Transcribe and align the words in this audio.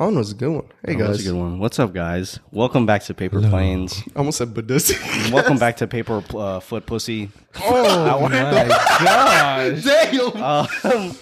I 0.00 0.04
don't 0.04 0.14
know. 0.14 0.20
It's 0.20 0.32
a 0.32 0.34
good 0.34 0.48
one. 0.48 0.64
Hey 0.86 0.94
Oh, 0.94 0.98
That's 0.98 1.18
guys, 1.18 1.20
a 1.26 1.30
good 1.30 1.38
one. 1.38 1.58
What's 1.58 1.78
up, 1.78 1.92
guys? 1.92 2.40
Welcome 2.52 2.86
back 2.86 3.02
to 3.04 3.12
Paper 3.12 3.42
Planes. 3.42 4.02
I 4.16 4.20
almost 4.20 4.38
said 4.38 4.54
Buddhist. 4.54 4.94
Welcome 5.30 5.58
back 5.58 5.76
to 5.76 5.86
Paper 5.96 6.22
uh, 6.34 6.60
Foot 6.60 6.86
Pussy. 6.86 7.28
Oh 7.62 8.18
my 8.22 8.30
gosh! 8.30 9.84
Damn. 9.84 11.14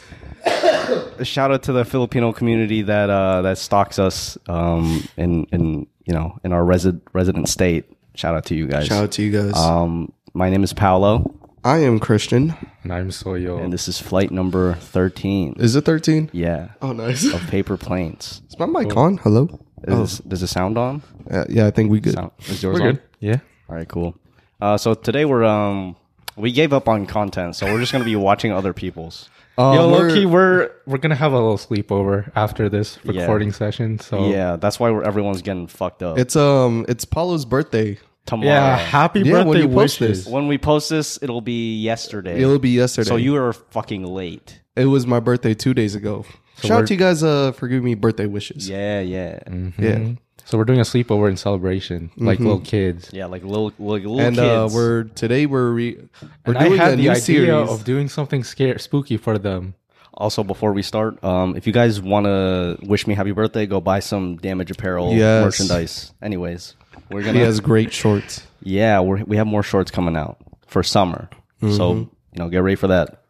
A 1.19 1.25
shout 1.25 1.51
out 1.51 1.65
to 1.65 1.73
the 1.73 1.85
Filipino 1.85 2.33
community 2.33 2.83
that 2.83 3.11
uh, 3.11 3.43
that 3.43 3.59
stalks 3.59 3.99
us 3.99 4.39
um, 4.47 5.03
in 5.17 5.45
in 5.47 5.89
you 6.07 6.15
know 6.15 6.39
in 6.45 6.53
our 6.53 6.63
resi- 6.63 7.01
resident 7.13 7.49
state. 7.49 7.85
Shout 8.15 8.37
out 8.37 8.45
to 8.47 8.55
you 8.55 8.69
guys. 8.69 8.87
Shout 8.87 9.03
out 9.03 9.11
to 9.13 9.23
you 9.25 9.33
guys. 9.33 9.57
Um, 9.57 10.13
my 10.35 10.51
name 10.51 10.63
is 10.63 10.73
Paolo, 10.73 11.35
I 11.65 11.79
am 11.79 11.99
Christian. 11.99 12.55
And 12.83 12.93
I'm 12.93 13.09
Soyo. 13.11 13.63
and 13.63 13.73
this 13.73 13.89
is 13.89 14.01
flight 14.01 14.31
number 14.31 14.75
thirteen. 14.75 15.55
Is 15.59 15.75
it 15.77 15.85
thirteen? 15.85 16.31
Yeah, 16.33 16.69
Oh, 16.81 16.93
nice. 16.93 17.25
of 17.33 17.41
Paper 17.49 17.77
Planes. 17.77 18.43
Is 18.49 18.59
my 18.59 18.67
mic 18.67 18.97
on? 18.97 19.19
Hello. 19.19 19.49
Is, 19.87 20.19
Does 20.21 20.43
it 20.43 20.49
sound 20.49 20.77
on? 20.77 21.03
Uh, 21.31 21.45
yeah, 21.49 21.67
I 21.67 21.71
think 21.71 21.91
we 21.91 22.01
good. 22.01 22.15
Sound, 22.15 22.33
is 22.47 22.63
yours 22.63 22.81
We're 22.81 22.89
on? 22.89 22.95
good. 22.95 23.03
Yeah. 23.21 23.37
All 23.69 23.77
right, 23.77 23.89
cool. 23.89 24.17
Uh, 24.61 24.77
so 24.77 24.95
today 24.95 25.25
we're 25.25 25.45
um 25.45 25.97
we 26.37 26.53
gave 26.53 26.73
up 26.73 26.89
on 26.89 27.07
content, 27.07 27.57
so 27.57 27.67
we're 27.67 27.81
just 27.81 27.93
gonna 27.93 28.05
be 28.05 28.17
watching 28.17 28.53
other 28.53 28.73
people's. 28.73 29.29
Uh, 29.59 29.73
Yo, 29.75 29.89
we're- 29.91 30.09
Loki, 30.09 30.25
we're 30.25 30.71
we're 30.87 30.99
gonna 30.99 31.17
have 31.17 31.33
a 31.33 31.35
little 31.35 31.59
sleepover 31.59 32.31
after 32.37 32.69
this 32.69 32.97
Yeah. 33.03 33.23
recording 33.23 33.51
session. 33.51 33.99
So 33.99 34.29
Yeah, 34.29 34.55
that's 34.55 34.79
why 34.79 34.93
we're, 34.93 35.03
everyone's 35.03 35.43
getting 35.43 35.67
fucked 35.67 36.01
up. 36.01 36.17
It's 36.17 36.37
um, 36.37 36.87
it's 36.89 37.05
Paulo's 37.05 37.45
birthday. 37.45 37.99
Tomorrow. 38.29 38.53
yeah. 38.53 38.77
Happy 38.77 39.21
Yeah, 39.21 39.33
when 39.39 39.47
birthday 39.47 39.61
you 39.63 39.69
post 39.69 40.01
wishes. 40.01 40.25
this. 40.25 40.33
when 40.33 40.47
we 40.47 40.59
post 40.59 40.91
this, 40.91 41.19
it'll 41.23 41.41
be 41.41 41.77
yesterday. 41.81 42.41
It'll 42.41 42.59
be 42.59 42.71
yesterday. 42.71 43.09
so 43.09 43.17
you 43.17 43.33
were 43.33 43.53
fucking 43.53 44.05
late. 44.05 44.61
It 44.77 44.85
was 44.87 45.07
my 45.07 45.19
birthday 45.21 45.55
two 45.55 45.75
days 45.75 45.95
ago. 45.97 46.25
Shout 46.63 46.83
out 46.83 46.87
to 46.89 46.95
you 46.95 46.99
guys 47.01 47.23
uh 47.23 47.53
for 47.53 47.67
giving 47.69 47.85
me 47.85 47.95
birthday 47.95 48.27
wishes. 48.27 48.69
Yeah, 48.69 49.01
yeah, 49.01 49.39
Yeah. 49.79 50.13
So 50.45 50.57
we're 50.57 50.65
doing 50.65 50.81
a 50.81 50.83
sleepover 50.83 51.29
in 51.29 51.37
celebration, 51.37 52.11
like 52.17 52.39
little 52.41 52.61
kids. 52.61 53.11
yeah. 53.13 53.27
Like 53.27 53.43
little, 53.45 53.67
like 53.79 54.03
little 54.03 54.19
And 54.19 54.39
uh, 54.39 54.63
kids. 54.65 54.75
we're 54.75 55.03
today 55.05 55.45
we're 55.47 55.71
re- 55.71 55.99
we're 56.47 56.55
And 56.55 56.59
I 56.59 56.69
doing 56.69 56.81
a 56.81 56.91
the 56.91 56.97
new 56.97 57.11
idea 57.11 57.21
series. 57.21 57.69
of 57.71 57.85
doing 57.85 58.09
something 58.09 58.43
scary, 58.45 58.81
spooky 58.81 59.19
for 59.19 59.37
them. 59.37 59.75
also 60.15 60.43
before 60.43 60.73
we 60.73 60.83
start, 60.83 61.23
um, 61.23 61.55
if 61.55 61.67
you 61.67 61.73
guys 61.73 62.01
want 62.01 62.25
to 62.27 62.79
wish 62.83 63.07
me 63.07 63.15
happy 63.15 63.31
birthday, 63.33 63.67
go 63.67 63.79
buy 63.81 64.01
some 64.01 64.37
Damage 64.39 64.71
Apparel 64.73 65.13
Yes. 65.13 65.45
merchandise. 65.45 66.13
Anyways, 66.23 66.75
we're 67.11 67.21
he 67.21 67.27
gonna. 67.27 67.39
has 67.41 67.61
great 67.61 67.93
shorts. 67.93 68.47
Yeah, 68.63 69.01
we're, 69.01 69.25
we 69.25 69.37
have 69.37 69.47
more 69.47 69.63
shorts 69.63 69.91
coming 69.91 70.17
out 70.17 70.39
for 70.67 70.83
summer. 70.83 71.29
So, 71.61 71.69
mm-hmm. 71.69 71.99
you 71.99 72.39
know, 72.39 72.49
get 72.49 72.59
ready 72.59 72.77
for 72.77 72.87
that. 72.87 73.25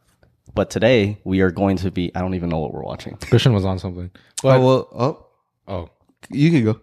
But 0.54 0.70
today 0.70 1.18
we 1.24 1.40
are 1.40 1.50
going 1.50 1.76
to 1.78 1.90
be 1.90 2.14
I 2.14 2.20
don't 2.20 2.34
even 2.34 2.48
know 2.48 2.58
what 2.58 2.74
we're 2.74 2.82
watching. 2.82 3.16
Christian 3.16 3.52
was 3.52 3.64
on 3.64 3.78
something. 3.78 4.10
Oh 4.44 4.60
well, 4.60 4.88
oh, 4.92 5.26
oh 5.68 5.90
you 6.30 6.50
can 6.50 6.64
go. 6.64 6.80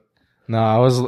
no, 0.47 0.59
I 0.59 0.77
was. 0.77 1.01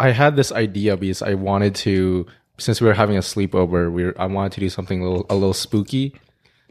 I 0.00 0.10
had 0.10 0.34
this 0.34 0.50
idea 0.50 0.96
because 0.96 1.22
I 1.22 1.34
wanted 1.34 1.76
to, 1.76 2.26
since 2.58 2.80
we 2.80 2.88
were 2.88 2.94
having 2.94 3.16
a 3.16 3.20
sleepover, 3.20 3.92
we 3.92 4.04
were, 4.04 4.20
I 4.20 4.26
wanted 4.26 4.52
to 4.52 4.60
do 4.60 4.68
something 4.68 5.00
a 5.00 5.04
little 5.08 5.26
a 5.30 5.34
little 5.34 5.54
spooky. 5.54 6.14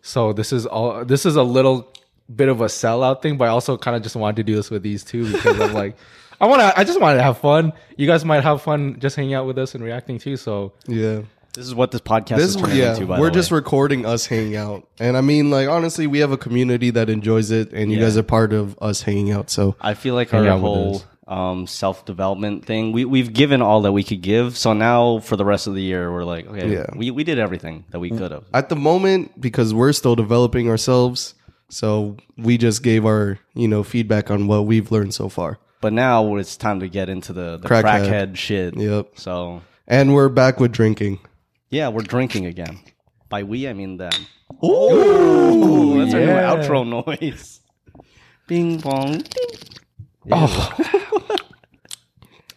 So 0.01 0.33
this 0.33 0.51
is 0.51 0.65
all. 0.65 1.05
This 1.05 1.25
is 1.25 1.35
a 1.35 1.43
little 1.43 1.91
bit 2.35 2.49
of 2.49 2.61
a 2.61 2.65
sellout 2.65 3.21
thing, 3.21 3.37
but 3.37 3.45
I 3.45 3.51
also 3.51 3.77
kind 3.77 3.95
of 3.95 4.03
just 4.03 4.15
wanted 4.15 4.35
to 4.37 4.43
do 4.43 4.55
this 4.55 4.69
with 4.69 4.83
these 4.83 5.03
two 5.03 5.31
because 5.31 5.59
I'm 5.59 5.73
like, 5.73 5.95
I 6.41 6.47
want 6.47 6.61
to. 6.61 6.77
I 6.79 6.83
just 6.83 6.99
wanted 6.99 7.17
to 7.17 7.23
have 7.23 7.37
fun. 7.37 7.71
You 7.97 8.07
guys 8.07 8.25
might 8.25 8.43
have 8.43 8.61
fun 8.61 8.99
just 8.99 9.15
hanging 9.15 9.33
out 9.35 9.45
with 9.45 9.57
us 9.57 9.75
and 9.75 9.83
reacting 9.83 10.17
too. 10.19 10.35
So 10.37 10.73
Yeah. 10.87 11.21
This 11.53 11.65
is 11.67 11.75
what 11.75 11.91
this 11.91 11.99
podcast 11.99 12.37
This 12.37 12.51
is 12.51 12.55
turning 12.55 12.77
yeah, 12.77 12.93
into 12.93 13.05
by 13.05 13.19
we're 13.19 13.25
the 13.25 13.33
just 13.33 13.51
way. 13.51 13.57
recording 13.57 14.05
us 14.05 14.25
hanging 14.25 14.55
out. 14.55 14.87
And 15.01 15.17
I 15.17 15.21
mean 15.21 15.49
like 15.51 15.67
honestly, 15.67 16.07
we 16.07 16.19
have 16.19 16.31
a 16.31 16.37
community 16.37 16.89
that 16.91 17.09
enjoys 17.09 17.51
it 17.51 17.73
and 17.73 17.91
you 17.91 17.97
Yeah. 17.99 18.05
guys 18.05 18.15
are 18.17 18.23
part 18.23 18.53
of 18.53 18.77
us 18.81 19.01
hanging 19.01 19.31
out. 19.31 19.49
So 19.49 19.75
I 19.81 19.93
feel 19.93 20.15
like 20.15 20.33
our 20.33 20.57
whole 20.57 21.03
um, 21.27 21.67
self 21.67 22.05
development 22.05 22.65
thing, 22.65 22.93
we 22.93 23.03
we've 23.05 23.31
given 23.33 23.61
all 23.61 23.81
that 23.81 23.91
we 23.91 24.01
could 24.03 24.21
give. 24.21 24.57
So 24.57 24.71
now 24.73 25.19
for 25.19 25.35
the 25.35 25.45
rest 25.45 25.67
of 25.67 25.75
the 25.75 25.81
year 25.81 26.11
we're 26.11 26.23
like, 26.23 26.47
okay, 26.47 26.71
Yeah. 26.71 26.85
we, 26.95 27.11
we 27.11 27.23
did 27.25 27.37
everything 27.37 27.83
that 27.91 27.99
we 27.99 28.09
could 28.09 28.31
have. 28.31 28.45
at 28.53 28.69
the 28.69 28.75
moment 28.77 29.39
because 29.39 29.73
we're 29.73 29.93
still 29.93 30.15
developing 30.15 30.69
ourselves, 30.69 31.35
so 31.69 32.15
we 32.37 32.57
just 32.57 32.81
gave 32.81 33.05
our, 33.05 33.39
you 33.53 33.67
know, 33.67 33.83
feedback 33.83 34.31
on 34.31 34.47
what 34.47 34.65
we've 34.65 34.89
learned 34.91 35.13
so 35.13 35.29
far. 35.29 35.59
But 35.81 35.93
now 35.93 36.35
it's 36.35 36.55
time 36.57 36.79
to 36.81 36.87
get 36.87 37.09
into 37.09 37.33
the, 37.33 37.57
the 37.57 37.67
Crackhead. 37.67 38.07
crackhead. 38.07 38.37
shit. 38.37 38.77
Yep. 38.77 39.13
So 39.15 39.61
And 39.87 40.13
we're 40.13 40.29
back 40.29 40.59
with 40.59 40.71
drinking. 40.71 41.19
yeah, 41.69 41.89
we're 41.89 42.03
drinking 42.03 42.45
again. 42.45 42.79
By 43.29 43.43
we 43.43 43.67
I 43.67 43.73
mean 43.73 43.97
them. 43.97 44.11
Ooh, 44.63 45.99
that's 45.99 46.13
yeah. 46.13 46.49
our 46.49 46.57
new 46.57 46.63
outro 46.63 47.05
noise. 47.07 47.61
Bing 48.47 48.77
bong. 48.79 49.23
oh, 50.31 50.75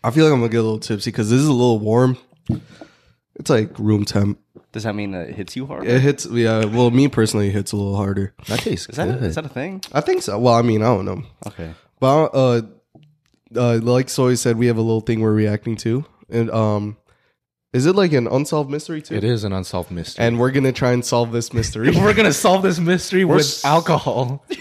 I 0.05 0.11
feel 0.11 0.25
like 0.25 0.35
I'm 0.35 0.41
gonna 0.41 0.49
get 0.51 0.59
a 0.59 0.63
little 0.63 0.79
tipsy 0.81 1.11
because 1.11 1.31
this 1.31 1.41
is 1.41 1.47
a 1.47 1.53
little 1.53 1.79
warm. 1.79 2.19
It's 3.37 3.49
like 3.49 3.79
room 3.79 4.05
temp. 4.05 4.39
Does 4.73 4.83
that 4.83 4.95
mean 4.95 5.13
that 5.13 5.29
it 5.31 5.35
hits 5.37 5.55
you 5.57 5.67
hard? 5.67 5.87
It 5.87 6.01
hits, 6.01 6.27
yeah. 6.27 6.65
Well, 6.65 6.91
me 6.91 7.07
personally, 7.09 7.49
it 7.49 7.53
hits 7.53 7.71
a 7.73 7.77
little 7.77 7.97
harder. 7.97 8.35
that 8.49 8.59
tastes 8.59 8.89
Is 8.89 8.97
that, 8.97 9.09
a, 9.09 9.25
is 9.25 9.35
that 9.37 9.47
a 9.47 9.49
thing? 9.49 9.81
I 9.93 10.01
think 10.01 10.23
so. 10.23 10.37
Well, 10.39 10.55
I 10.55 10.63
mean, 10.63 10.83
I 10.83 10.87
don't 10.87 11.05
know, 11.05 11.23
Okay. 11.47 11.73
but 12.01 12.27
uh, 12.35 12.63
uh, 13.57 13.79
like 13.83 14.09
Soy 14.09 14.35
said, 14.35 14.57
we 14.57 14.67
have 14.67 14.77
a 14.77 14.83
little 14.83 15.01
thing 15.01 15.21
we're 15.21 15.33
reacting 15.33 15.77
to, 15.77 16.05
and 16.29 16.51
um, 16.51 16.97
is 17.73 17.87
it 17.87 17.95
like 17.97 18.13
an 18.13 18.27
unsolved 18.29 18.71
mystery 18.71 19.03
too? 19.03 19.15
It 19.15 19.25
is 19.25 19.45
an 19.45 19.53
unsolved 19.53 19.91
mystery. 19.91 20.25
And 20.25 20.39
we're 20.39 20.51
gonna 20.53 20.73
try 20.73 20.93
and 20.93 21.05
solve 21.05 21.33
this 21.33 21.53
mystery. 21.53 21.91
we're 21.97 22.15
gonna 22.15 22.33
solve 22.33 22.63
this 22.63 22.79
mystery 22.79 23.25
with 23.25 23.41
s- 23.41 23.65
alcohol. 23.65 24.45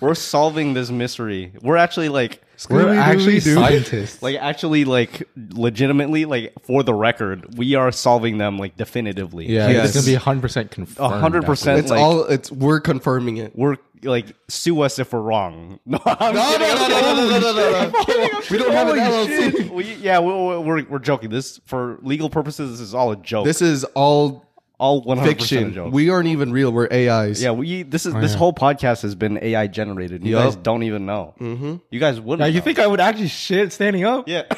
We're 0.00 0.14
solving 0.16 0.74
this 0.74 0.90
mystery. 0.90 1.52
We're 1.62 1.76
actually 1.76 2.08
like 2.08 2.42
We're 2.68 2.86
Scooby-Doo, 2.86 2.98
actually 2.98 3.38
dude. 3.38 3.54
scientists. 3.54 4.20
like 4.20 4.34
actually 4.36 4.84
like 4.84 5.28
legitimately 5.36 6.24
like 6.24 6.52
for 6.64 6.82
the 6.82 6.92
record, 6.92 7.56
we 7.56 7.76
are 7.76 7.92
solving 7.92 8.36
them 8.38 8.58
like 8.58 8.76
definitively. 8.76 9.46
yeah, 9.46 9.68
Yes. 9.68 9.84
it's 9.90 9.94
gonna 10.04 10.06
be 10.12 10.20
hundred 10.20 10.40
percent 10.42 10.72
confirmed. 10.72 11.12
A 11.12 11.18
hundred 11.20 11.44
percent. 11.44 11.78
it's 11.78 11.90
like, 11.90 12.00
all. 12.00 12.24
It's 12.24 12.50
we're 12.50 12.80
confirming 12.80 13.36
it. 13.36 13.52
we're 13.54 13.76
like 14.02 14.34
sue 14.48 14.80
us 14.82 14.98
if 14.98 15.12
we're 15.12 15.20
wrong. 15.20 15.78
No, 15.86 15.98
I'm 16.04 16.34
No, 16.34 16.50
kidding. 16.52 16.68
no, 16.68 16.88
no, 16.88 17.14
no, 17.14 17.14
no, 17.14 17.38
no, 17.38 17.52
no, 17.52 17.70
no, 17.70 18.26
no. 18.28 18.40
We 18.50 18.58
don't 18.58 18.72
have 18.72 18.88
an 18.88 18.96
LLC. 18.96 19.70
We, 19.70 19.94
yeah, 19.94 20.18
we, 20.20 20.32
we're 20.32 20.84
we're 20.84 20.98
joking. 20.98 21.30
This 21.30 21.60
for 21.66 21.98
legal 22.02 22.30
purposes, 22.30 22.70
this 22.72 22.80
is 22.80 22.94
all 22.94 23.12
a 23.12 23.16
joke. 23.16 23.44
This 23.44 23.62
is 23.62 23.84
all 23.94 24.46
all 24.78 25.00
one 25.02 25.18
hundred 25.18 25.38
percent 25.38 25.60
a 25.60 25.64
fiction. 25.66 25.74
joke. 25.74 25.92
We 25.92 26.10
aren't 26.10 26.28
even 26.28 26.50
real. 26.52 26.72
We're 26.72 26.88
AIs. 26.92 27.42
yeah, 27.42 27.52
we 27.52 27.82
this 27.84 28.04
is 28.06 28.14
this 28.14 28.32
yeah. 28.32 28.38
whole 28.38 28.52
podcast 28.52 29.02
has 29.02 29.14
been 29.14 29.38
AI 29.42 29.66
generated. 29.68 30.24
You 30.24 30.32
Yup. 30.36 30.44
guys 30.44 30.56
don't 30.56 30.82
even 30.82 31.06
know. 31.06 31.34
Mm-hmm. 31.40 31.76
You 31.90 32.00
guys 32.00 32.20
wouldn't. 32.20 32.40
Now 32.40 32.46
you 32.46 32.58
know. 32.60 32.64
think 32.64 32.78
I 32.78 32.86
would 32.86 33.00
actually 33.00 33.28
shit 33.28 33.72
standing 33.72 34.04
up? 34.04 34.26
Yeah. 34.28 34.42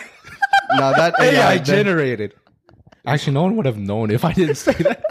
Now 0.76 0.92
that 0.92 1.14
AI, 1.20 1.26
AI 1.26 1.56
that- 1.58 1.64
generated. 1.66 2.34
Actually, 3.06 3.34
no 3.34 3.42
one 3.42 3.56
would 3.56 3.66
have 3.66 3.76
known 3.76 4.10
if 4.10 4.24
I 4.24 4.32
didn't 4.32 4.54
say 4.54 4.72
that. 4.72 5.04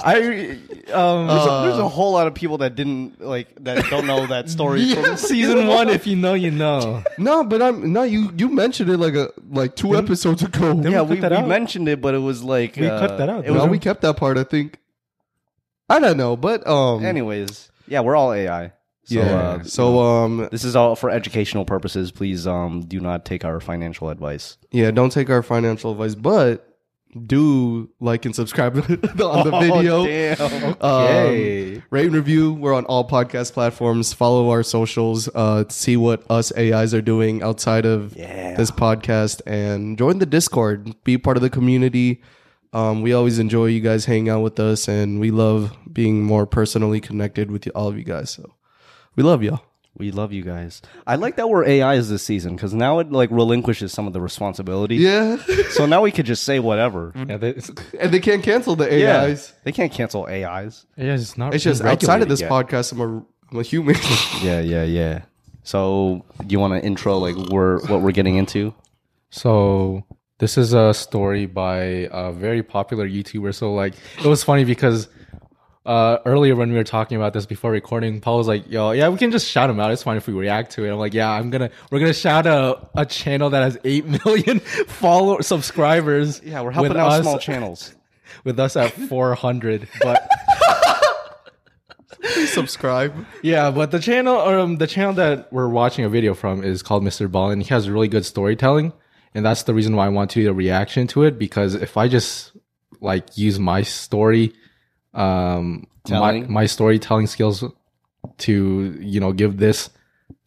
I 0.04 0.58
um 0.92 1.26
There's, 1.28 1.46
a, 1.46 1.62
there's 1.64 1.78
a 1.78 1.88
whole 1.88 2.12
lot 2.12 2.26
of 2.26 2.34
people 2.34 2.58
that 2.58 2.74
didn't 2.74 3.20
like 3.20 3.48
that 3.62 3.84
don't 3.90 4.06
know 4.06 4.26
that 4.26 4.50
story 4.50 4.94
from 4.94 5.16
season 5.16 5.68
one. 5.68 5.88
If 5.88 6.06
you 6.06 6.16
know, 6.16 6.34
you 6.34 6.50
know. 6.50 7.02
No, 7.16 7.44
but 7.44 7.62
I'm 7.62 7.92
no. 7.92 8.02
You 8.02 8.32
you 8.36 8.48
mentioned 8.48 8.90
it 8.90 8.96
like 8.96 9.14
a 9.14 9.30
like 9.50 9.76
two 9.76 9.96
episodes 9.96 10.42
ago. 10.42 10.72
Yeah, 10.82 11.02
we 11.02 11.16
we, 11.16 11.20
cut 11.20 11.30
that 11.30 11.38
we 11.38 11.44
out. 11.44 11.48
mentioned 11.48 11.88
it, 11.88 12.00
but 12.00 12.14
it 12.14 12.18
was 12.18 12.42
like 12.42 12.76
We 12.76 12.88
uh, 12.88 12.98
cut 12.98 13.18
that 13.18 13.28
out, 13.28 13.44
It 13.44 13.50
was 13.50 13.62
no, 13.62 13.70
we 13.70 13.78
kept 13.78 14.02
that 14.02 14.16
part. 14.16 14.36
I 14.36 14.44
think. 14.44 14.78
I 15.88 16.00
don't 16.00 16.16
know, 16.16 16.36
but 16.36 16.66
um. 16.66 17.04
anyways. 17.04 17.70
Yeah, 17.86 18.00
we're 18.00 18.16
all 18.16 18.32
AI. 18.32 18.72
So, 19.08 19.14
yeah. 19.20 19.24
uh, 19.24 19.62
so 19.64 19.98
um. 20.00 20.48
this 20.52 20.64
is 20.64 20.76
all 20.76 20.94
for 20.94 21.08
educational 21.10 21.64
purposes. 21.64 22.10
Please 22.12 22.46
um 22.46 22.82
do 22.82 23.00
not 23.00 23.24
take 23.24 23.44
our 23.44 23.58
financial 23.60 24.10
advice. 24.10 24.58
Yeah. 24.70 24.90
Don't 24.90 25.10
take 25.10 25.30
our 25.30 25.42
financial 25.42 25.92
advice, 25.92 26.14
but 26.14 26.64
do 27.26 27.88
like 28.00 28.26
and 28.26 28.36
subscribe 28.36 28.76
on 28.78 28.84
the 28.86 29.18
Oh, 29.52 29.60
video. 29.60 30.04
damn. 30.04 30.76
Okay. 30.78 31.76
Um, 31.76 31.82
rate 31.90 32.04
and 32.06 32.14
review. 32.14 32.52
We're 32.52 32.74
on 32.74 32.84
all 32.84 33.08
podcast 33.08 33.54
platforms. 33.54 34.12
Follow 34.12 34.50
our 34.50 34.62
socials. 34.62 35.26
Uh, 35.34 35.64
to 35.64 35.72
see 35.74 35.96
what 35.96 36.22
us 36.30 36.52
AIs 36.56 36.92
are 36.92 37.00
doing 37.00 37.42
outside 37.42 37.86
of 37.86 38.14
Yeah. 38.14 38.56
this 38.56 38.70
podcast, 38.70 39.40
and 39.46 39.96
join 39.96 40.18
the 40.18 40.26
Discord. 40.26 41.02
Be 41.04 41.16
part 41.16 41.38
of 41.38 41.42
the 41.42 41.48
community. 41.50 42.20
Um, 42.74 43.00
we 43.00 43.14
always 43.14 43.38
enjoy 43.38 43.66
you 43.66 43.80
guys 43.80 44.04
hanging 44.04 44.28
out 44.28 44.42
with 44.42 44.60
us, 44.60 44.86
and 44.86 45.18
we 45.18 45.30
love 45.30 45.74
being 45.90 46.22
more 46.22 46.44
personally 46.46 47.00
connected 47.00 47.50
with 47.50 47.64
you, 47.64 47.72
all 47.74 47.88
of 47.88 47.96
you 47.96 48.04
guys. 48.04 48.28
So 48.28 48.52
we 49.18 49.24
love 49.24 49.42
y'all. 49.42 49.60
We 49.96 50.12
love 50.12 50.32
you 50.32 50.42
guys. 50.44 50.80
I 51.08 51.16
like 51.16 51.34
that 51.36 51.48
we're 51.48 51.64
AIs 51.66 52.08
this 52.08 52.22
season 52.22 52.54
because 52.54 52.72
now 52.72 53.00
it 53.00 53.10
like 53.10 53.30
relinquishes 53.32 53.92
some 53.92 54.06
of 54.06 54.12
the 54.12 54.20
responsibility. 54.20 54.94
Yeah, 54.96 55.38
So 55.70 55.86
now 55.86 56.02
we 56.02 56.12
could 56.12 56.24
just 56.24 56.44
say 56.44 56.60
whatever. 56.60 57.12
Yeah, 57.16 57.36
they- 57.36 57.58
and 58.00 58.14
they 58.14 58.20
can't 58.20 58.44
cancel 58.44 58.76
the 58.76 58.96
Yeah. 58.96 59.22
AIs. 59.22 59.52
They 59.64 59.72
can't 59.72 59.90
cancel 59.92 60.26
AIs. 60.26 60.86
yeah, 60.96 61.14
it's 61.14 61.36
not. 61.36 61.52
It's 61.52 61.64
just 61.64 61.82
outside 61.82 62.22
of 62.22 62.28
this 62.28 62.40
yet. 62.40 62.48
podcast, 62.48 62.92
I'm 62.92 63.00
a, 63.00 63.26
I'm 63.50 63.58
a 63.58 63.62
human. 63.64 63.96
Yeah, 64.40 64.60
yeah, 64.60 64.84
yeah. 64.84 65.22
So 65.64 66.24
do 66.46 66.46
you 66.52 66.60
want 66.60 66.74
to 66.80 66.86
intro 66.86 67.18
like 67.18 67.34
we're 67.50 67.80
what 67.88 68.00
we're 68.00 68.12
getting 68.12 68.36
into? 68.36 68.72
So 69.30 70.04
this 70.38 70.56
is 70.56 70.72
a 70.74 70.94
story 70.94 71.46
by 71.46 72.08
a 72.12 72.30
very 72.32 72.62
popular 72.62 73.08
YouTuber. 73.08 73.52
So 73.54 73.74
like, 73.74 73.94
it 74.24 74.26
was 74.28 74.44
funny 74.44 74.64
because 74.64 75.08
uh, 75.88 76.18
earlier 76.26 76.54
when 76.54 76.70
we 76.70 76.76
were 76.76 76.84
talking 76.84 77.16
about 77.16 77.32
this 77.32 77.46
before 77.46 77.70
recording, 77.70 78.20
Paul 78.20 78.36
was 78.38 78.46
like, 78.46 78.70
"Yo, 78.70 78.90
yeah, 78.92 79.08
we 79.08 79.16
can 79.18 79.30
just 79.30 79.48
shout 79.50 79.70
him 79.70 79.80
out. 79.80 79.90
It's 79.90 80.02
fine 80.02 80.16
if 80.18 80.26
we 80.28 80.34
react 80.34 80.72
to 80.72 80.84
it." 80.84 80.90
I'm 80.92 80.98
like, 80.98 81.14
"Yeah, 81.14 81.30
I'm 81.30 81.50
gonna 81.50 81.70
we're 81.90 81.98
gonna 82.00 82.12
shout 82.12 82.46
out 82.46 82.90
a 82.94 83.06
channel 83.06 83.50
that 83.50 83.62
has 83.62 83.78
eight 83.84 84.04
million 84.24 84.60
follow 84.60 85.40
subscribers. 85.40 86.40
Yeah, 86.44 86.60
we're 86.60 86.70
helping 86.72 86.96
out 86.96 87.12
us- 87.12 87.22
small 87.22 87.38
channels. 87.48 87.94
with 88.44 88.60
us 88.60 88.76
at 88.76 88.92
400, 88.92 89.88
but." 90.02 90.28
Please 92.22 92.52
subscribe. 92.52 93.14
Yeah, 93.42 93.70
but 93.70 93.90
the 93.90 93.98
channel 94.00 94.36
um 94.38 94.76
the 94.76 94.86
channel 94.86 95.14
that 95.14 95.52
we're 95.52 95.68
watching 95.68 96.04
a 96.04 96.08
video 96.08 96.34
from 96.34 96.64
is 96.64 96.82
called 96.82 97.02
Mr. 97.04 97.30
Ball 97.30 97.50
and 97.50 97.62
he 97.62 97.68
has 97.68 97.88
really 97.88 98.08
good 98.08 98.24
storytelling. 98.26 98.92
And 99.34 99.44
that's 99.44 99.62
the 99.64 99.72
reason 99.74 99.94
why 99.94 100.06
I 100.06 100.08
want 100.08 100.30
to 100.32 100.42
do 100.42 100.50
a 100.50 100.52
reaction 100.52 101.06
to 101.08 101.22
it 101.24 101.38
because 101.38 101.74
if 101.74 101.96
I 101.96 102.08
just 102.08 102.52
like 103.00 103.36
use 103.38 103.58
my 103.58 103.82
story 103.82 104.52
um 105.14 105.86
my, 106.20 106.40
my 106.48 106.66
storytelling 106.66 107.26
skills 107.26 107.64
to, 108.38 108.98
you 109.00 109.20
know, 109.20 109.32
give 109.32 109.58
this 109.58 109.90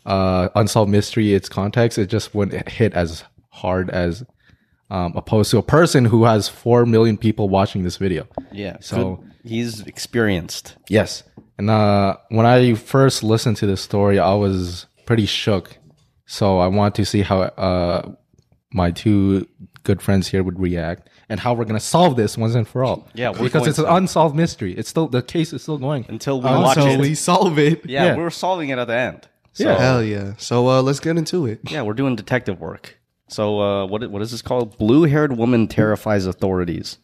uh 0.05 0.49
unsolved 0.55 0.91
mystery 0.91 1.33
its 1.33 1.49
context, 1.49 1.97
it 1.97 2.07
just 2.07 2.33
wouldn't 2.33 2.67
hit 2.69 2.93
as 2.93 3.23
hard 3.49 3.89
as 3.89 4.23
um 4.89 5.13
opposed 5.15 5.51
to 5.51 5.57
a 5.57 5.63
person 5.63 6.05
who 6.05 6.25
has 6.25 6.49
4 6.49 6.85
million 6.85 7.17
people 7.17 7.49
watching 7.49 7.83
this 7.83 7.97
video. 7.97 8.27
Yeah. 8.51 8.77
So- 8.81 8.95
So 8.95 9.23
he's 9.43 9.81
experienced. 9.81 10.75
Yes. 10.89 11.23
And 11.57 11.69
uh, 11.69 12.17
when 12.29 12.45
I 12.47 12.73
first 12.73 13.23
listened 13.23 13.57
to 13.57 13.67
this 13.67 13.81
story, 13.81 14.17
I 14.17 14.33
was 14.33 14.87
pretty 15.05 15.27
shook. 15.27 15.77
So 16.25 16.57
I 16.57 16.67
want 16.67 16.95
to 16.95 17.05
see 17.05 17.21
how 17.21 17.41
uh, 17.41 18.13
my 18.73 18.89
two 18.91 19.47
good 19.83 20.01
friends 20.01 20.27
here 20.27 20.41
would 20.43 20.59
react 20.59 21.07
and 21.31 21.39
how 21.39 21.53
we're 21.53 21.63
going 21.65 21.79
to 21.79 21.85
solve 21.95 22.15
this 22.17 22.37
once 22.37 22.53
and 22.55 22.67
for 22.67 22.83
all. 22.83 23.07
Yeah, 23.15 23.31
because 23.31 23.65
it's 23.65 23.79
an 23.79 23.85
to. 23.85 23.95
unsolved 23.95 24.35
mystery. 24.35 24.73
It's 24.77 24.89
still 24.89 25.07
the 25.07 25.21
case 25.21 25.53
is 25.53 25.61
still 25.63 25.77
going. 25.77 26.05
Until 26.09 26.41
we 26.41 26.47
Uh, 26.49 26.61
watch 26.61 26.75
so 26.77 26.85
it. 26.87 26.99
we 26.99 27.15
solve 27.15 27.57
it. 27.57 27.85
yeah, 27.89 28.05
Yeah. 28.05 28.15
we're 28.17 28.29
solving 28.29 28.69
it 28.69 28.77
at 28.77 28.87
the 28.87 28.95
end. 28.95 29.27
So, 29.53 29.63
Yeah. 29.63 29.77
Hell 29.79 30.03
yeah. 30.03 30.33
So 30.37 30.67
uh, 30.69 30.81
let's 30.81 30.99
get 30.99 31.17
into 31.17 31.45
it. 31.45 31.59
Yeah, 31.71 31.81
we're 31.83 31.93
doing 32.01 32.15
detective 32.15 32.59
work. 32.59 32.97
So, 33.29 33.59
uh, 33.61 33.85
what 33.87 34.05
what 34.11 34.21
is 34.21 34.31
this 34.31 34.41
called? 34.41 34.77
Blue 34.77 35.03
haired 35.03 35.37
woman 35.37 35.67
terrifies 35.69 36.25
authorities 36.25 36.97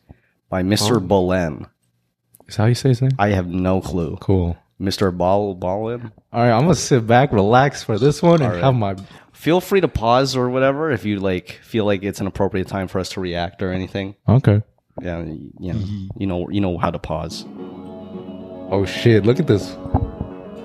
by 0.49 0.61
Mr. 0.61 1.05
Bolen. 1.05 1.67
Is 2.47 2.55
that 2.55 2.63
how 2.63 2.67
you 2.67 2.75
say 2.75 2.89
his 2.89 3.01
name? 3.01 3.11
I 3.19 3.29
have 3.29 3.47
no 3.47 3.79
clue. 3.81 4.17
Cool. 4.19 4.57
Mr. 4.79 5.15
Ball 5.15 5.55
Bolen. 5.55 6.11
All 6.33 6.41
right, 6.41 6.51
I'm 6.51 6.63
gonna 6.63 6.75
sit 6.75 7.07
back, 7.07 7.31
relax 7.31 7.83
for 7.83 7.97
this 7.97 8.21
one, 8.21 8.41
and 8.41 8.61
have 8.61 8.75
my. 8.75 8.95
Feel 9.37 9.61
free 9.61 9.81
to 9.81 9.87
pause 9.87 10.35
or 10.35 10.49
whatever 10.49 10.89
if 10.89 11.05
you 11.05 11.19
like 11.19 11.59
feel 11.61 11.85
like 11.85 12.01
it's 12.01 12.19
an 12.19 12.25
appropriate 12.25 12.67
time 12.67 12.87
for 12.87 12.97
us 12.97 13.09
to 13.09 13.19
react 13.19 13.61
or 13.61 13.71
anything. 13.71 14.15
Okay. 14.27 14.63
Yeah, 14.99 15.21
you 15.21 15.51
know, 15.59 15.73
mm-hmm. 15.75 16.07
you 16.19 16.25
know, 16.25 16.49
you 16.49 16.59
know 16.59 16.79
how 16.79 16.89
to 16.89 16.97
pause. 16.97 17.45
Oh 18.71 18.83
shit! 18.83 19.27
Look 19.27 19.39
at 19.39 19.45
this. 19.45 19.77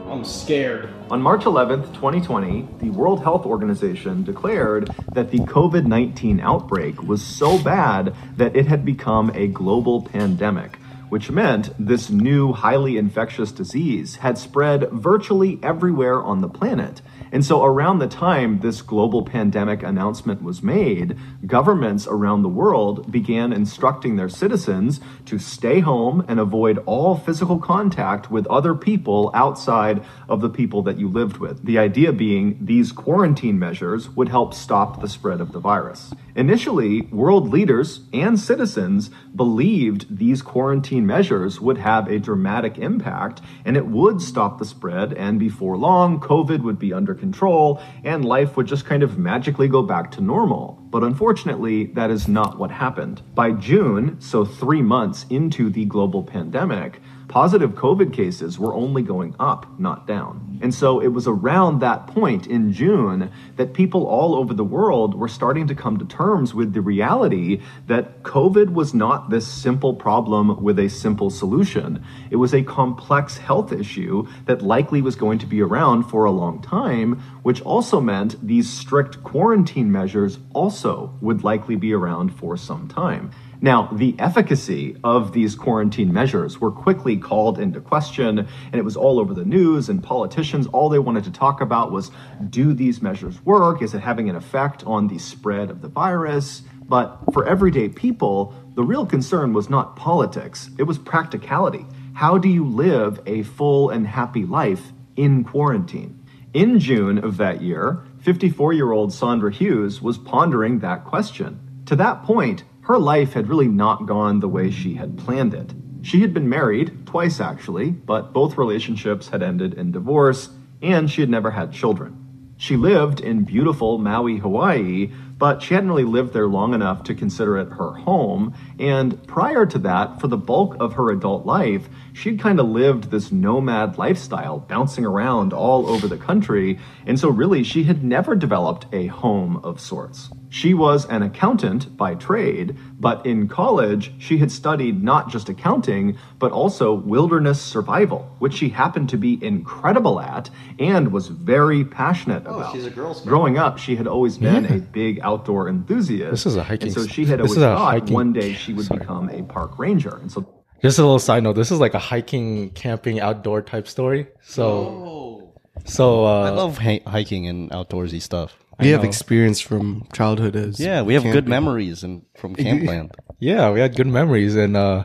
I'm 0.08 0.24
scared. 0.24 0.88
On 1.10 1.20
March 1.20 1.42
11th, 1.42 1.92
2020, 1.92 2.66
the 2.78 2.88
World 2.88 3.22
Health 3.22 3.44
Organization 3.44 4.24
declared 4.24 4.88
that 5.12 5.30
the 5.30 5.40
COVID 5.40 5.84
19 5.84 6.40
outbreak 6.40 7.02
was 7.02 7.22
so 7.22 7.62
bad 7.62 8.14
that 8.38 8.56
it 8.56 8.66
had 8.66 8.86
become 8.86 9.30
a 9.34 9.48
global 9.48 10.00
pandemic, 10.00 10.76
which 11.10 11.30
meant 11.30 11.74
this 11.78 12.08
new 12.08 12.54
highly 12.54 12.96
infectious 12.96 13.52
disease 13.52 14.16
had 14.16 14.38
spread 14.38 14.88
virtually 14.92 15.58
everywhere 15.62 16.22
on 16.22 16.40
the 16.40 16.48
planet. 16.48 17.02
And 17.32 17.42
so, 17.42 17.64
around 17.64 17.98
the 17.98 18.08
time 18.08 18.60
this 18.60 18.82
global 18.82 19.24
pandemic 19.24 19.82
announcement 19.82 20.42
was 20.42 20.62
made, 20.62 21.18
governments 21.46 22.06
around 22.06 22.42
the 22.42 22.48
world 22.50 23.10
began 23.10 23.54
instructing 23.54 24.16
their 24.16 24.28
citizens 24.28 25.00
to 25.24 25.38
stay 25.38 25.80
home 25.80 26.22
and 26.28 26.38
avoid 26.38 26.76
all 26.84 27.16
physical 27.16 27.58
contact 27.58 28.30
with 28.30 28.46
other 28.48 28.74
people 28.74 29.30
outside 29.32 30.04
of 30.28 30.42
the 30.42 30.50
people 30.50 30.82
that 30.82 30.98
you 30.98 31.08
lived 31.08 31.38
with. 31.38 31.64
The 31.64 31.78
idea 31.78 32.12
being 32.12 32.58
these 32.60 32.92
quarantine 32.92 33.58
measures 33.58 34.10
would 34.10 34.28
help 34.28 34.52
stop 34.52 35.00
the 35.00 35.08
spread 35.08 35.40
of 35.40 35.52
the 35.52 35.58
virus. 35.58 36.12
Initially, 36.34 37.02
world 37.02 37.48
leaders 37.48 38.00
and 38.12 38.38
citizens 38.38 39.10
believed 39.34 40.18
these 40.18 40.42
quarantine 40.42 41.06
measures 41.06 41.60
would 41.60 41.78
have 41.78 42.08
a 42.08 42.18
dramatic 42.18 42.76
impact 42.76 43.40
and 43.64 43.76
it 43.76 43.86
would 43.86 44.20
stop 44.20 44.58
the 44.58 44.64
spread, 44.66 45.14
and 45.14 45.38
before 45.38 45.78
long, 45.78 46.20
COVID 46.20 46.62
would 46.62 46.78
be 46.78 46.92
under 46.92 47.14
control 47.22 47.80
and 48.02 48.24
life 48.24 48.56
would 48.56 48.66
just 48.66 48.84
kind 48.84 49.02
of 49.04 49.16
magically 49.16 49.68
go 49.68 49.82
back 49.82 50.10
to 50.10 50.20
normal. 50.20 50.64
But 50.90 51.04
unfortunately, 51.04 51.86
that 51.98 52.10
is 52.10 52.26
not 52.26 52.58
what 52.58 52.72
happened. 52.72 53.22
By 53.34 53.52
June, 53.52 54.20
so 54.20 54.44
three 54.44 54.82
months 54.82 55.24
into 55.30 55.70
the 55.70 55.84
global 55.84 56.24
pandemic, 56.24 57.00
positive 57.32 57.70
COVID 57.70 58.12
cases 58.12 58.58
were 58.58 58.74
only 58.74 59.00
going 59.00 59.34
up, 59.40 59.64
not 59.80 60.06
down. 60.06 60.58
And 60.60 60.74
so 60.74 61.00
it 61.00 61.08
was 61.08 61.26
around 61.26 61.78
that 61.78 62.06
point 62.06 62.46
in 62.46 62.74
June 62.74 63.32
that 63.56 63.72
people 63.72 64.04
all 64.06 64.34
over 64.34 64.52
the 64.52 64.62
world 64.62 65.14
were 65.14 65.28
starting 65.28 65.66
to 65.68 65.74
come 65.74 65.96
to 65.96 66.04
terms 66.04 66.52
with 66.52 66.74
the 66.74 66.82
reality 66.82 67.62
that 67.86 68.22
COVID 68.22 68.74
was 68.74 68.92
not 68.92 69.30
this 69.30 69.48
simple 69.48 69.94
problem 69.94 70.62
with 70.62 70.78
a 70.78 70.90
simple 70.90 71.30
solution. 71.30 72.04
It 72.30 72.36
was 72.36 72.52
a 72.52 72.62
complex 72.62 73.38
health 73.38 73.72
issue 73.72 74.28
that 74.44 74.60
likely 74.60 75.00
was 75.00 75.16
going 75.16 75.38
to 75.38 75.46
be 75.46 75.62
around 75.62 76.02
for 76.10 76.26
a 76.26 76.30
long 76.30 76.60
time, 76.60 77.18
which 77.42 77.62
also 77.62 77.98
meant 77.98 78.46
these 78.46 78.68
strict 78.68 79.22
quarantine 79.22 79.90
measures 79.90 80.38
also 80.52 81.14
would 81.22 81.42
likely 81.44 81.76
be 81.76 81.94
around 81.94 82.28
for 82.28 82.58
some 82.58 82.88
time. 82.88 83.30
Now, 83.64 83.88
the 83.92 84.16
efficacy 84.18 84.96
of 85.04 85.32
these 85.32 85.54
quarantine 85.54 86.12
measures 86.12 86.60
were 86.60 86.72
quickly 86.72 87.16
called 87.16 87.60
into 87.60 87.80
question, 87.80 88.40
and 88.40 88.74
it 88.74 88.84
was 88.84 88.96
all 88.96 89.20
over 89.20 89.32
the 89.32 89.44
news, 89.44 89.88
and 89.88 90.02
politicians, 90.02 90.66
all 90.72 90.88
they 90.88 90.98
wanted 90.98 91.22
to 91.24 91.30
talk 91.30 91.60
about 91.60 91.92
was 91.92 92.10
do 92.50 92.74
these 92.74 93.00
measures 93.00 93.40
work? 93.44 93.80
Is 93.80 93.94
it 93.94 94.00
having 94.00 94.28
an 94.28 94.34
effect 94.34 94.84
on 94.84 95.06
the 95.06 95.18
spread 95.18 95.70
of 95.70 95.80
the 95.80 95.86
virus? 95.86 96.62
But 96.88 97.20
for 97.32 97.46
everyday 97.46 97.88
people, 97.88 98.52
the 98.74 98.82
real 98.82 99.06
concern 99.06 99.52
was 99.52 99.70
not 99.70 99.94
politics, 99.94 100.68
it 100.76 100.82
was 100.82 100.98
practicality. 100.98 101.86
How 102.14 102.38
do 102.38 102.48
you 102.48 102.66
live 102.66 103.20
a 103.26 103.44
full 103.44 103.90
and 103.90 104.08
happy 104.08 104.44
life 104.44 104.92
in 105.14 105.44
quarantine? 105.44 106.18
In 106.52 106.80
June 106.80 107.16
of 107.16 107.36
that 107.36 107.62
year, 107.62 108.02
54 108.22 108.72
year 108.72 108.90
old 108.90 109.12
Sandra 109.12 109.52
Hughes 109.52 110.02
was 110.02 110.18
pondering 110.18 110.80
that 110.80 111.04
question. 111.04 111.60
To 111.86 111.94
that 111.96 112.24
point, 112.24 112.64
her 112.82 112.98
life 112.98 113.32
had 113.32 113.48
really 113.48 113.68
not 113.68 114.06
gone 114.06 114.40
the 114.40 114.48
way 114.48 114.70
she 114.70 114.94
had 114.94 115.16
planned 115.16 115.54
it. 115.54 115.72
She 116.02 116.20
had 116.20 116.34
been 116.34 116.48
married, 116.48 117.06
twice 117.06 117.40
actually, 117.40 117.90
but 117.90 118.32
both 118.32 118.58
relationships 118.58 119.28
had 119.28 119.42
ended 119.42 119.74
in 119.74 119.92
divorce, 119.92 120.50
and 120.82 121.08
she 121.08 121.20
had 121.20 121.30
never 121.30 121.52
had 121.52 121.72
children. 121.72 122.18
She 122.56 122.76
lived 122.76 123.20
in 123.20 123.44
beautiful 123.44 123.98
Maui, 123.98 124.38
Hawaii, 124.38 125.12
but 125.38 125.62
she 125.62 125.74
hadn't 125.74 125.90
really 125.90 126.04
lived 126.04 126.32
there 126.32 126.46
long 126.48 126.74
enough 126.74 127.04
to 127.04 127.14
consider 127.14 127.56
it 127.58 127.70
her 127.70 127.92
home. 127.92 128.54
And 128.78 129.24
prior 129.26 129.64
to 129.66 129.78
that, 129.80 130.20
for 130.20 130.28
the 130.28 130.36
bulk 130.36 130.76
of 130.80 130.94
her 130.94 131.10
adult 131.10 131.46
life, 131.46 131.88
she'd 132.12 132.40
kind 132.40 132.58
of 132.58 132.66
lived 132.66 133.10
this 133.10 133.30
nomad 133.30 133.98
lifestyle, 133.98 134.58
bouncing 134.58 135.04
around 135.04 135.52
all 135.52 135.88
over 135.88 136.08
the 136.08 136.16
country. 136.16 136.78
And 137.06 137.18
so, 137.18 137.28
really, 137.28 137.62
she 137.64 137.84
had 137.84 138.04
never 138.04 138.34
developed 138.36 138.86
a 138.92 139.06
home 139.06 139.56
of 139.64 139.80
sorts. 139.80 140.30
She 140.52 140.74
was 140.74 141.06
an 141.06 141.22
accountant 141.22 141.96
by 141.96 142.14
trade, 142.14 142.76
but 143.00 143.24
in 143.24 143.48
college, 143.48 144.12
she 144.18 144.36
had 144.36 144.52
studied 144.52 145.02
not 145.02 145.30
just 145.30 145.48
accounting, 145.48 146.18
but 146.38 146.52
also 146.52 146.92
wilderness 146.92 147.58
survival, 147.58 148.36
which 148.38 148.52
she 148.52 148.68
happened 148.68 149.08
to 149.08 149.16
be 149.16 149.42
incredible 149.42 150.20
at 150.20 150.50
and 150.78 151.10
was 151.10 151.28
very 151.28 151.86
passionate 151.86 152.42
about. 152.42 152.70
she's 152.74 152.84
a 152.84 152.90
Girl 152.90 153.14
Scout. 153.14 153.26
Growing 153.28 153.56
up, 153.56 153.78
she 153.78 153.96
had 153.96 154.06
always 154.06 154.36
been 154.36 154.66
a 154.66 154.78
big 154.78 155.20
outdoor 155.22 155.70
enthusiast. 155.70 156.30
This 156.32 156.44
is 156.44 156.56
a 156.56 156.62
hiking 156.64 156.88
And 156.88 156.94
so 156.96 157.06
she 157.06 157.24
had 157.24 157.38
this 157.40 157.52
always 157.52 157.58
thought 157.58 157.78
hiking- 157.90 158.12
one 158.12 158.34
day 158.34 158.52
she 158.52 158.74
would 158.74 158.90
become 158.90 159.30
a 159.30 159.42
park 159.44 159.78
ranger. 159.78 160.16
And 160.16 160.30
so 160.30 160.46
Just 160.82 160.98
a 160.98 161.02
little 161.02 161.18
side 161.18 161.44
note. 161.44 161.54
This 161.54 161.70
is 161.70 161.80
like 161.80 161.94
a 161.94 161.98
hiking, 161.98 162.68
camping, 162.74 163.20
outdoor 163.20 163.62
type 163.62 163.88
story. 163.88 164.26
So, 164.42 165.50
so 165.86 166.26
uh, 166.26 166.42
I 166.42 166.50
love 166.50 166.76
hi- 166.76 167.00
hiking 167.06 167.46
and 167.46 167.70
outdoorsy 167.70 168.20
stuff. 168.20 168.54
We 168.84 168.90
have 168.90 169.02
know. 169.02 169.08
experience 169.08 169.60
from 169.60 170.06
childhood 170.12 170.56
as 170.56 170.78
Yeah, 170.80 171.02
we 171.02 171.14
have 171.14 171.22
good 171.22 171.32
camping. 171.46 171.50
memories 171.50 172.02
and 172.04 172.22
from 172.36 172.54
campland. 172.54 173.12
Yeah, 173.40 173.70
we 173.72 173.80
had 173.80 173.96
good 173.96 174.06
memories, 174.06 174.54
and 174.54 174.76
uh, 174.76 175.04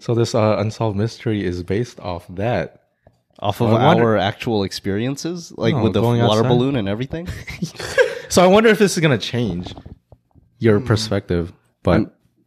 so 0.00 0.14
this 0.14 0.34
uh, 0.34 0.56
unsolved 0.58 0.96
mystery 0.96 1.44
is 1.44 1.62
based 1.62 2.00
off 2.00 2.26
that. 2.30 2.80
Off 3.40 3.60
of 3.60 3.72
I 3.74 3.84
wonder- 3.88 4.04
our 4.04 4.16
actual 4.16 4.62
experiences, 4.64 5.52
like 5.58 5.74
No, 5.74 5.82
with 5.82 5.92
the 5.92 6.00
going 6.00 6.22
water 6.22 6.38
outside. 6.40 6.48
balloon 6.48 6.76
and 6.76 6.88
everything. 6.88 7.28
So 8.30 8.42
I 8.42 8.46
wonder 8.48 8.68
if 8.70 8.78
this 8.80 8.96
is 8.96 9.00
gonna 9.00 9.18
change 9.18 9.74
your 10.58 10.80
perspective, 10.80 11.52
but 11.84 11.98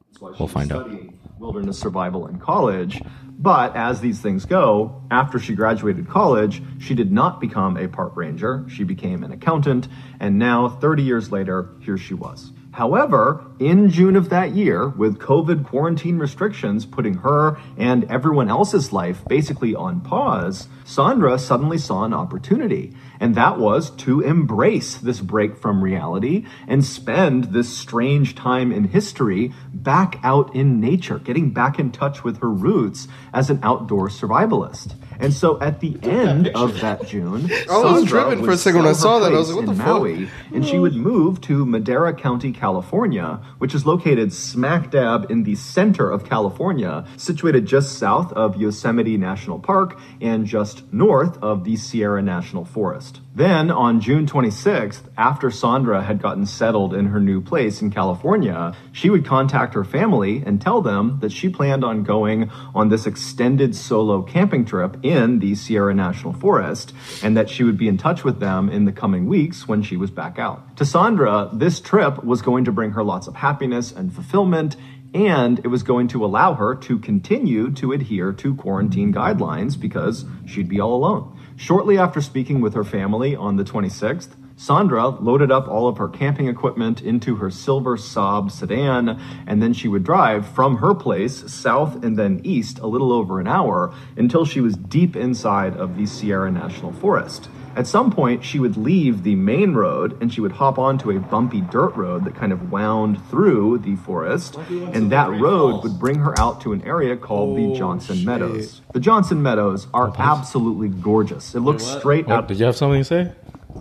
That's 0.09 0.19
why 0.19 0.31
she 0.33 0.39
We'll 0.39 0.47
find 0.49 0.71
out. 0.71 0.85
studying 0.87 1.19
Wilderness 1.39 1.77
survival 1.79 2.27
in 2.27 2.39
college. 2.39 2.99
But 3.39 3.75
as 3.75 4.01
these 4.01 4.19
things 4.19 4.45
go, 4.45 5.03
after 5.11 5.37
she 5.37 5.53
graduated 5.53 6.09
college, 6.09 6.63
she 6.79 6.95
did 6.95 7.11
not 7.11 7.39
become 7.39 7.77
a 7.77 7.87
park 7.87 8.15
ranger. 8.15 8.65
She 8.67 8.83
became 8.83 9.23
an 9.23 9.31
accountant, 9.31 9.87
and 10.19 10.39
now, 10.39 10.67
30 10.67 11.03
years 11.03 11.31
later, 11.31 11.69
here 11.79 11.99
she 11.99 12.15
was. 12.15 12.51
However, 12.71 13.43
in 13.59 13.89
June 13.89 14.15
of 14.15 14.29
that 14.29 14.51
year, 14.51 14.89
with 14.89 15.17
COVID 15.19 15.65
quarantine 15.65 16.19
restrictions 16.19 16.85
putting 16.85 17.15
her 17.15 17.57
and 17.75 18.03
everyone 18.05 18.49
else's 18.49 18.93
life 18.93 19.23
basically 19.27 19.73
on 19.73 20.01
pause, 20.01 20.67
Sandra 20.85 21.39
suddenly 21.39 21.79
saw 21.79 22.03
an 22.03 22.13
opportunity. 22.13 22.93
And 23.19 23.35
that 23.35 23.59
was 23.59 23.89
to 23.97 24.21
embrace 24.21 24.97
this 24.97 25.21
break 25.21 25.57
from 25.57 25.83
reality 25.83 26.45
and 26.67 26.83
spend 26.83 27.45
this 27.45 27.75
strange 27.75 28.35
time 28.35 28.71
in 28.71 28.85
history 28.85 29.53
back 29.73 30.19
out 30.23 30.55
in 30.55 30.79
nature, 30.79 31.19
getting 31.19 31.51
back 31.51 31.79
in 31.79 31.91
touch 31.91 32.23
with 32.23 32.41
her 32.41 32.51
roots 32.51 33.07
as 33.33 33.49
an 33.49 33.59
outdoor 33.63 34.09
survivalist. 34.09 34.95
And 35.19 35.33
so 35.33 35.59
at 35.61 35.79
the 35.79 35.97
end 36.03 36.49
of 36.49 36.79
that 36.81 37.07
June, 37.07 37.49
I 37.69 37.77
was 37.77 37.99
Sandra 37.99 38.23
tripping 38.23 38.39
for 38.39 38.51
would 38.51 38.55
a 38.55 38.57
second 38.57 38.81
when 38.81 38.89
I 38.89 38.93
saw 38.93 39.19
that. 39.19 39.33
I 39.33 39.37
was 39.37 39.49
like, 39.49 39.55
what 39.55 39.69
in 39.69 39.77
the 39.77 39.83
fuck? 39.83 39.87
Maui, 39.87 40.29
and 40.53 40.65
she 40.65 40.79
would 40.79 40.95
move 40.95 41.41
to 41.41 41.65
Madera 41.65 42.13
County, 42.13 42.51
California, 42.51 43.41
which 43.57 43.73
is 43.73 43.85
located 43.85 44.31
smack 44.33 44.91
dab 44.91 45.29
in 45.31 45.43
the 45.43 45.55
center 45.55 46.09
of 46.09 46.25
California, 46.25 47.05
situated 47.17 47.65
just 47.65 47.97
south 47.97 48.31
of 48.33 48.55
Yosemite 48.57 49.17
National 49.17 49.59
Park 49.59 49.99
and 50.21 50.45
just 50.45 50.91
north 50.93 51.41
of 51.41 51.63
the 51.63 51.75
Sierra 51.75 52.21
National 52.21 52.65
Forest. 52.65 53.21
Then, 53.37 53.69
on 53.69 54.01
June 54.01 54.25
26th, 54.25 55.03
after 55.15 55.51
Sandra 55.51 56.01
had 56.01 56.23
gotten 56.23 56.47
settled 56.47 56.95
in 56.95 57.05
her 57.05 57.19
new 57.19 57.39
place 57.39 57.83
in 57.83 57.91
California, 57.91 58.75
she 58.91 59.11
would 59.11 59.27
contact 59.27 59.75
her 59.75 59.83
family 59.83 60.41
and 60.43 60.59
tell 60.59 60.81
them 60.81 61.19
that 61.21 61.31
she 61.31 61.47
planned 61.47 61.83
on 61.83 62.01
going 62.01 62.49
on 62.73 62.89
this 62.89 63.05
extended 63.05 63.75
solo 63.75 64.23
camping 64.23 64.65
trip 64.65 64.97
in 65.03 65.37
the 65.37 65.53
Sierra 65.53 65.93
National 65.93 66.33
Forest 66.33 66.95
and 67.21 67.37
that 67.37 67.47
she 67.47 67.63
would 67.63 67.77
be 67.77 67.87
in 67.87 67.99
touch 67.99 68.23
with 68.23 68.39
them 68.39 68.69
in 68.69 68.85
the 68.85 68.91
coming 68.91 69.27
weeks 69.27 69.67
when 69.67 69.83
she 69.83 69.97
was 69.97 70.09
back 70.09 70.39
out. 70.39 70.75
To 70.77 70.83
Sandra, 70.83 71.51
this 71.53 71.79
trip 71.79 72.23
was 72.23 72.41
going 72.41 72.65
to 72.65 72.71
bring 72.71 72.89
her 72.93 73.03
lots 73.03 73.27
of 73.27 73.35
happiness 73.35 73.91
and 73.91 74.11
fulfillment 74.11 74.77
and 75.13 75.59
it 75.59 75.67
was 75.67 75.83
going 75.83 76.07
to 76.07 76.25
allow 76.25 76.55
her 76.55 76.75
to 76.75 76.97
continue 76.99 77.71
to 77.71 77.91
adhere 77.91 78.33
to 78.33 78.55
quarantine 78.55 79.13
guidelines 79.13 79.79
because 79.79 80.25
she'd 80.45 80.67
be 80.67 80.79
all 80.79 80.95
alone. 80.95 81.37
Shortly 81.59 81.97
after 81.97 82.21
speaking 82.21 82.61
with 82.61 82.75
her 82.75 82.83
family 82.83 83.35
on 83.35 83.55
the 83.55 83.63
26th, 83.63 84.29
Sandra 84.55 85.07
loaded 85.07 85.51
up 85.51 85.67
all 85.67 85.87
of 85.87 85.97
her 85.97 86.07
camping 86.07 86.47
equipment 86.47 87.01
into 87.01 87.37
her 87.37 87.49
silver 87.49 87.97
Saab 87.97 88.51
sedan, 88.51 89.19
and 89.47 89.59
then 89.59 89.73
she 89.73 89.87
would 89.87 90.03
drive 90.03 90.47
from 90.47 90.77
her 90.77 90.93
place 90.93 91.51
south 91.51 92.03
and 92.03 92.15
then 92.15 92.41
east 92.43 92.77
a 92.77 92.85
little 92.85 93.11
over 93.11 93.39
an 93.39 93.47
hour 93.47 93.91
until 94.15 94.45
she 94.45 94.61
was 94.61 94.75
deep 94.75 95.15
inside 95.15 95.75
of 95.75 95.97
the 95.97 96.05
Sierra 96.05 96.51
National 96.51 96.91
Forest. 96.91 97.49
At 97.77 97.85
some 97.85 98.11
point, 98.11 98.43
she 98.43 98.57
would 98.59 98.75
leave 98.75 99.21
the 99.23 99.35
main 99.35 99.73
road 99.75 100.19
and 100.19 100.33
she 100.33 100.41
would 100.41 100.51
hop 100.53 100.79
onto 100.79 101.11
a 101.11 101.19
bumpy 101.19 101.61
dirt 101.61 101.95
road 101.95 102.25
that 102.25 102.33
kind 102.35 102.51
of 102.51 102.71
wound 102.71 103.23
through 103.29 103.77
the 103.79 103.95
forest, 103.97 104.55
and 104.69 105.11
that 105.11 105.29
road 105.29 105.83
would 105.83 105.99
bring 105.99 106.15
her 106.15 106.37
out 106.39 106.59
to 106.61 106.73
an 106.73 106.81
area 106.85 107.15
called 107.15 107.55
the 107.55 107.67
oh, 107.67 107.75
Johnson 107.75 108.25
Meadows. 108.25 108.81
The 108.93 108.99
Johnson 108.99 109.43
Meadows 109.43 109.85
are 109.93 110.11
absolutely 110.17 110.89
gorgeous. 110.89 111.53
It 111.53 111.59
looks 111.59 111.83
straight 111.85 112.25
Oh, 112.27 112.33
out 112.33 112.47
did 112.47 112.59
you 112.59 112.65
have 112.65 112.75
something 112.75 113.01
to 113.01 113.05
say? 113.05 113.31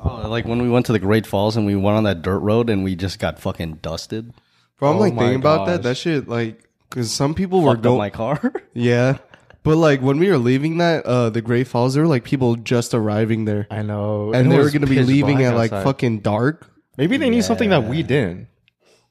Oh, 0.04 0.26
like 0.28 0.44
when 0.44 0.60
we 0.60 0.68
went 0.68 0.84
to 0.86 0.92
the 0.92 0.98
Great 0.98 1.24
Falls 1.26 1.56
and 1.56 1.64
we 1.64 1.74
went 1.74 1.96
on 1.96 2.04
that 2.04 2.20
dirt 2.20 2.40
road 2.40 2.68
and 2.68 2.84
we 2.84 2.94
just 2.96 3.18
got 3.18 3.38
fucking 3.40 3.76
dusted. 3.80 4.30
Bro, 4.78 4.90
I'm 4.90 4.96
Oh 4.96 5.00
like 5.00 5.14
my 5.14 5.22
thinking 5.22 5.40
about 5.40 5.66
that. 5.68 5.82
That 5.84 5.96
shit, 5.96 6.28
like, 6.28 6.68
because 6.90 7.10
some 7.10 7.34
people 7.34 7.62
were 7.62 7.70
Fucked 7.70 7.78
up 7.78 7.82
going. 7.84 7.98
my 7.98 8.10
car. 8.10 8.52
Yeah. 8.74 9.16
But 9.66 9.78
like 9.78 10.00
when 10.00 10.18
we 10.18 10.30
were 10.30 10.38
leaving 10.38 10.78
that, 10.78 11.04
uh, 11.04 11.28
the 11.28 11.42
Great 11.42 11.66
Falls, 11.66 11.94
there 11.94 12.04
were 12.04 12.08
like 12.08 12.22
people 12.22 12.54
just 12.54 12.94
arriving 12.94 13.46
there. 13.46 13.66
I 13.68 13.82
know. 13.82 14.32
and 14.32 14.46
It 14.46 14.50
they 14.50 14.58
were 14.58 14.70
going 14.70 14.82
to 14.82 14.86
be 14.86 15.02
leaving 15.02 15.42
at 15.42 15.56
like 15.56 15.72
outside. 15.72 15.82
fucking 15.82 16.20
dark. 16.20 16.70
Maybe 16.96 17.16
they 17.16 17.28
knew 17.30 17.42
something 17.42 17.70
that 17.70 17.82
we 17.82 18.04
didn't. 18.04 18.46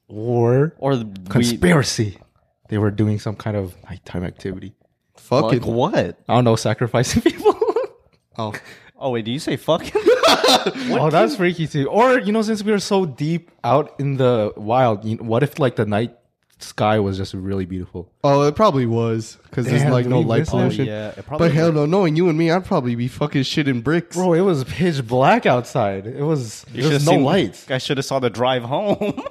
Or 0.07 0.73
or 0.77 0.95
the, 0.95 1.03
we, 1.05 1.27
conspiracy. 1.29 2.17
They 2.69 2.77
were 2.77 2.89
doing 2.89 3.19
some 3.19 3.35
kind 3.35 3.57
of 3.57 3.75
nighttime 3.83 4.23
activity. 4.23 4.73
Fucking. 5.17 5.59
like 5.59 5.67
what? 5.67 6.19
I 6.29 6.35
don't 6.35 6.45
know, 6.45 6.55
sacrificing 6.55 7.21
people. 7.29 7.53
Oh. 8.37 8.53
Oh 8.97 9.09
wait, 9.09 9.25
do 9.25 9.31
you 9.31 9.39
say 9.39 9.57
fucking? 9.57 9.91
oh, 10.95 11.09
that's 11.11 11.35
freaky 11.35 11.67
too. 11.67 11.89
Or 11.89 12.17
you 12.17 12.31
know, 12.31 12.41
since 12.41 12.63
we 12.63 12.71
were 12.71 12.79
so 12.79 13.05
deep 13.05 13.51
out 13.65 13.93
in 13.99 14.15
the 14.15 14.53
wild, 14.55 15.03
you 15.03 15.17
what 15.17 15.43
if 15.43 15.59
like 15.59 15.75
the 15.75 15.85
night 15.85 16.15
sky 16.59 16.99
was 16.99 17.17
just 17.17 17.33
really 17.33 17.65
beautiful? 17.65 18.11
Oh, 18.23 18.43
it 18.43 18.55
probably 18.55 18.85
was 18.85 19.37
because 19.43 19.65
there's 19.65 19.83
Damn, 19.83 19.91
like 19.91 20.05
no 20.05 20.19
we 20.19 20.25
light 20.25 20.39
miss 20.39 20.49
that? 20.49 20.57
pollution. 20.57 20.85
Yeah, 20.85 21.09
it 21.09 21.25
probably 21.25 21.49
but 21.49 21.55
hell 21.55 21.71
no, 21.71 21.85
knowing 21.85 22.15
you 22.15 22.29
and 22.29 22.37
me, 22.37 22.51
I'd 22.51 22.65
probably 22.65 22.95
be 22.95 23.07
fucking 23.07 23.43
shitting 23.43 23.83
bricks. 23.83 24.15
Bro, 24.15 24.33
it 24.33 24.41
was 24.41 24.63
pitch 24.63 25.05
black 25.07 25.45
outside. 25.45 26.07
It 26.07 26.23
was 26.23 26.63
there 26.71 26.89
was 26.89 27.05
no 27.05 27.15
lights. 27.15 27.69
I 27.69 27.77
should 27.77 27.97
have 27.97 28.05
saw 28.05 28.19
the 28.19 28.29
drive 28.29 28.63
home. 28.63 29.21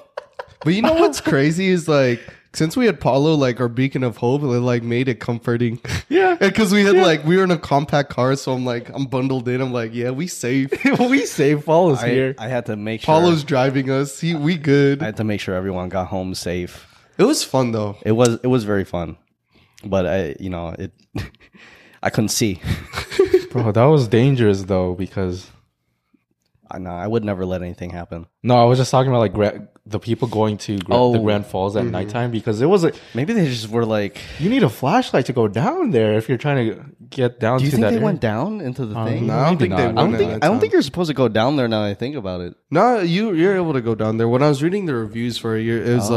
But 0.65 0.73
you 0.73 0.81
know 0.81 0.95
what's 0.95 1.21
crazy 1.21 1.69
is 1.69 1.89
like 1.89 2.21
since 2.55 2.77
we 2.77 2.87
had 2.87 3.01
Paulo 3.01 3.35
like 3.35 3.61
our 3.61 3.69
beacon 3.69 4.03
of 4.03 4.17
hope, 4.17 4.43
it 4.43 4.47
like 4.47 4.83
made 4.83 5.09
it 5.09 5.21
comforting. 5.21 5.81
Yeah. 6.09 6.35
because 6.41 6.73
we 6.73 6.85
had 6.85 6.97
like 6.97 7.25
we 7.25 7.37
were 7.37 7.45
in 7.45 7.51
a 7.51 7.59
compact 7.59 8.11
car, 8.11 8.35
so 8.37 8.53
I'm 8.53 8.65
like 8.65 8.89
I'm 8.89 9.05
bundled 9.07 9.47
in. 9.49 9.61
I'm 9.61 9.73
like, 9.73 9.93
yeah, 9.93 10.11
we 10.11 10.27
safe. 10.27 10.71
we 11.01 11.27
save 11.27 11.65
follows 11.65 12.03
I, 12.03 12.09
here. 12.09 12.35
I 12.39 12.49
had 12.49 12.67
to 12.67 12.77
make 12.77 13.03
sure. 13.03 13.15
Paulo's 13.15 13.45
driving 13.45 13.91
us. 13.91 14.21
He, 14.21 14.35
we 14.35 14.57
good. 14.57 15.03
I 15.03 15.07
had 15.07 15.19
to 15.19 15.25
make 15.25 15.41
sure 15.41 15.55
everyone 15.55 15.91
got 15.91 16.07
home 16.07 16.35
safe. 16.35 16.87
It 17.19 17.25
was 17.25 17.45
fun 17.45 17.73
though. 17.73 17.97
It 18.03 18.13
was 18.13 18.39
it 18.43 18.47
was 18.49 18.65
very 18.65 18.85
fun, 18.85 19.17
but 19.85 20.07
I 20.07 20.37
you 20.41 20.51
know 20.51 20.69
it. 20.79 20.93
I 22.03 22.11
couldn't 22.11 22.29
see. 22.29 22.61
Bro, 23.51 23.73
that 23.73 23.85
was 23.85 24.09
dangerous 24.09 24.65
though 24.65 24.95
because 24.95 25.51
I 26.71 26.79
know 26.79 26.91
I 26.91 27.07
would 27.07 27.25
never 27.25 27.47
let 27.47 27.63
anything 27.63 27.91
happen. 27.91 28.27
no, 28.43 28.57
I 28.57 28.65
was 28.65 28.79
just 28.79 28.91
talking 28.91 29.11
about 29.11 29.21
like 29.21 29.33
gra- 29.33 29.69
the 29.87 29.99
people 29.99 30.29
going 30.29 30.57
to 30.57 30.79
gra- 30.79 30.95
the 30.97 31.01
Oh. 31.01 31.23
Grand 31.23 31.45
Falls 31.47 31.77
at 31.77 31.83
mm-hmm. 31.83 31.93
nighttime 31.93 32.31
because 32.31 32.61
it 32.63 32.67
was 32.67 32.85
a 32.85 32.93
Maybe 33.15 33.33
they 33.35 33.47
just 33.47 33.69
were 33.69 33.85
like. 33.85 34.19
you 34.39 34.49
need 34.49 34.63
a 34.63 34.69
flashlight 34.71 35.27
to 35.27 35.33
go 35.35 35.47
down 35.47 35.91
there 35.91 36.15
if 36.15 36.29
you're 36.29 36.39
trying 36.39 36.71
to 36.71 36.85
get 37.11 37.39
down 37.39 37.59
Do 37.59 37.65
you 37.65 37.71
to 37.71 37.77
think 37.77 37.83
that 37.83 37.91
they 37.91 37.97
area. 37.97 38.05
went 38.05 38.21
down 38.21 38.61
into 38.63 38.87
the 38.87 38.97
um, 38.97 39.07
thing? 39.07 39.27
No, 39.27 39.39
I 39.39 39.45
don't 39.45 39.59
think 39.59 39.77
they 39.77 39.87
went 39.87 39.99
I 39.99 40.03
don't 40.03 40.17
think 40.17 40.33
I 40.45 40.47
don't 40.49 40.59
think 40.61 40.73
you're 40.73 40.83
supposed 40.83 41.09
to 41.11 41.15
go 41.15 41.29
down 41.29 41.57
there. 41.57 41.69
Now 41.69 41.83
that 41.83 41.91
I 41.91 41.95
think 41.95 42.17
about 42.17 42.41
it. 42.41 42.55
No, 42.71 43.01
you 43.01 43.35
you're 43.35 43.57
able 43.57 43.75
to 43.75 43.83
go 43.83 43.95
down 43.95 44.17
there. 44.17 44.27
When 44.29 44.43
I 44.43 44.49
was 44.49 44.63
reading 44.63 44.87
the 44.87 44.95
reviews 44.95 45.37
for 45.37 45.57
it, 45.57 45.67
it 45.67 45.95
was 45.95 46.11
Oh. 46.11 46.15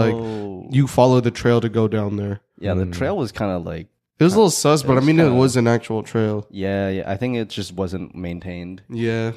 like 0.64 0.74
you 0.74 0.88
follow 0.88 1.20
the 1.20 1.32
trail 1.32 1.60
to 1.62 1.70
go 1.70 1.88
down 1.90 2.16
there. 2.16 2.40
Yeah, 2.60 2.74
the 2.74 2.86
hmm. 2.86 2.92
trail 2.92 3.18
was 3.18 3.32
kind 3.32 3.52
of 3.52 3.66
like. 3.66 3.88
It 4.20 4.24
was 4.24 4.34
a 4.34 4.38
little 4.38 4.50
sus, 4.50 4.82
but 4.82 4.98
I 4.98 5.02
mean, 5.02 5.20
it 5.20 5.24
kinda- 5.24 5.36
was 5.38 5.58
an 5.58 5.68
actual 5.68 6.02
trail. 6.02 6.48
Yeah, 6.50 6.90
yeah. 6.90 7.04
I 7.06 7.18
think 7.18 7.36
it 7.38 7.50
just 7.50 7.74
wasn't 7.74 8.16
maintained. 8.16 8.82
Yeah, 8.90 9.34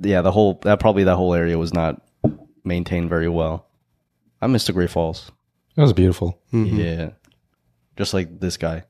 Yeah, 0.00 0.20
the 0.22 0.30
whole 0.30 0.60
that 0.62 0.78
probably 0.78 1.02
that 1.04 1.16
whole 1.16 1.34
area 1.34 1.58
was 1.58 1.74
not 1.74 2.00
maintained 2.64 3.08
very 3.08 3.28
well. 3.28 3.66
I 4.40 4.46
missed 4.46 4.66
the 4.66 4.72
Great 4.72 4.90
Falls. 4.90 5.30
That 5.76 5.82
was 5.82 5.92
beautiful. 5.92 6.40
Mm-hmm. 6.52 6.78
Yeah, 6.78 7.10
just 7.96 8.14
like 8.14 8.40
this 8.40 8.56
guy. 8.56 8.84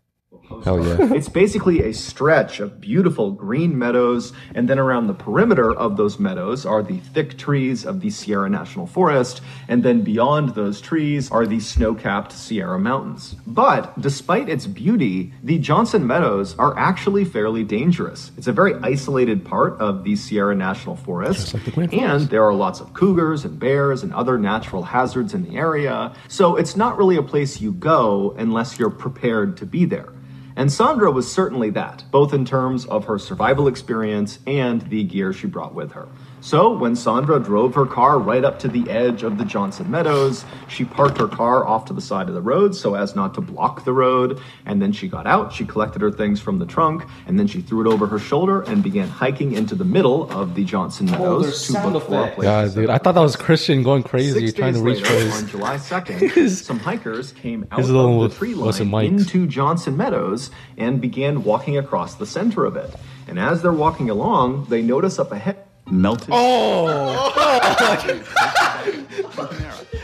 Hell 0.62 0.84
yeah. 0.84 1.14
It's 1.14 1.28
basically 1.28 1.82
a 1.82 1.92
stretch 1.92 2.61
of 2.61 2.80
beautiful 2.80 3.30
green 3.30 3.78
meadows, 3.78 4.32
and 4.54 4.68
then 4.68 4.78
around 4.78 5.06
the 5.06 5.14
perimeter 5.14 5.73
of 5.73 5.96
those 5.96 6.18
meadows 6.18 6.64
are 6.64 6.82
the 6.82 6.99
thick 6.99 7.37
trees 7.37 7.84
of 7.84 8.00
the 8.00 8.11
Sierra 8.11 8.49
National 8.49 8.87
Forest, 8.87 9.40
and 9.68 9.82
then 9.82 10.02
beyond 10.02 10.50
those 10.50 10.80
trees 10.80 11.30
are 11.30 11.46
the 11.46 11.61
snow 11.61 11.94
capped 11.94 12.32
Sierra 12.32 12.78
Mountains. 12.78 13.37
But 13.46 14.00
despite 14.00 14.49
its 14.49 14.66
beauty, 14.66 15.32
the 15.42 15.58
Johnson 15.58 16.06
Meadows 16.06 16.56
are 16.58 16.76
actually 16.78 17.25
fairly 17.25 17.64
dangerous. 17.64 18.30
It's 18.37 18.46
a 18.46 18.52
very 18.52 18.75
isolated 18.82 19.44
part 19.44 19.78
of 19.80 20.04
the 20.04 20.16
Sierra 20.16 20.54
National 20.54 20.96
Forest, 20.96 21.54
and 21.76 22.28
there 22.28 22.44
are 22.44 22.54
lots 22.54 22.80
of 22.80 22.94
cougars 22.94 23.44
and 23.44 23.58
bears 23.58 24.02
and 24.02 24.12
other 24.14 24.38
natural 24.38 24.82
hazards 24.82 25.34
in 25.34 25.44
the 25.44 25.56
area, 25.56 26.14
so 26.28 26.56
it's 26.56 26.76
not 26.76 26.96
really 26.96 27.16
a 27.16 27.23
place 27.23 27.61
you 27.61 27.73
go 27.73 28.34
unless 28.38 28.78
you're 28.78 28.90
prepared 28.90 29.56
to 29.58 29.66
be 29.66 29.84
there. 29.84 30.13
And 30.56 30.70
Sandra 30.70 31.11
was 31.11 31.30
certainly 31.30 31.70
that, 31.70 32.04
both 32.11 32.32
in 32.32 32.44
terms 32.44 32.87
of 32.87 33.06
her 33.06 33.18
survival 33.18 33.66
experience 33.66 34.38
and 34.46 34.82
the 34.82 35.02
gear 35.04 35.32
she 35.32 35.49
brought 35.49 35.75
with 35.75 35.92
her. 35.92 36.08
So, 36.44 36.76
when 36.76 36.94
Sandra 36.94 37.40
drove 37.40 37.74
her 37.74 37.86
car 37.86 38.18
right 38.18 38.44
up 38.44 38.58
to 38.58 38.68
the 38.68 38.90
edge 38.90 39.22
of 39.22 39.38
the 39.38 39.46
Johnson 39.46 39.90
Meadows, 39.90 40.44
she 40.68 40.84
parked 40.84 41.16
her 41.16 41.26
car 41.26 41.66
off 41.66 41.86
to 41.86 41.94
the 41.94 42.02
side 42.02 42.28
of 42.28 42.34
the 42.34 42.42
road 42.42 42.76
so 42.76 42.96
as 42.96 43.16
not 43.16 43.32
to 43.36 43.40
block 43.40 43.86
the 43.86 43.94
road. 43.94 44.38
And 44.66 44.82
then 44.82 44.92
she 44.92 45.08
got 45.08 45.26
out, 45.26 45.54
she 45.54 45.64
collected 45.64 46.02
her 46.02 46.10
things 46.10 46.42
from 46.42 46.58
the 46.58 46.66
trunk, 46.66 47.06
and 47.26 47.38
then 47.38 47.46
she 47.46 47.62
threw 47.62 47.80
it 47.80 47.90
over 47.90 48.06
her 48.06 48.18
shoulder 48.18 48.60
and 48.60 48.82
began 48.82 49.08
hiking 49.08 49.52
into 49.52 49.74
the 49.74 49.86
middle 49.86 50.30
of 50.32 50.54
the 50.54 50.64
Johnson 50.64 51.06
Meadows 51.06 51.66
to 51.68 51.88
look 51.88 52.04
for 52.04 52.26
a 52.26 52.30
place 52.32 52.44
Yeah, 52.44 52.68
dude. 52.68 52.90
I 52.90 52.98
thought 52.98 53.14
that 53.14 53.22
was 53.22 53.36
Christian 53.36 53.82
going 53.82 54.02
crazy 54.02 54.40
Six 54.40 54.52
trying 54.52 54.74
to 54.74 54.80
days 54.80 54.98
reach 54.98 55.06
for 55.06 55.14
later, 55.14 55.24
his. 55.24 55.42
on 55.44 55.48
July 55.48 55.76
2nd, 55.78 56.50
some 56.62 56.78
hikers 56.78 57.32
came 57.32 57.66
out 57.72 57.80
of 57.80 57.88
the 57.88 58.28
tree 58.28 58.52
line 58.52 59.06
into 59.06 59.46
Johnson 59.46 59.96
Meadows 59.96 60.50
and 60.76 61.00
began 61.00 61.42
walking 61.42 61.78
across 61.78 62.16
the 62.16 62.26
center 62.26 62.66
of 62.66 62.76
it. 62.76 62.94
And 63.26 63.38
as 63.38 63.62
they're 63.62 63.72
walking 63.72 64.10
along, 64.10 64.66
they 64.66 64.82
notice 64.82 65.18
up 65.18 65.32
ahead 65.32 65.64
melted. 65.90 66.28
Oh, 66.32 67.32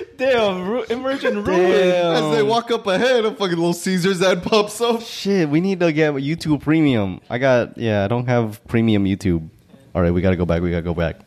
damn, 0.17 0.69
ru- 0.69 0.83
immersion 0.85 1.39
as 1.39 2.35
they 2.37 2.43
walk 2.43 2.71
up 2.71 2.87
ahead, 2.87 3.25
a 3.25 3.31
fucking 3.31 3.57
Little 3.57 3.73
Caesars 3.73 4.23
ad 4.23 4.43
pops 4.43 4.81
up. 4.81 5.03
Shit, 5.03 5.49
we 5.49 5.61
need 5.61 5.81
to 5.81 5.93
get 5.93 6.15
YouTube 6.15 6.63
Premium. 6.63 7.21
I 7.31 7.39
got 7.39 7.77
yeah, 7.79 8.05
I 8.05 8.09
don't 8.09 8.27
have 8.27 8.65
Premium 8.67 9.05
YouTube. 9.05 9.49
All 9.95 10.03
right, 10.03 10.13
we 10.13 10.21
gotta 10.21 10.37
go 10.37 10.45
back. 10.45 10.63
We 10.63 10.71
gotta 10.71 10.83
go 10.83 10.95
back. 10.95 11.21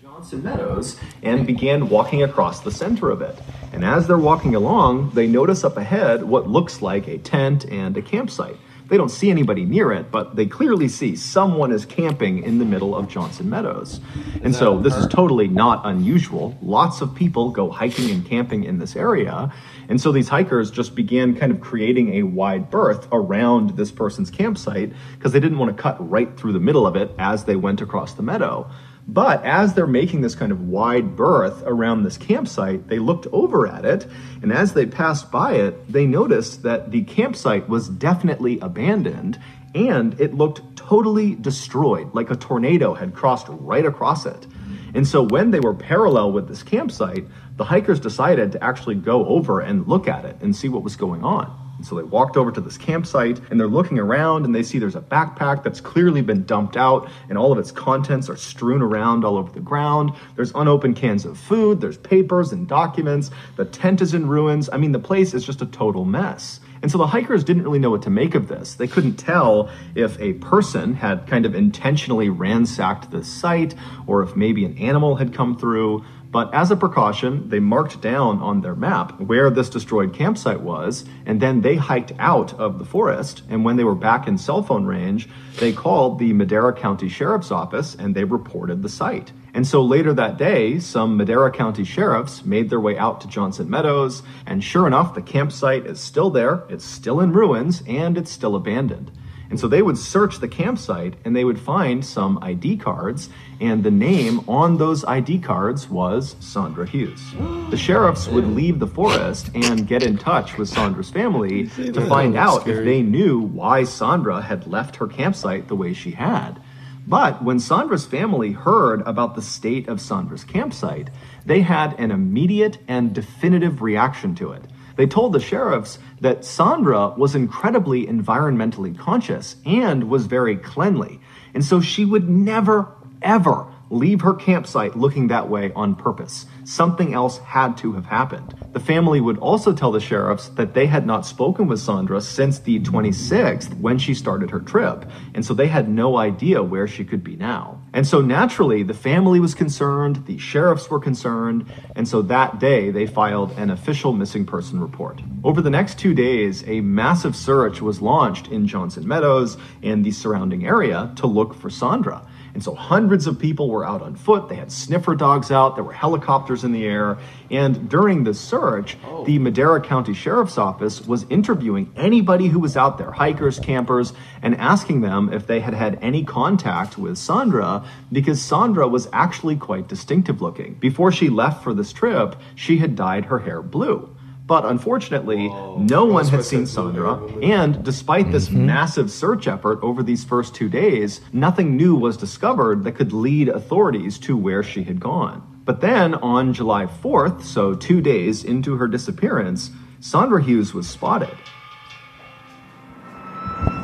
Johnson 0.00 0.42
Meadows 0.42 0.96
and 1.22 1.46
began 1.46 1.88
walking 1.88 2.22
across 2.22 2.60
the 2.60 2.70
center 2.70 3.10
of 3.10 3.22
it. 3.22 3.36
And 3.72 3.84
as 3.84 4.06
they're 4.06 4.18
walking 4.18 4.54
along, 4.54 5.10
they 5.10 5.26
notice 5.26 5.64
up 5.64 5.76
ahead 5.76 6.22
what 6.22 6.48
looks 6.48 6.80
like 6.82 7.08
a 7.08 7.18
tent 7.18 7.64
and 7.64 7.96
a 7.96 8.02
campsite. 8.02 8.56
They 8.92 8.98
don't 8.98 9.08
see 9.08 9.30
anybody 9.30 9.64
near 9.64 9.90
it, 9.90 10.10
but 10.10 10.36
they 10.36 10.44
clearly 10.44 10.86
see 10.86 11.16
someone 11.16 11.72
is 11.72 11.86
camping 11.86 12.42
in 12.42 12.58
the 12.58 12.66
middle 12.66 12.94
of 12.94 13.08
Johnson 13.08 13.48
Meadows. 13.48 14.02
And 14.42 14.54
so 14.54 14.78
this 14.78 14.94
is 14.96 15.06
totally 15.06 15.48
not 15.48 15.80
unusual. 15.86 16.58
Lots 16.60 17.00
of 17.00 17.14
people 17.14 17.48
go 17.48 17.70
hiking 17.70 18.10
and 18.10 18.22
camping 18.22 18.64
in 18.64 18.78
this 18.78 18.94
area. 18.94 19.50
And 19.88 19.98
so 19.98 20.12
these 20.12 20.28
hikers 20.28 20.70
just 20.70 20.94
began 20.94 21.34
kind 21.34 21.50
of 21.50 21.62
creating 21.62 22.16
a 22.16 22.24
wide 22.24 22.70
berth 22.70 23.08
around 23.12 23.78
this 23.78 23.90
person's 23.90 24.30
campsite 24.30 24.92
because 25.16 25.32
they 25.32 25.40
didn't 25.40 25.56
want 25.56 25.74
to 25.74 25.82
cut 25.82 25.96
right 26.10 26.36
through 26.36 26.52
the 26.52 26.60
middle 26.60 26.86
of 26.86 26.94
it 26.94 27.14
as 27.18 27.44
they 27.44 27.56
went 27.56 27.80
across 27.80 28.12
the 28.12 28.22
meadow. 28.22 28.70
But 29.06 29.44
as 29.44 29.74
they're 29.74 29.86
making 29.86 30.20
this 30.20 30.34
kind 30.34 30.52
of 30.52 30.68
wide 30.68 31.16
berth 31.16 31.62
around 31.66 32.02
this 32.02 32.16
campsite, 32.16 32.88
they 32.88 32.98
looked 32.98 33.26
over 33.32 33.66
at 33.66 33.84
it, 33.84 34.06
and 34.42 34.52
as 34.52 34.74
they 34.74 34.86
passed 34.86 35.30
by 35.30 35.54
it, 35.54 35.92
they 35.92 36.06
noticed 36.06 36.62
that 36.62 36.90
the 36.92 37.02
campsite 37.02 37.68
was 37.68 37.88
definitely 37.88 38.60
abandoned 38.60 39.38
and 39.74 40.20
it 40.20 40.34
looked 40.34 40.76
totally 40.76 41.34
destroyed, 41.34 42.14
like 42.14 42.30
a 42.30 42.36
tornado 42.36 42.92
had 42.94 43.14
crossed 43.14 43.46
right 43.48 43.86
across 43.86 44.26
it. 44.26 44.46
And 44.94 45.08
so 45.08 45.22
when 45.22 45.50
they 45.50 45.60
were 45.60 45.74
parallel 45.74 46.32
with 46.32 46.48
this 46.48 46.62
campsite, 46.62 47.24
the 47.56 47.64
hikers 47.64 47.98
decided 47.98 48.52
to 48.52 48.62
actually 48.62 48.96
go 48.96 49.24
over 49.26 49.60
and 49.60 49.86
look 49.88 50.08
at 50.08 50.26
it 50.26 50.36
and 50.42 50.54
see 50.54 50.68
what 50.68 50.82
was 50.82 50.96
going 50.96 51.24
on. 51.24 51.61
So 51.82 51.96
they 51.96 52.02
walked 52.02 52.36
over 52.36 52.52
to 52.52 52.60
this 52.60 52.78
campsite 52.78 53.40
and 53.50 53.58
they're 53.58 53.66
looking 53.66 53.98
around 53.98 54.44
and 54.44 54.54
they 54.54 54.62
see 54.62 54.78
there's 54.78 54.96
a 54.96 55.00
backpack 55.00 55.62
that's 55.62 55.80
clearly 55.80 56.22
been 56.22 56.44
dumped 56.44 56.76
out 56.76 57.08
and 57.28 57.36
all 57.36 57.52
of 57.52 57.58
its 57.58 57.72
contents 57.72 58.28
are 58.28 58.36
strewn 58.36 58.82
around 58.82 59.24
all 59.24 59.36
over 59.36 59.52
the 59.52 59.60
ground. 59.60 60.12
There's 60.36 60.52
unopened 60.54 60.96
cans 60.96 61.24
of 61.24 61.38
food, 61.38 61.80
there's 61.80 61.98
papers 61.98 62.52
and 62.52 62.68
documents. 62.68 63.30
The 63.56 63.64
tent 63.64 64.00
is 64.00 64.14
in 64.14 64.26
ruins. 64.26 64.68
I 64.72 64.76
mean, 64.76 64.92
the 64.92 64.98
place 64.98 65.34
is 65.34 65.44
just 65.44 65.62
a 65.62 65.66
total 65.66 66.04
mess. 66.04 66.60
And 66.82 66.90
so 66.90 66.98
the 66.98 67.06
hikers 67.06 67.44
didn't 67.44 67.62
really 67.62 67.78
know 67.78 67.90
what 67.90 68.02
to 68.02 68.10
make 68.10 68.34
of 68.34 68.48
this. 68.48 68.74
They 68.74 68.88
couldn't 68.88 69.14
tell 69.14 69.70
if 69.94 70.20
a 70.20 70.32
person 70.34 70.94
had 70.94 71.28
kind 71.28 71.46
of 71.46 71.54
intentionally 71.54 72.28
ransacked 72.28 73.12
the 73.12 73.24
site 73.24 73.76
or 74.08 74.22
if 74.22 74.34
maybe 74.34 74.64
an 74.64 74.76
animal 74.78 75.14
had 75.14 75.32
come 75.32 75.56
through. 75.56 76.04
But 76.32 76.52
as 76.54 76.70
a 76.70 76.76
precaution, 76.76 77.50
they 77.50 77.60
marked 77.60 78.00
down 78.00 78.40
on 78.40 78.62
their 78.62 78.74
map 78.74 79.20
where 79.20 79.50
this 79.50 79.68
destroyed 79.68 80.14
campsite 80.14 80.62
was, 80.62 81.04
and 81.26 81.42
then 81.42 81.60
they 81.60 81.76
hiked 81.76 82.12
out 82.18 82.54
of 82.54 82.78
the 82.78 82.86
forest. 82.86 83.42
And 83.50 83.66
when 83.66 83.76
they 83.76 83.84
were 83.84 83.94
back 83.94 84.26
in 84.26 84.38
cell 84.38 84.62
phone 84.62 84.86
range, 84.86 85.28
they 85.58 85.74
called 85.74 86.18
the 86.18 86.32
Madera 86.32 86.72
County 86.72 87.10
Sheriff's 87.10 87.50
Office 87.50 87.94
and 87.94 88.14
they 88.14 88.24
reported 88.24 88.82
the 88.82 88.88
site. 88.88 89.30
And 89.52 89.66
so 89.66 89.82
later 89.82 90.14
that 90.14 90.38
day, 90.38 90.78
some 90.78 91.18
Madera 91.18 91.50
County 91.50 91.84
sheriffs 91.84 92.46
made 92.46 92.70
their 92.70 92.80
way 92.80 92.96
out 92.96 93.20
to 93.20 93.28
Johnson 93.28 93.68
Meadows, 93.68 94.22
and 94.46 94.64
sure 94.64 94.86
enough, 94.86 95.14
the 95.14 95.20
campsite 95.20 95.84
is 95.84 96.00
still 96.00 96.30
there, 96.30 96.64
it's 96.70 96.86
still 96.86 97.20
in 97.20 97.32
ruins, 97.32 97.82
and 97.86 98.16
it's 98.16 98.30
still 98.30 98.56
abandoned. 98.56 99.10
And 99.52 99.60
so 99.60 99.68
they 99.68 99.82
would 99.82 99.98
search 99.98 100.38
the 100.38 100.48
campsite 100.48 101.12
and 101.26 101.36
they 101.36 101.44
would 101.44 101.60
find 101.60 102.02
some 102.02 102.38
ID 102.40 102.78
cards, 102.78 103.28
and 103.60 103.84
the 103.84 103.90
name 103.90 104.40
on 104.48 104.78
those 104.78 105.04
ID 105.04 105.40
cards 105.40 105.90
was 105.90 106.36
Sandra 106.40 106.86
Hughes. 106.86 107.22
The 107.68 107.76
sheriffs 107.76 108.28
would 108.28 108.46
leave 108.46 108.78
the 108.78 108.86
forest 108.86 109.50
and 109.52 109.86
get 109.86 110.04
in 110.04 110.16
touch 110.16 110.56
with 110.56 110.70
Sandra's 110.70 111.10
family 111.10 111.66
to 111.66 112.06
find 112.06 112.34
out 112.34 112.66
if 112.66 112.82
they 112.82 113.02
knew 113.02 113.40
why 113.40 113.84
Sandra 113.84 114.40
had 114.40 114.66
left 114.66 114.96
her 114.96 115.06
campsite 115.06 115.68
the 115.68 115.76
way 115.76 115.92
she 115.92 116.12
had. 116.12 116.58
But 117.06 117.44
when 117.44 117.60
Sandra's 117.60 118.06
family 118.06 118.52
heard 118.52 119.02
about 119.02 119.34
the 119.34 119.42
state 119.42 119.86
of 119.86 120.00
Sandra's 120.00 120.44
campsite, 120.44 121.10
they 121.44 121.60
had 121.60 121.92
an 122.00 122.10
immediate 122.10 122.78
and 122.88 123.12
definitive 123.12 123.82
reaction 123.82 124.34
to 124.36 124.52
it. 124.52 124.64
They 124.96 125.06
told 125.06 125.32
the 125.32 125.40
sheriffs 125.40 125.98
that 126.20 126.44
Sandra 126.44 127.10
was 127.16 127.34
incredibly 127.34 128.06
environmentally 128.06 128.96
conscious 128.96 129.56
and 129.64 130.08
was 130.08 130.26
very 130.26 130.56
cleanly. 130.56 131.20
And 131.54 131.64
so 131.64 131.80
she 131.80 132.04
would 132.04 132.28
never, 132.28 132.88
ever 133.20 133.66
leave 133.90 134.22
her 134.22 134.34
campsite 134.34 134.96
looking 134.96 135.28
that 135.28 135.48
way 135.48 135.72
on 135.74 135.94
purpose. 135.94 136.46
Something 136.64 137.12
else 137.12 137.38
had 137.38 137.76
to 137.78 137.92
have 137.92 138.06
happened. 138.06 138.54
The 138.72 138.80
family 138.80 139.20
would 139.20 139.38
also 139.38 139.72
tell 139.72 139.92
the 139.92 140.00
sheriffs 140.00 140.48
that 140.50 140.74
they 140.74 140.86
had 140.86 141.06
not 141.06 141.26
spoken 141.26 141.66
with 141.66 141.80
Sandra 141.80 142.20
since 142.20 142.58
the 142.58 142.78
26th 142.80 143.78
when 143.80 143.98
she 143.98 144.14
started 144.14 144.50
her 144.50 144.60
trip, 144.60 145.10
and 145.34 145.44
so 145.44 145.54
they 145.54 145.66
had 145.66 145.88
no 145.88 146.16
idea 146.16 146.62
where 146.62 146.86
she 146.86 147.04
could 147.04 147.24
be 147.24 147.36
now. 147.36 147.82
And 147.92 148.06
so 148.06 148.20
naturally, 148.20 148.82
the 148.82 148.94
family 148.94 149.40
was 149.40 149.54
concerned, 149.54 150.24
the 150.26 150.38
sheriffs 150.38 150.88
were 150.88 151.00
concerned, 151.00 151.70
and 151.94 152.08
so 152.08 152.22
that 152.22 152.58
day 152.58 152.90
they 152.90 153.06
filed 153.06 153.52
an 153.58 153.70
official 153.70 154.12
missing 154.12 154.46
person 154.46 154.80
report. 154.80 155.20
Over 155.44 155.60
the 155.60 155.68
next 155.68 155.98
two 155.98 156.14
days, 156.14 156.66
a 156.66 156.80
massive 156.80 157.36
search 157.36 157.82
was 157.82 158.00
launched 158.00 158.48
in 158.48 158.66
Johnson 158.66 159.06
Meadows 159.06 159.58
and 159.82 160.04
the 160.04 160.12
surrounding 160.12 160.64
area 160.64 161.12
to 161.16 161.26
look 161.26 161.54
for 161.54 161.68
Sandra. 161.68 162.26
And 162.54 162.62
so 162.62 162.74
hundreds 162.74 163.26
of 163.26 163.38
people 163.38 163.70
were 163.70 163.84
out 163.84 164.02
on 164.02 164.14
foot. 164.14 164.48
They 164.48 164.56
had 164.56 164.70
sniffer 164.70 165.14
dogs 165.14 165.50
out. 165.50 165.74
There 165.74 165.84
were 165.84 165.92
helicopters 165.92 166.64
in 166.64 166.72
the 166.72 166.84
air. 166.84 167.18
And 167.50 167.88
during 167.88 168.24
the 168.24 168.34
search, 168.34 168.96
oh. 169.06 169.24
the 169.24 169.38
Madera 169.38 169.80
County 169.80 170.12
Sheriff's 170.12 170.58
Office 170.58 171.00
was 171.06 171.24
interviewing 171.30 171.90
anybody 171.96 172.48
who 172.48 172.58
was 172.58 172.76
out 172.76 172.98
there, 172.98 173.12
hikers, 173.12 173.58
campers, 173.58 174.12
and 174.42 174.54
asking 174.56 175.00
them 175.00 175.32
if 175.32 175.46
they 175.46 175.60
had 175.60 175.74
had 175.74 175.98
any 176.02 176.24
contact 176.24 176.98
with 176.98 177.16
Sandra 177.16 177.84
because 178.10 178.42
Sandra 178.42 178.86
was 178.86 179.08
actually 179.12 179.56
quite 179.56 179.88
distinctive 179.88 180.42
looking. 180.42 180.74
Before 180.74 181.10
she 181.10 181.30
left 181.30 181.64
for 181.64 181.72
this 181.72 181.92
trip, 181.92 182.36
she 182.54 182.78
had 182.78 182.96
dyed 182.96 183.26
her 183.26 183.38
hair 183.38 183.62
blue. 183.62 184.14
But 184.44 184.64
unfortunately, 184.66 185.48
no 185.78 186.04
one 186.04 186.26
had 186.26 186.44
seen 186.44 186.66
Sandra, 186.66 187.14
and 187.42 187.82
despite 187.84 188.32
this 188.32 188.50
massive 188.50 189.10
search 189.10 189.46
effort 189.46 189.78
over 189.82 190.02
these 190.02 190.24
first 190.24 190.54
two 190.54 190.68
days, 190.68 191.20
nothing 191.32 191.76
new 191.76 191.94
was 191.94 192.16
discovered 192.16 192.82
that 192.84 192.92
could 192.92 193.12
lead 193.12 193.48
authorities 193.48 194.18
to 194.20 194.36
where 194.36 194.62
she 194.62 194.82
had 194.82 194.98
gone. 195.00 195.60
But 195.64 195.80
then 195.80 196.14
on 196.16 196.52
July 196.52 196.86
4th, 196.86 197.42
so 197.44 197.72
two 197.74 198.00
days 198.00 198.42
into 198.42 198.76
her 198.76 198.88
disappearance, 198.88 199.70
Sandra 200.00 200.42
Hughes 200.42 200.74
was 200.74 200.88
spotted. 200.88 201.36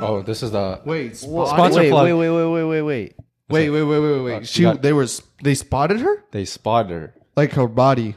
Oh, 0.01 0.23
this 0.25 0.42
is 0.42 0.51
the 0.51 0.81
Wait, 0.85 1.16
Sponsor 1.16 1.81
wait, 1.81 1.90
plug. 1.90 2.05
wait, 2.05 2.12
wait, 2.14 2.31
wait, 2.31 2.47
wait, 2.53 2.64
wait, 2.64 2.83
wait. 2.83 3.14
Wait, 3.49 3.71
wait, 3.71 3.83
wait, 3.85 3.99
wait, 4.01 4.21
wait. 4.21 4.35
Uh, 4.35 4.44
She, 4.44 4.62
you 4.62 4.68
got- 4.73 4.83
they 4.83 4.92
were, 4.92 5.07
they 5.42 5.55
spotted 5.55 6.01
her, 6.01 6.25
they 6.33 6.44
spotted 6.44 6.90
her. 6.92 7.14
like 7.37 7.53
her 7.53 7.66
body. 7.68 8.16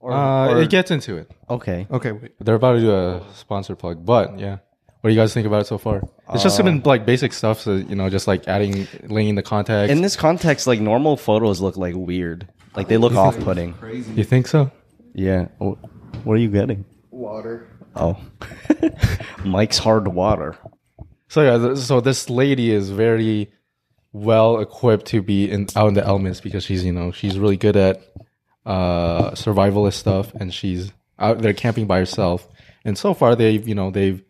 Or, 0.00 0.12
Uh, 0.12 0.48
or- 0.48 0.62
it 0.62 0.70
gets 0.70 0.90
into 0.90 1.16
it. 1.16 1.30
okay. 1.48 1.86
Okay, 1.90 2.12
wait. 2.12 2.32
They're 2.40 2.54
about 2.54 2.72
to 2.74 2.80
do 2.80 2.90
a 2.92 3.22
sponsor 3.34 3.76
plug, 3.76 4.04
but 4.04 4.38
yeah. 4.38 4.58
What 5.00 5.08
do 5.08 5.14
you 5.14 5.20
guys 5.20 5.32
think 5.32 5.46
about 5.46 5.62
it 5.62 5.66
so 5.66 5.78
far? 5.78 6.02
It's 6.34 6.42
just 6.42 6.62
been 6.62 6.82
like 6.84 7.06
basic 7.06 7.32
stuff, 7.32 7.60
so 7.60 7.74
you 7.76 7.94
know, 7.94 8.10
just 8.10 8.26
like 8.26 8.46
adding, 8.48 8.86
linking 9.04 9.34
the 9.34 9.42
context. 9.42 9.90
In 9.90 10.02
this 10.02 10.14
context, 10.16 10.66
like 10.66 10.78
normal 10.80 11.16
photos 11.16 11.60
look 11.62 11.76
like 11.78 11.94
weird. 11.96 12.46
Like 12.76 12.88
they 12.88 12.98
look 12.98 13.14
off-putting. 13.14 13.72
Crazy. 13.74 14.12
you 14.12 14.24
think 14.24 14.46
so? 14.46 14.70
Yeah. 15.14 15.46
What 15.58 15.78
are 16.34 16.36
you 16.36 16.50
getting? 16.50 16.84
Water. 17.10 17.66
Oh, 17.96 18.16
Mike's 19.44 19.78
hard 19.78 20.08
water. 20.08 20.56
So 21.28 21.42
yeah, 21.42 21.74
so 21.74 22.00
this 22.00 22.28
lady 22.28 22.70
is 22.70 22.90
very 22.90 23.50
well 24.12 24.60
equipped 24.60 25.06
to 25.06 25.22
be 25.22 25.50
in 25.50 25.66
out 25.76 25.88
in 25.88 25.94
the 25.94 26.04
elements 26.04 26.40
because 26.40 26.64
she's 26.64 26.84
you 26.84 26.92
know 26.92 27.10
she's 27.12 27.38
really 27.38 27.56
good 27.56 27.76
at 27.76 28.02
uh 28.66 29.30
survivalist 29.32 29.94
stuff 29.94 30.34
and 30.34 30.52
she's 30.52 30.92
out 31.18 31.38
there 31.38 31.52
camping 31.54 31.86
by 31.86 31.98
herself. 31.98 32.46
And 32.84 32.96
so 32.96 33.14
far 33.14 33.34
they've 33.36 33.66
you 33.66 33.74
know 33.74 33.90
they've 33.90 34.22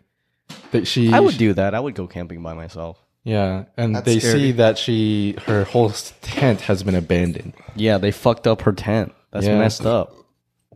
they, 0.73 0.85
she 0.85 1.12
I 1.12 1.21
would 1.21 1.37
do 1.38 1.53
that. 1.55 1.75
I 1.75 1.81
would 1.81 1.95
go 1.95 2.07
camping 2.07 2.43
by 2.43 2.55
myself. 2.55 2.99
yeah, 3.25 3.64
and 3.77 3.95
That's 3.95 4.05
they 4.07 4.19
scary. 4.19 4.38
see 4.38 4.53
that 4.53 4.79
she 4.79 5.37
her 5.47 5.64
whole 5.64 5.90
tent 6.23 6.62
has 6.62 6.83
been 6.83 6.95
abandoned. 6.95 7.55
Yeah, 7.77 7.99
they 7.99 8.11
fucked 8.11 8.47
up 8.47 8.62
her 8.62 8.73
tent. 8.73 9.12
That's 9.33 9.47
Yeah. 9.47 9.59
messed 9.59 9.87
up. 9.87 10.14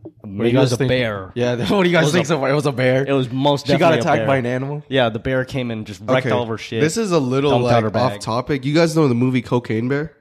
What 0.01 0.11
do 0.23 0.29
Maybe 0.31 0.51
you 0.51 0.57
it 0.57 0.61
was 0.61 0.69
guys 0.69 0.73
a 0.73 0.77
think? 0.77 0.89
bear. 0.89 1.31
Yeah, 1.35 1.55
what 1.69 1.83
do 1.83 1.89
you 1.89 1.95
guys 1.95 2.11
think 2.11 2.25
a- 2.25 2.27
so 2.27 2.39
far? 2.39 2.49
It 2.49 2.53
was 2.53 2.65
a 2.67 2.71
bear. 2.71 3.05
It 3.05 3.11
was 3.13 3.31
most 3.31 3.65
she 3.67 3.73
got 3.73 3.89
definitely 3.89 3.97
a 3.97 4.01
attacked 4.01 4.19
bear. 4.19 4.27
by 4.27 4.37
an 4.37 4.45
animal. 4.45 4.83
Yeah, 4.87 5.09
the 5.09 5.19
bear 5.19 5.43
came 5.45 5.71
and 5.71 5.85
just 5.87 6.01
wrecked 6.05 6.27
all 6.27 6.43
of 6.43 6.47
her 6.49 6.57
shit. 6.57 6.79
This 6.81 6.95
is 6.97 7.11
a 7.11 7.19
little 7.19 7.57
like 7.59 7.95
off 7.95 8.19
topic. 8.19 8.63
You 8.65 8.73
guys 8.73 8.95
know 8.95 9.07
the 9.07 9.15
movie 9.15 9.41
Cocaine 9.41 9.89
Bear? 9.89 10.15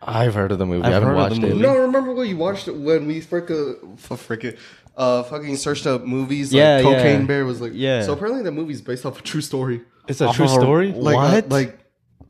I've 0.00 0.34
heard 0.34 0.52
of 0.52 0.58
the 0.58 0.66
movie. 0.66 0.84
I've 0.84 0.90
I 0.90 0.94
haven't 0.94 1.08
heard 1.08 1.16
of 1.18 1.24
the 1.24 1.30
watched 1.30 1.40
movie. 1.42 1.58
it. 1.58 1.62
No, 1.62 1.76
remember 1.78 2.12
when 2.12 2.28
you 2.28 2.36
watched 2.36 2.68
it 2.68 2.76
when 2.76 3.06
we 3.06 3.20
frickin' 3.20 3.98
frickin' 3.98 4.56
uh 4.96 5.22
fucking 5.24 5.56
searched 5.56 5.86
up 5.86 6.04
movies 6.04 6.52
Yeah, 6.52 6.76
like 6.76 6.84
Cocaine 6.84 7.20
yeah. 7.22 7.26
Bear 7.26 7.44
was 7.44 7.60
like 7.60 7.72
Yeah. 7.74 8.02
So 8.02 8.12
apparently 8.12 8.42
the 8.42 8.52
movie's 8.52 8.80
based 8.80 9.04
off 9.06 9.18
a 9.18 9.22
true 9.22 9.40
story. 9.40 9.80
It's 10.06 10.20
a 10.20 10.26
Off 10.28 10.36
true 10.36 10.48
story. 10.48 10.92
Like 10.92 11.16
uh, 11.16 11.30
What? 11.42 11.48
like 11.50 11.78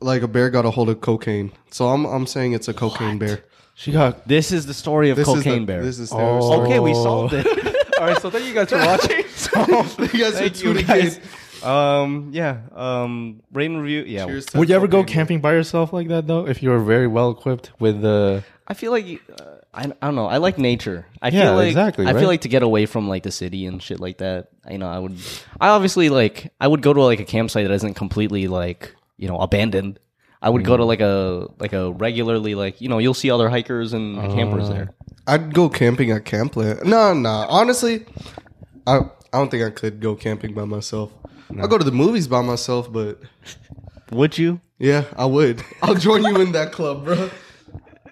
like 0.01 0.23
a 0.23 0.29
bear 0.29 0.49
got 0.51 0.65
a 0.65 0.71
hold 0.71 0.89
of 0.89 1.01
cocaine. 1.01 1.53
So 1.71 1.89
I'm 1.89 2.05
I'm 2.07 2.27
saying 2.27 2.53
it's 2.53 2.69
a 2.69 2.75
cocaine 2.75 3.19
bear. 3.19 3.45
She 3.75 3.93
got 3.93 4.27
This 4.27 4.51
is 4.51 4.67
the 4.67 4.75
story 4.75 5.11
of 5.11 5.17
This 5.17 5.27
Cocaine 5.27 5.53
is 5.53 5.59
the, 5.61 5.65
Bear. 5.67 5.83
This 5.85 5.99
is 6.01 6.11
their 6.11 6.21
Oh. 6.21 6.41
story. 6.41 6.67
okay, 6.67 6.81
we 6.81 6.95
solved 6.95 7.33
it. 7.35 7.47
All 8.01 8.07
right, 8.07 8.21
so 8.21 8.29
thank 8.29 8.45
you 8.47 8.55
guys 8.55 8.69
for 8.71 8.77
watching. 8.79 9.19
you 9.19 10.25
guys 10.25 10.35
are 10.35 10.39
Thank 10.39 10.57
you, 10.63 10.73
tuning 10.75 10.87
guys. 10.87 11.17
in. 11.19 11.23
Um, 11.63 12.31
yeah. 12.33 12.59
Um, 12.75 13.43
rate 13.53 13.67
and 13.71 13.81
review. 13.83 14.05
Yeah. 14.07 14.27
Cheers 14.27 14.47
to 14.47 14.59
Would 14.59 14.69
you 14.69 14.75
ever 14.77 14.87
go 14.87 15.03
propane. 15.03 15.07
camping 15.09 15.41
by 15.41 15.53
yourself 15.53 15.93
like 15.93 16.09
that 16.09 16.27
though? 16.27 16.47
If 16.47 16.63
you 16.63 16.71
were 16.71 16.79
very 16.81 17.07
well 17.07 17.31
equipped 17.31 17.73
with 17.81 18.01
the 18.03 18.45
I 18.67 18.75
feel 18.75 18.93
like 18.93 19.07
uh, 19.41 19.45
I, 19.73 19.83
I 19.85 20.07
don't 20.07 20.15
know. 20.15 20.27
I 20.27 20.37
like 20.39 20.59
nature. 20.59 21.07
I 21.23 21.29
Yeah, 21.29 21.45
feel 21.47 21.55
like 21.57 21.69
exactly, 21.69 22.07
I 22.07 22.13
right? 22.13 22.19
feel 22.21 22.29
like 22.29 22.43
to 22.43 22.49
get 22.49 22.63
away 22.63 22.87
from 22.87 23.09
like 23.09 23.23
the 23.23 23.31
city 23.31 23.67
and 23.67 23.83
shit 23.83 23.99
like 24.01 24.19
that. 24.19 24.49
You 24.71 24.79
know, 24.79 24.89
I 24.89 24.99
would. 24.99 25.17
I 25.61 25.69
obviously 25.69 26.09
like. 26.11 26.53
I 26.61 26.67
would 26.69 26.83
go 26.83 26.93
to 26.93 27.03
like 27.03 27.21
a 27.21 27.25
campsite 27.25 27.67
that 27.67 27.75
isn't 27.75 27.95
completely 27.95 28.47
like 28.49 28.95
you 29.17 29.29
know 29.29 29.39
abandoned. 29.39 29.99
I 30.41 30.51
would 30.51 30.65
go 30.65 30.75
Mm. 30.75 30.79
to 30.79 30.85
like 30.85 31.01
a 31.01 31.49
like 31.59 31.73
a 31.73 31.91
regularly 31.93 32.55
like 32.55 32.81
you 32.81 32.89
know 32.89 32.99
you'll 32.99 33.15
see 33.15 33.31
other 33.31 33.49
hikers 33.49 33.93
and 33.93 34.17
campers 34.35 34.69
there. 34.69 34.91
I'd 35.27 35.53
go 35.53 35.69
camping 35.69 36.11
at 36.13 36.25
Campland. 36.25 36.85
No, 36.85 37.13
no. 37.15 37.47
Honestly, 37.49 38.07
I 38.87 38.99
I 39.33 39.39
don't 39.39 39.51
think 39.51 39.63
I 39.65 39.71
could 39.71 40.01
go 40.01 40.15
camping 40.15 40.55
by 40.55 40.65
myself. 40.65 41.11
I'll 41.59 41.69
go 41.69 41.79
to 41.79 41.85
the 41.85 41.93
movies 41.93 42.29
by 42.29 42.43
myself, 42.43 42.93
but 42.93 43.21
Would 44.13 44.37
you? 44.39 44.61
yeah, 44.79 45.05
I 45.17 45.25
would. 45.27 45.63
I'll 45.83 45.95
join 45.95 46.25
you 46.25 46.41
in 46.41 46.53
that 46.53 46.73
club, 46.73 47.05
bro. 47.05 47.31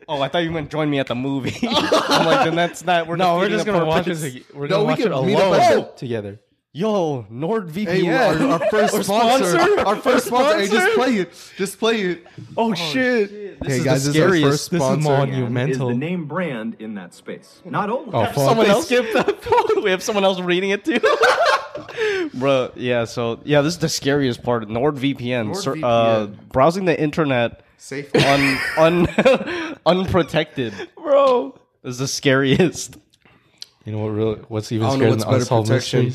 Oh, 0.08 0.22
I 0.22 0.28
thought 0.28 0.38
you 0.44 0.52
meant 0.52 0.70
join 0.70 0.88
me 0.88 0.98
at 1.00 1.08
the 1.08 1.14
movie. 1.16 1.56
I'm 1.68 2.26
like, 2.26 2.44
then 2.44 2.54
that's 2.54 2.84
not. 2.84 3.08
We're 3.08 3.16
No, 3.16 3.36
we're 3.38 3.48
just 3.48 3.66
gonna 3.66 3.84
watch 3.84 4.04
purpose. 4.04 4.22
it. 4.22 4.54
We're 4.54 4.68
No, 4.68 4.76
gonna 4.76 4.84
we 4.84 4.90
watch 4.92 5.00
can 5.00 5.12
it 5.12 5.26
meet 5.26 5.34
up 5.36 5.42
alone 5.48 5.60
at 5.84 5.96
together. 5.96 6.40
Yo, 6.76 7.24
NordVPN. 7.32 7.86
Hey, 7.86 8.08
our, 8.12 8.36
our 8.52 8.58
first 8.70 9.04
sponsor, 9.04 9.80
our 9.80 9.96
first 9.96 10.26
sponsor. 10.26 10.58
Hey, 10.58 10.68
just 10.68 10.94
play 10.94 11.14
it. 11.14 11.52
Just 11.56 11.78
play 11.78 12.00
it. 12.02 12.26
Oh, 12.54 12.74
shit! 12.74 13.30
This 13.60 13.68
Hey 13.72 13.78
is 13.78 13.84
guys, 13.84 14.04
the 14.04 14.10
this 14.12 14.16
is 14.16 14.20
our 14.22 14.28
scariest. 14.28 14.50
first 14.50 14.70
This 14.72 14.82
is 14.82 14.86
sponsor. 14.86 15.48
mon- 15.48 15.68
is 15.70 15.78
the 15.78 15.94
name 15.94 16.26
brand 16.26 16.76
in 16.78 16.92
that 16.96 17.14
space. 17.14 17.62
Not 17.64 17.88
only 17.88 18.10
Oh, 18.12 18.24
fuck. 18.26 18.34
someone 18.34 18.66
else 18.66 18.84
skipped 18.84 19.14
that. 19.14 19.80
we 19.82 19.88
have 19.90 20.02
someone 20.02 20.22
else 20.24 20.38
reading 20.38 20.68
it 20.68 20.84
too. 20.84 21.00
Bro, 22.38 22.72
yeah. 22.76 23.06
So 23.06 23.40
yeah, 23.44 23.62
this 23.62 23.72
is 23.72 23.78
the 23.78 23.88
scariest 23.88 24.42
part. 24.42 24.68
NordVPN, 24.68 25.56
Ser- 25.56 25.76
uh, 25.76 25.76
NordVPN. 26.26 26.48
browsing 26.50 26.84
the 26.84 27.00
internet 27.00 27.62
Safe. 27.78 28.14
un, 28.14 28.58
un 28.76 29.78
unprotected. 29.86 30.74
Bro. 30.94 31.58
This 31.82 31.92
is 31.92 31.98
the 32.00 32.08
scariest. 32.08 32.98
You 33.86 33.92
know 33.92 33.98
what 34.00 34.08
really 34.08 34.34
what's 34.48 34.70
even 34.72 34.86
I 34.86 34.90
don't 34.90 34.98
know 34.98 35.06
scarier 35.06 35.10
than 35.12 35.20
better 35.20 35.36
unsolved 35.36 35.68
protection. 35.68 36.12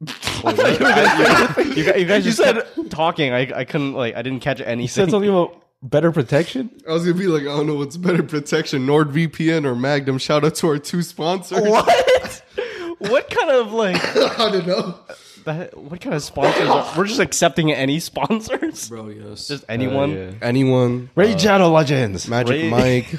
Mysteries? 0.00 0.78
you, 1.76 1.84
guys, 1.84 2.00
you 2.00 2.04
guys 2.06 2.24
just 2.24 2.38
said 2.38 2.66
talking. 2.90 3.32
I, 3.32 3.50
I 3.54 3.64
couldn't 3.64 3.94
like 3.94 4.14
I 4.14 4.22
didn't 4.22 4.40
catch 4.40 4.60
anything. 4.60 4.80
You 4.80 4.88
said 4.88 5.10
something 5.10 5.28
about 5.28 5.62
better 5.82 6.12
protection? 6.12 6.70
I 6.88 6.92
was 6.92 7.04
gonna 7.04 7.18
be 7.18 7.26
like, 7.26 7.42
I 7.42 7.56
don't 7.56 7.66
know 7.66 7.76
what's 7.76 7.96
better 7.96 8.22
protection, 8.22 8.86
NordVPN 8.86 9.64
or 9.64 9.74
Magnum. 9.74 10.18
Shout 10.18 10.44
out 10.44 10.54
to 10.56 10.68
our 10.68 10.78
two 10.78 11.02
sponsors. 11.02 11.60
What? 11.60 12.42
what 12.98 13.30
kind 13.30 13.50
of 13.50 13.72
like 13.72 13.96
I 14.16 14.50
don't 14.50 14.66
know, 14.66 14.98
that, 15.44 15.76
what 15.76 16.00
kind 16.00 16.14
of 16.14 16.22
sponsors? 16.22 16.68
Are, 16.68 16.92
we're 16.96 17.06
just 17.06 17.20
accepting 17.20 17.72
any 17.72 17.98
sponsors. 17.98 18.88
bro. 18.88 19.08
Yes. 19.08 19.48
Just 19.48 19.64
anyone. 19.68 20.12
Uh, 20.12 20.14
yeah. 20.14 20.30
Anyone? 20.42 21.10
Raid 21.14 21.36
uh, 21.36 21.38
Shadow 21.38 21.70
Legends. 21.70 22.28
Magic 22.28 22.50
Ray- 22.50 22.70
Mike. 22.70 23.14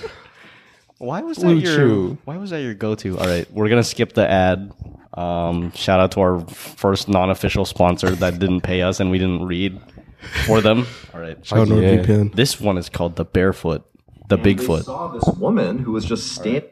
Why 0.98 1.22
was 1.22 1.38
that 1.38 1.46
Blue 1.46 1.56
your 1.56 1.76
Chew. 1.76 2.18
Why 2.26 2.38
was 2.38 2.52
that 2.52 2.62
your 2.62 2.76
go 2.76 2.94
to? 2.94 3.18
All 3.18 3.26
right, 3.26 3.52
we're 3.52 3.70
gonna 3.70 3.84
skip 3.84 4.14
the 4.14 4.30
ad. 4.30 4.72
Um, 5.14 5.72
shout 5.74 6.00
out 6.00 6.12
to 6.14 6.22
our 6.22 6.40
first 6.48 7.10
non-official 7.10 7.66
sponsor 7.66 8.12
that 8.16 8.40
didn't 8.40 8.62
pay 8.62 8.82
us 8.82 9.00
and 9.00 9.12
we 9.12 9.18
didn't 9.18 9.46
read 9.46 9.80
for 10.46 10.62
them. 10.62 10.86
All 11.14 11.20
right, 11.20 11.44
Shout 11.46 11.60
out 11.60 11.68
yeah. 11.70 11.98
NordVPN. 11.98 12.36
this 12.36 12.60
one 12.62 12.78
is 12.78 12.88
called 12.90 13.16
the 13.18 13.26
Barefoot, 13.26 13.84
the 14.30 14.36
And 14.36 14.44
They 14.46 14.56
Bigfoot. 14.56 14.84
saw 14.86 15.08
this 15.10 15.26
woman 15.38 15.80
who 15.80 15.92
was 15.92 16.06
just 16.06 16.32
standing. 16.34 16.70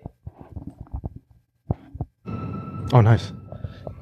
Oh 2.91 3.01
nice. 3.01 3.31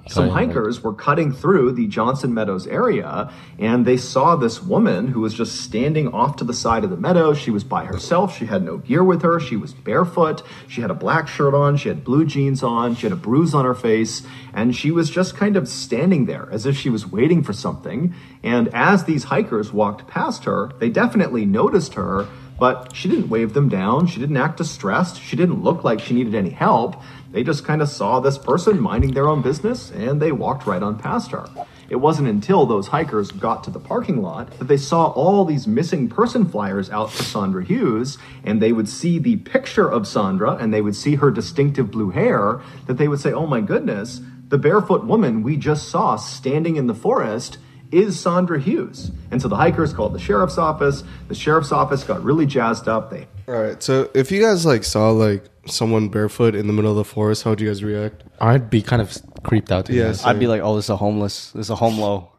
Some 0.10 0.30
hikers 0.30 0.82
were 0.84 0.94
cutting 0.94 1.32
through 1.32 1.74
the 1.74 1.88
Johnson 1.88 2.34
Meadows 2.34 2.68
area 2.68 3.32
and 3.60 3.86
they 3.86 3.98
saw 3.98 4.36
this 4.36 4.62
woman 4.62 5.08
who 5.08 5.22
was 5.22 5.34
just 5.34 5.62
standing 5.62 6.08
off 6.10 6.38
to 6.38 6.44
the 6.44 6.54
side 6.54 6.84
of 6.84 6.90
the 6.90 6.98
meadow. 6.98 7.34
She 7.34 7.52
was 7.52 7.64
by 7.64 7.86
herself. 7.86 8.38
She 8.38 8.46
had 8.46 8.64
no 8.64 8.78
gear 8.78 9.04
with 9.04 9.22
her. 9.22 9.40
She 9.40 9.56
was 9.56 9.74
barefoot. 9.74 10.44
She 10.68 10.82
had 10.82 10.92
a 10.92 10.96
black 10.96 11.28
shirt 11.28 11.54
on. 11.54 11.78
She 11.78 11.90
had 11.90 12.04
blue 12.04 12.26
jeans 12.26 12.64
on. 12.64 12.96
She 12.96 13.04
had 13.04 13.14
a 13.14 13.18
bruise 13.18 13.54
on 13.54 13.66
her 13.66 13.76
face. 13.76 14.24
And 14.54 14.76
she 14.76 14.92
was 14.92 15.10
just 15.10 15.36
kind 15.36 15.56
of 15.56 15.68
standing 15.68 16.26
there 16.26 16.48
as 16.52 16.66
if 16.66 16.78
she 16.78 16.90
was 16.90 17.06
waiting 17.06 17.44
for 17.44 17.54
something. 17.54 18.14
And 18.44 18.70
as 18.74 19.06
these 19.06 19.26
hikers 19.26 19.74
walked 19.74 20.08
past 20.08 20.46
her, 20.46 20.72
they 20.80 20.90
definitely 20.90 21.46
noticed 21.46 21.96
her. 21.96 22.28
But 22.60 22.96
she 22.96 23.08
didn't 23.08 23.30
wave 23.30 23.54
them 23.54 23.70
down. 23.70 24.08
She 24.08 24.20
didn't 24.20 24.38
act 24.38 24.58
distressed. 24.58 25.22
She 25.22 25.36
didn't 25.36 25.64
look 25.64 25.84
like 25.84 26.00
she 26.00 26.16
needed 26.16 26.34
any 26.34 26.50
help. 26.50 26.96
They 27.38 27.44
just 27.44 27.66
kind 27.66 27.84
of 27.84 27.88
saw 27.88 28.20
this 28.20 28.36
person 28.36 28.80
minding 28.80 29.12
their 29.12 29.28
own 29.28 29.44
business 29.44 29.92
and 29.92 30.20
they 30.20 30.32
walked 30.32 30.66
right 30.66 30.82
on 30.82 30.98
past 30.98 31.30
her. 31.30 31.48
It 31.88 31.98
wasn't 31.98 32.30
until 32.30 32.66
those 32.66 32.88
hikers 32.88 33.30
got 33.30 33.64
to 33.66 33.70
the 33.70 33.80
parking 33.80 34.24
lot 34.24 34.50
that 34.58 34.68
they 34.68 34.78
saw 34.78 35.12
all 35.12 35.46
these 35.46 35.68
missing 35.68 36.10
person 36.10 36.50
flyers 36.50 36.90
out 36.90 37.12
for 37.12 37.22
Sandra 37.22 37.64
Hughes, 37.64 38.18
and 38.44 38.60
they 38.60 38.72
would 38.72 38.90
see 38.90 39.20
the 39.20 39.36
picture 39.36 39.88
of 39.88 40.08
Sandra 40.08 40.56
and 40.56 40.74
they 40.74 40.82
would 40.82 40.96
see 40.96 41.14
her 41.14 41.30
distinctive 41.30 41.92
blue 41.92 42.10
hair, 42.10 42.60
that 42.88 42.98
they 42.98 43.08
would 43.08 43.20
say, 43.20 43.32
Oh 43.34 43.46
my 43.46 43.62
goodness, 43.62 44.20
the 44.48 44.58
barefoot 44.58 45.06
woman 45.06 45.44
we 45.44 45.58
just 45.58 45.90
saw 45.90 46.16
standing 46.16 46.76
in 46.76 46.88
the 46.88 46.96
forest 46.96 47.60
is 47.92 48.20
Sandra 48.20 48.60
Hughes. 48.60 49.12
And 49.30 49.40
so 49.42 49.48
the 49.48 49.58
hikers 49.58 49.94
called 49.94 50.14
the 50.14 50.20
sheriff's 50.20 50.58
office. 50.58 51.04
The 51.28 51.36
sheriff's 51.36 51.72
office 51.72 52.04
got 52.04 52.24
really 52.24 52.48
jazzed 52.48 52.88
up. 52.88 53.12
They 53.12 53.28
All 53.48 53.62
right. 53.62 53.82
So 53.82 54.10
if 54.16 54.32
you 54.32 54.42
guys 54.42 54.66
like 54.66 54.84
saw 54.84 55.12
like 55.12 55.46
someone 55.68 56.10
barefoot 56.10 56.56
in 56.56 56.68
the 56.68 56.74
middle 56.74 56.92
of 56.92 56.98
the 56.98 57.04
forest, 57.06 57.44
how 57.44 57.52
would 57.52 57.62
you 57.62 57.68
guys 57.68 57.84
react? 57.84 58.24
I'd 58.40 58.70
be 58.70 58.82
kind 58.82 59.02
of 59.02 59.18
creeped 59.44 59.72
out 59.72 59.86
to 59.88 59.94
Yes. 59.94 60.18
yes. 60.18 60.26
I'd 60.26 60.40
be 60.40 60.48
like, 60.48 60.62
oh, 60.62 60.76
this 60.76 60.86
is 60.86 60.90
a 60.90 60.98
homeless. 60.98 61.52
This 61.52 61.68
is 61.68 61.70
a 61.70 61.76
home 61.76 61.98
low. 62.00 62.32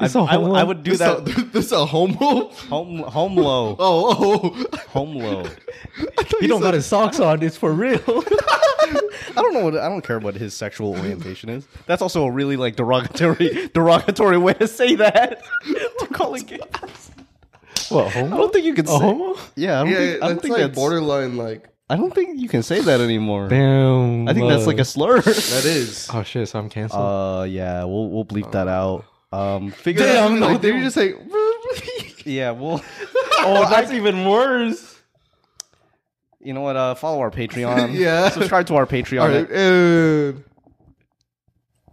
It's 0.00 0.16
I, 0.16 0.20
a 0.20 0.24
I- 0.24 0.34
home 0.34 0.44
I 0.52 0.62
low? 0.62 0.66
would 0.66 0.82
do 0.82 0.90
This 0.90 0.98
that. 1.00 1.18
a, 1.38 1.42
this 1.52 1.70
a 1.72 1.86
homo? 1.86 2.48
home 2.50 2.98
home 3.00 3.36
low. 3.36 3.76
Oh, 3.78 4.16
oh. 4.18 4.78
Home 4.88 5.14
low. 5.16 5.44
He 6.40 6.46
don't 6.48 6.60
got 6.62 6.74
his 6.74 6.86
socks 6.86 7.20
on. 7.20 7.40
It's 7.42 7.56
for 7.56 7.72
real. 7.72 8.00
I 8.06 9.32
don't 9.36 9.54
know 9.54 9.64
what 9.64 9.76
I 9.76 9.88
don't 9.88 10.02
care 10.04 10.18
what 10.18 10.34
his 10.34 10.54
sexual 10.54 10.90
orientation 10.98 11.48
is. 11.48 11.68
That's 11.86 12.02
also 12.02 12.24
a 12.24 12.30
really 12.32 12.56
like 12.56 12.74
derogatory 12.76 13.68
derogatory 13.74 14.38
way 14.38 14.54
to 14.54 14.66
say 14.66 14.96
that. 14.96 15.42
to 16.00 16.06
call 16.12 16.34
it 16.34 16.46
gay. 16.48 16.58
what 17.90 18.16
I 18.16 18.22
don't 18.28 18.52
think 18.52 18.64
you 18.64 18.74
can 18.74 18.86
A 18.86 18.88
say. 18.88 18.98
homo? 18.98 19.36
Yeah, 19.54 19.80
I 19.80 19.84
don't 19.84 19.92
yeah, 19.92 19.98
think, 19.98 20.22
I 20.22 20.28
don't 20.28 20.42
think 20.42 20.52
like 20.54 20.62
that's 20.62 20.74
borderline. 20.74 21.36
Like 21.36 21.68
I 21.92 21.96
don't 21.96 22.14
think 22.14 22.40
you 22.40 22.48
can 22.48 22.62
say 22.62 22.80
that 22.80 23.02
anymore. 23.02 23.48
Damn. 23.48 24.26
I 24.26 24.32
think 24.32 24.48
that's 24.48 24.66
like 24.66 24.78
a 24.78 24.84
slur. 24.84 25.20
that 25.20 25.64
is. 25.66 26.08
Oh 26.10 26.22
shit! 26.22 26.48
So 26.48 26.58
I'm 26.58 26.70
canceled. 26.70 27.02
Uh, 27.02 27.44
yeah, 27.44 27.84
we'll 27.84 28.08
we'll 28.08 28.24
bleep 28.24 28.50
that 28.52 28.66
out. 28.66 29.04
Um, 29.30 29.70
figure 29.70 30.06
Damn, 30.06 30.32
out. 30.32 30.38
no, 30.38 30.46
like, 30.48 30.62
did 30.62 30.74
you 30.74 30.82
just 30.84 30.94
say? 30.94 31.14
Yeah, 32.24 32.52
we'll. 32.52 32.80
oh, 33.40 33.68
that's 33.68 33.90
even 33.90 34.24
worse. 34.24 35.00
You 36.40 36.54
know 36.54 36.62
what? 36.62 36.76
Uh, 36.76 36.94
follow 36.94 37.20
our 37.20 37.30
Patreon. 37.30 37.92
Yeah. 37.94 38.30
subscribe 38.30 38.66
to 38.68 38.76
our 38.76 38.86
Patreon. 38.86 39.20
All 39.20 39.28
right. 39.28 39.50
and- 39.50 40.44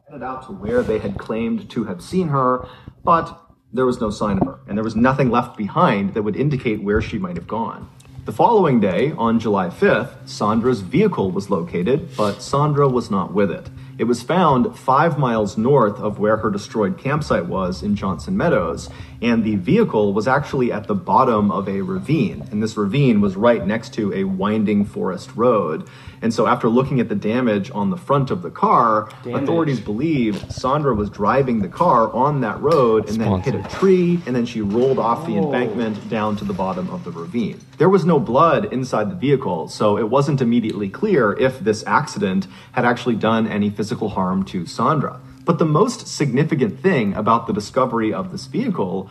headed 0.07 0.23
out 0.23 0.45
to 0.45 0.53
where 0.53 0.81
they 0.81 0.99
had 0.99 1.17
claimed 1.17 1.69
to 1.71 1.83
have 1.85 2.01
seen 2.01 2.29
her, 2.29 2.67
but 3.03 3.37
there 3.73 3.85
was 3.85 3.99
no 3.99 4.11
sign 4.11 4.37
of 4.37 4.47
her, 4.47 4.59
and 4.67 4.77
there 4.77 4.83
was 4.83 4.95
nothing 4.95 5.29
left 5.29 5.57
behind 5.57 6.13
that 6.13 6.21
would 6.21 6.37
indicate 6.37 6.83
where 6.83 7.01
she 7.01 7.17
might 7.17 7.35
have 7.35 7.47
gone. 7.47 7.89
The 8.29 8.35
following 8.35 8.79
day, 8.79 9.11
on 9.17 9.39
July 9.39 9.69
5th, 9.69 10.29
Sandra's 10.29 10.81
vehicle 10.81 11.31
was 11.31 11.49
located, 11.49 12.15
but 12.15 12.43
Sandra 12.43 12.87
was 12.87 13.09
not 13.09 13.33
with 13.33 13.49
it. 13.49 13.71
It 13.97 14.03
was 14.03 14.21
found 14.21 14.77
five 14.77 15.17
miles 15.17 15.57
north 15.57 15.97
of 15.97 16.19
where 16.19 16.37
her 16.37 16.51
destroyed 16.51 16.99
campsite 16.99 17.47
was 17.47 17.81
in 17.81 17.95
Johnson 17.95 18.37
Meadows, 18.37 18.87
and 19.19 19.43
the 19.43 19.55
vehicle 19.55 20.13
was 20.13 20.27
actually 20.27 20.71
at 20.71 20.85
the 20.85 20.93
bottom 20.93 21.49
of 21.49 21.67
a 21.67 21.81
ravine, 21.81 22.47
and 22.51 22.61
this 22.61 22.77
ravine 22.77 23.19
was 23.19 23.35
right 23.35 23.65
next 23.65 23.95
to 23.95 24.13
a 24.13 24.25
winding 24.25 24.85
forest 24.85 25.31
road. 25.35 25.89
And 26.21 26.33
so, 26.33 26.47
after 26.47 26.67
looking 26.69 26.99
at 26.99 27.09
the 27.09 27.15
damage 27.15 27.71
on 27.71 27.89
the 27.89 27.97
front 27.97 28.31
of 28.31 28.41
the 28.41 28.49
car, 28.49 29.09
authorities 29.25 29.79
believe 29.79 30.51
Sandra 30.51 30.93
was 30.93 31.09
driving 31.09 31.59
the 31.59 31.67
car 31.67 32.11
on 32.13 32.41
that 32.41 32.59
road 32.61 33.09
and 33.09 33.19
then 33.19 33.41
hit 33.41 33.55
a 33.55 33.63
tree, 33.69 34.21
and 34.25 34.35
then 34.35 34.45
she 34.45 34.61
rolled 34.61 34.99
off 34.99 35.25
the 35.25 35.37
oh. 35.37 35.45
embankment 35.45 36.09
down 36.09 36.35
to 36.37 36.45
the 36.45 36.53
bottom 36.53 36.89
of 36.89 37.03
the 37.03 37.11
ravine. 37.11 37.59
There 37.77 37.89
was 37.89 38.05
no 38.05 38.19
blood 38.19 38.73
inside 38.73 39.09
the 39.09 39.15
vehicle, 39.15 39.67
so 39.69 39.97
it 39.97 40.09
wasn't 40.09 40.41
immediately 40.41 40.89
clear 40.89 41.33
if 41.33 41.59
this 41.59 41.83
accident 41.87 42.47
had 42.73 42.85
actually 42.85 43.15
done 43.15 43.47
any 43.47 43.69
physical 43.69 44.09
harm 44.09 44.43
to 44.45 44.65
Sandra. 44.65 45.19
But 45.45 45.57
the 45.57 45.65
most 45.65 46.07
significant 46.07 46.79
thing 46.79 47.13
about 47.15 47.47
the 47.47 47.53
discovery 47.53 48.13
of 48.13 48.31
this 48.31 48.45
vehicle 48.45 49.09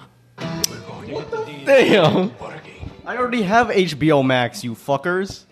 Damn. 1.64 2.32
I 3.04 3.16
already 3.16 3.42
have 3.42 3.68
HBO 3.68 4.24
Max, 4.24 4.64
you 4.64 4.74
fuckers. 4.74 5.44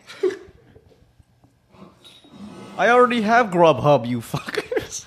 I 2.79 2.91
already 2.91 3.23
have 3.23 3.47
Grubhub, 3.47 4.07
you 4.07 4.21
fuckers. 4.21 5.07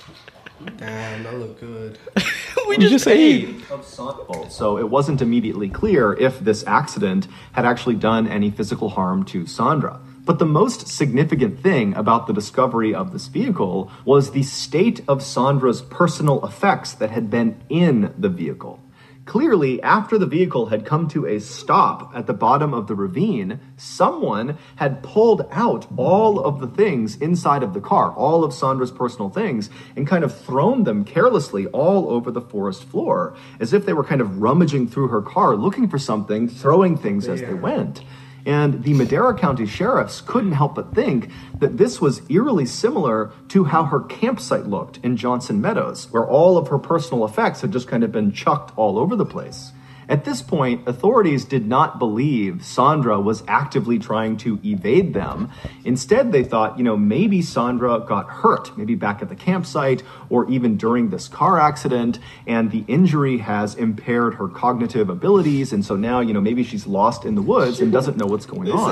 Damn, 0.78 1.24
that 1.24 1.36
looked 1.36 1.60
good. 1.60 2.00
we 2.68 2.78
You 2.80 2.90
just 2.90 3.08
ate. 3.08 3.70
of 3.70 3.86
Sandra. 3.86 4.50
So 4.50 4.78
it 4.78 4.90
wasn't 4.90 5.22
immediately 5.22 5.70
clear 5.70 6.14
if 6.14 6.40
this 6.40 6.64
accident 6.66 7.28
had 7.54 7.66
actually 7.66 7.96
done 7.96 8.28
any 8.28 8.50
physical 8.50 8.90
harm 8.90 9.24
to 9.26 9.46
Sandra. 9.46 10.00
But 10.26 10.40
the 10.40 10.46
most 10.46 10.88
significant 10.88 11.60
thing 11.60 11.94
about 11.96 12.28
the 12.28 12.34
discovery 12.34 12.94
of 12.94 13.14
this 13.14 13.28
vehicle 13.28 13.92
was 14.04 14.32
the 14.32 14.44
state 14.44 15.02
of 15.08 15.24
Sandra's 15.24 15.82
personal 15.82 16.44
effects 16.46 16.94
that 16.94 17.12
had 17.12 17.30
been 17.30 17.62
in 17.70 18.14
the 18.18 18.30
vehicle. 18.30 18.80
Clearly, 19.30 19.80
after 19.84 20.18
the 20.18 20.26
vehicle 20.26 20.66
had 20.66 20.88
come 20.88 21.08
to 21.10 21.28
a 21.28 21.40
stop 21.40 22.12
at 22.16 22.26
the 22.26 22.34
bottom 22.34 22.74
of 22.74 22.88
the 22.88 22.96
ravine, 22.96 23.60
someone 23.78 24.58
had 24.78 25.04
pulled 25.04 25.48
out 25.52 25.86
all 25.98 26.40
of 26.40 26.60
the 26.60 26.66
things 26.66 27.16
inside 27.18 27.62
of 27.62 27.76
the 27.76 27.80
car, 27.80 28.12
all 28.14 28.44
of 28.44 28.56
Sandra's 28.56 28.90
personal 28.90 29.30
things, 29.30 29.70
and 29.96 30.08
kind 30.08 30.24
of 30.24 30.36
thrown 30.36 30.84
them 30.84 31.06
carelessly 31.06 31.68
all 31.68 32.10
over 32.10 32.32
the 32.32 32.42
forest 32.42 32.86
floor, 32.86 33.36
as 33.60 33.72
if 33.72 33.86
they 33.86 33.94
were 33.94 34.04
kind 34.04 34.20
of 34.20 34.42
rummaging 34.42 34.88
through 34.88 35.10
her 35.10 35.22
car 35.22 35.56
looking 35.56 35.88
for 35.88 36.00
something, 36.00 36.50
throwing 36.50 36.98
things 36.98 37.28
as 37.28 37.42
they 37.42 37.54
went. 37.54 38.02
And 38.46 38.84
the 38.84 38.94
Madera 38.94 39.38
County 39.38 39.66
sheriffs 39.66 40.22
couldn't 40.22 40.54
help 40.54 40.76
but 40.76 40.94
think 40.94 41.30
that 41.60 41.78
this 41.78 42.00
was 42.00 42.22
eerily 42.30 42.66
similar 42.66 43.32
to 43.50 43.66
how 43.66 43.84
her 43.86 44.02
campsite 44.02 44.68
looked 44.68 45.00
in 45.04 45.18
Johnson 45.18 45.62
Meadows, 45.62 46.08
where 46.12 46.26
all 46.26 46.58
of 46.58 46.68
her 46.70 46.80
personal 46.80 47.26
effects 47.26 47.62
had 47.62 47.72
just 47.72 47.88
kind 47.88 48.04
of 48.04 48.12
been 48.12 48.32
chucked 48.32 48.72
all 48.78 48.98
over 48.98 49.16
the 49.16 49.26
place. 49.26 49.72
At 50.10 50.26
this 50.26 50.42
point, 50.42 50.88
authorities 50.88 51.46
did 51.46 51.68
not 51.68 52.00
believe 52.00 52.66
Sandra 52.66 53.22
was 53.22 53.44
actively 53.48 54.00
trying 54.00 54.38
to 54.38 54.60
evade 54.66 55.14
them. 55.14 55.52
Instead, 55.86 56.32
they 56.32 56.44
thought, 56.44 56.80
you 56.80 56.84
know, 56.84 56.98
maybe 56.98 57.44
Sandra 57.44 58.00
got 58.00 58.28
hurt, 58.28 58.76
maybe 58.76 58.96
back 58.96 59.22
at 59.22 59.30
the 59.30 59.36
campsite 59.36 60.02
or 60.32 60.50
even 60.50 60.78
during 60.78 61.12
this 61.12 61.28
car 61.28 61.60
accident, 61.60 62.18
and 62.48 62.72
the 62.72 62.84
injury 62.88 63.38
has 63.38 63.76
impaired 63.76 64.34
her 64.34 64.48
cognitive 64.48 65.10
abilities. 65.10 65.72
And 65.72 65.86
so 65.86 65.96
now, 65.96 66.22
you 66.22 66.34
know, 66.34 66.42
maybe 66.42 66.64
she's 66.64 66.88
lost 66.88 67.24
in 67.24 67.36
the 67.36 67.44
woods 67.44 67.80
and 67.80 67.92
doesn't 67.92 68.18
know 68.18 68.26
what's 68.26 68.48
going 68.48 68.72
on. 68.72 68.90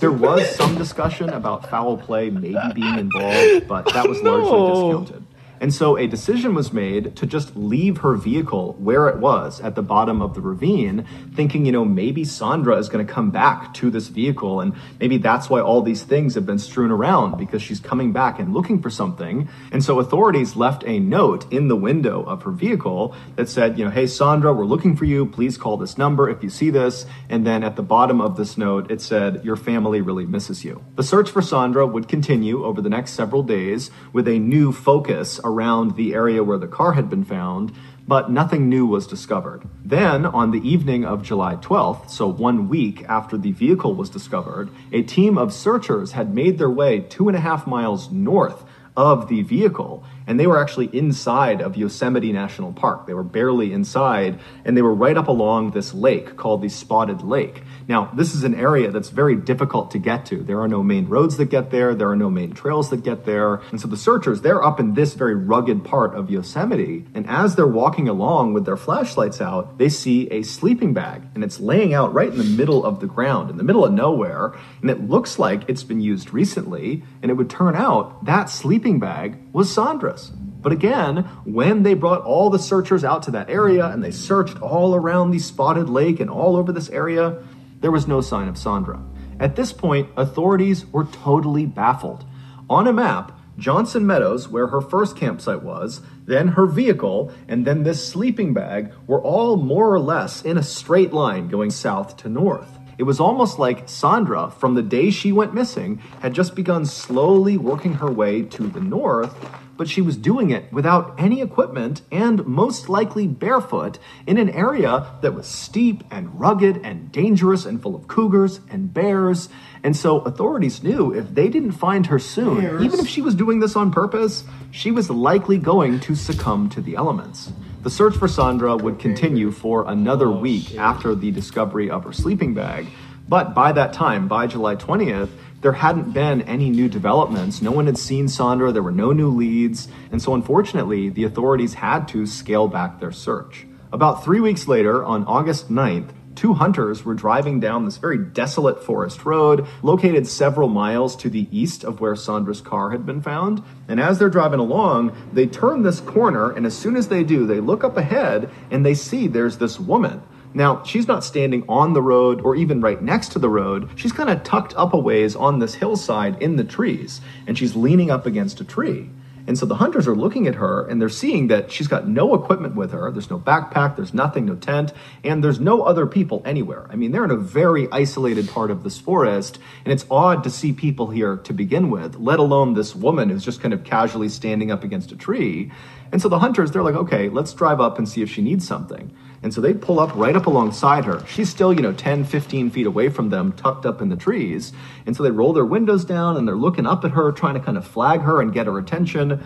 there 0.00 0.10
was 0.10 0.56
some 0.56 0.74
discussion 0.76 1.30
about 1.30 1.70
foul 1.70 1.96
play 1.96 2.30
maybe 2.30 2.58
being 2.74 2.98
involved, 2.98 3.68
but 3.68 3.92
that 3.92 4.08
was 4.08 4.20
largely 4.22 5.04
discounted. 5.04 5.27
And 5.60 5.72
so 5.72 5.96
a 5.96 6.06
decision 6.06 6.54
was 6.54 6.72
made 6.72 7.16
to 7.16 7.26
just 7.26 7.56
leave 7.56 7.98
her 7.98 8.14
vehicle 8.14 8.74
where 8.78 9.08
it 9.08 9.18
was 9.18 9.60
at 9.60 9.74
the 9.74 9.82
bottom 9.82 10.22
of 10.22 10.34
the 10.34 10.40
ravine, 10.40 11.06
thinking, 11.34 11.66
you 11.66 11.72
know, 11.72 11.84
maybe 11.84 12.24
Sandra 12.24 12.76
is 12.76 12.88
going 12.88 13.06
to 13.06 13.12
come 13.12 13.30
back 13.30 13.74
to 13.74 13.90
this 13.90 14.08
vehicle. 14.08 14.60
And 14.60 14.74
maybe 15.00 15.18
that's 15.18 15.50
why 15.50 15.60
all 15.60 15.82
these 15.82 16.02
things 16.02 16.34
have 16.34 16.46
been 16.46 16.58
strewn 16.58 16.90
around 16.90 17.38
because 17.38 17.62
she's 17.62 17.80
coming 17.80 18.12
back 18.12 18.38
and 18.38 18.54
looking 18.54 18.80
for 18.80 18.90
something. 18.90 19.48
And 19.72 19.82
so 19.82 19.98
authorities 19.98 20.56
left 20.56 20.84
a 20.86 20.98
note 20.98 21.50
in 21.52 21.68
the 21.68 21.76
window 21.76 22.22
of 22.22 22.42
her 22.42 22.50
vehicle 22.50 23.14
that 23.36 23.48
said, 23.48 23.78
you 23.78 23.84
know, 23.84 23.90
hey, 23.90 24.06
Sandra, 24.06 24.52
we're 24.52 24.64
looking 24.64 24.96
for 24.96 25.04
you. 25.04 25.26
Please 25.26 25.56
call 25.56 25.76
this 25.76 25.98
number 25.98 26.28
if 26.28 26.42
you 26.42 26.50
see 26.50 26.70
this. 26.70 27.06
And 27.28 27.46
then 27.46 27.62
at 27.64 27.76
the 27.76 27.82
bottom 27.82 28.20
of 28.20 28.36
this 28.36 28.56
note, 28.56 28.90
it 28.90 29.00
said, 29.00 29.44
your 29.44 29.56
family 29.56 30.00
really 30.00 30.26
misses 30.26 30.64
you. 30.64 30.84
The 30.96 31.02
search 31.02 31.30
for 31.30 31.42
Sandra 31.42 31.86
would 31.86 32.08
continue 32.08 32.64
over 32.64 32.80
the 32.80 32.88
next 32.88 33.12
several 33.12 33.42
days 33.42 33.90
with 34.12 34.28
a 34.28 34.38
new 34.38 34.72
focus 34.72 35.40
around 35.48 35.96
the 35.96 36.14
area 36.14 36.44
where 36.44 36.58
the 36.58 36.66
car 36.66 36.92
had 36.92 37.10
been 37.10 37.24
found, 37.24 37.72
but 38.06 38.30
nothing 38.30 38.68
new 38.68 38.86
was 38.86 39.06
discovered. 39.06 39.62
Then, 39.84 40.24
on 40.24 40.50
the 40.50 40.66
evening 40.66 41.04
of 41.04 41.22
July 41.22 41.56
12th, 41.56 42.10
so 42.10 42.26
one 42.26 42.68
week 42.68 43.04
after 43.08 43.36
the 43.36 43.52
vehicle 43.52 43.94
was 43.94 44.08
discovered, 44.10 44.70
a 44.92 45.02
team 45.02 45.36
of 45.36 45.52
searchers 45.52 46.12
had 46.12 46.34
made 46.34 46.58
their 46.58 46.70
way 46.70 47.00
two 47.00 47.28
and 47.28 47.36
a 47.36 47.40
half 47.40 47.66
miles 47.66 48.10
north 48.10 48.64
of 48.96 49.28
the 49.28 49.42
vehicle, 49.42 50.04
and 50.28 50.38
they 50.38 50.46
were 50.46 50.60
actually 50.60 50.86
inside 50.92 51.62
of 51.62 51.76
Yosemite 51.76 52.32
National 52.32 52.70
Park. 52.70 53.06
They 53.06 53.14
were 53.14 53.24
barely 53.24 53.72
inside, 53.72 54.38
and 54.64 54.76
they 54.76 54.82
were 54.82 54.94
right 54.94 55.16
up 55.16 55.26
along 55.26 55.70
this 55.70 55.94
lake 55.94 56.36
called 56.36 56.60
the 56.60 56.68
Spotted 56.68 57.22
Lake. 57.22 57.62
Now, 57.88 58.12
this 58.14 58.34
is 58.34 58.44
an 58.44 58.54
area 58.54 58.90
that's 58.90 59.08
very 59.08 59.34
difficult 59.34 59.90
to 59.92 59.98
get 59.98 60.26
to. 60.26 60.42
There 60.42 60.60
are 60.60 60.68
no 60.68 60.82
main 60.82 61.08
roads 61.08 61.38
that 61.38 61.46
get 61.46 61.70
there, 61.70 61.94
there 61.94 62.10
are 62.10 62.16
no 62.16 62.28
main 62.28 62.52
trails 62.52 62.90
that 62.90 63.02
get 63.02 63.24
there. 63.24 63.62
And 63.70 63.80
so 63.80 63.88
the 63.88 63.96
searchers, 63.96 64.42
they're 64.42 64.62
up 64.62 64.78
in 64.78 64.92
this 64.92 65.14
very 65.14 65.34
rugged 65.34 65.82
part 65.82 66.14
of 66.14 66.30
Yosemite, 66.30 67.06
and 67.14 67.26
as 67.26 67.56
they're 67.56 67.66
walking 67.66 68.06
along 68.06 68.52
with 68.52 68.66
their 68.66 68.76
flashlights 68.76 69.40
out, 69.40 69.78
they 69.78 69.88
see 69.88 70.28
a 70.28 70.42
sleeping 70.42 70.92
bag, 70.92 71.22
and 71.34 71.42
it's 71.42 71.58
laying 71.58 71.94
out 71.94 72.12
right 72.12 72.28
in 72.28 72.36
the 72.36 72.44
middle 72.44 72.84
of 72.84 73.00
the 73.00 73.06
ground, 73.06 73.48
in 73.48 73.56
the 73.56 73.64
middle 73.64 73.86
of 73.86 73.94
nowhere, 73.94 74.52
and 74.82 74.90
it 74.90 75.08
looks 75.08 75.38
like 75.38 75.62
it's 75.68 75.84
been 75.84 76.02
used 76.02 76.34
recently, 76.34 77.02
and 77.22 77.30
it 77.30 77.34
would 77.34 77.48
turn 77.48 77.74
out 77.74 78.26
that 78.26 78.50
sleeping 78.50 79.00
bag 79.00 79.38
was 79.54 79.72
Sandra's. 79.72 80.17
But 80.26 80.72
again, 80.72 81.18
when 81.44 81.82
they 81.82 81.94
brought 81.94 82.22
all 82.22 82.50
the 82.50 82.58
searchers 82.58 83.04
out 83.04 83.22
to 83.24 83.30
that 83.32 83.48
area 83.48 83.86
and 83.86 84.02
they 84.02 84.10
searched 84.10 84.60
all 84.60 84.94
around 84.94 85.30
the 85.30 85.38
spotted 85.38 85.88
lake 85.88 86.20
and 86.20 86.28
all 86.28 86.56
over 86.56 86.72
this 86.72 86.90
area, 86.90 87.42
there 87.80 87.92
was 87.92 88.08
no 88.08 88.20
sign 88.20 88.48
of 88.48 88.58
Sandra. 88.58 89.00
At 89.40 89.56
this 89.56 89.72
point, 89.72 90.08
authorities 90.16 90.84
were 90.86 91.04
totally 91.04 91.64
baffled. 91.64 92.24
On 92.68 92.86
a 92.86 92.92
map, 92.92 93.38
Johnson 93.56 94.06
Meadows, 94.06 94.48
where 94.48 94.68
her 94.68 94.80
first 94.80 95.16
campsite 95.16 95.62
was, 95.62 96.00
then 96.26 96.48
her 96.48 96.66
vehicle, 96.66 97.32
and 97.48 97.66
then 97.66 97.82
this 97.82 98.06
sleeping 98.06 98.54
bag 98.54 98.92
were 99.06 99.22
all 99.22 99.56
more 99.56 99.92
or 99.92 99.98
less 99.98 100.42
in 100.42 100.58
a 100.58 100.62
straight 100.62 101.12
line 101.12 101.48
going 101.48 101.70
south 101.70 102.16
to 102.18 102.28
north. 102.28 102.77
It 102.98 103.04
was 103.04 103.20
almost 103.20 103.60
like 103.60 103.88
Sandra, 103.88 104.50
from 104.50 104.74
the 104.74 104.82
day 104.82 105.10
she 105.10 105.30
went 105.30 105.54
missing, 105.54 106.02
had 106.20 106.34
just 106.34 106.56
begun 106.56 106.84
slowly 106.84 107.56
working 107.56 107.94
her 107.94 108.10
way 108.10 108.42
to 108.42 108.66
the 108.66 108.80
north, 108.80 109.36
but 109.76 109.88
she 109.88 110.02
was 110.02 110.16
doing 110.16 110.50
it 110.50 110.72
without 110.72 111.14
any 111.16 111.40
equipment 111.40 112.02
and 112.10 112.44
most 112.44 112.88
likely 112.88 113.28
barefoot 113.28 114.00
in 114.26 114.36
an 114.36 114.50
area 114.50 115.06
that 115.22 115.32
was 115.32 115.46
steep 115.46 116.02
and 116.10 116.40
rugged 116.40 116.80
and 116.82 117.12
dangerous 117.12 117.64
and 117.64 117.80
full 117.80 117.94
of 117.94 118.08
cougars 118.08 118.58
and 118.68 118.92
bears. 118.92 119.48
And 119.84 119.96
so 119.96 120.18
authorities 120.22 120.82
knew 120.82 121.14
if 121.14 121.32
they 121.32 121.48
didn't 121.48 121.72
find 121.72 122.06
her 122.06 122.18
soon, 122.18 122.82
even 122.82 122.98
if 122.98 123.06
she 123.06 123.22
was 123.22 123.36
doing 123.36 123.60
this 123.60 123.76
on 123.76 123.92
purpose, 123.92 124.42
she 124.72 124.90
was 124.90 125.08
likely 125.08 125.58
going 125.58 126.00
to 126.00 126.16
succumb 126.16 126.68
to 126.70 126.80
the 126.80 126.96
elements. 126.96 127.52
The 127.88 127.94
search 127.94 128.18
for 128.18 128.28
Sandra 128.28 128.76
would 128.76 128.98
continue 128.98 129.50
for 129.50 129.88
another 129.88 130.30
week 130.30 130.76
after 130.76 131.14
the 131.14 131.30
discovery 131.30 131.88
of 131.88 132.04
her 132.04 132.12
sleeping 132.12 132.52
bag. 132.52 132.86
But 133.26 133.54
by 133.54 133.72
that 133.72 133.94
time, 133.94 134.28
by 134.28 134.46
July 134.46 134.76
20th, 134.76 135.30
there 135.62 135.72
hadn't 135.72 136.12
been 136.12 136.42
any 136.42 136.68
new 136.68 136.90
developments. 136.90 137.62
No 137.62 137.70
one 137.70 137.86
had 137.86 137.96
seen 137.96 138.28
Sandra, 138.28 138.72
there 138.72 138.82
were 138.82 138.92
no 138.92 139.12
new 139.12 139.30
leads, 139.30 139.88
and 140.12 140.20
so 140.20 140.34
unfortunately, 140.34 141.08
the 141.08 141.24
authorities 141.24 141.72
had 141.72 142.06
to 142.08 142.26
scale 142.26 142.68
back 142.68 143.00
their 143.00 143.10
search. 143.10 143.66
About 143.90 144.22
three 144.22 144.40
weeks 144.40 144.68
later, 144.68 145.02
on 145.02 145.24
August 145.24 145.70
9th, 145.72 146.10
two 146.38 146.54
hunters 146.54 147.04
were 147.04 147.14
driving 147.14 147.58
down 147.58 147.84
this 147.84 147.96
very 147.96 148.16
desolate 148.16 148.84
forest 148.84 149.24
road 149.24 149.66
located 149.82 150.24
several 150.24 150.68
miles 150.68 151.16
to 151.16 151.28
the 151.28 151.48
east 151.50 151.82
of 151.82 152.00
where 152.00 152.14
Sandra's 152.14 152.60
car 152.60 152.90
had 152.90 153.04
been 153.04 153.20
found. 153.20 153.60
And 153.88 153.98
as 153.98 154.20
they're 154.20 154.30
driving 154.30 154.60
along, 154.60 155.16
they 155.32 155.48
turn 155.48 155.82
this 155.82 155.98
corner, 155.98 156.52
and 156.52 156.64
as 156.64 156.78
soon 156.78 156.94
as 156.94 157.08
they 157.08 157.24
do, 157.24 157.44
they 157.44 157.58
look 157.58 157.82
up 157.82 157.96
ahead 157.96 158.48
and 158.70 158.86
they 158.86 158.94
see 158.94 159.26
there's 159.26 159.58
this 159.58 159.80
woman. 159.80 160.22
Now, 160.54 160.84
she's 160.84 161.08
not 161.08 161.24
standing 161.24 161.64
on 161.68 161.92
the 161.92 162.02
road 162.02 162.40
or 162.42 162.54
even 162.54 162.80
right 162.80 163.02
next 163.02 163.32
to 163.32 163.40
the 163.40 163.50
road. 163.50 163.90
She's 163.96 164.12
kind 164.12 164.30
of 164.30 164.44
tucked 164.44 164.74
up 164.76 164.94
a 164.94 164.98
ways 164.98 165.34
on 165.34 165.58
this 165.58 165.74
hillside 165.74 166.40
in 166.40 166.54
the 166.54 166.62
trees, 166.62 167.20
and 167.48 167.58
she's 167.58 167.74
leaning 167.74 168.12
up 168.12 168.26
against 168.26 168.60
a 168.60 168.64
tree. 168.64 169.10
And 169.48 169.56
so 169.58 169.64
the 169.64 169.76
hunters 169.76 170.06
are 170.06 170.14
looking 170.14 170.46
at 170.46 170.56
her 170.56 170.86
and 170.86 171.00
they're 171.00 171.08
seeing 171.08 171.46
that 171.46 171.72
she's 171.72 171.88
got 171.88 172.06
no 172.06 172.34
equipment 172.34 172.76
with 172.76 172.92
her. 172.92 173.10
There's 173.10 173.30
no 173.30 173.38
backpack, 173.38 173.96
there's 173.96 174.12
nothing, 174.12 174.44
no 174.44 174.56
tent, 174.56 174.92
and 175.24 175.42
there's 175.42 175.58
no 175.58 175.80
other 175.80 176.06
people 176.06 176.42
anywhere. 176.44 176.86
I 176.90 176.96
mean, 176.96 177.12
they're 177.12 177.24
in 177.24 177.30
a 177.30 177.36
very 177.36 177.90
isolated 177.90 178.50
part 178.50 178.70
of 178.70 178.82
this 178.82 178.98
forest, 178.98 179.58
and 179.86 179.92
it's 179.92 180.04
odd 180.10 180.44
to 180.44 180.50
see 180.50 180.74
people 180.74 181.08
here 181.08 181.38
to 181.38 181.54
begin 181.54 181.90
with, 181.90 182.16
let 182.16 182.38
alone 182.38 182.74
this 182.74 182.94
woman 182.94 183.30
who's 183.30 183.42
just 183.42 183.62
kind 183.62 183.72
of 183.72 183.84
casually 183.84 184.28
standing 184.28 184.70
up 184.70 184.84
against 184.84 185.12
a 185.12 185.16
tree. 185.16 185.72
And 186.12 186.20
so 186.20 186.28
the 186.28 186.40
hunters, 186.40 186.70
they're 186.70 186.82
like, 186.82 186.94
okay, 186.94 187.30
let's 187.30 187.54
drive 187.54 187.80
up 187.80 187.96
and 187.96 188.06
see 188.06 188.20
if 188.20 188.30
she 188.30 188.42
needs 188.42 188.68
something. 188.68 189.16
And 189.42 189.54
so 189.54 189.60
they 189.60 189.72
pull 189.72 190.00
up 190.00 190.14
right 190.14 190.34
up 190.34 190.46
alongside 190.46 191.04
her. 191.04 191.24
She's 191.26 191.48
still, 191.48 191.72
you 191.72 191.80
know, 191.80 191.92
10, 191.92 192.24
15 192.24 192.70
feet 192.70 192.86
away 192.86 193.08
from 193.08 193.30
them, 193.30 193.52
tucked 193.52 193.86
up 193.86 194.02
in 194.02 194.08
the 194.08 194.16
trees. 194.16 194.72
And 195.06 195.16
so 195.16 195.22
they 195.22 195.30
roll 195.30 195.52
their 195.52 195.64
windows 195.64 196.04
down 196.04 196.36
and 196.36 196.46
they're 196.46 196.56
looking 196.56 196.86
up 196.86 197.04
at 197.04 197.12
her, 197.12 197.30
trying 197.30 197.54
to 197.54 197.60
kind 197.60 197.78
of 197.78 197.86
flag 197.86 198.20
her 198.22 198.40
and 198.40 198.52
get 198.52 198.66
her 198.66 198.78
attention. 198.78 199.42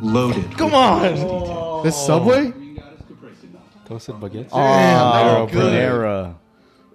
Loaded. 0.00 0.56
Come 0.56 0.74
on. 0.74 1.14
Oh. 1.18 1.82
This 1.82 1.96
subway? 1.96 2.52
Toasted 3.86 4.16
baguettes. 4.16 4.50
Oh, 4.52 5.48
good. 5.50 5.72
Panera. 5.72 6.36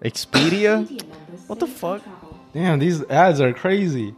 Expedia? 0.02 1.04
What 1.48 1.60
the 1.60 1.68
fuck? 1.68 2.02
Damn, 2.54 2.80
these 2.80 3.04
ads 3.10 3.42
are 3.42 3.52
crazy. 3.54 4.16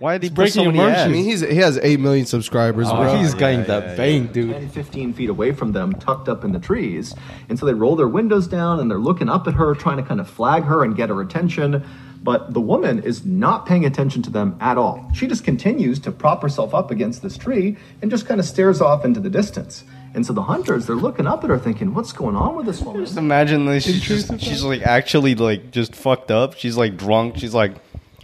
Why 0.00 0.14
did 0.14 0.22
he 0.22 0.26
It's 0.28 0.34
break 0.34 0.52
so 0.52 0.64
breaking 0.64 0.76
many 0.78 0.88
emotions. 0.90 1.08
I 1.08 1.12
mean, 1.12 1.24
he's 1.24 1.40
he 1.42 1.56
has 1.56 1.78
eight 1.82 2.00
million 2.00 2.26
subscribers, 2.26 2.88
Oh, 2.90 2.96
bro. 2.96 3.16
he's 3.18 3.34
getting 3.34 3.60
yeah, 3.60 3.66
that 3.66 3.84
yeah, 3.90 3.94
bank, 3.96 4.32
dude. 4.32 4.50
10, 4.52 4.68
15 4.70 5.12
feet 5.12 5.28
away 5.30 5.52
from 5.52 5.72
them, 5.72 5.92
tucked 5.92 6.28
up 6.28 6.42
in 6.42 6.52
the 6.52 6.58
trees. 6.58 7.14
And 7.48 7.58
so 7.58 7.66
they 7.66 7.74
roll 7.74 7.96
their 7.96 8.08
windows 8.08 8.46
down 8.48 8.80
and 8.80 8.90
they're 8.90 8.98
looking 8.98 9.28
up 9.28 9.46
at 9.46 9.54
her, 9.54 9.74
trying 9.74 9.98
to 9.98 10.02
kind 10.02 10.18
of 10.18 10.28
flag 10.28 10.64
her 10.64 10.82
and 10.82 10.96
get 10.96 11.10
her 11.10 11.20
attention. 11.20 11.84
But 12.22 12.52
the 12.52 12.60
woman 12.60 13.02
is 13.02 13.24
not 13.24 13.64
paying 13.66 13.84
attention 13.84 14.22
to 14.22 14.30
them 14.30 14.56
at 14.60 14.76
all. 14.76 15.10
She 15.14 15.26
just 15.26 15.44
continues 15.44 15.98
to 16.00 16.12
prop 16.12 16.42
herself 16.42 16.74
up 16.74 16.90
against 16.90 17.22
this 17.22 17.36
tree 17.38 17.76
and 18.02 18.10
just 18.10 18.26
kind 18.26 18.40
of 18.40 18.46
stares 18.46 18.80
off 18.80 19.04
into 19.04 19.20
the 19.20 19.30
distance. 19.30 19.84
And 20.14 20.26
so 20.26 20.32
the 20.32 20.42
hunters, 20.42 20.86
they're 20.86 20.96
looking 20.96 21.26
up 21.26 21.44
at 21.44 21.50
her 21.50 21.58
thinking, 21.58 21.94
what's 21.94 22.12
going 22.12 22.36
on 22.36 22.56
with 22.56 22.66
this 22.66 22.80
woman? 22.80 23.04
Just 23.04 23.16
imagine 23.16 23.64
like 23.66 23.82
she's 23.82 24.00
just, 24.02 24.40
she's 24.40 24.62
like 24.64 24.82
actually 24.82 25.34
like 25.34 25.70
just 25.70 25.94
fucked 25.94 26.30
up. 26.30 26.54
She's 26.56 26.76
like 26.76 26.96
drunk. 26.96 27.36
She's 27.36 27.54
like 27.54 27.72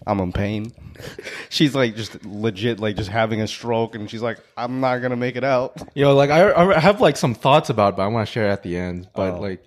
I'm 0.07 0.21
in 0.21 0.33
pain. 0.33 0.73
She's 1.49 1.75
like 1.75 1.97
just 1.97 2.25
legit, 2.25 2.81
like 2.81 2.97
just 2.97 3.09
having 3.11 3.41
a 3.41 3.47
stroke, 3.47 3.95
and 3.95 4.11
she's 4.11 4.23
like, 4.23 4.39
I'm 4.57 4.81
not 4.81 4.99
gonna 4.99 5.17
make 5.17 5.37
it 5.37 5.45
out. 5.45 5.81
Yo, 5.95 6.15
like 6.15 6.31
I, 6.31 6.53
I 6.53 6.79
have 6.81 7.01
like 7.01 7.17
some 7.17 7.35
thoughts 7.35 7.71
about, 7.71 7.95
it, 7.95 7.97
but 7.97 8.03
I 8.05 8.07
want 8.09 8.27
to 8.27 8.33
share 8.33 8.49
at 8.49 8.63
the 8.63 8.77
end. 8.77 9.09
But 9.15 9.35
Oh. 9.35 9.41
like, 9.41 9.63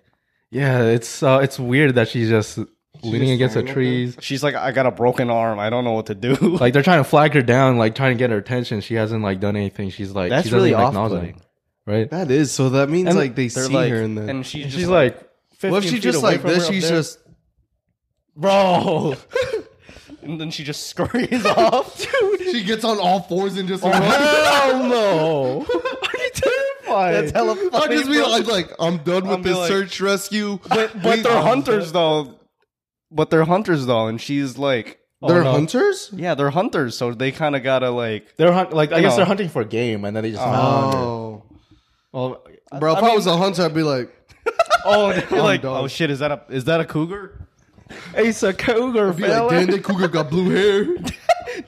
yeah, 0.51 0.83
it's 0.83 1.23
uh, 1.23 1.39
it's 1.41 1.59
weird 1.59 1.95
that 1.95 2.09
she's 2.09 2.29
just 2.29 2.57
leaning 3.03 3.29
just 3.29 3.33
against 3.35 3.53
the 3.53 3.59
standing 3.61 3.73
trees. 3.73 4.17
She's 4.19 4.43
like, 4.43 4.55
I 4.55 4.71
got 4.71 4.85
a 4.85 4.91
broken 4.91 5.29
arm. 5.29 5.57
I 5.59 5.69
don't 5.69 5.83
know 5.83 5.93
what 5.93 6.07
to 6.07 6.15
do. 6.15 6.35
Like 6.59 6.73
they're 6.73 6.83
trying 6.83 6.99
to 6.99 7.09
flag 7.09 7.33
her 7.33 7.41
down, 7.41 7.77
like 7.77 7.95
trying 7.95 8.15
to 8.15 8.19
get 8.19 8.29
her 8.31 8.37
attention. 8.37 8.81
She 8.81 8.95
hasn't 8.95 9.23
like 9.23 9.39
done 9.39 9.55
anything. 9.55 9.89
She's 9.89 10.11
like 10.11 10.29
That's 10.29 10.47
she 10.49 10.53
really 10.53 10.69
even 10.71 10.81
off-putting. 10.81 11.41
right? 11.85 12.09
That 12.09 12.29
is 12.31 12.51
so. 12.51 12.69
That 12.69 12.89
means 12.89 13.07
And 13.09 13.17
like 13.17 13.35
they 13.35 13.47
see 13.49 13.67
like, 13.73 13.91
her 13.91 14.01
and 14.01 14.17
then. 14.17 14.29
and 14.29 14.45
she's, 14.45 14.65
just 14.65 14.77
she's 14.77 14.87
like, 14.87 15.17
what 15.61 15.83
if 15.85 15.89
she 15.89 15.99
just 15.99 16.21
like 16.23 16.41
this? 16.41 16.67
She's 16.67 16.89
there. 16.89 16.97
just 16.97 17.19
bro. 18.35 19.15
And 20.21 20.39
then 20.39 20.51
she 20.51 20.63
just 20.63 20.87
scurries 20.95 21.45
off. 21.45 21.97
Dude, 21.97 22.41
she 22.41 22.63
gets 22.63 22.83
on 22.83 22.99
all 22.99 23.21
fours 23.21 23.57
and 23.57 23.67
just. 23.67 23.83
Oh, 23.83 23.89
hell 23.91 24.83
no! 24.87 25.65
I'm 26.03 26.29
terrified. 26.33 27.13
that's 27.13 27.31
hella 27.31 27.51
I 27.51 27.69
funny. 27.69 27.95
just 27.97 28.09
be 28.09 28.17
bro. 28.17 28.29
like, 28.29 28.47
like 28.47 28.71
I'm 28.79 28.97
done 28.99 29.23
with 29.23 29.31
I'll 29.31 29.37
be 29.37 29.43
this 29.49 29.57
like- 29.57 29.67
search 29.67 30.01
rescue. 30.01 30.59
but 30.69 30.93
but 31.01 31.17
We- 31.17 31.21
they're 31.23 31.41
hunters 31.41 31.91
though. 31.91 32.35
But 33.11 33.29
they're 33.31 33.45
hunters 33.45 33.85
though, 33.87 34.07
and 34.07 34.21
she's 34.21 34.57
like, 34.57 34.99
oh, 35.21 35.27
They're 35.29 35.41
Oh, 35.41 35.45
no. 35.45 35.51
hunters. 35.53 36.11
yeah, 36.13 36.35
they're 36.35 36.51
hunters, 36.51 36.95
so 36.95 37.11
they 37.13 37.31
kind 37.31 37.55
of 37.55 37.63
gotta 37.63 37.89
like. 37.89 38.35
They're 38.37 38.53
hunt- 38.53 38.71
like 38.73 38.91
I 38.91 38.97
You 38.97 39.01
guess 39.03 39.13
know. 39.13 39.17
they're 39.17 39.25
hunting 39.25 39.49
for 39.49 39.63
game, 39.63 40.05
and 40.05 40.15
then 40.15 40.23
they 40.23 40.31
just 40.31 40.43
oh. 40.43 40.45
found. 40.51 40.95
Oh, 40.95 41.43
Well, 42.11 42.43
bro! 42.79 42.93
If 42.97 43.03
I, 43.03 43.15
was 43.15 43.25
a 43.25 43.35
hunter, 43.37 43.63
I'd 43.63 43.73
be 43.73 43.81
like, 43.83 44.11
Oh, 44.85 45.11
they're 45.11 45.41
like, 45.41 45.61
done. 45.63 45.83
oh 45.83 45.87
shit, 45.87 46.11
is 46.11 46.19
that 46.19 46.31
a 46.31 46.41
is 46.49 46.65
that 46.65 46.79
a 46.81 46.85
cougar? 46.85 47.47
It's 48.15 48.43
a 48.43 48.53
cougar, 48.53 49.13
be 49.13 49.27
like, 49.27 49.49
damn, 49.49 49.67
that 49.67 49.83
cougar 49.83 50.07
got 50.07 50.29
blue 50.29 50.49
hair. 50.49 50.85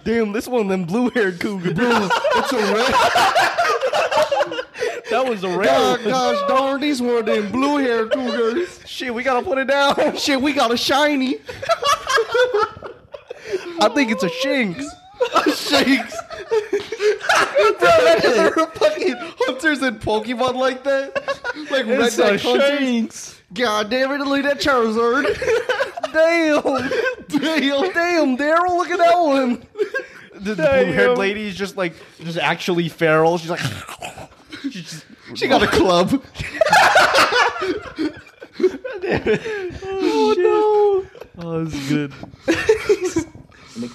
Damn, 0.04 0.32
this 0.32 0.48
one, 0.48 0.68
them 0.68 0.86
blue 0.86 1.10
haired 1.10 1.40
cougar. 1.40 1.72
It's 1.72 2.54
a 2.54 2.56
red. 2.56 2.88
that 5.10 5.26
was 5.28 5.44
a 5.44 5.50
rare. 5.50 5.66
God, 5.66 6.04
gosh 6.04 6.48
darn, 6.48 6.82
these 6.82 7.02
one 7.02 7.18
of 7.18 7.26
them 7.26 7.52
blue 7.52 7.78
hair 7.78 8.08
cougars. 8.08 8.80
Shit, 8.86 9.14
we 9.14 9.24
gotta 9.24 9.46
put 9.46 9.58
it 9.58 9.68
down. 9.68 10.16
Shit, 10.18 10.42
we 10.42 10.54
got 10.54 10.72
a 10.72 10.78
shiny. 10.78 11.38
I 13.80 13.90
think 13.94 14.12
it's 14.12 14.24
a 14.24 14.30
shinx. 14.30 14.84
Shakes. 15.56 16.16
Bro, 17.80 17.90
imagine 18.00 18.32
there 18.32 18.54
were 18.56 18.68
fucking 18.68 19.16
hunters 19.40 19.82
in 19.84 20.00
Pokemon 20.00 20.56
like 20.56 20.84
that. 20.84 21.16
Like 21.70 21.86
a 21.86 21.90
redneck 21.90 22.42
hunters. 22.42 22.80
shanks. 22.80 23.41
God 23.54 23.90
damn 23.90 24.12
it, 24.12 24.26
look 24.26 24.46
at 24.46 24.60
that 24.60 24.62
Charizard. 24.62 25.26
Damn, 26.12 26.62
damn. 27.30 27.94
damn, 27.94 28.38
Daryl, 28.38 28.76
look 28.76 28.90
at 28.90 28.98
that 28.98 29.18
one. 29.18 29.66
The, 30.34 30.56
the 30.56 30.56
blue 30.56 30.92
haired 30.92 31.18
lady 31.18 31.48
is 31.48 31.56
just 31.56 31.78
like, 31.78 31.94
just 32.22 32.38
actually 32.38 32.90
feral. 32.90 33.38
She's 33.38 33.50
like, 33.50 33.62
she's 34.64 34.74
just, 34.74 35.06
She 35.36 35.48
got 35.48 35.64
a 35.64 35.68
club. 35.68 36.10
oh 39.86 40.36
no, 40.38 41.06
oh, 41.38 41.64
this 41.64 41.74
is 41.76 41.90
good. 41.90 42.14
And 43.76 43.84
they 43.84 43.90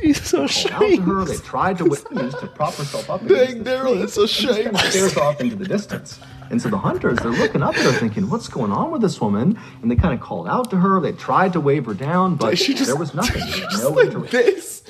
He's 0.00 0.22
so 0.22 0.48
called 0.48 1.00
her. 1.00 1.24
They 1.24 1.36
tried 1.36 1.78
to 1.78 1.84
witness 1.84 2.34
to 2.34 2.46
prop 2.48 2.74
herself 2.74 3.08
up. 3.10 3.26
Dang, 3.26 3.62
Daryl, 3.62 4.02
it's 4.02 4.16
a 4.16 4.26
shame. 4.26 4.64
Kind 4.64 4.76
of 4.76 4.82
stares 4.82 5.16
off 5.16 5.40
into 5.40 5.54
the 5.54 5.66
distance. 5.66 6.18
And 6.52 6.60
so 6.62 6.68
the 6.68 6.76
hunters, 6.78 7.18
they're 7.18 7.30
looking 7.32 7.62
up 7.62 7.74
at 7.76 7.82
her 7.82 7.92
thinking, 7.92 8.28
what's 8.28 8.46
going 8.46 8.70
on 8.72 8.90
with 8.92 9.00
this 9.02 9.20
woman? 9.20 9.58
And 9.80 9.90
they 9.90 9.96
kind 9.96 10.12
of 10.14 10.20
called 10.20 10.46
out 10.46 10.68
to 10.70 10.76
her. 10.76 11.00
They 11.00 11.12
tried 11.12 11.54
to 11.54 11.60
wave 11.60 11.86
her 11.86 11.94
down, 11.94 12.36
but 12.36 12.58
She 12.58 12.74
just- 12.74 12.86
there 12.86 12.96
was 12.96 13.14
nothing. 13.14 13.40
There 13.40 13.64
was 13.64 13.72
Just 13.72 13.82
no 13.82 13.88
like 13.90 14.08
interaction. 14.08 14.40
this. 14.40 14.82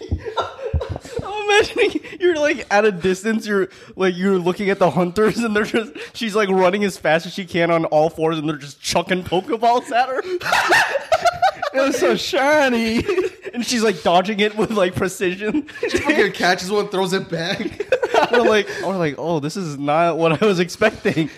I'm 1.24 1.44
imagining 1.44 2.00
you're 2.20 2.36
like 2.36 2.66
at 2.70 2.84
a 2.84 2.92
distance. 2.92 3.46
You're 3.46 3.68
like 3.96 4.16
you're 4.16 4.38
looking 4.38 4.70
at 4.70 4.78
the 4.78 4.90
hunters, 4.90 5.38
and 5.38 5.54
they're 5.56 5.64
just 5.64 5.92
she's 6.14 6.34
like 6.36 6.48
running 6.48 6.84
as 6.84 6.96
fast 6.98 7.26
as 7.26 7.32
she 7.32 7.44
can 7.44 7.70
on 7.70 7.84
all 7.86 8.08
fours, 8.10 8.38
and 8.38 8.48
they're 8.48 8.56
just 8.56 8.80
chucking 8.80 9.24
pokeballs 9.24 9.90
at 9.90 10.08
her. 10.08 10.22
It's 11.76 11.98
so 11.98 12.14
shiny. 12.14 13.04
and 13.52 13.66
she's 13.66 13.82
like 13.82 14.00
dodging 14.04 14.38
it 14.38 14.56
with 14.56 14.70
like 14.70 14.94
precision. 14.94 15.62
Fucking 15.64 16.30
catches 16.30 16.70
one, 16.70 16.86
throws 16.88 17.12
it 17.12 17.28
back. 17.28 17.58
We're 18.32 18.48
like, 18.48 18.68
we're 18.82 18.96
like, 18.96 19.14
oh, 19.18 19.40
this 19.40 19.56
is 19.56 19.78
not 19.78 20.18
what 20.18 20.42
I 20.42 20.46
was 20.46 20.60
expecting. 20.60 21.30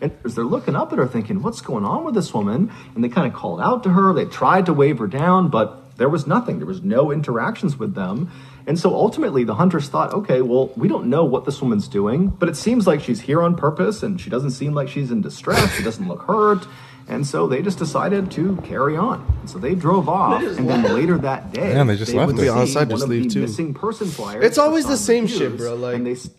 And 0.00 0.12
as 0.24 0.34
they're 0.34 0.44
looking 0.44 0.76
up 0.76 0.92
at 0.92 0.98
her, 0.98 1.06
thinking, 1.06 1.42
"What's 1.42 1.60
going 1.60 1.84
on 1.84 2.04
with 2.04 2.14
this 2.14 2.34
woman?" 2.34 2.70
And 2.94 3.02
they 3.02 3.08
kind 3.08 3.26
of 3.26 3.32
called 3.32 3.60
out 3.60 3.82
to 3.84 3.90
her. 3.90 4.12
They 4.12 4.26
tried 4.26 4.66
to 4.66 4.74
wave 4.74 4.98
her 4.98 5.06
down, 5.06 5.48
but 5.48 5.96
there 5.96 6.10
was 6.10 6.26
nothing. 6.26 6.58
There 6.58 6.66
was 6.66 6.82
no 6.82 7.10
interactions 7.10 7.78
with 7.78 7.94
them. 7.94 8.30
And 8.66 8.78
so 8.78 8.94
ultimately, 8.94 9.44
the 9.44 9.54
hunters 9.54 9.88
thought, 9.88 10.12
"Okay, 10.12 10.42
well, 10.42 10.70
we 10.76 10.88
don't 10.88 11.06
know 11.06 11.24
what 11.24 11.46
this 11.46 11.62
woman's 11.62 11.88
doing, 11.88 12.28
but 12.28 12.48
it 12.48 12.56
seems 12.56 12.86
like 12.86 13.00
she's 13.00 13.20
here 13.20 13.42
on 13.42 13.54
purpose, 13.54 14.02
and 14.02 14.20
she 14.20 14.28
doesn't 14.28 14.50
seem 14.50 14.74
like 14.74 14.88
she's 14.88 15.10
in 15.10 15.22
distress. 15.22 15.72
She 15.72 15.82
doesn't 15.82 16.06
look 16.06 16.22
hurt." 16.22 16.66
And 17.08 17.24
so 17.26 17.46
they 17.46 17.62
just 17.62 17.78
decided 17.78 18.30
to 18.32 18.56
carry 18.64 18.96
on. 18.96 19.24
And 19.40 19.48
so 19.50 19.58
they 19.58 19.74
drove 19.76 20.08
off, 20.08 20.42
and 20.42 20.68
then 20.68 20.82
later 20.92 21.16
that 21.18 21.52
day, 21.52 21.72
Damn, 21.74 21.86
they 21.86 21.96
just 21.96 22.12
left 22.12 22.26
would 22.32 22.36
her. 22.36 22.42
see 22.42 22.46
Yeah, 22.46 22.52
onside, 22.82 22.88
one 22.88 22.88
just 22.90 23.02
of 23.04 23.08
leave 23.10 23.22
the 23.24 23.28
too. 23.30 23.40
missing 23.42 23.74
person 23.74 24.08
flyers. 24.08 24.44
It's 24.44 24.58
always 24.58 24.86
the 24.86 24.96
Sandra 24.96 25.28
same 25.28 25.38
shit, 25.50 25.56
bro, 25.56 25.74
like- 25.76 25.94
and 25.96 26.06
they 26.06 26.12
s- 26.12 26.30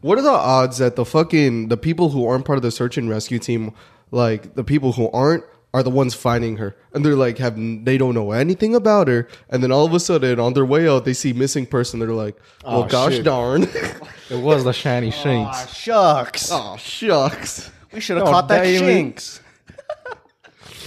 What 0.00 0.18
are 0.18 0.22
the 0.22 0.30
odds 0.30 0.78
that 0.78 0.96
the 0.96 1.04
fucking 1.04 1.68
the 1.68 1.76
people 1.76 2.10
who 2.10 2.26
aren't 2.26 2.44
part 2.44 2.56
of 2.56 2.62
the 2.62 2.70
search 2.72 2.98
and 2.98 3.08
rescue 3.08 3.38
team, 3.38 3.72
like 4.10 4.54
the 4.56 4.64
people 4.64 4.92
who 4.92 5.10
aren't, 5.10 5.44
are 5.74 5.82
the 5.82 5.90
ones 5.90 6.14
finding 6.14 6.56
her, 6.56 6.74
and 6.92 7.04
they're 7.04 7.14
like 7.16 7.38
have 7.38 7.56
they 7.84 7.96
don't 7.98 8.14
know 8.14 8.32
anything 8.32 8.74
about 8.74 9.08
her, 9.08 9.28
and 9.50 9.62
then 9.62 9.70
all 9.70 9.84
of 9.84 9.92
a 9.94 10.00
sudden 10.00 10.40
on 10.40 10.54
their 10.54 10.64
way 10.66 10.88
out 10.88 11.04
they 11.04 11.12
see 11.12 11.32
missing 11.32 11.66
person, 11.66 12.00
they're 12.00 12.08
like, 12.10 12.36
well, 12.64 12.82
Oh, 12.84 12.86
gosh 12.86 13.14
shit. 13.14 13.24
darn, 13.24 13.62
It 14.30 14.40
was 14.40 14.64
the 14.64 14.72
shiny 14.72 15.10
shanks. 15.12 15.72
Shucks, 15.74 16.48
oh 16.52 16.76
shucks, 16.78 17.70
we 17.92 18.00
should 18.00 18.16
have 18.16 18.26
Oh, 18.26 18.30
caught 18.32 18.48
that 18.48 18.62
damn 18.64 18.84
it. 18.84 19.16
shinx. 19.16 19.40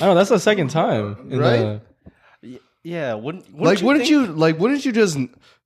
I 0.01 0.05
know 0.05 0.15
that's 0.15 0.29
the 0.29 0.39
second 0.39 0.69
time, 0.69 1.27
in 1.31 1.39
Right? 1.39 1.81
the- 2.41 2.61
Yeah, 2.83 3.13
wouldn't, 3.15 3.45
wouldn't 3.51 3.61
like 3.61 3.81
wouldn't 3.81 4.05
think- 4.05 4.11
you 4.11 4.25
like 4.27 4.57
wouldn't 4.59 4.85
you 4.85 4.91
just 4.91 5.17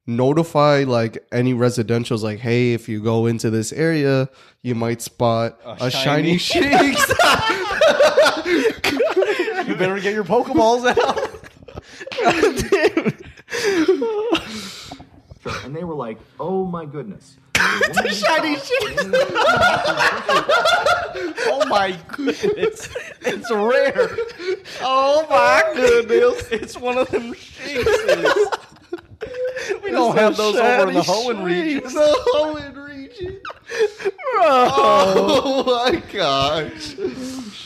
notify 0.08 0.84
like 0.86 1.23
any 1.32 1.54
residentials 1.54 2.23
like 2.23 2.39
hey 2.39 2.73
if 2.73 2.89
you 2.89 3.02
go 3.02 3.26
into 3.28 3.49
this 3.49 3.71
area 3.71 4.28
you 4.62 4.76
might 4.76 5.02
spot 5.02 5.58
a, 5.65 5.89
shiny, 5.89 6.38
shiny- 6.38 6.93
shinx 6.95 7.08
you 9.67 9.76
better 9.76 9.97
get 9.99 10.13
your 10.13 10.26
pokeballs 10.26 10.86
out. 10.97 11.30
Sure. 15.41 15.54
And 15.65 15.76
they 15.76 15.84
were 15.84 15.95
like, 15.95 16.17
oh 16.39 16.65
my 16.65 16.86
goodness. 16.86 17.38
The 17.93 18.10
shiny 18.12 18.58
shit. 18.58 19.13
Oh 21.45 21.65
my 21.67 21.97
goodness. 22.10 22.89
It's 23.21 23.52
rare. 23.52 24.10
Oh 24.82 25.26
my 25.30 25.63
goodness. 25.76 26.47
It's 26.52 26.78
one 26.78 26.97
of 26.97 27.10
them 27.10 27.34
shinxes. 27.34 28.34
We 29.84 29.91
don't 29.91 30.17
have 30.17 30.38
those 30.38 30.56
over 30.56 30.88
in 30.89 30.95
the 30.95 31.02
Hoenn 31.02 31.43
region. 31.43 31.84
the 31.93 32.17
Hoenn 32.34 32.88
region 32.88 33.41
oh 34.36 35.63
my 35.65 36.02
gosh 36.12 36.95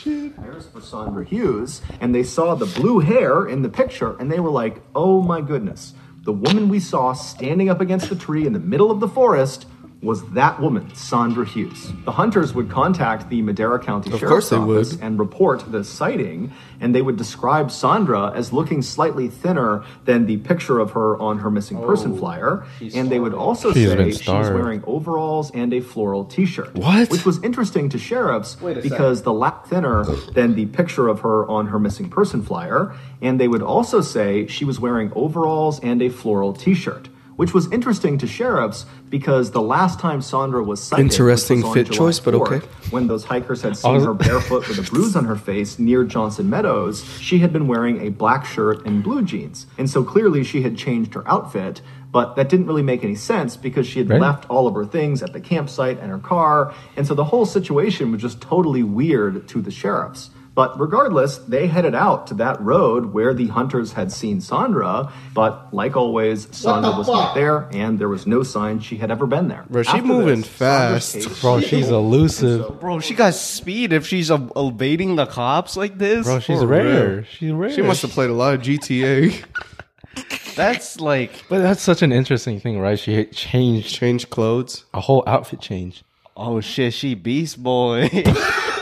There's 0.04 0.66
for 0.66 0.80
Sandra 0.80 1.24
Hughes, 1.24 1.82
and 2.00 2.14
they 2.14 2.22
saw 2.22 2.54
the 2.54 2.66
blue 2.66 3.00
hair 3.00 3.46
in 3.46 3.62
the 3.62 3.68
picture, 3.68 4.16
and 4.18 4.30
they 4.30 4.40
were 4.40 4.50
like, 4.50 4.80
oh 4.94 5.22
my 5.22 5.40
goodness. 5.40 5.94
The 6.22 6.32
woman 6.32 6.68
we 6.68 6.80
saw 6.80 7.12
standing 7.12 7.68
up 7.68 7.80
against 7.80 8.08
the 8.08 8.16
tree 8.16 8.46
in 8.46 8.52
the 8.52 8.58
middle 8.58 8.90
of 8.90 9.00
the 9.00 9.08
forest 9.08 9.66
was 10.00 10.24
that 10.30 10.60
woman, 10.60 10.94
Sandra 10.94 11.44
Hughes. 11.44 11.92
The 12.04 12.12
hunters 12.12 12.54
would 12.54 12.70
contact 12.70 13.28
the 13.30 13.42
Madera 13.42 13.80
County 13.80 14.12
Of 14.12 14.20
Sheriff's 14.20 14.52
Office 14.52 14.92
would. 14.92 15.02
and 15.02 15.18
report 15.18 15.72
the 15.72 15.82
sighting, 15.82 16.52
and 16.80 16.94
they 16.94 17.02
would 17.02 17.16
describe 17.16 17.72
Sandra 17.72 18.32
as 18.32 18.52
looking 18.52 18.80
slightly 18.80 19.26
thinner 19.26 19.84
than 20.04 20.26
the 20.26 20.36
picture 20.36 20.78
of 20.78 20.92
her 20.92 21.20
on 21.20 21.38
her 21.40 21.50
missing 21.50 21.78
person 21.78 22.16
flyer. 22.16 22.64
And 22.94 23.10
they 23.10 23.18
would 23.18 23.34
also 23.34 23.72
She's 23.72 23.88
say 23.88 23.96
been 23.96 24.12
she 24.12 24.30
was 24.30 24.50
wearing 24.50 24.84
overalls 24.86 25.50
and 25.50 25.72
a 25.74 25.80
floral 25.80 26.24
t-shirt. 26.24 26.74
What? 26.74 27.10
Which 27.10 27.26
was 27.26 27.42
interesting 27.42 27.88
to 27.88 27.98
sheriffs 27.98 28.54
because 28.54 29.22
the 29.22 29.32
lap 29.32 29.66
thinner 29.66 30.04
oh. 30.06 30.14
than 30.32 30.54
the 30.54 30.66
picture 30.66 31.08
of 31.08 31.20
her 31.20 31.48
on 31.48 31.66
her 31.66 31.80
missing 31.80 32.08
person 32.08 32.42
flyer. 32.42 32.94
And 33.20 33.40
they 33.40 33.48
would 33.48 33.62
also 33.62 34.00
say 34.00 34.46
she 34.46 34.64
was 34.64 34.78
wearing 34.78 35.12
overalls 35.16 35.80
and 35.80 36.00
a 36.02 36.08
floral 36.08 36.52
t-shirt. 36.52 37.08
Which 37.38 37.54
was 37.54 37.70
interesting 37.70 38.18
to 38.18 38.26
sheriffs 38.26 38.84
because 39.10 39.52
the 39.52 39.62
last 39.62 40.00
time 40.00 40.20
Sandra 40.22 40.60
was 40.60 40.82
sighted, 40.82 41.04
which 41.06 41.12
Interesting 41.12 41.58
was 41.58 41.66
on 41.66 41.74
fit 41.74 41.86
July 41.86 41.96
choice, 41.96 42.18
but 42.18 42.34
okay. 42.34 42.66
When 42.90 43.06
those 43.06 43.22
hikers 43.24 43.62
had 43.62 43.76
seen 43.76 44.00
her 44.00 44.12
barefoot 44.12 44.66
with 44.66 44.76
a 44.80 44.82
bruise 44.90 45.14
on 45.14 45.24
her 45.24 45.36
face 45.36 45.78
near 45.78 46.02
Johnson 46.02 46.50
Meadows, 46.50 47.04
she 47.20 47.38
had 47.38 47.52
been 47.52 47.68
wearing 47.68 48.04
a 48.04 48.10
black 48.10 48.44
shirt 48.44 48.84
and 48.84 49.04
blue 49.04 49.22
jeans. 49.22 49.66
And 49.78 49.88
so 49.88 50.02
clearly 50.02 50.42
she 50.42 50.62
had 50.62 50.76
changed 50.76 51.14
her 51.14 51.22
outfit, 51.28 51.80
but 52.10 52.34
that 52.34 52.48
didn't 52.48 52.66
really 52.66 52.82
make 52.82 53.04
any 53.04 53.14
sense 53.14 53.56
because 53.56 53.86
she 53.86 54.00
had 54.00 54.10
Right. 54.10 54.20
left 54.20 54.44
all 54.50 54.66
of 54.66 54.74
her 54.74 54.84
things 54.84 55.22
at 55.22 55.32
the 55.32 55.40
campsite 55.40 56.00
and 56.00 56.10
her 56.10 56.18
car. 56.18 56.74
And 56.96 57.06
so 57.06 57.14
the 57.14 57.26
whole 57.26 57.46
situation 57.46 58.10
was 58.10 58.20
just 58.20 58.40
totally 58.40 58.82
weird 58.82 59.46
to 59.46 59.62
the 59.62 59.70
sheriffs. 59.70 60.30
But 60.54 60.78
regardless, 60.80 61.38
they 61.38 61.68
headed 61.68 61.94
out 61.94 62.26
to 62.28 62.34
that 62.34 62.60
road 62.60 63.12
where 63.12 63.32
the 63.32 63.46
hunters 63.46 63.92
had 63.92 64.10
seen 64.10 64.40
Sandra. 64.40 65.12
But 65.32 65.72
like 65.72 65.96
always, 65.96 66.48
Sandra 66.56 66.90
was 66.98 67.06
not 67.06 67.34
there, 67.34 67.68
and 67.72 67.98
there 68.00 68.08
was 68.08 68.26
no 68.26 68.42
sign 68.42 68.80
she 68.80 68.96
had 68.96 69.10
ever 69.12 69.26
been 69.26 69.46
there. 69.48 69.64
Bro, 69.70 69.84
she 69.84 69.90
After 69.90 70.02
moving 70.04 70.40
this, 70.40 70.48
fast. 70.48 71.12
case- 71.14 71.40
Bro, 71.40 71.60
she's 71.60 71.90
elusive. 71.90 72.80
Bro, 72.80 73.00
she 73.00 73.14
got 73.14 73.34
speed 73.34 73.92
if 73.92 74.04
she's 74.06 74.30
uh, 74.32 74.48
evading 74.56 75.14
the 75.16 75.26
cops 75.26 75.76
like 75.76 75.96
this. 75.96 76.26
Bro, 76.26 76.40
she's 76.40 76.58
For 76.60 76.66
rare. 76.66 77.08
real. 77.16 77.24
She's 77.24 77.52
rare. 77.52 77.70
She 77.72 77.82
must 77.82 78.02
have 78.02 78.10
played 78.10 78.30
a 78.30 78.34
lot 78.34 78.54
of 78.54 78.62
GTA. 78.62 79.44
That's 80.56 80.98
like, 81.00 81.30
But 81.48 81.60
that's 81.60 81.80
such 81.80 82.02
an 82.02 82.10
interesting 82.10 82.58
thing, 82.58 82.80
right? 82.80 82.98
She 82.98 83.24
changed 83.26 83.94
Change 83.94 84.28
clothes. 84.28 84.86
a 84.92 85.00
whole 85.00 85.22
outfit 85.28 85.60
change. 85.60 86.02
oh 86.36 86.60
shit, 86.60 86.92
she 86.94 87.14
beast 87.14 87.62
boy. 87.62 88.08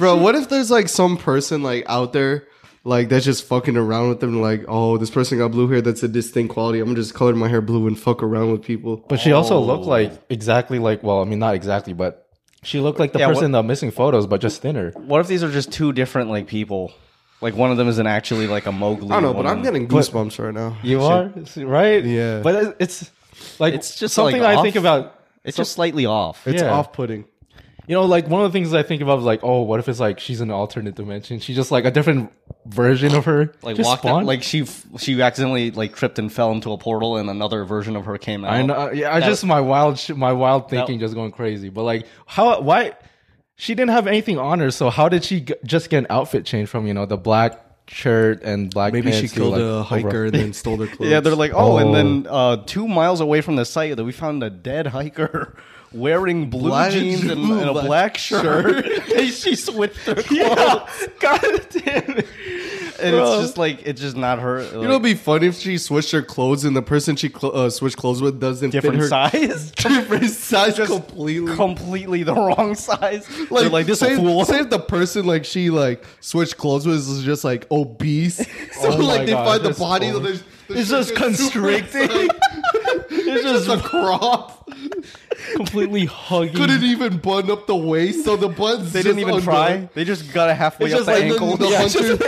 Bro, 0.00 0.16
what 0.16 0.34
if 0.34 0.48
there's 0.48 0.70
like 0.70 0.88
some 0.88 1.18
person 1.18 1.62
like 1.62 1.84
out 1.86 2.14
there 2.14 2.48
like 2.84 3.10
that's 3.10 3.26
just 3.26 3.44
fucking 3.44 3.76
around 3.76 4.08
with 4.08 4.20
them 4.20 4.40
like, 4.40 4.64
oh, 4.66 4.96
this 4.96 5.10
person 5.10 5.36
got 5.36 5.50
blue 5.50 5.68
hair, 5.68 5.82
that's 5.82 6.02
a 6.02 6.08
distinct 6.08 6.54
quality. 6.54 6.80
I'm 6.80 6.86
gonna 6.86 6.96
just 6.96 7.12
color 7.12 7.34
my 7.34 7.48
hair 7.48 7.60
blue 7.60 7.86
and 7.86 7.98
fuck 7.98 8.22
around 8.22 8.50
with 8.50 8.62
people. 8.62 8.96
But 8.96 9.20
she 9.20 9.32
also 9.32 9.58
looked 9.60 9.84
oh. 9.84 9.88
like 9.88 10.12
exactly 10.30 10.78
like 10.78 11.02
well, 11.02 11.20
I 11.20 11.24
mean 11.24 11.38
not 11.38 11.54
exactly, 11.54 11.92
but 11.92 12.26
she 12.62 12.80
looked 12.80 12.98
like 12.98 13.12
the 13.12 13.18
Yeah, 13.18 13.26
person 13.26 13.42
what- 13.42 13.44
in 13.44 13.52
the 13.52 13.62
missing 13.62 13.90
photos, 13.90 14.26
but 14.26 14.40
just 14.40 14.62
thinner. 14.62 14.92
what 14.92 15.20
if 15.20 15.26
these 15.26 15.44
are 15.44 15.50
just 15.50 15.70
two 15.70 15.92
different 15.92 16.30
like 16.30 16.46
people? 16.46 16.94
Like 17.42 17.54
one 17.54 17.70
of 17.70 17.76
them 17.76 17.88
isn't 17.88 18.06
actually 18.06 18.46
like 18.46 18.64
a 18.64 18.72
Mowgli. 18.72 19.10
I 19.10 19.20
don't 19.20 19.22
know, 19.22 19.34
but. 19.34 19.46
I'm 19.46 19.62
getting 19.62 19.86
goosebumps 19.86 20.42
right 20.42 20.54
now. 20.54 20.78
You 20.82 21.02
are 21.02 21.30
right, 21.58 22.02
Yeah. 22.02 22.40
But 22.40 22.54
it- 22.54 22.76
it's 22.80 23.10
like 23.58 23.74
It's 23.74 23.98
just, 23.98 24.14
something 24.14 24.40
like, 24.40 24.52
I 24.52 24.54
off. 24.56 24.62
think 24.64 24.76
about. 24.76 25.14
It's 25.44 25.58
just 25.58 25.72
slightly 25.72 26.06
off. 26.06 26.46
It's 26.46 26.62
Yeah. 26.62 26.72
off 26.72 26.94
putting. 26.94 27.26
You 27.90 27.96
know, 27.96 28.04
like 28.04 28.28
one 28.28 28.44
of 28.44 28.52
the 28.52 28.56
things 28.56 28.72
I 28.72 28.84
think 28.84 29.02
about 29.02 29.18
is 29.18 29.24
like, 29.24 29.40
oh, 29.42 29.62
what 29.62 29.80
if 29.80 29.88
it's 29.88 29.98
like 29.98 30.20
she's 30.20 30.40
in 30.40 30.48
an 30.48 30.54
alternate 30.54 30.94
dimension? 30.94 31.40
She's 31.40 31.56
just 31.56 31.72
like 31.72 31.84
a 31.84 31.90
different 31.90 32.30
version 32.64 33.12
of 33.16 33.24
her. 33.24 33.52
Like 33.62 33.74
just 33.74 33.84
walked 33.88 34.04
out, 34.06 34.24
like 34.24 34.44
she 34.44 34.60
f- 34.60 34.86
she 34.98 35.20
accidentally 35.20 35.72
like 35.72 35.96
tripped 35.96 36.20
and 36.20 36.32
fell 36.32 36.52
into 36.52 36.70
a 36.70 36.78
portal, 36.78 37.16
and 37.16 37.28
another 37.28 37.64
version 37.64 37.96
of 37.96 38.04
her 38.04 38.16
came 38.16 38.44
out. 38.44 38.52
I 38.52 38.62
know. 38.62 38.74
Uh, 38.74 38.90
yeah, 38.92 39.12
I 39.12 39.18
That- 39.18 39.26
just 39.26 39.44
my 39.44 39.60
wild, 39.60 39.98
sh- 39.98 40.10
my 40.10 40.32
wild 40.32 40.70
thinking 40.70 41.00
just 41.00 41.14
going 41.16 41.32
crazy. 41.32 41.68
But 41.68 41.82
like, 41.82 42.06
how? 42.26 42.60
Why? 42.60 42.92
She 43.56 43.74
didn't 43.74 43.90
have 43.90 44.06
anything 44.06 44.38
on 44.38 44.60
her, 44.60 44.70
so 44.70 44.88
how 44.88 45.08
did 45.08 45.24
she 45.24 45.40
g- 45.40 45.54
just 45.64 45.90
get 45.90 45.98
an 45.98 46.06
outfit 46.10 46.44
change 46.46 46.68
from 46.68 46.86
you 46.86 46.94
know 46.94 47.06
the 47.06 47.16
black 47.18 47.60
shirt 47.90 48.42
and 48.42 48.70
black? 48.70 48.92
Maybe 48.92 49.10
she 49.12 49.18
pants 49.20 49.32
to, 49.34 49.38
killed 49.40 49.52
like, 49.52 49.60
a 49.62 49.82
hiker 49.82 50.08
overall- 50.08 50.24
and 50.26 50.34
then 50.34 50.52
stole 50.52 50.76
their 50.76 50.86
clothes. 50.86 51.08
Yeah, 51.10 51.20
they're 51.20 51.34
like, 51.34 51.52
oh, 51.54 51.78
and 51.78 51.90
Oh. 51.90 51.92
then 51.94 52.26
uh, 52.28 52.56
two 52.66 52.86
miles 52.88 53.20
away 53.20 53.40
from 53.40 53.56
the 53.56 53.64
site, 53.64 53.96
that 53.96 54.04
we 54.04 54.12
found 54.12 54.42
a 54.42 54.50
dead 54.50 54.86
hiker 54.88 55.56
wearing 55.92 56.48
blue 56.50 56.70
Black- 56.70 56.92
jeans 56.92 57.22
and, 57.24 57.32
and 57.50 57.68
a 57.68 57.72
black 57.72 57.86
black 57.86 58.16
shirt. 58.16 58.84
she 59.32 59.56
switched 59.56 60.06
their 60.06 60.14
clothes. 60.16 60.30
Yeah, 60.30 60.86
God 61.18 61.40
damn 61.70 62.18
it. 62.18 62.26
And 63.00 63.12
Bro. 63.16 63.32
it's 63.34 63.42
just 63.42 63.58
like 63.58 63.80
it's 63.86 64.00
just 64.00 64.16
not 64.16 64.38
her. 64.38 64.62
You 64.62 64.82
know, 64.82 64.90
it'd 64.90 65.02
be 65.02 65.14
funny 65.14 65.46
if 65.46 65.56
she 65.58 65.78
switched 65.78 66.10
her 66.12 66.22
clothes 66.22 66.64
and 66.64 66.76
the 66.76 66.82
person 66.82 67.16
she 67.16 67.28
cl- 67.28 67.56
uh, 67.56 67.70
switched 67.70 67.96
clothes 67.96 68.20
with 68.22 68.40
doesn't 68.40 68.70
different 68.70 68.96
fit 68.96 69.02
her 69.02 69.08
size, 69.08 69.70
different 69.76 70.24
size 70.30 70.76
Just 70.76 70.92
completely. 70.92 71.54
completely 71.56 72.22
the 72.22 72.34
wrong 72.34 72.74
size. 72.74 73.26
Like, 73.50 73.70
like 73.72 73.86
this 73.86 74.00
say, 74.00 74.14
a 74.14 74.16
fool. 74.16 74.44
say 74.44 74.60
if 74.60 74.70
the 74.70 74.78
person 74.78 75.26
like 75.26 75.44
she 75.44 75.70
like 75.70 76.04
switched 76.20 76.56
clothes 76.58 76.86
with 76.86 76.96
is 76.96 77.24
just 77.24 77.44
like 77.44 77.66
obese, 77.70 78.36
so 78.80 78.92
Oh 78.92 78.96
like 78.96 79.26
they 79.26 79.32
God, 79.32 79.60
find 79.62 79.74
the 79.74 79.78
body, 79.78 80.10
over- 80.10 80.20
there's, 80.26 80.42
It's 80.68 80.90
just 80.90 81.14
constricting. 81.16 82.28
it's 83.10 83.42
just 83.42 83.68
a 83.68 83.78
crop. 83.82 84.56
completely 85.54 86.04
hugging. 86.04 86.54
Couldn't 86.54 86.84
even 86.84 87.18
button 87.18 87.50
up 87.50 87.66
the 87.66 87.74
waist, 87.76 88.24
so 88.24 88.36
the 88.36 88.48
buttons. 88.48 88.92
They 88.92 89.02
didn't 89.02 89.18
even 89.20 89.40
try. 89.42 89.88
They 89.94 90.04
just 90.04 90.32
got 90.32 90.50
it 90.50 90.54
halfway 90.56 90.86
It's 90.86 90.94
up 90.94 90.98
just 91.00 91.06
the 91.06 91.12
like 91.12 91.24
ankle. 91.32 91.56
the, 91.56 91.64
the 91.66 91.70
Yeah, 91.70 91.78
hunters. 91.78 92.18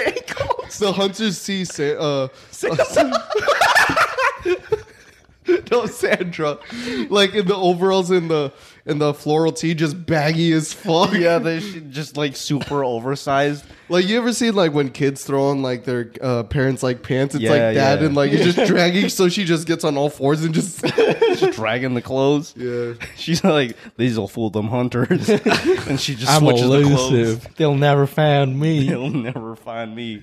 Just 0.73 0.81
the 0.81 0.93
hunters 0.93 1.39
see 1.39 1.65
Sa- 1.65 1.83
uh, 1.83 2.29
no 5.73 5.87
Sandra, 5.87 6.59
like 7.11 7.35
in 7.35 7.47
the 7.47 7.57
overalls 7.57 8.11
in 8.11 8.29
the 8.29 8.53
in 8.87 8.99
the 8.99 9.13
floral 9.13 9.53
tee, 9.53 9.75
just 9.75 10.07
baggy 10.07 10.53
as 10.53 10.73
fuck. 10.73 11.13
Yeah, 11.15 11.39
they 11.39 11.61
should 11.61 11.91
just 11.91 12.17
like 12.17 12.37
super 12.37 12.85
oversized. 12.85 13.65
Like 13.89 14.07
you 14.09 14.19
ever 14.19 14.33
seen 14.33 14.55
like 14.55 14.73
when 14.73 14.91
kids 14.91 15.25
throw 15.25 15.49
on 15.49 15.63
like 15.63 15.85
their 15.85 16.13
uh, 16.21 16.45
parents 16.45 16.83
like 16.83 17.03
pants? 17.03 17.35
It's 17.35 17.43
Yeah, 17.43 17.51
like 17.51 17.61
that, 17.75 18.01
yeah. 18.01 18.07
and 18.07 18.15
like 18.15 18.31
it's 18.33 18.45
just 18.55 18.69
dragging. 18.71 19.09
So 19.09 19.29
she 19.29 19.45
just 19.45 19.67
gets 19.67 19.83
on 19.85 19.97
all 19.97 20.11
fours 20.11 20.45
and 20.45 20.55
just 20.55 20.85
just 20.85 21.53
dragging 21.57 21.95
the 21.95 22.03
clothes. 22.03 22.55
yeah. 22.57 22.93
She's 23.17 23.43
like, 23.43 23.77
these 23.97 24.19
will 24.19 24.29
fool 24.29 24.51
them 24.51 24.69
hunters. 24.69 25.29
and 25.29 26.01
she 26.01 26.15
just 26.15 26.31
I'm 26.31 26.43
switches 26.43 26.63
the 26.63 26.83
clothes. 26.83 27.13
elusive. 27.13 27.49
They'll 27.57 27.75
never 27.75 28.07
find 28.07 28.59
me. 28.61 28.89
They'll 28.89 29.11
never 29.11 29.57
find 29.57 29.95
me. 29.97 30.23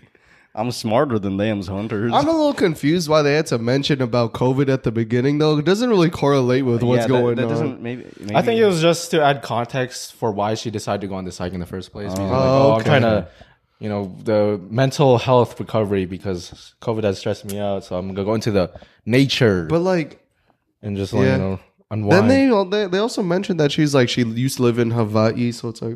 I'm 0.59 0.71
smarter 0.71 1.17
than 1.17 1.37
them 1.37 1.63
hunters. 1.63 2.11
I'm 2.13 2.27
a 2.27 2.31
little 2.31 2.53
confused 2.53 3.07
why 3.07 3.21
they 3.21 3.33
had 3.33 3.45
to 3.47 3.57
mention 3.57 4.01
about 4.01 4.33
COVID 4.33 4.67
at 4.67 4.83
the 4.83 4.91
beginning 4.91 5.37
though. 5.37 5.57
It 5.57 5.65
doesn't 5.65 5.89
really 5.89 6.09
correlate 6.09 6.65
with 6.65 6.83
what's 6.83 7.01
Yeah, 7.03 7.07
that- 7.07 7.21
going 7.21 7.35
that 7.37 7.43
on. 7.43 7.49
doesn't- 7.49 7.81
maybe, 7.81 8.05
maybe, 8.19 8.35
I 8.35 8.41
think 8.41 8.59
it 8.59 8.65
was 8.65 8.81
just 8.81 9.09
to 9.11 9.23
add 9.23 9.41
context 9.41 10.13
for 10.15 10.31
why 10.31 10.55
she 10.55 10.69
decided 10.69 11.01
to 11.01 11.07
go 11.07 11.15
on 11.15 11.23
this 11.23 11.37
hike 11.37 11.53
in 11.53 11.61
the 11.61 11.65
first 11.65 11.91
place. 11.93 12.11
Because, 12.11 12.29
like, 12.29 12.31
Oh, 12.31 12.71
oh, 12.71 12.75
I'm 12.75 12.83
trying 12.83 13.03
to, 13.03 13.27
you 13.79 13.87
know, 13.87 14.13
the 14.23 14.59
mental 14.69 15.17
health 15.17 15.57
recovery 15.59 16.05
because 16.05 16.73
COVID 16.81 17.03
has 17.03 17.19
stressed 17.19 17.45
me 17.45 17.59
out. 17.59 17.85
So 17.85 17.97
I'm 17.97 18.07
gonna 18.07 18.25
go 18.25 18.33
into 18.33 18.51
the 18.51 18.71
nature 19.05 19.65
But 19.69 19.79
like 19.79 20.19
and 20.81 20.97
just 20.97 21.13
like 21.13 21.25
yeah. 21.25 21.33
you 21.35 21.41
know 21.41 21.59
then 21.89 22.03
unwind. 22.03 22.29
they, 22.73 22.83
they 22.83 22.87
they 22.87 22.97
also 22.99 23.23
mentioned 23.23 23.59
that 23.59 23.71
she's 23.71 23.95
like 23.95 24.09
she 24.09 24.23
used 24.23 24.57
to 24.57 24.63
live 24.63 24.77
in 24.77 24.91
Hawaii, 24.91 25.51
so 25.51 25.69
it's 25.69 25.81
like 25.81 25.95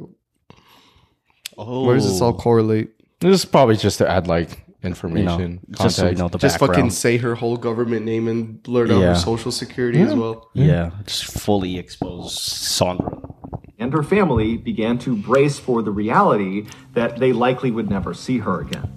oh, 1.57 1.86
where 1.86 1.95
does 1.95 2.09
this 2.09 2.22
all 2.22 2.30
oh. 2.30 2.34
correlate? 2.34 2.89
This 3.30 3.39
is 3.41 3.45
probably 3.45 3.76
just 3.78 3.97
to 3.99 4.09
add 4.09 4.28
like 4.28 4.49
you 4.51 4.55
know, 4.84 4.88
information, 4.89 5.59
just 5.71 5.95
so 5.95 6.03
you 6.03 6.15
context. 6.15 6.19
know 6.19 6.28
the 6.30 6.38
Just 6.38 6.59
fucking 6.59 6.89
say 6.89 7.17
her 7.17 7.36
whole 7.36 7.55
government 7.57 8.05
name 8.05 8.28
and 8.28 8.61
blurt 8.63 8.91
out 8.91 8.99
Yeah. 8.99 9.07
her 9.09 9.15
social 9.15 9.51
security 9.51 10.01
as 10.01 10.13
well. 10.13 10.49
Yeah, 10.53 10.91
just 11.05 11.26
fully 11.39 11.78
expose 11.78 12.39
Sandra. 12.39 13.17
and 13.80 13.93
her 13.93 14.03
family 14.03 14.57
began 14.57 14.97
to 14.99 15.15
brace 15.15 15.57
for 15.59 15.82
the 15.82 15.91
reality 15.91 16.65
that 16.93 17.17
they 17.19 17.32
likely 17.34 17.71
would 17.71 17.89
never 17.89 18.13
see 18.13 18.39
her 18.39 18.61
again. 18.61 18.88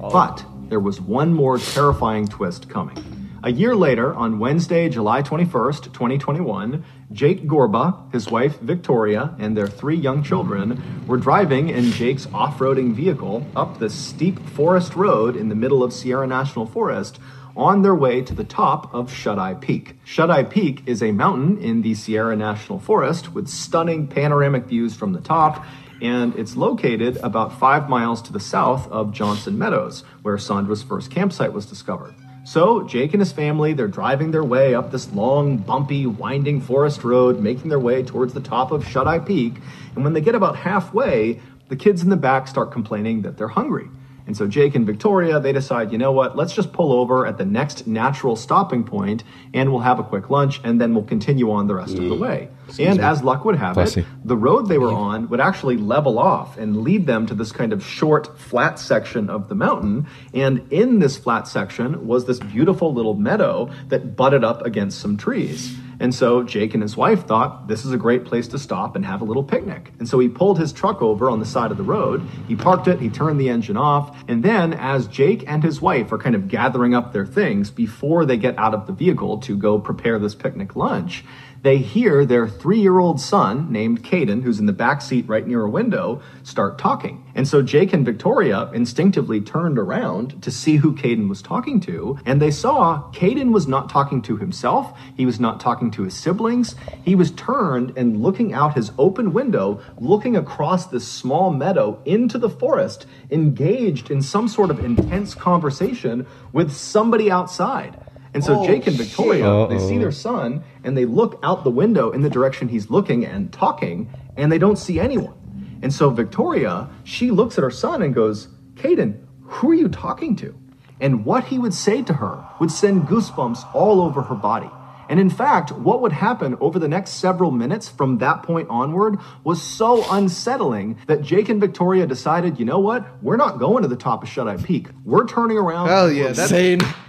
Oh. 0.00 0.10
But 0.10 0.44
there 0.68 0.80
was 0.80 1.00
one 1.00 1.32
more 1.32 1.58
terrifying 1.58 2.26
twist 2.26 2.68
coming. 2.68 2.98
A 3.44 3.52
year 3.52 3.76
later, 3.76 4.12
on 4.14 4.40
Wednesday, 4.40 4.88
July 4.88 5.22
21st, 5.22 5.92
2021, 5.92 6.84
Jake 7.12 7.44
Gorba, 7.44 8.12
his 8.12 8.30
wife 8.30 8.58
Victoria, 8.58 9.34
and 9.38 9.56
their 9.56 9.68
three 9.68 9.96
young 9.96 10.22
children 10.22 10.82
were 11.06 11.16
driving 11.16 11.68
in 11.68 11.92
Jake's 11.92 12.26
off 12.34 12.58
roading 12.58 12.94
vehicle 12.94 13.46
up 13.54 13.78
the 13.78 13.88
steep 13.88 14.40
forest 14.50 14.96
road 14.96 15.36
in 15.36 15.48
the 15.48 15.54
middle 15.54 15.84
of 15.84 15.92
Sierra 15.92 16.26
National 16.26 16.66
Forest 16.66 17.20
on 17.56 17.82
their 17.82 17.94
way 17.94 18.20
to 18.22 18.34
the 18.34 18.44
top 18.44 18.92
of 18.92 19.12
Shut 19.12 19.38
Eye 19.38 19.54
Peak. 19.54 19.94
Shut 20.04 20.30
Eye 20.30 20.42
Peak 20.42 20.82
is 20.86 21.02
a 21.02 21.12
mountain 21.12 21.58
in 21.58 21.82
the 21.82 21.94
Sierra 21.94 22.36
National 22.36 22.78
Forest 22.78 23.32
with 23.32 23.48
stunning 23.48 24.08
panoramic 24.08 24.64
views 24.64 24.94
from 24.94 25.12
the 25.12 25.20
top, 25.20 25.64
and 26.02 26.34
it's 26.34 26.56
located 26.56 27.16
about 27.18 27.58
five 27.58 27.88
miles 27.88 28.20
to 28.22 28.32
the 28.32 28.40
south 28.40 28.90
of 28.90 29.12
Johnson 29.12 29.56
Meadows, 29.56 30.02
where 30.22 30.36
Sandra's 30.36 30.82
first 30.82 31.10
campsite 31.10 31.52
was 31.52 31.66
discovered. 31.66 32.14
So, 32.46 32.84
Jake 32.84 33.12
and 33.12 33.20
his 33.20 33.32
family, 33.32 33.72
they're 33.72 33.88
driving 33.88 34.30
their 34.30 34.44
way 34.44 34.72
up 34.72 34.92
this 34.92 35.12
long, 35.12 35.56
bumpy, 35.56 36.06
winding 36.06 36.60
forest 36.60 37.02
road, 37.02 37.40
making 37.40 37.70
their 37.70 37.80
way 37.80 38.04
towards 38.04 38.34
the 38.34 38.40
top 38.40 38.70
of 38.70 38.86
Shut 38.86 39.08
Eye 39.08 39.18
Peak. 39.18 39.54
And 39.96 40.04
when 40.04 40.12
they 40.12 40.20
get 40.20 40.36
about 40.36 40.54
halfway, 40.54 41.40
the 41.66 41.74
kids 41.74 42.04
in 42.04 42.08
the 42.08 42.16
back 42.16 42.46
start 42.46 42.70
complaining 42.70 43.22
that 43.22 43.36
they're 43.36 43.48
hungry. 43.48 43.88
And 44.26 44.36
so 44.36 44.48
Jake 44.48 44.74
and 44.74 44.84
Victoria, 44.84 45.38
they 45.38 45.52
decide, 45.52 45.92
you 45.92 45.98
know 45.98 46.10
what, 46.10 46.36
let's 46.36 46.52
just 46.52 46.72
pull 46.72 46.92
over 46.92 47.26
at 47.26 47.38
the 47.38 47.44
next 47.44 47.86
natural 47.86 48.34
stopping 48.34 48.82
point 48.82 49.22
and 49.54 49.70
we'll 49.70 49.82
have 49.82 50.00
a 50.00 50.02
quick 50.02 50.30
lunch 50.30 50.60
and 50.64 50.80
then 50.80 50.94
we'll 50.94 51.04
continue 51.04 51.52
on 51.52 51.68
the 51.68 51.74
rest 51.74 51.96
of 51.96 52.08
the 52.08 52.14
way. 52.14 52.48
And 52.80 53.00
as 53.00 53.22
luck 53.22 53.44
would 53.44 53.54
have 53.54 53.74
Bless 53.74 53.96
it, 53.96 54.04
the 54.24 54.36
road 54.36 54.68
they 54.68 54.78
were 54.78 54.92
on 54.92 55.28
would 55.28 55.40
actually 55.40 55.76
level 55.76 56.18
off 56.18 56.58
and 56.58 56.82
lead 56.82 57.06
them 57.06 57.26
to 57.26 57.34
this 57.34 57.52
kind 57.52 57.72
of 57.72 57.84
short, 57.84 58.36
flat 58.38 58.80
section 58.80 59.30
of 59.30 59.48
the 59.48 59.54
mountain. 59.54 60.08
And 60.34 60.66
in 60.72 60.98
this 60.98 61.16
flat 61.16 61.46
section 61.46 62.08
was 62.08 62.26
this 62.26 62.40
beautiful 62.40 62.92
little 62.92 63.14
meadow 63.14 63.70
that 63.88 64.16
butted 64.16 64.42
up 64.42 64.66
against 64.66 64.98
some 64.98 65.16
trees. 65.16 65.76
And 66.00 66.14
so 66.14 66.42
Jake 66.42 66.74
and 66.74 66.82
his 66.82 66.96
wife 66.96 67.26
thought 67.26 67.68
this 67.68 67.84
is 67.84 67.92
a 67.92 67.96
great 67.96 68.24
place 68.24 68.48
to 68.48 68.58
stop 68.58 68.96
and 68.96 69.04
have 69.04 69.20
a 69.20 69.24
little 69.24 69.44
picnic. 69.44 69.92
And 69.98 70.08
so 70.08 70.18
he 70.18 70.28
pulled 70.28 70.58
his 70.58 70.72
truck 70.72 71.00
over 71.02 71.30
on 71.30 71.40
the 71.40 71.46
side 71.46 71.70
of 71.70 71.76
the 71.76 71.82
road, 71.82 72.26
he 72.48 72.56
parked 72.56 72.88
it, 72.88 73.00
he 73.00 73.08
turned 73.08 73.40
the 73.40 73.48
engine 73.48 73.76
off, 73.76 74.16
and 74.28 74.42
then 74.42 74.72
as 74.74 75.06
Jake 75.06 75.44
and 75.46 75.62
his 75.62 75.80
wife 75.80 76.12
are 76.12 76.18
kind 76.18 76.34
of 76.34 76.48
gathering 76.48 76.94
up 76.94 77.12
their 77.12 77.26
things 77.26 77.70
before 77.70 78.24
they 78.24 78.36
get 78.36 78.58
out 78.58 78.74
of 78.74 78.86
the 78.86 78.92
vehicle 78.92 79.38
to 79.38 79.56
go 79.56 79.78
prepare 79.78 80.18
this 80.18 80.34
picnic 80.34 80.76
lunch, 80.76 81.24
they 81.66 81.78
hear 81.78 82.24
their 82.24 82.46
three 82.46 82.78
year 82.78 83.00
old 83.00 83.20
son, 83.20 83.72
named 83.72 84.04
Caden, 84.04 84.44
who's 84.44 84.60
in 84.60 84.66
the 84.66 84.72
back 84.72 85.02
seat 85.02 85.26
right 85.26 85.44
near 85.44 85.62
a 85.62 85.68
window, 85.68 86.22
start 86.44 86.78
talking. 86.78 87.24
And 87.34 87.48
so 87.48 87.60
Jake 87.60 87.92
and 87.92 88.04
Victoria 88.04 88.70
instinctively 88.72 89.40
turned 89.40 89.76
around 89.76 90.40
to 90.44 90.52
see 90.52 90.76
who 90.76 90.94
Caden 90.94 91.28
was 91.28 91.42
talking 91.42 91.80
to, 91.80 92.20
and 92.24 92.40
they 92.40 92.52
saw 92.52 93.10
Caden 93.10 93.50
was 93.50 93.66
not 93.66 93.90
talking 93.90 94.22
to 94.22 94.36
himself, 94.36 94.96
he 95.16 95.26
was 95.26 95.40
not 95.40 95.58
talking 95.58 95.90
to 95.90 96.04
his 96.04 96.14
siblings, 96.14 96.76
he 97.02 97.16
was 97.16 97.32
turned 97.32 97.92
and 97.98 98.22
looking 98.22 98.54
out 98.54 98.74
his 98.74 98.92
open 98.96 99.32
window, 99.32 99.80
looking 99.98 100.36
across 100.36 100.86
this 100.86 101.08
small 101.08 101.50
meadow 101.50 102.00
into 102.04 102.38
the 102.38 102.48
forest, 102.48 103.06
engaged 103.32 104.08
in 104.08 104.22
some 104.22 104.46
sort 104.46 104.70
of 104.70 104.84
intense 104.84 105.34
conversation 105.34 106.28
with 106.52 106.72
somebody 106.72 107.28
outside. 107.28 107.98
And 108.36 108.44
so 108.44 108.60
oh, 108.60 108.66
Jake 108.66 108.86
and 108.86 108.94
Victoria, 108.94 109.66
they 109.66 109.78
see 109.78 109.96
their 109.96 110.12
son 110.12 110.62
and 110.86 110.96
they 110.96 111.04
look 111.04 111.38
out 111.42 111.64
the 111.64 111.70
window 111.70 112.10
in 112.12 112.22
the 112.22 112.30
direction 112.30 112.68
he's 112.68 112.88
looking 112.88 113.26
and 113.26 113.52
talking, 113.52 114.08
and 114.36 114.50
they 114.50 114.58
don't 114.58 114.76
see 114.78 114.98
anyone. 115.00 115.34
And 115.82 115.92
so 115.92 116.08
Victoria, 116.10 116.88
she 117.04 117.30
looks 117.30 117.58
at 117.58 117.62
her 117.64 117.70
son 117.70 118.00
and 118.02 118.14
goes, 118.14 118.48
Caden, 118.74 119.20
who 119.42 119.70
are 119.70 119.74
you 119.74 119.88
talking 119.88 120.36
to? 120.36 120.54
And 121.00 121.26
what 121.26 121.44
he 121.44 121.58
would 121.58 121.74
say 121.74 122.02
to 122.02 122.14
her 122.14 122.42
would 122.60 122.70
send 122.70 123.02
goosebumps 123.08 123.74
all 123.74 124.00
over 124.00 124.22
her 124.22 124.34
body. 124.34 124.70
And 125.08 125.20
in 125.20 125.30
fact, 125.30 125.70
what 125.70 126.00
would 126.00 126.10
happen 126.12 126.56
over 126.60 126.78
the 126.78 126.88
next 126.88 127.10
several 127.12 127.50
minutes 127.52 127.88
from 127.88 128.18
that 128.18 128.42
point 128.42 128.68
onward 128.70 129.18
was 129.44 129.62
so 129.62 130.04
unsettling 130.10 130.98
that 131.06 131.22
Jake 131.22 131.48
and 131.48 131.60
Victoria 131.60 132.06
decided, 132.06 132.58
you 132.58 132.64
know 132.64 132.80
what? 132.80 133.22
We're 133.22 133.36
not 133.36 133.58
going 133.58 133.82
to 133.82 133.88
the 133.88 133.96
top 133.96 134.24
of 134.24 134.28
Shut 134.28 134.48
Eye 134.48 134.56
Peak. 134.56 134.88
We're 135.04 135.26
turning 135.28 135.58
around. 135.58 135.88
Hell 135.88 136.10
yeah, 136.10 136.32
that's- 136.32 136.48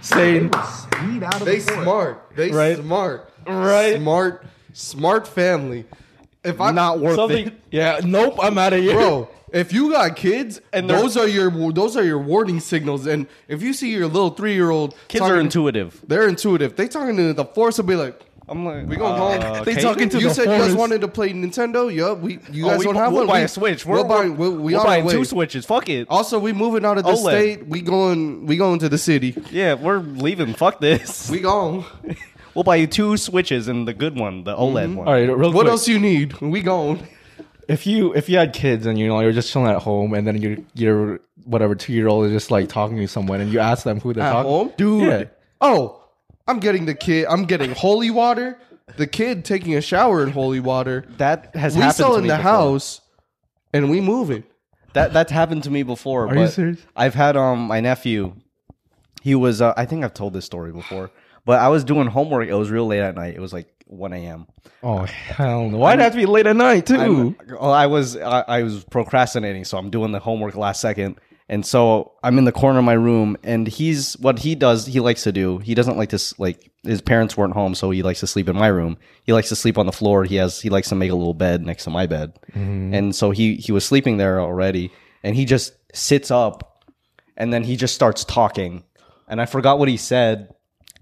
sane. 0.00 0.50
Would 1.00 1.08
speed 1.10 1.22
out 1.22 1.40
of 1.40 1.46
They 1.46 1.58
the 1.58 1.62
forest. 1.64 1.82
smart. 1.84 2.32
They 2.36 2.50
Right. 2.50 2.76
smart. 2.78 3.30
Right. 3.46 3.96
Smart. 3.96 4.44
Smart 4.72 5.26
family. 5.28 5.84
If 6.44 6.60
I'm 6.60 6.74
Not 6.74 7.00
worth 7.00 7.16
Something. 7.16 7.48
it. 7.48 7.54
Yeah. 7.70 8.00
Nope. 8.04 8.38
I'm 8.40 8.56
out 8.58 8.72
of 8.72 8.80
here, 8.80 8.94
bro. 8.94 9.28
If 9.52 9.72
you 9.72 9.90
got 9.92 10.14
kids, 10.14 10.60
And 10.72 10.90
and 10.90 10.90
those 10.90 11.16
are 11.16 11.26
your 11.26 11.50
those 11.72 11.96
are 11.96 12.04
your 12.04 12.18
warning 12.18 12.60
signals. 12.60 13.06
And 13.06 13.26
if 13.48 13.62
you 13.62 13.72
see 13.72 13.90
your 13.90 14.06
little 14.06 14.30
three 14.30 14.54
year 14.54 14.70
old, 14.70 14.94
Kids 15.08 15.22
are 15.24 15.40
intuitive. 15.40 16.02
They're 16.06 16.28
intuitive. 16.28 16.76
They 16.76 16.86
talking 16.86 17.16
to 17.16 17.32
the 17.32 17.44
force 17.46 17.78
will 17.78 17.86
be 17.86 17.96
like, 17.96 18.20
I'm 18.48 18.64
like, 18.64 18.86
we 18.86 18.96
going 18.96 19.12
uh, 19.42 19.54
home. 19.56 19.64
They 19.64 19.74
talking 19.76 20.08
to 20.08 20.18
you 20.18 20.28
the 20.28 20.34
said 20.34 20.44
you 20.44 20.58
guys 20.58 20.74
wanted 20.74 21.00
to 21.02 21.08
play 21.08 21.32
Nintendo. 21.32 21.94
Yeah, 21.94 22.12
we 22.14 22.38
you 22.50 22.66
Oh, 22.66 22.70
guys 22.70 22.78
we, 22.78 22.84
don't 22.86 22.94
have 22.96 23.12
we'll 23.12 23.22
one. 23.22 23.26
buy 23.28 23.38
we, 23.40 23.44
a 23.44 23.48
Switch. 23.48 23.84
We're, 23.84 23.98
We're, 24.02 24.08
buying. 24.08 24.36
We, 24.36 24.48
we 24.48 24.58
we're 24.74 24.76
on 24.80 24.80
our 24.80 24.86
buying 24.86 25.08
two 25.08 25.24
Switches. 25.24 25.66
Fuck 25.66 25.88
it. 25.88 26.06
Also, 26.08 26.38
we 26.38 26.52
moving 26.52 26.84
out 26.84 26.98
of 26.98 27.04
the 27.04 27.10
OLED. 27.10 27.18
state. 27.20 27.66
We 27.66 27.82
going. 27.82 28.46
We 28.46 28.56
going 28.56 28.78
to 28.80 28.88
the 28.88 28.98
city. 28.98 29.36
Yeah, 29.50 29.74
we're 29.74 29.98
leaving. 29.98 30.54
Fuck 30.54 30.80
this. 30.80 31.30
We 31.30 31.40
gone. 31.40 31.84
We'll 32.54 32.64
buy 32.64 32.76
you 32.76 32.88
two 32.88 33.16
Switches 33.16 33.68
and 33.68 33.86
the 33.86 33.94
good 33.94 34.18
one, 34.18 34.42
the 34.42 34.56
OLED 34.56 34.96
one. 34.96 35.06
All 35.06 35.12
right. 35.14 35.28
Real 35.28 35.52
What 35.52 35.62
quick. 35.66 35.66
else 35.70 35.86
you 35.86 36.00
need? 36.00 36.40
We 36.40 36.60
gone. 36.60 37.06
if 37.68 37.86
you 37.86 38.12
if 38.14 38.28
you 38.28 38.36
had 38.36 38.52
kids 38.52 38.84
and 38.84 38.98
you 38.98 39.06
know 39.06 39.20
you're 39.20 39.30
just 39.32 39.52
chilling 39.52 39.70
at 39.70 39.80
home 39.82 40.12
and 40.12 40.26
then 40.26 40.38
your 40.42 40.56
your 40.74 41.20
whatever 41.44 41.76
two 41.76 41.92
year 41.92 42.08
old 42.08 42.26
is 42.26 42.32
just 42.32 42.50
like 42.50 42.68
talking 42.68 42.96
to 42.96 43.06
someone 43.06 43.40
and 43.40 43.52
you 43.52 43.60
ask 43.60 43.84
them 43.84 44.00
who 44.00 44.12
they're 44.12 44.24
At 44.24 44.32
talking, 44.32 44.50
home? 44.50 44.72
dude. 44.76 45.02
Yeah. 45.08 45.24
Oh, 45.60 45.97
I'm 46.48 46.58
getting 46.58 46.86
the 46.86 46.94
kid. 46.94 47.26
I'm 47.28 47.44
getting 47.44 47.70
holy 47.72 48.10
water. 48.10 48.58
The 48.96 49.06
kid 49.06 49.44
taking 49.44 49.74
a 49.76 49.80
shower 49.80 50.22
in 50.22 50.30
holy 50.30 50.60
water. 50.60 51.04
That 51.18 51.54
has 51.54 51.74
We 51.76 51.82
happened 51.82 51.96
to 51.96 52.02
selling 52.02 52.22
me 52.22 52.28
the 52.30 52.36
before. 52.38 52.50
house, 52.52 53.00
and 53.72 53.90
we 53.90 54.00
moving. 54.00 54.44
That 54.94 55.12
that's 55.12 55.30
happened 55.30 55.64
to 55.64 55.70
me 55.70 55.82
before. 55.82 56.24
Are 56.24 56.34
but 56.34 56.40
you 56.40 56.46
serious? 56.48 56.80
I've 56.96 57.14
had 57.14 57.36
um 57.36 57.60
my 57.68 57.80
nephew. 57.80 58.34
He 59.22 59.34
was 59.34 59.60
uh, 59.60 59.74
I 59.76 59.84
think 59.84 60.04
I've 60.04 60.14
told 60.14 60.32
this 60.32 60.46
story 60.46 60.72
before, 60.72 61.10
but 61.44 61.60
I 61.60 61.68
was 61.68 61.84
doing 61.84 62.06
homework. 62.06 62.48
It 62.48 62.54
was 62.54 62.70
real 62.70 62.86
late 62.86 63.00
at 63.00 63.14
night. 63.14 63.34
It 63.34 63.40
was 63.40 63.52
like 63.52 63.68
1 63.86 64.12
a.m. 64.14 64.46
Oh 64.82 65.04
hell 65.04 65.68
no! 65.68 65.76
Why'd 65.76 65.98
it 65.98 66.02
have 66.02 66.12
to 66.12 66.18
be 66.18 66.26
late 66.26 66.46
at 66.46 66.56
night 66.56 66.86
too? 66.86 66.96
I'm- 66.96 67.36
oh, 67.58 67.70
I 67.70 67.86
was 67.88 68.16
I, 68.16 68.40
I 68.48 68.62
was 68.62 68.84
procrastinating, 68.84 69.64
so 69.64 69.76
I'm 69.76 69.90
doing 69.90 70.12
the 70.12 70.18
homework 70.20 70.54
last 70.56 70.80
second, 70.80 71.20
and 71.48 71.64
so 71.64 72.12
I'm 72.22 72.36
in 72.38 72.44
the 72.44 72.52
corner 72.52 72.78
of 72.78 72.84
my 72.84 72.92
room, 72.92 73.36
and 73.42 73.66
he's 73.66 74.14
what 74.18 74.40
he 74.40 74.54
does. 74.54 74.86
He 74.86 75.00
likes 75.00 75.22
to 75.22 75.32
do. 75.32 75.58
He 75.58 75.74
doesn't 75.74 75.96
like 75.96 76.10
to 76.10 76.34
like 76.38 76.70
his 76.82 77.00
parents 77.00 77.36
weren't 77.36 77.54
home, 77.54 77.74
so 77.74 77.90
he 77.90 78.02
likes 78.02 78.20
to 78.20 78.26
sleep 78.26 78.48
in 78.48 78.56
my 78.56 78.66
room. 78.68 78.98
He 79.24 79.32
likes 79.32 79.48
to 79.48 79.56
sleep 79.56 79.78
on 79.78 79.86
the 79.86 79.92
floor. 79.92 80.24
He 80.24 80.36
has 80.36 80.60
he 80.60 80.68
likes 80.68 80.88
to 80.90 80.94
make 80.94 81.10
a 81.10 81.14
little 81.14 81.34
bed 81.34 81.64
next 81.64 81.84
to 81.84 81.90
my 81.90 82.06
bed, 82.06 82.38
and 82.54 83.14
so 83.14 83.30
he 83.30 83.54
he 83.56 83.72
was 83.72 83.84
sleeping 83.84 84.18
there 84.18 84.40
already, 84.40 84.90
and 85.22 85.34
he 85.34 85.44
just 85.44 85.72
sits 85.94 86.30
up, 86.30 86.84
and 87.36 87.52
then 87.52 87.64
he 87.64 87.76
just 87.76 87.94
starts 87.94 88.24
talking, 88.24 88.84
and 89.26 89.40
I 89.40 89.46
forgot 89.46 89.78
what 89.78 89.88
he 89.88 89.96
said, 89.96 90.54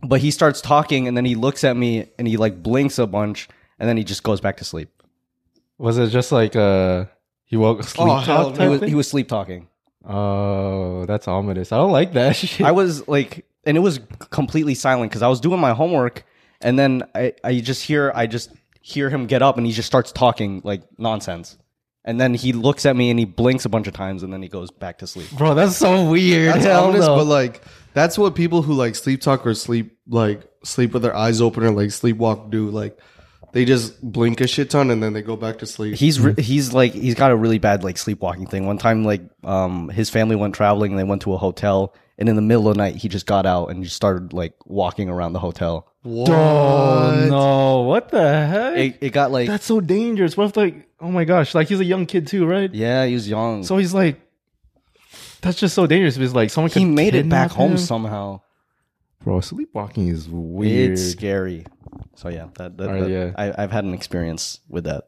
but 0.02 0.20
he 0.20 0.30
starts 0.30 0.60
talking, 0.60 1.08
and 1.08 1.16
then 1.16 1.24
he 1.24 1.34
looks 1.34 1.64
at 1.64 1.76
me, 1.76 2.08
and 2.18 2.28
he 2.28 2.36
like 2.36 2.62
blinks 2.62 2.98
a 3.00 3.06
bunch, 3.06 3.48
and 3.80 3.88
then 3.88 3.96
he 3.96 4.04
just 4.04 4.22
goes 4.22 4.40
back 4.40 4.58
to 4.58 4.64
sleep. 4.64 4.90
Was 5.78 5.98
it 5.98 6.08
just 6.10 6.30
like 6.30 6.54
uh 6.54 7.06
he 7.46 7.56
woke 7.56 7.82
sleep 7.82 8.08
Oh, 8.08 8.24
talk 8.24 8.56
He 8.56 8.68
was, 8.68 8.80
he 8.82 8.94
was 8.94 9.08
sleep 9.08 9.28
talking. 9.28 9.68
Oh, 10.06 11.04
that's 11.06 11.26
ominous. 11.28 11.72
I 11.72 11.76
don't 11.78 11.92
like 11.92 12.12
that 12.12 12.36
shit. 12.36 12.64
I 12.64 12.72
was 12.72 13.06
like, 13.08 13.44
and 13.64 13.76
it 13.76 13.80
was 13.80 14.00
completely 14.30 14.74
silent 14.74 15.10
because 15.10 15.22
I 15.22 15.28
was 15.28 15.40
doing 15.40 15.60
my 15.60 15.72
homework, 15.72 16.24
and 16.60 16.78
then 16.78 17.02
I, 17.14 17.34
I 17.42 17.58
just 17.60 17.82
hear, 17.82 18.12
I 18.14 18.26
just 18.26 18.50
hear 18.80 19.10
him 19.10 19.26
get 19.26 19.42
up 19.42 19.56
and 19.56 19.66
he 19.66 19.72
just 19.72 19.86
starts 19.88 20.12
talking 20.12 20.60
like 20.64 20.82
nonsense, 20.98 21.58
and 22.04 22.20
then 22.20 22.34
he 22.34 22.52
looks 22.52 22.86
at 22.86 22.94
me 22.94 23.10
and 23.10 23.18
he 23.18 23.24
blinks 23.24 23.64
a 23.64 23.68
bunch 23.68 23.88
of 23.88 23.94
times 23.94 24.22
and 24.22 24.32
then 24.32 24.40
he 24.42 24.48
goes 24.48 24.70
back 24.70 24.98
to 24.98 25.06
sleep. 25.08 25.28
Bro, 25.32 25.54
that's 25.54 25.76
so 25.76 26.08
weird. 26.08 26.54
That's 26.54 26.64
Hell 26.66 26.84
ominous, 26.84 27.06
no. 27.06 27.16
but 27.16 27.24
like 27.26 27.62
that's 27.94 28.16
what 28.16 28.36
people 28.36 28.62
who 28.62 28.74
like 28.74 28.94
sleep 28.94 29.20
talk 29.20 29.44
or 29.44 29.54
sleep 29.54 29.98
like 30.06 30.42
sleep 30.62 30.92
with 30.92 31.02
their 31.02 31.16
eyes 31.16 31.40
open 31.40 31.64
or 31.64 31.72
like 31.72 31.88
sleepwalk 31.88 32.50
do. 32.50 32.70
Like 32.70 32.96
they 33.56 33.64
just 33.64 33.98
blink 34.02 34.42
a 34.42 34.46
shit 34.46 34.68
ton 34.68 34.90
and 34.90 35.02
then 35.02 35.14
they 35.14 35.22
go 35.22 35.34
back 35.34 35.60
to 35.60 35.66
sleep. 35.66 35.94
He's 35.94 36.20
re- 36.20 36.34
he's 36.36 36.74
like 36.74 36.92
he's 36.92 37.14
got 37.14 37.30
a 37.30 37.36
really 37.36 37.56
bad 37.56 37.82
like 37.82 37.96
sleepwalking 37.96 38.50
thing. 38.50 38.66
One 38.66 38.76
time, 38.76 39.02
like 39.02 39.22
um, 39.44 39.88
his 39.88 40.10
family 40.10 40.36
went 40.36 40.54
traveling 40.54 40.92
and 40.92 40.98
they 40.98 41.04
went 41.04 41.22
to 41.22 41.32
a 41.32 41.38
hotel, 41.38 41.94
and 42.18 42.28
in 42.28 42.36
the 42.36 42.42
middle 42.42 42.68
of 42.68 42.74
the 42.74 42.78
night, 42.78 42.96
he 42.96 43.08
just 43.08 43.24
got 43.24 43.46
out 43.46 43.68
and 43.68 43.82
just 43.82 43.96
started 43.96 44.34
like 44.34 44.52
walking 44.66 45.08
around 45.08 45.32
the 45.32 45.38
hotel. 45.38 45.90
What? 46.02 46.28
oh 46.28 47.26
no! 47.30 47.80
What 47.88 48.10
the 48.10 48.46
heck? 48.46 48.76
It, 48.76 48.98
it 49.00 49.10
got 49.14 49.30
like 49.30 49.46
that's 49.48 49.64
so 49.64 49.80
dangerous. 49.80 50.36
What 50.36 50.50
if 50.50 50.56
like, 50.58 50.90
oh 51.00 51.10
my 51.10 51.24
gosh, 51.24 51.54
like 51.54 51.68
he's 51.68 51.80
a 51.80 51.84
young 51.84 52.04
kid 52.04 52.26
too, 52.26 52.44
right? 52.44 52.72
yeah, 52.74 53.06
he 53.06 53.14
was 53.14 53.26
young. 53.26 53.64
So 53.64 53.78
he's 53.78 53.94
like, 53.94 54.20
that's 55.40 55.58
just 55.58 55.74
so 55.74 55.86
dangerous 55.86 56.18
because 56.18 56.34
like 56.34 56.50
someone 56.50 56.70
he 56.70 56.80
could 56.80 56.92
made 56.92 57.14
it 57.14 57.26
back 57.26 57.52
kidnap 57.52 57.52
home 57.52 57.78
somehow. 57.78 58.42
Bro, 59.24 59.40
sleepwalking 59.40 60.08
is 60.08 60.28
weird. 60.28 60.92
It's 60.92 61.12
scary. 61.12 61.64
So 62.14 62.28
yeah, 62.28 62.48
that, 62.58 62.76
that, 62.78 62.88
Alright, 62.88 63.02
that- 63.04 63.10
yeah. 63.10 63.32
I, 63.36 63.62
I've 63.62 63.70
had 63.72 63.84
an 63.84 63.94
experience 63.94 64.60
with 64.68 64.84
that. 64.84 65.04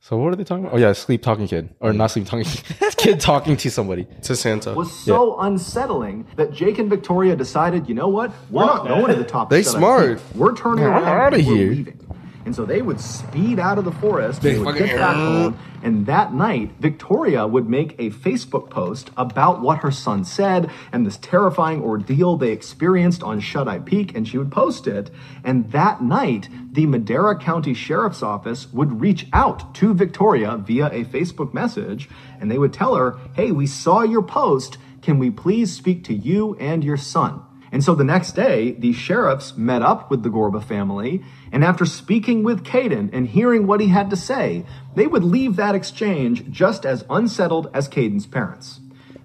so 0.00 0.16
what 0.16 0.32
are 0.32 0.36
they 0.36 0.44
talking 0.44 0.64
about? 0.64 0.76
Oh 0.76 0.78
yeah, 0.80 0.92
sleep 0.92 1.22
talking 1.22 1.46
kid 1.46 1.74
or 1.80 1.92
not 1.92 2.08
sleep 2.10 2.26
talking 2.26 2.44
kid, 2.44 2.96
kid 2.96 3.20
talking 3.20 3.56
to 3.58 3.70
somebody. 3.70 4.06
to 4.22 4.34
Santa. 4.34 4.72
was 4.74 4.92
so 4.92 5.38
unsettling 5.40 6.26
that 6.36 6.52
Jake 6.52 6.78
and 6.78 6.88
Victoria 6.88 7.36
decided, 7.36 7.88
you 7.88 7.94
know 7.94 8.08
what? 8.08 8.32
We're 8.50 8.64
not 8.64 8.86
going 8.86 9.08
to 9.12 9.16
the 9.16 9.24
top. 9.24 9.50
They 9.50 9.60
of 9.60 9.64
Shut 9.66 9.74
smart. 9.74 10.16
Peak. 10.18 10.36
We're 10.36 10.54
turning 10.56 10.84
Yeah, 10.84 10.96
I'm 10.96 11.02
around. 11.04 11.20
outta 11.20 11.36
and 11.36 11.46
we're 11.46 11.56
here. 11.56 11.70
leaving. 11.70 11.99
And 12.44 12.54
so 12.56 12.64
they 12.64 12.80
would 12.80 13.00
speed 13.00 13.58
out 13.58 13.78
of 13.78 13.84
the 13.84 13.92
forest. 13.92 14.42
They, 14.42 14.58
would 14.58 14.64
fucking- 14.64 14.86
get 14.86 14.96
back 14.96 15.16
home. 15.16 15.58
And 15.82 16.06
that 16.06 16.34
night, 16.34 16.72
Victoria 16.78 17.46
would 17.46 17.68
make 17.68 17.94
a 17.98 18.10
Facebook 18.10 18.68
post 18.68 19.10
about 19.16 19.62
what 19.62 19.78
her 19.78 19.90
son 19.90 20.24
said 20.24 20.70
and 20.92 21.06
this 21.06 21.16
terrifying 21.18 21.82
ordeal 21.82 22.36
they 22.36 22.50
experienced 22.50 23.22
on 23.22 23.40
Shut 23.40 23.66
Eye 23.66 23.78
Peak, 23.78 24.14
and 24.14 24.28
she 24.28 24.36
would 24.36 24.52
post 24.52 24.86
it. 24.86 25.10
And 25.42 25.70
that 25.72 26.02
night, 26.02 26.48
the 26.72 26.86
Madera 26.86 27.38
County 27.38 27.72
Sheriff's 27.72 28.22
Office 28.22 28.70
would 28.72 29.00
reach 29.00 29.26
out 29.32 29.74
to 29.76 29.94
Victoria 29.94 30.56
via 30.58 30.86
a 30.86 31.04
Facebook 31.04 31.54
message, 31.54 32.10
and 32.40 32.50
they 32.50 32.58
would 32.58 32.74
tell 32.74 32.94
her, 32.94 33.16
Hey, 33.34 33.50
we 33.50 33.66
saw 33.66 34.02
your 34.02 34.22
post. 34.22 34.76
Can 35.00 35.18
we 35.18 35.30
please 35.30 35.74
speak 35.74 36.04
to 36.04 36.14
you 36.14 36.56
and 36.56 36.84
your 36.84 36.98
son? 36.98 37.42
And 37.72 37.84
so 37.84 37.94
the 37.94 38.04
next 38.04 38.32
day, 38.32 38.72
the 38.72 38.92
sheriffs 38.92 39.56
met 39.56 39.80
up 39.82 40.10
with 40.10 40.22
the 40.22 40.28
Gorba 40.28 40.62
family, 40.62 41.22
and 41.52 41.64
after 41.64 41.84
speaking 41.84 42.42
with 42.42 42.64
Caden 42.64 43.10
and 43.12 43.28
hearing 43.28 43.66
what 43.66 43.80
he 43.80 43.88
had 43.88 44.10
to 44.10 44.16
say, 44.16 44.64
they 44.94 45.06
would 45.06 45.24
leave 45.24 45.56
that 45.56 45.74
exchange 45.74 46.50
just 46.50 46.86
as 46.86 47.04
unsettled 47.10 47.70
as 47.74 47.88
Caden's 47.88 48.26
parents. 48.26 48.80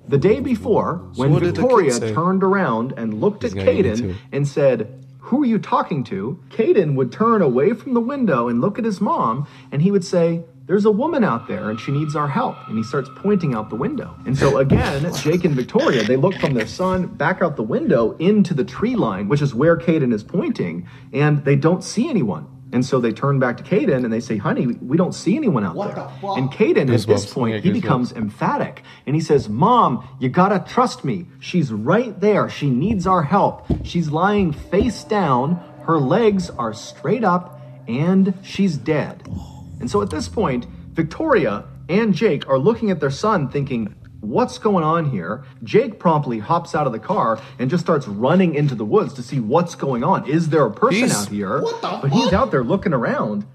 The 0.07 0.17
day 0.17 0.39
before, 0.39 1.09
when 1.15 1.31
what 1.31 1.43
Victoria 1.43 1.99
turned 1.99 2.43
around 2.43 2.93
and 2.97 3.19
looked 3.21 3.43
He's 3.43 3.53
at 3.53 3.59
gonna 3.59 3.71
eat 3.71 3.85
it 3.85 3.99
Caden 3.99 4.15
and 4.31 4.47
said, 4.47 5.03
Who 5.19 5.43
are 5.43 5.45
you 5.45 5.57
talking 5.57 6.03
to? 6.05 6.39
Caden 6.49 6.95
would 6.95 7.11
turn 7.11 7.41
away 7.41 7.73
from 7.73 7.93
the 7.93 7.99
window 7.99 8.47
and 8.47 8.61
look 8.61 8.77
at 8.77 8.85
his 8.85 9.01
mom, 9.01 9.47
and 9.71 9.81
he 9.81 9.91
would 9.91 10.03
say, 10.05 10.43
There's 10.67 10.85
a 10.85 10.91
woman 10.91 11.23
out 11.23 11.47
there 11.47 11.69
and 11.69 11.79
she 11.79 11.91
needs 11.91 12.15
our 12.15 12.27
help. 12.27 12.55
And 12.67 12.77
he 12.77 12.83
starts 12.83 13.09
pointing 13.15 13.53
out 13.53 13.69
the 13.69 13.75
window. 13.75 14.15
And 14.25 14.35
so 14.37 14.57
again, 14.57 15.13
Jake 15.21 15.45
and 15.45 15.55
Victoria, 15.55 16.03
they 16.03 16.15
look 16.15 16.35
from 16.35 16.55
their 16.55 16.65
son 16.67 17.05
back 17.07 17.41
out 17.41 17.55
the 17.55 17.63
window 17.63 18.17
into 18.17 18.53
the 18.55 18.63
tree 18.65 18.95
line, 18.95 19.27
which 19.27 19.41
is 19.43 19.53
where 19.53 19.77
Caden 19.77 20.11
is 20.13 20.23
pointing, 20.23 20.87
and 21.13 21.45
they 21.45 21.55
don't 21.55 21.83
see 21.83 22.09
anyone. 22.09 22.47
And 22.73 22.83
so 22.83 22.99
they 22.99 23.13
turn 23.13 23.37
back 23.39 23.57
to 23.57 23.63
Caden 23.63 24.03
and 24.03 24.11
they 24.11 24.19
say, 24.19 24.37
Honey, 24.37 24.65
we 24.65 24.97
don't 24.97 25.13
see 25.13 25.35
anyone 25.37 25.63
out 25.63 25.75
there. 25.77 25.93
The 26.21 26.27
And 26.33 26.51
Caden, 26.51 26.89
at 26.91 27.07
this 27.07 27.31
point, 27.31 27.53
Yeah, 27.53 27.61
he 27.61 27.69
goosebumps. 27.69 27.73
becomes 27.81 28.11
emphatic 28.13 28.81
and 29.05 29.15
he 29.15 29.21
says, 29.21 29.47
Mom, 29.47 30.05
you 30.19 30.29
gotta 30.29 30.59
trust 30.67 31.05
me. 31.05 31.27
She's 31.39 31.71
right 31.71 32.19
there. 32.19 32.49
She 32.49 32.71
needs 32.71 33.05
our 33.05 33.21
help. 33.21 33.65
She's 33.85 34.09
lying 34.09 34.51
face 34.51 35.03
down, 35.03 35.63
her 35.83 35.99
legs 35.99 36.49
are 36.49 36.73
straight 36.73 37.23
up, 37.23 37.61
and 37.87 38.33
she's 38.43 38.77
dead. 38.77 39.23
And 39.85 39.91
so 39.91 40.01
at 40.01 40.09
this 40.09 40.27
point, 40.27 40.65
Victoria 40.93 41.63
and 41.89 42.11
Jake 42.11 42.49
are 42.49 42.57
looking 42.57 42.89
at 42.89 42.99
their 42.99 43.11
son 43.11 43.47
thinking, 43.49 43.93
What's 44.19 44.57
going 44.57 44.83
on 44.83 45.11
here? 45.11 45.43
Jake 45.63 45.99
promptly 45.99 46.39
hops 46.39 46.73
out 46.73 46.87
of 46.87 46.91
the 46.91 46.97
car 46.97 47.39
and 47.59 47.69
just 47.69 47.83
starts 47.83 48.07
running 48.07 48.55
into 48.55 48.73
the 48.73 48.83
woods 48.83 49.13
to 49.13 49.21
see 49.21 49.39
what's 49.39 49.75
going 49.75 50.03
on. 50.03 50.27
Is 50.27 50.49
there 50.49 50.65
a 50.65 50.71
person 50.71 51.01
He's- 51.03 51.15
out 51.15 51.29
here? 51.29 51.61
What 51.61 51.79
the 51.83 51.99
but 52.01 52.11
he's 52.11 52.33
out 52.33 52.49
there 52.49 52.63
looking 52.63 52.93
around. 52.93 53.45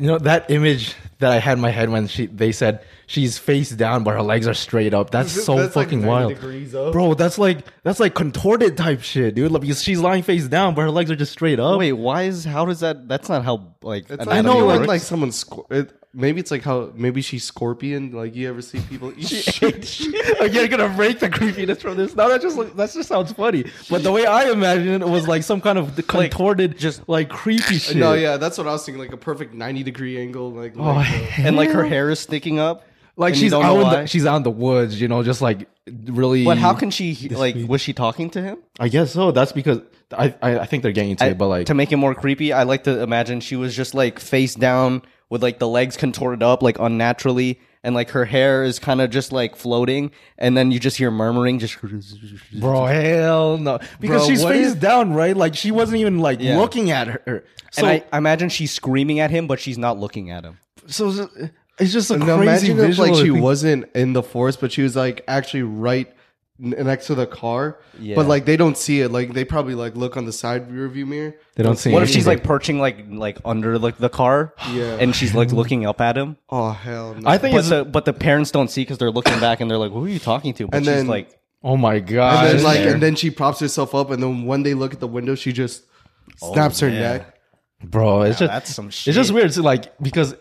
You 0.00 0.06
know 0.06 0.18
that 0.18 0.50
image 0.50 0.94
that 1.18 1.30
I 1.30 1.38
had 1.38 1.58
in 1.58 1.60
my 1.60 1.68
head 1.70 1.90
when 1.90 2.06
she 2.08 2.24
they 2.26 2.52
said 2.52 2.82
she's 3.06 3.36
face 3.36 3.70
down 3.70 4.02
but 4.02 4.12
her 4.12 4.22
legs 4.22 4.48
are 4.48 4.54
straight 4.54 4.94
up. 4.94 5.10
That's 5.10 5.30
so 5.44 5.56
That's 5.56 5.74
fucking 5.74 6.00
90 6.00 6.08
wild, 6.08 6.74
up. 6.74 6.92
bro. 6.92 7.12
That's 7.12 7.36
like 7.38 7.58
that's 7.82 8.00
like 8.00 8.14
contorted 8.14 8.78
type 8.78 9.02
shit, 9.02 9.34
dude. 9.34 9.52
Like, 9.52 9.60
because 9.60 9.82
she's 9.82 10.00
lying 10.00 10.22
face 10.22 10.48
down 10.48 10.74
but 10.74 10.80
her 10.82 10.90
legs 10.90 11.10
are 11.10 11.16
just 11.16 11.32
straight 11.32 11.60
up. 11.60 11.78
Wait, 11.78 11.92
why 11.92 12.22
is 12.22 12.46
how 12.46 12.64
does 12.64 12.80
that? 12.80 13.08
That's 13.08 13.28
not 13.28 13.44
how 13.44 13.74
like. 13.82 14.04
It's 14.08 14.24
anatomy 14.24 14.30
like, 14.30 14.38
I 14.38 14.40
know, 14.40 14.66
like, 14.66 14.78
works. 14.78 14.88
like 14.88 15.00
someone. 15.02 15.30
Scor- 15.30 15.70
it, 15.70 15.92
maybe 16.12 16.40
it's 16.40 16.50
like 16.50 16.62
how 16.62 16.92
maybe 16.94 17.22
she's 17.22 17.44
scorpion. 17.44 18.12
Like 18.12 18.34
you 18.34 18.48
ever 18.48 18.62
see 18.62 18.80
people 18.80 19.12
eat 19.16 19.26
shit? 19.28 20.40
like 20.40 20.52
you're 20.52 20.68
gonna 20.68 20.88
break 20.96 21.20
the 21.20 21.28
creepiness 21.30 21.80
from 21.82 21.96
this. 21.96 22.14
No, 22.14 22.28
that 22.28 22.42
just 22.42 22.56
like, 22.56 22.74
that 22.76 22.90
just 22.92 23.08
sounds 23.08 23.32
funny. 23.32 23.64
But 23.88 24.02
the 24.02 24.12
way 24.12 24.26
I 24.26 24.50
imagined 24.50 25.02
it 25.02 25.08
was 25.08 25.28
like 25.28 25.42
some 25.42 25.60
kind 25.60 25.78
of 25.78 25.94
contorted, 26.06 26.78
just 26.78 27.08
like 27.08 27.28
creepy 27.28 27.78
shit. 27.78 27.96
No, 27.96 28.14
yeah, 28.14 28.36
that's 28.36 28.58
what 28.58 28.66
I 28.66 28.72
was 28.72 28.84
thinking. 28.84 29.00
Like 29.00 29.12
a 29.12 29.16
perfect 29.16 29.54
ninety 29.54 29.82
degree 29.82 30.20
angle. 30.20 30.52
Like, 30.52 30.74
Oh, 30.76 30.82
like, 30.94 31.38
and 31.38 31.56
like 31.56 31.70
her 31.70 31.84
hair 31.84 32.10
is 32.10 32.18
sticking 32.20 32.58
up. 32.58 32.84
like 33.16 33.34
she's 33.34 33.50
don't 33.50 33.64
out 33.64 33.76
in 33.80 33.90
the, 33.90 34.06
she's 34.06 34.26
out 34.26 34.36
in 34.36 34.42
the 34.42 34.50
woods, 34.50 35.00
you 35.00 35.08
know, 35.08 35.22
just 35.22 35.42
like 35.42 35.68
really. 36.06 36.44
But 36.44 36.58
how 36.58 36.74
can 36.74 36.90
she 36.90 37.28
like? 37.30 37.56
Was 37.68 37.80
she 37.80 37.92
talking 37.92 38.30
to 38.30 38.42
him? 38.42 38.58
I 38.78 38.88
guess 38.88 39.12
so. 39.12 39.30
That's 39.32 39.52
because 39.52 39.80
I 40.16 40.34
I, 40.42 40.58
I 40.60 40.66
think 40.66 40.82
they're 40.82 40.92
getting 40.92 41.16
to 41.16 41.24
I- 41.24 41.28
it, 41.28 41.38
but 41.38 41.48
like 41.48 41.66
to 41.66 41.74
make 41.74 41.92
it 41.92 41.96
more 41.96 42.14
creepy, 42.14 42.52
I 42.52 42.64
like 42.64 42.84
to 42.84 43.00
imagine 43.02 43.40
she 43.40 43.56
was 43.56 43.76
just 43.76 43.94
like 43.94 44.18
face 44.18 44.54
down 44.54 45.02
with 45.30 45.42
like 45.42 45.58
the 45.58 45.68
legs 45.68 45.96
contorted 45.96 46.42
up 46.42 46.62
like 46.62 46.78
unnaturally, 46.78 47.58
and 47.82 47.94
like 47.94 48.10
her 48.10 48.26
hair 48.26 48.62
is 48.62 48.78
kind 48.78 49.00
of 49.00 49.08
just 49.10 49.32
like 49.32 49.56
floating, 49.56 50.10
and 50.36 50.56
then 50.56 50.70
you 50.70 50.78
just 50.78 50.98
hear 50.98 51.10
murmuring, 51.10 51.58
just 51.58 51.78
Bro, 52.60 52.86
hell 52.86 53.56
no. 53.58 53.78
Because 54.00 54.22
Bro, 54.22 54.28
she's 54.28 54.42
what 54.42 54.54
face 54.54 54.72
if- 54.72 54.80
down, 54.80 55.14
right? 55.14 55.36
Like 55.36 55.54
she 55.54 55.70
wasn't 55.70 55.98
even 56.00 56.18
like 56.18 56.40
Yeah. 56.40 56.58
looking 56.58 56.90
at 56.90 57.06
her. 57.26 57.44
So, 57.72 57.82
and 57.82 57.90
I, 57.90 58.04
I 58.12 58.18
imagine 58.18 58.48
she's 58.48 58.72
screaming 58.72 59.20
at 59.20 59.30
him, 59.30 59.46
but 59.46 59.60
she's 59.60 59.78
not 59.78 59.98
looking 59.98 60.30
at 60.30 60.44
him. 60.44 60.58
so 60.86 61.28
it's 61.78 61.92
just 61.92 62.10
a 62.10 62.14
And 62.14 62.24
crazy 62.24 62.72
imagine 62.72 62.78
if 62.80 62.98
like 62.98 63.14
she 63.14 63.30
think- 63.30 63.42
wasn't 63.42 63.84
in 63.94 64.12
the 64.12 64.22
forest, 64.22 64.60
but 64.60 64.72
she 64.72 64.82
was 64.82 64.96
like 64.96 65.22
actually 65.28 65.62
right 65.62 66.06
n- 66.08 66.14
next 66.60 67.06
to 67.06 67.14
the 67.14 67.26
car. 67.26 67.78
Yeah. 67.98 68.14
But 68.16 68.26
like 68.26 68.44
they 68.44 68.56
don't 68.56 68.76
see 68.76 69.00
it. 69.00 69.10
Like 69.10 69.32
they 69.32 69.44
probably 69.44 69.74
like 69.74 69.96
look 69.96 70.16
on 70.16 70.26
the 70.26 70.32
side 70.32 70.70
rear 70.70 70.88
view 70.88 71.06
mirror. 71.06 71.34
They 71.56 71.62
don't 71.62 71.76
see 71.76 71.90
What 71.92 72.02
if 72.02 72.10
she's 72.10 72.26
like 72.26 72.44
perching 72.44 72.78
like 72.78 73.06
like 73.08 73.38
under 73.44 73.78
like 73.78 73.96
the 73.98 74.08
car, 74.10 74.54
Yeah. 74.72 74.98
and 75.00 75.14
she's 75.16 75.34
like 75.34 75.52
looking 75.52 75.86
up 75.86 76.00
at 76.00 76.16
him? 76.16 76.36
Oh 76.50 76.70
hell 76.72 77.14
no! 77.14 77.28
I 77.28 77.38
think 77.38 77.54
But 77.54 77.58
it's 77.60 77.68
the 77.70 77.84
but 77.84 78.04
the 78.04 78.12
parents 78.12 78.50
don't 78.50 78.70
see 78.70 78.82
because 78.82 78.98
they're 78.98 79.10
looking 79.10 79.40
back 79.40 79.60
and 79.60 79.70
they're 79.70 79.78
like, 79.78 79.92
"Who 79.92 80.04
are 80.04 80.08
you 80.08 80.18
talking 80.18 80.52
to?" 80.54 80.66
But 80.66 80.76
And 80.78 80.84
she's 80.86 80.94
then- 80.94 81.06
like, 81.06 81.36
Oh 81.62 81.76
my 81.76 81.98
god! 82.00 82.46
and 82.46 82.58
then 82.58 82.64
like 82.64 82.78
there. 82.80 82.92
and 82.94 83.02
then 83.02 83.16
she 83.16 83.30
props 83.30 83.60
herself 83.60 83.94
up, 83.94 84.10
and 84.10 84.22
then 84.22 84.44
when 84.46 84.62
they 84.62 84.74
look 84.74 84.92
at 84.94 85.00
the 85.00 85.06
window, 85.08 85.34
she 85.34 85.52
just 85.52 85.84
oh, 86.42 86.52
snaps 86.54 86.80
her 86.80 86.90
neck. 86.90 87.36
bro, 87.84 88.22
it's 88.22 88.38
just 88.38 88.50
that's 88.52 88.74
some 88.74 88.88
It's 88.88 89.04
just 89.04 89.32
weird. 89.32 89.46
It's 89.46 89.58
like 89.58 89.96
because 89.98 90.34
i- 90.34 90.36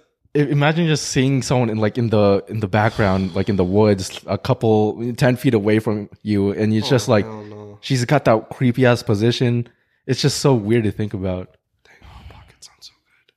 imagine 0.48 0.88
just 0.88 1.08
seeing 1.08 1.42
someone 1.42 1.70
in 1.70 1.78
like 1.78 1.98
in 1.98 2.10
the 2.10 2.44
in 2.48 2.60
the 2.60 2.68
background, 2.68 3.36
like 3.36 3.50
in 3.50 3.56
the 3.56 3.64
woods, 3.64 4.22
a 4.26 4.38
couple 4.38 5.14
ten 5.16 5.36
feet 5.36 5.54
away 5.54 5.80
from 5.80 6.10
you, 6.24 6.52
and 6.52 6.74
it's 6.74 6.88
oh, 6.88 6.90
just 6.90 7.08
like 7.08 7.26
no. 7.26 7.78
she's 7.82 8.06
got 8.06 8.26
that 8.26 8.50
creepy 8.50 8.86
ass 8.86 9.04
position. 9.04 9.68
It's 10.06 10.22
just 10.22 10.40
so 10.40 10.54
weird 10.54 10.86
to 10.86 10.92
think 10.92 11.14
about. 11.14 11.58
Pocket 12.30 12.64
sounds 12.64 12.88
so 12.88 12.94
good. 12.94 13.34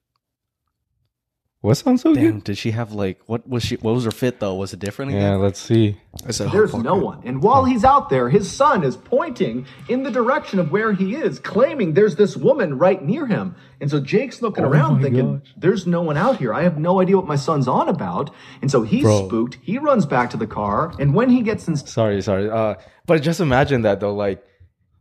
What 1.62 1.74
sounds 1.76 2.02
so 2.02 2.12
"Damn, 2.12 2.32
good? 2.34 2.44
did 2.44 2.58
she 2.58 2.72
have 2.72 2.92
like 2.92 3.20
what 3.26 3.48
was 3.48 3.62
she? 3.64 3.76
What 3.76 3.94
was 3.94 4.04
her 4.04 4.10
fit 4.10 4.40
though? 4.40 4.54
Was 4.56 4.72
it 4.72 4.80
different? 4.80 5.12
Yeah, 5.12 5.36
let's 5.36 5.60
see. 5.60 5.96
I 6.26 6.32
said, 6.32 6.50
There's 6.50 6.72
Hot 6.72 6.82
no 6.82 6.94
Pocket. 6.94 7.04
one. 7.04 7.22
And 7.24 7.40
while 7.40 7.64
he's 7.64 7.84
out 7.84 8.10
there, 8.10 8.28
his 8.28 8.50
son 8.50 8.82
is 8.82 8.96
pointing 8.96 9.64
in 9.88 10.02
the 10.02 10.10
direction 10.10 10.58
of 10.58 10.72
where 10.72 10.92
he 10.92 11.14
is, 11.14 11.38
claiming 11.38 11.94
there's 11.94 12.16
this 12.16 12.36
woman 12.36 12.78
right 12.78 13.00
near 13.02 13.26
him. 13.26 13.54
And 13.80 13.88
so 13.88 14.00
Jake's 14.00 14.42
looking 14.42 14.64
around 14.64 14.96
my 14.96 15.02
thinking, 15.02 15.38
gosh. 15.38 15.52
there's 15.56 15.86
no 15.86 16.02
one 16.02 16.16
out 16.16 16.38
here. 16.38 16.52
I 16.52 16.64
have 16.64 16.78
no 16.78 17.00
idea 17.00 17.16
what 17.16 17.26
my 17.28 17.36
son's 17.36 17.68
on 17.68 17.88
about. 17.88 18.30
And 18.60 18.68
so 18.68 18.82
he's 18.82 19.04
Bro. 19.04 19.28
spooked. 19.28 19.58
He 19.62 19.78
runs 19.78 20.04
back 20.04 20.30
to 20.30 20.36
the 20.36 20.48
car. 20.48 20.92
And 20.98 21.14
when 21.14 21.30
he 21.30 21.42
gets 21.42 21.68
in, 21.68 21.76
Sorry, 21.76 22.20
sorry. 22.22 22.50
Uh, 22.50 22.74
but 23.06 23.22
just 23.22 23.38
imagine 23.40 23.82
that 23.82 24.00
though, 24.00 24.14
like. 24.14 24.42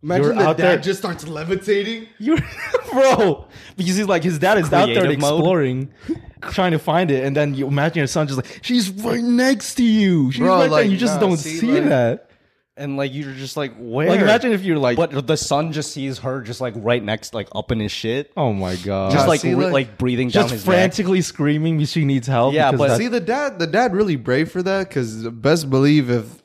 Imagine 0.03 0.25
You're 0.25 0.33
the 0.35 0.41
out 0.41 0.57
dad 0.57 0.63
there- 0.65 0.77
just 0.79 0.99
starts 0.99 1.27
levitating. 1.27 2.07
You, 2.19 2.37
bro, 2.91 3.47
because 3.77 3.95
he's 3.97 4.07
like 4.07 4.23
his 4.23 4.37
dad 4.39 4.57
is 4.59 4.65
out 4.73 4.87
there 4.87 5.01
Creative 5.01 5.19
mode. 5.19 5.33
exploring, 5.39 5.93
trying 6.41 6.71
to 6.71 6.79
find 6.79 7.11
it, 7.11 7.23
and 7.23 7.35
then 7.35 7.53
you 7.55 7.67
imagine 7.67 7.97
your 7.99 8.07
son 8.07 8.27
just 8.27 8.37
like 8.37 8.59
she's 8.63 8.89
right 8.89 9.23
next 9.23 9.75
to 9.75 9.83
you. 9.83 10.31
She's 10.31 10.39
Bro, 10.39 10.53
right 10.53 10.59
there. 10.61 10.69
like, 10.69 10.83
and 10.83 10.91
You 10.91 10.97
just 10.97 11.15
nah, 11.15 11.19
don't 11.21 11.37
see, 11.37 11.57
see, 11.57 11.71
like- 11.79 11.89
that. 11.89 12.29
and 12.77 12.97
like 12.97 13.13
you're 13.13 13.33
just 13.33 13.57
like, 13.57 13.75
where? 13.77 14.09
Like 14.09 14.21
imagine 14.21 14.51
if 14.53 14.63
you're 14.63 14.77
like, 14.79 14.97
but 14.97 15.27
the 15.27 15.37
son 15.37 15.71
just 15.71 15.91
sees 15.91 16.19
her 16.19 16.41
just 16.41 16.61
like 16.61 16.73
right 16.77 17.03
next, 17.03 17.33
like 17.33 17.47
up 17.53 17.71
in 17.71 17.79
his 17.79 17.91
shit, 17.91 18.31
oh 18.35 18.53
my 18.53 18.75
god, 18.77 19.11
just 19.11 19.25
Nah, 19.25 19.29
like 19.29 19.41
see, 19.41 19.53
re- 19.53 19.65
like- 19.65 19.73
like 19.73 19.97
breathing 19.97 20.29
down 20.29 20.43
just 20.43 20.53
his 20.53 20.65
neck. 20.65 20.73
frantically 20.73 21.21
screaming 21.21 21.77
because 21.77 21.91
she 21.91 22.05
needs 22.05 22.27
help. 22.27 22.53
Yeah, 22.53 22.71
because 22.71 22.77
but 22.79 22.83
that's- 22.87 22.99
See 22.99 23.07
the 23.07 23.19
dad, 23.19 23.59
the 23.59 23.67
dad 23.67 23.93
really 23.93 24.15
brave 24.15 24.51
for 24.51 24.63
that 24.63 24.87
because 24.89 25.27
best 25.29 25.69
believe 25.69 26.09
if 26.09 26.41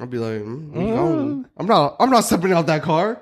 I'd 0.00 0.08
be 0.10 0.18
like, 0.18 0.42
mm, 0.42 0.70
we 0.70 0.84
gone. 0.92 1.48
I'm 1.56 1.66
not, 1.66 1.96
I'm 1.98 2.10
not 2.10 2.24
stepping 2.24 2.52
out 2.52 2.66
that 2.68 2.82
car. 2.82 3.20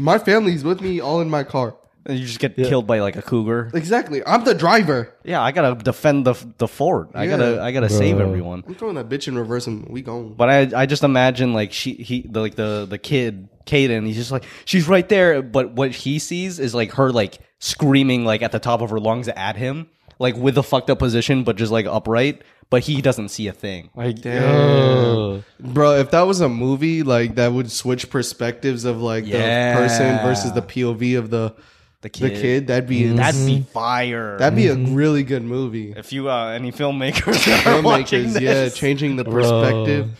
My 0.00 0.18
family's 0.18 0.64
with 0.64 0.80
me, 0.80 0.98
all 1.00 1.20
in 1.20 1.30
my 1.30 1.44
car. 1.44 1.76
And 2.08 2.18
you 2.18 2.24
just 2.26 2.38
get 2.40 2.56
killed 2.56 2.86
by 2.86 3.00
like 3.00 3.16
a 3.16 3.22
cougar. 3.22 3.70
Exactly, 3.74 4.26
I'm 4.26 4.42
the 4.42 4.54
driver. 4.54 5.12
Yeah, 5.24 5.42
I 5.42 5.52
gotta 5.52 5.74
defend 5.82 6.24
the 6.26 6.34
the 6.56 6.66
fort. 6.66 7.10
I 7.14 7.24
Yeah. 7.24 7.36
gotta 7.36 7.62
I 7.62 7.70
gotta 7.70 7.88
save 7.90 8.18
everyone. 8.18 8.64
I'm 8.66 8.74
throwing 8.74 8.94
that 8.94 9.08
bitch 9.10 9.28
in 9.28 9.36
reverse 9.38 9.66
and 9.66 9.86
we 9.88 10.00
gone. 10.02 10.32
But 10.34 10.48
I 10.48 10.70
I 10.82 10.86
just 10.86 11.04
imagine 11.04 11.52
like 11.52 11.72
she 11.72 11.92
he 11.94 12.22
the, 12.28 12.40
like 12.40 12.54
the 12.54 12.86
the 12.88 12.96
kid 12.98 13.48
Caden 13.66 14.06
he's 14.06 14.16
just 14.16 14.32
like 14.32 14.44
she's 14.64 14.88
right 14.88 15.06
there. 15.08 15.42
But 15.42 15.72
what 15.72 15.90
he 15.92 16.18
sees 16.18 16.58
is 16.58 16.74
like 16.74 16.92
her 16.94 17.12
like 17.12 17.38
screaming 17.58 18.24
like 18.24 18.40
at 18.40 18.52
the 18.52 18.58
top 18.58 18.80
of 18.80 18.88
her 18.90 18.98
lungs 18.98 19.28
at 19.28 19.56
him 19.56 19.88
like 20.18 20.34
with 20.36 20.56
a 20.56 20.62
fucked 20.62 20.88
up 20.90 20.98
position 20.98 21.44
but 21.44 21.56
just 21.56 21.70
like 21.70 21.84
upright. 21.86 22.42
But 22.70 22.82
he 22.82 23.00
doesn't 23.00 23.28
see 23.30 23.48
a 23.48 23.52
thing. 23.52 23.88
like, 23.96 24.20
Damn. 24.20 25.42
Bro, 25.58 25.94
if 26.00 26.10
that 26.10 26.22
was 26.26 26.40
a 26.42 26.48
movie, 26.50 27.02
like 27.02 27.36
that 27.36 27.52
would 27.52 27.70
switch 27.70 28.10
perspectives 28.10 28.84
of 28.84 29.00
like 29.00 29.26
Yeah. 29.26 29.74
the 29.74 29.80
person 29.80 30.18
versus 30.18 30.52
the 30.52 30.60
POV 30.62 31.16
of 31.18 31.30
the 31.30 31.54
The 32.00 32.08
the 32.08 32.30
kid. 32.30 32.40
kid. 32.40 32.66
That'd 32.68 32.88
be 32.88 33.08
That'd 33.08 33.44
be 33.46 33.62
fire. 33.72 34.38
that'd 34.38 34.56
be 34.56 34.68
a 34.68 34.74
really 34.76 35.24
good 35.24 35.42
movie. 35.42 35.94
if 35.96 36.12
you 36.12 36.30
uh, 36.30 36.48
any 36.50 36.70
filmmakers 36.70 37.66
are 37.66 37.82
watching 37.82 38.26
filmmakers, 38.26 38.32
this, 38.34 38.42
yeah, 38.42 38.68
changing 38.68 39.16
the 39.16 39.24
perspective 39.24 40.10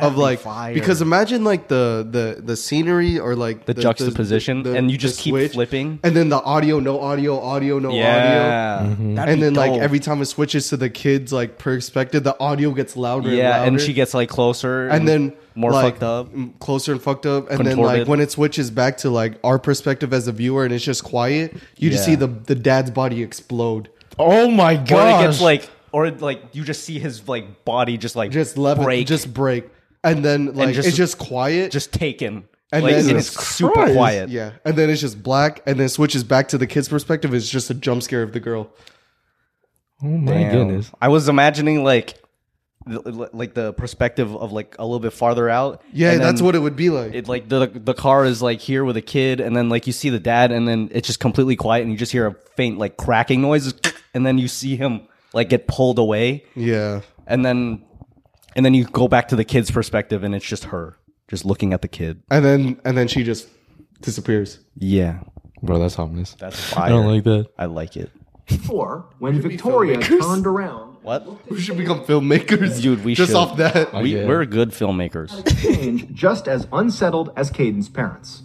of 0.00 0.14
be 0.14 0.20
like 0.20 0.38
fire. 0.40 0.72
because 0.74 1.02
imagine 1.02 1.44
like 1.44 1.68
the 1.68 2.06
the 2.10 2.40
the 2.42 2.56
scenery 2.56 3.18
or 3.18 3.36
like 3.36 3.66
The 3.66 3.74
juxtaposition, 3.74 4.66
and 4.66 4.90
you 4.90 4.96
just 4.96 5.20
keep 5.20 5.32
switch, 5.32 5.52
flipping. 5.52 6.00
and 6.02 6.16
then 6.16 6.30
the 6.30 6.40
audio, 6.42 6.80
no 6.80 7.00
audio, 7.00 7.38
audio, 7.38 7.78
no 7.80 7.88
audio. 7.90 8.00
yeah, 8.00 8.78
That'd 8.82 8.96
Mm-hmm. 8.98 9.18
And 9.18 9.36
be 9.36 9.40
then 9.42 9.54
like 9.54 9.72
dope. 9.72 9.82
every 9.82 10.00
time 10.00 10.22
it 10.22 10.26
switches 10.26 10.68
to 10.70 10.76
the 10.78 10.88
kids 10.90 11.32
like 11.34 11.58
perspective, 11.58 12.24
the 12.24 12.38
audio 12.40 12.70
gets 12.72 12.96
louder. 12.96 13.28
and, 13.28 13.36
yeah, 13.36 13.50
louder. 13.50 13.68
and 13.68 13.80
she 13.80 13.92
gets 13.92 14.14
like 14.14 14.30
closer, 14.30 14.88
and 14.88 15.06
then 15.06 15.34
more 15.56 15.72
like, 15.72 15.94
fucked 15.94 16.02
up. 16.02 16.32
m- 16.32 16.54
closer 16.60 16.92
and 16.92 17.02
fucked 17.02 17.26
up, 17.26 17.50
and 17.50 17.66
then 17.66 17.76
like 17.78 18.06
when 18.06 18.20
it 18.20 18.30
switches 18.30 18.70
back 18.70 18.98
to 18.98 19.10
like 19.10 19.38
our 19.42 19.58
perspective 19.58 20.12
as 20.12 20.28
a 20.28 20.32
viewer, 20.32 20.64
and 20.64 20.72
it's 20.72 20.84
just 20.84 21.02
quiet, 21.02 21.56
you 21.76 21.90
just 21.90 22.06
Yeah. 22.06 22.14
see 22.14 22.16
the 22.16 22.26
the 22.28 22.54
dad's 22.54 22.90
body 22.90 23.22
explode, 23.22 23.88
oh 24.18 24.48
my 24.50 24.74
Or 24.74 24.80
it 24.82 24.86
god, 24.88 25.22
gets 25.26 25.40
like, 25.40 25.68
or 25.92 26.10
like 26.10 26.42
you 26.52 26.62
just 26.62 26.84
see 26.84 26.98
his 26.98 27.26
like 27.26 27.64
body 27.64 27.96
just 27.96 28.14
like 28.16 28.30
just 28.30 28.56
level, 28.58 28.84
break, 28.84 29.06
just 29.06 29.32
break, 29.34 29.68
and 30.04 30.24
then 30.24 30.54
like 30.54 30.74
just- 30.74 30.88
it's 30.88 30.96
just 30.96 31.18
quiet, 31.18 31.72
just 31.72 31.92
taken, 31.92 32.44
And 32.72 32.82
like, 32.84 32.94
then- 32.96 33.08
and 33.08 33.18
it's 33.18 33.30
Jesus 33.32 33.46
super 33.48 33.72
Christ. 33.74 33.94
quiet. 33.94 34.28
yeah, 34.28 34.50
and 34.64 34.76
then 34.76 34.90
it's 34.90 35.00
just 35.00 35.22
black, 35.22 35.62
and 35.66 35.80
then 35.80 35.88
switches 35.88 36.22
back 36.22 36.48
to 36.48 36.58
the 36.58 36.66
kid's 36.66 36.88
perspective. 36.88 37.32
It's 37.34 37.48
just 37.48 37.70
a 37.70 37.74
jump 37.74 38.02
scare 38.02 38.22
of 38.22 38.32
the 38.32 38.40
girl. 38.40 38.68
oh 40.02 40.06
my 40.06 40.32
Damn. 40.32 40.52
goodness. 40.52 40.90
I 41.00 41.08
was 41.08 41.28
imagining 41.28 41.82
like, 41.82 42.08
the- 42.14 42.25
like 42.86 43.54
the 43.54 43.72
perspective 43.72 44.34
of 44.34 44.52
like 44.52 44.76
a 44.78 44.84
little 44.84 45.00
bit 45.00 45.12
farther 45.12 45.48
out. 45.50 45.82
Yeah, 45.92 46.12
and 46.12 46.20
that's 46.20 46.40
what 46.40 46.54
it 46.54 46.60
would 46.60 46.76
be 46.76 46.90
like. 46.90 47.14
It 47.14 47.28
like 47.28 47.48
the 47.48 47.66
the 47.66 47.94
car 47.94 48.24
is 48.24 48.40
like 48.40 48.60
here 48.60 48.84
with 48.84 48.96
a 48.96 49.02
kid, 49.02 49.40
and 49.40 49.56
then 49.56 49.68
like 49.68 49.86
you 49.86 49.92
see 49.92 50.10
the 50.10 50.20
dad, 50.20 50.52
and 50.52 50.68
then 50.68 50.88
it's 50.92 51.06
just 51.06 51.20
completely 51.20 51.56
quiet, 51.56 51.82
and 51.82 51.90
you 51.90 51.98
just 51.98 52.12
hear 52.12 52.26
a 52.26 52.34
faint 52.56 52.78
like 52.78 52.96
cracking 52.96 53.42
noise, 53.42 53.74
and 54.14 54.24
then 54.24 54.38
you 54.38 54.48
see 54.48 54.76
him 54.76 55.08
like 55.32 55.48
get 55.48 55.66
pulled 55.66 55.98
away, 55.98 56.44
yeah, 56.54 57.00
and 57.26 57.44
then 57.44 57.84
and 58.54 58.64
then 58.64 58.72
you 58.72 58.84
go 58.84 59.08
back 59.08 59.28
to 59.28 59.36
the 59.36 59.44
kid's 59.44 59.70
perspective, 59.70 60.22
and 60.22 60.34
it's 60.34 60.46
just 60.46 60.64
her 60.64 60.96
just 61.28 61.44
looking 61.44 61.72
at 61.72 61.82
the 61.82 61.88
kid. 61.88 62.22
and 62.30 62.44
then 62.44 62.80
and 62.84 62.96
then 62.96 63.08
she 63.08 63.24
just 63.24 63.48
disappears. 64.00 64.60
Yeah, 64.76 65.20
Bro, 65.62 65.80
that's 65.80 65.98
ominous. 65.98 66.34
that's 66.38 66.60
fire. 66.60 66.86
I 66.86 66.88
don't 66.90 67.06
like 67.06 67.24
that. 67.24 67.48
I 67.58 67.64
like 67.64 67.96
it. 67.96 68.10
Or 68.70 69.06
when 69.18 69.40
Victoria 69.42 69.98
turned 69.98 70.46
around, 70.46 70.95
What? 71.06 71.48
We 71.48 71.60
should 71.60 71.76
become 71.76 72.00
filmmakers, 72.00 72.82
Dude, 72.82 73.04
we 73.04 73.14
just 73.14 73.30
should. 73.30 73.36
off 73.36 73.58
that. 73.58 73.94
We, 73.94 74.16
yeah. 74.16 74.26
We're 74.26 74.44
good 74.44 74.70
filmmakers. 74.70 75.30
change 75.62 76.12
just 76.12 76.48
as 76.48 76.66
unsettled 76.72 77.32
as 77.36 77.48
Caden's 77.48 77.88
parents. 77.88 78.42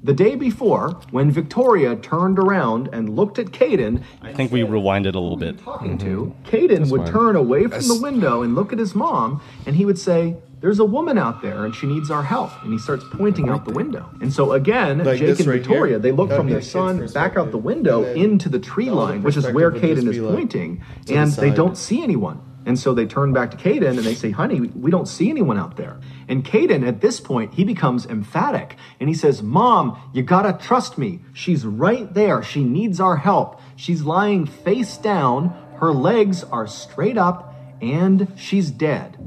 The 0.00 0.12
day 0.12 0.36
before, 0.36 0.90
when 1.10 1.32
Victoria 1.32 1.96
turned 1.96 2.38
around 2.38 2.88
and 2.92 3.16
looked 3.16 3.40
at 3.40 3.46
Caden, 3.46 4.04
I 4.22 4.32
think 4.32 4.52
we 4.52 4.60
rewinded 4.60 5.16
a 5.16 5.18
little 5.18 5.36
bit. 5.36 5.58
talking 5.58 5.98
mm-hmm. 5.98 6.06
to, 6.06 6.36
Caden 6.44 6.88
would 6.92 7.04
turn 7.08 7.34
away 7.34 7.66
from 7.66 7.88
the 7.88 7.98
window 8.00 8.42
and 8.42 8.54
look 8.54 8.72
at 8.72 8.78
his 8.78 8.94
mom, 8.94 9.42
and 9.66 9.74
he 9.74 9.84
would 9.84 9.98
say, 9.98 10.36
There's 10.64 10.78
a 10.78 10.84
woman 10.86 11.18
out 11.18 11.42
there 11.42 11.66
and 11.66 11.74
she 11.74 11.86
needs 11.86 12.10
our 12.10 12.22
help. 12.22 12.50
And 12.62 12.72
he 12.72 12.78
starts 12.78 13.04
pointing 13.12 13.50
out 13.50 13.66
the 13.66 13.72
window. 13.72 14.08
And 14.22 14.32
so 14.32 14.52
again, 14.52 15.04
Like 15.04 15.18
Jake 15.18 15.38
and 15.38 15.46
right 15.46 15.58
Victoria, 15.58 15.90
here? 15.92 15.98
they 15.98 16.10
look 16.10 16.30
That'd 16.30 16.40
from 16.40 16.48
their 16.50 16.62
son 16.62 17.06
back 17.12 17.36
out 17.36 17.50
the 17.50 17.58
window 17.58 18.02
into 18.14 18.48
the 18.48 18.58
tree 18.58 18.86
the 18.86 18.94
line, 18.94 19.22
which 19.22 19.36
is 19.36 19.46
where 19.50 19.70
Caden 19.70 20.08
is 20.08 20.18
like 20.18 20.34
pointing. 20.34 20.82
the 21.04 21.16
And 21.16 21.30
they 21.32 21.50
don't 21.50 21.76
see 21.76 22.02
anyone. 22.02 22.40
And 22.64 22.78
so 22.78 22.94
they 22.94 23.04
turn 23.04 23.34
back 23.34 23.50
to 23.50 23.58
Caden 23.58 23.88
and 23.90 23.98
they 23.98 24.14
say, 24.14 24.30
Honey, 24.30 24.62
we 24.62 24.90
don't 24.90 25.06
see 25.06 25.28
anyone 25.28 25.58
out 25.58 25.76
there. 25.76 26.00
And 26.28 26.42
Caden, 26.42 26.88
at 26.88 27.02
this 27.02 27.20
point, 27.20 27.52
he 27.52 27.64
becomes 27.64 28.06
emphatic 28.06 28.76
and 29.00 29.10
he 29.10 29.14
says, 29.14 29.42
Mom, 29.42 30.00
you 30.14 30.22
gotta 30.22 30.54
trust 30.54 30.96
me. 30.96 31.20
She's 31.34 31.66
right 31.66 32.14
there. 32.14 32.42
She 32.42 32.64
needs 32.64 33.00
our 33.00 33.18
help. 33.18 33.60
She's 33.76 34.00
lying 34.00 34.46
face 34.46 34.96
down. 34.96 35.54
Her 35.78 35.92
legs 35.92 36.42
are 36.42 36.66
straight 36.66 37.18
up 37.18 37.54
and 37.82 38.32
she's 38.34 38.70
dead. 38.70 39.18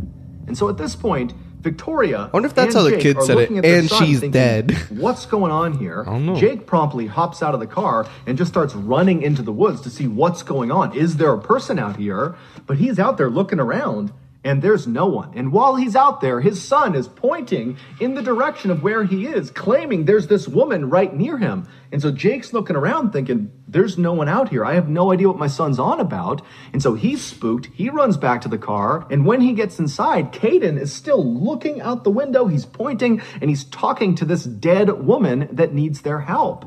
And 0.48 0.58
so 0.58 0.70
at 0.70 0.78
this 0.78 0.96
point, 0.96 1.34
Victoria. 1.60 2.26
I 2.26 2.30
wonder 2.32 2.48
if 2.48 2.56
that's 2.56 2.76
how 2.76 2.84
the 2.84 2.98
kid 2.98 3.22
said 3.24 3.38
it, 3.38 3.50
"And 3.50 3.90
she's 3.90 4.22
dead." 4.22 4.72
What's 4.90 5.26
going 5.26 5.52
on 5.52 5.74
here? 5.74 6.04
don't 6.06 6.26
know. 6.26 6.36
Jake 6.36 6.66
promptly 6.66 7.08
hops 7.08 7.44
out 7.44 7.54
of 7.54 7.60
the 7.60 7.68
car 7.68 8.08
and 8.26 8.38
just 8.38 8.50
starts 8.50 8.74
running 8.74 9.22
into 9.22 9.42
the 9.42 9.52
woods 9.52 9.82
to 9.82 9.90
see 9.90 10.08
what's 10.08 10.44
going 10.44 10.72
on. 10.72 10.96
Is 10.96 11.18
there 11.18 11.34
a 11.34 11.42
person 11.42 11.78
out 11.80 11.98
here? 11.98 12.36
But 12.66 12.78
he's 12.78 13.00
out 13.00 13.18
there 13.18 13.30
looking 13.30 13.60
around 13.60 14.14
and 14.44 14.62
there's 14.62 14.88
no 14.88 15.08
one. 15.08 15.34
And 15.36 15.52
while 15.52 15.76
he's 15.76 15.96
out 15.96 16.22
there, 16.22 16.40
his 16.40 16.62
son 16.62 16.96
is 16.96 17.08
pointing 17.08 17.78
in 18.00 18.14
the 18.14 18.22
direction 18.22 18.72
of 18.72 18.84
where 18.84 19.04
he 19.04 19.26
is, 19.26 19.52
claiming 19.52 20.06
there's 20.06 20.28
this 20.28 20.48
woman 20.48 20.90
right 20.90 21.14
near 21.14 21.38
him. 21.38 21.68
And 21.92 22.02
so 22.02 22.12
Jake's 22.12 22.54
looking 22.54 22.76
around 22.76 23.12
thinking, 23.12 23.52
there's 23.68 23.98
no 23.98 24.14
one 24.14 24.30
out 24.30 24.50
here. 24.50 24.64
I 24.64 24.74
have 24.74 24.90
no 24.90 25.12
idea 25.12 25.28
what 25.28 25.38
my 25.38 25.48
son's 25.48 25.80
on 25.80 26.00
about. 26.00 26.42
And 26.72 26.82
so 26.82 26.94
he's 26.94 27.22
spooked. 27.22 27.68
He 27.74 27.90
runs 27.90 28.18
back 28.18 28.42
to 28.42 28.50
the 28.50 28.58
car. 28.58 29.06
And 29.10 29.26
when 29.26 29.42
he 29.42 29.54
gets 29.54 29.80
inside, 29.80 30.32
Caden 30.32 30.80
is 30.80 30.94
still 30.94 31.24
looking 31.24 31.82
out 31.82 32.04
the 32.04 32.12
window. 32.12 32.48
He's 32.48 32.66
pointing 32.66 33.22
and 33.42 33.50
he's 33.50 33.66
talking 33.66 34.16
to 34.16 34.26
this 34.26 34.44
dead 34.44 35.06
woman 35.06 35.50
that 35.52 35.74
needs 35.74 36.02
their 36.02 36.22
help. 36.22 36.66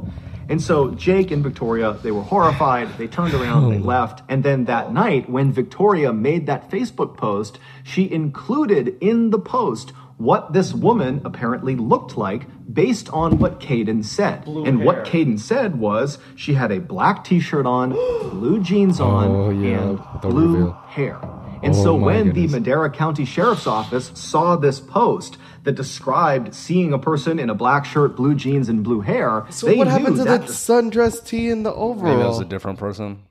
And 0.50 0.60
so 0.60 0.90
Jake 0.90 1.30
and 1.30 1.44
Victoria, 1.44 1.92
they 2.02 2.10
were 2.10 2.22
horrified. 2.22 2.98
They 2.98 3.06
turned 3.06 3.34
around, 3.34 3.70
they 3.70 3.78
oh. 3.78 3.82
left. 3.82 4.22
And 4.28 4.42
then 4.42 4.64
that 4.64 4.92
night, 4.92 5.30
when 5.30 5.52
Victoria 5.52 6.12
made 6.12 6.46
that 6.46 6.68
Facebook 6.68 7.16
post, 7.16 7.58
she 7.84 8.10
included 8.10 8.96
in 9.00 9.30
the 9.30 9.38
post 9.38 9.92
what 10.16 10.52
this 10.52 10.74
woman 10.74 11.22
apparently 11.24 11.76
looked 11.76 12.18
like 12.18 12.42
based 12.70 13.08
on 13.10 13.38
what 13.38 13.58
Caden 13.58 14.04
said. 14.04 14.46
and 14.46 14.84
what 14.84 15.04
Caden 15.04 15.38
said 15.40 15.78
was 15.78 16.18
she 16.36 16.54
had 16.54 16.70
a 16.70 16.78
black 16.80 17.24
t 17.24 17.40
shirt 17.40 17.64
on, 17.64 17.90
blue 18.30 18.60
jeans 18.60 19.00
on, 19.00 19.28
Oh, 19.28 19.50
yeah, 19.50 19.80
and 19.80 19.98
the 20.20 20.28
blue 20.28 20.52
reveal. 20.56 20.72
hair. 20.88 21.20
And 21.62 21.74
Oh 21.74 21.82
so 21.84 21.94
when 21.94 22.26
goodness. 22.28 22.52
the 22.52 22.58
Madera 22.58 22.90
County 22.90 23.24
Sheriff's 23.24 23.66
Office 23.66 24.10
saw 24.14 24.56
this 24.56 24.80
post 24.80 25.36
that 25.64 25.72
described 25.72 26.54
seeing 26.54 26.92
a 26.92 26.98
person 26.98 27.38
in 27.38 27.50
a 27.50 27.54
black 27.54 27.84
shirt, 27.84 28.16
blue 28.16 28.34
jeans, 28.34 28.68
and 28.68 28.82
blue 28.82 29.00
hair, 29.02 29.44
So 29.50 29.66
they 29.66 29.76
what 29.76 29.84
knew 29.86 29.90
happened 29.90 30.16
to 30.16 30.24
that 30.24 30.46
the 30.46 30.52
sundress 30.52 31.24
tee 31.24 31.50
and 31.50 31.64
the 31.66 31.72
overall? 31.74 32.12
Maybe 32.12 32.22
that 32.22 32.28
was 32.28 32.40
a 32.40 32.44
different 32.46 32.78
person. 32.78 33.24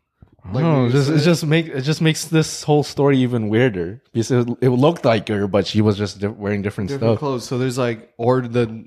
Like 0.53 0.63
no, 0.63 0.85
it 0.85 0.91
just, 0.91 1.09
it 1.09 1.19
just 1.19 1.45
make 1.45 1.67
it 1.67 1.81
just 1.81 2.01
makes 2.01 2.25
this 2.25 2.63
whole 2.63 2.81
story 2.83 3.17
even 3.19 3.49
weirder 3.49 4.01
because 4.13 4.31
it, 4.31 4.47
it 4.61 4.69
looked 4.69 5.05
like 5.05 5.27
her, 5.27 5.47
but 5.47 5.67
she 5.67 5.81
was 5.81 5.97
just 5.97 6.19
di- 6.19 6.27
wearing 6.27 6.61
different, 6.61 6.89
different 6.89 7.11
stuff. 7.13 7.19
clothes. 7.19 7.43
So 7.45 7.57
there's 7.57 7.77
like, 7.77 8.13
or 8.17 8.41
the. 8.41 8.85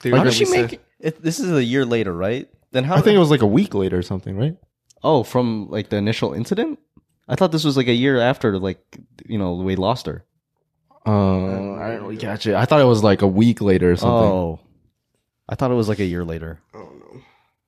theory 0.00 0.18
How 0.18 0.24
did 0.24 0.34
she 0.34 0.44
we 0.44 0.50
said- 0.50 0.70
make 0.72 0.80
it? 1.00 1.22
This 1.22 1.40
is 1.40 1.50
a 1.50 1.64
year 1.64 1.84
later, 1.86 2.12
right? 2.12 2.48
Then 2.72 2.84
how? 2.84 2.96
I 2.96 3.00
think 3.00 3.16
it 3.16 3.18
was 3.18 3.30
like 3.30 3.42
a 3.42 3.46
week 3.46 3.72
later 3.74 3.98
or 3.98 4.02
something, 4.02 4.36
right? 4.36 4.56
Oh, 5.02 5.22
from 5.24 5.68
like 5.70 5.88
the 5.88 5.96
initial 5.96 6.32
incident. 6.34 6.78
I 7.30 7.36
thought 7.36 7.52
this 7.52 7.64
was 7.64 7.76
like 7.76 7.86
a 7.86 7.94
year 7.94 8.18
after, 8.18 8.58
like 8.58 8.80
you 9.24 9.38
know, 9.38 9.54
we 9.54 9.76
lost 9.76 10.06
her. 10.06 10.24
Uh, 11.06 11.10
I 11.76 11.92
don't 11.92 12.02
really 12.02 12.16
catch 12.16 12.46
it. 12.46 12.54
I 12.54 12.64
thought 12.64 12.80
it 12.80 12.84
was 12.84 13.02
like 13.04 13.22
a 13.22 13.26
week 13.26 13.60
later 13.60 13.92
or 13.92 13.96
something. 13.96 14.30
Oh, 14.30 14.60
I 15.48 15.54
thought 15.54 15.70
it 15.70 15.74
was 15.74 15.88
like 15.88 16.00
a 16.00 16.04
year 16.04 16.24
later. 16.24 16.60
Oh 16.74 16.78
no. 16.78 17.20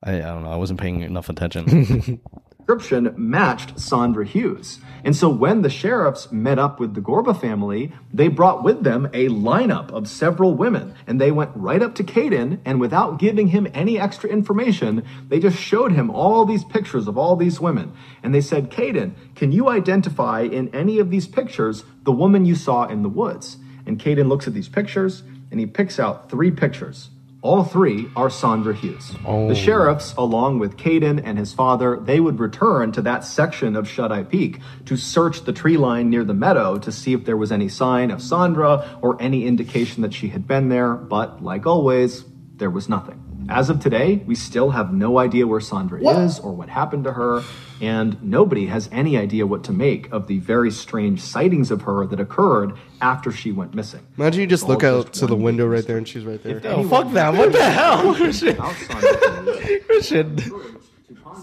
I, 0.02 0.16
I 0.16 0.20
don't 0.20 0.42
know. 0.42 0.50
I 0.50 0.56
wasn't 0.56 0.80
paying 0.80 1.00
enough 1.00 1.28
attention. 1.28 2.20
description 2.72 3.14
matched 3.18 3.78
Sandra 3.78 4.24
Hughes. 4.24 4.80
And 5.04 5.14
so 5.14 5.28
when 5.28 5.60
the 5.60 5.68
sheriffs 5.68 6.32
met 6.32 6.58
up 6.58 6.80
with 6.80 6.94
the 6.94 7.02
Gorba 7.02 7.38
family, 7.38 7.92
they 8.14 8.28
brought 8.28 8.62
with 8.62 8.82
them 8.82 9.06
a 9.12 9.28
lineup 9.28 9.90
of 9.90 10.08
several 10.08 10.54
women. 10.54 10.94
And 11.06 11.20
they 11.20 11.30
went 11.30 11.50
right 11.54 11.82
up 11.82 11.94
to 11.96 12.04
Caden, 12.04 12.60
and 12.64 12.80
without 12.80 13.18
giving 13.18 13.48
him 13.48 13.68
any 13.74 13.98
extra 13.98 14.30
information, 14.30 15.04
they 15.28 15.38
just 15.38 15.58
showed 15.58 15.92
him 15.92 16.10
all 16.10 16.46
these 16.46 16.64
pictures 16.64 17.08
of 17.08 17.18
all 17.18 17.36
these 17.36 17.60
women. 17.60 17.92
And 18.22 18.34
they 18.34 18.40
said, 18.40 18.70
Caden, 18.70 19.12
can 19.34 19.52
you 19.52 19.68
identify 19.68 20.42
in 20.42 20.74
any 20.74 20.98
of 20.98 21.10
these 21.10 21.26
pictures 21.26 21.84
the 22.04 22.12
woman 22.12 22.46
you 22.46 22.54
saw 22.54 22.86
in 22.86 23.02
the 23.02 23.10
woods? 23.10 23.58
And 23.84 24.00
Caden 24.00 24.28
looks 24.28 24.46
at 24.46 24.54
these 24.54 24.68
pictures 24.68 25.22
and 25.50 25.60
he 25.60 25.66
picks 25.66 25.98
out 25.98 26.30
three 26.30 26.50
pictures. 26.50 27.10
All 27.42 27.64
three 27.64 28.08
are 28.14 28.30
Sandra 28.30 28.72
Hughes. 28.72 29.10
The 29.10 29.18
oh. 29.26 29.52
sheriffs, 29.54 30.14
along 30.16 30.60
with 30.60 30.76
Caden 30.76 31.20
and 31.24 31.36
his 31.36 31.52
father, 31.52 31.98
they 32.00 32.20
would 32.20 32.38
return 32.38 32.92
to 32.92 33.02
that 33.02 33.24
section 33.24 33.74
of 33.74 33.88
Shut 33.88 34.12
Eye 34.12 34.22
Peak 34.22 34.60
to 34.86 34.96
search 34.96 35.44
the 35.44 35.52
tree 35.52 35.76
line 35.76 36.08
near 36.08 36.22
the 36.22 36.34
meadow 36.34 36.78
to 36.78 36.92
see 36.92 37.14
if 37.14 37.24
there 37.24 37.36
was 37.36 37.50
any 37.50 37.68
sign 37.68 38.12
of 38.12 38.22
Sandra 38.22 38.96
or 39.02 39.20
any 39.20 39.44
indication 39.44 40.02
that 40.02 40.14
she 40.14 40.28
had 40.28 40.46
been 40.46 40.68
there, 40.68 40.94
but 40.94 41.42
like 41.42 41.66
always, 41.66 42.24
there 42.58 42.70
was 42.70 42.88
nothing. 42.88 43.31
As 43.52 43.68
of 43.68 43.80
today, 43.80 44.16
we 44.26 44.34
still 44.34 44.70
have 44.70 44.94
no 44.94 45.18
idea 45.18 45.46
where 45.46 45.60
Sandra 45.60 46.00
is 46.00 46.40
or 46.40 46.52
what 46.52 46.70
happened 46.70 47.04
to 47.04 47.12
her, 47.12 47.42
and 47.82 48.16
nobody 48.22 48.64
has 48.68 48.88
any 48.90 49.18
idea 49.18 49.46
what 49.46 49.62
to 49.64 49.72
make 49.72 50.10
of 50.10 50.26
the 50.26 50.38
very 50.38 50.70
strange 50.70 51.20
sightings 51.20 51.70
of 51.70 51.82
her 51.82 52.06
that 52.06 52.18
occurred 52.18 52.72
after 53.02 53.30
she 53.30 53.52
went 53.52 53.74
missing. 53.74 54.00
Imagine 54.16 54.40
you 54.40 54.46
just 54.46 54.62
It's 54.62 54.70
look 54.70 54.82
out 54.82 55.08
just 55.08 55.20
to 55.20 55.26
the 55.26 55.36
window 55.36 55.66
right 55.66 55.86
there 55.86 55.98
and 55.98 56.08
she's 56.08 56.24
right 56.24 56.42
there. 56.42 56.62
Oh, 56.64 56.88
fuck 56.88 57.12
that! 57.12 57.34
What 57.34 57.52
the 57.52 57.62
hell? 57.62 58.12
About 58.16 58.34
Sandra 58.74 59.60
Hughes, 59.60 59.84
Christian. 59.84 60.38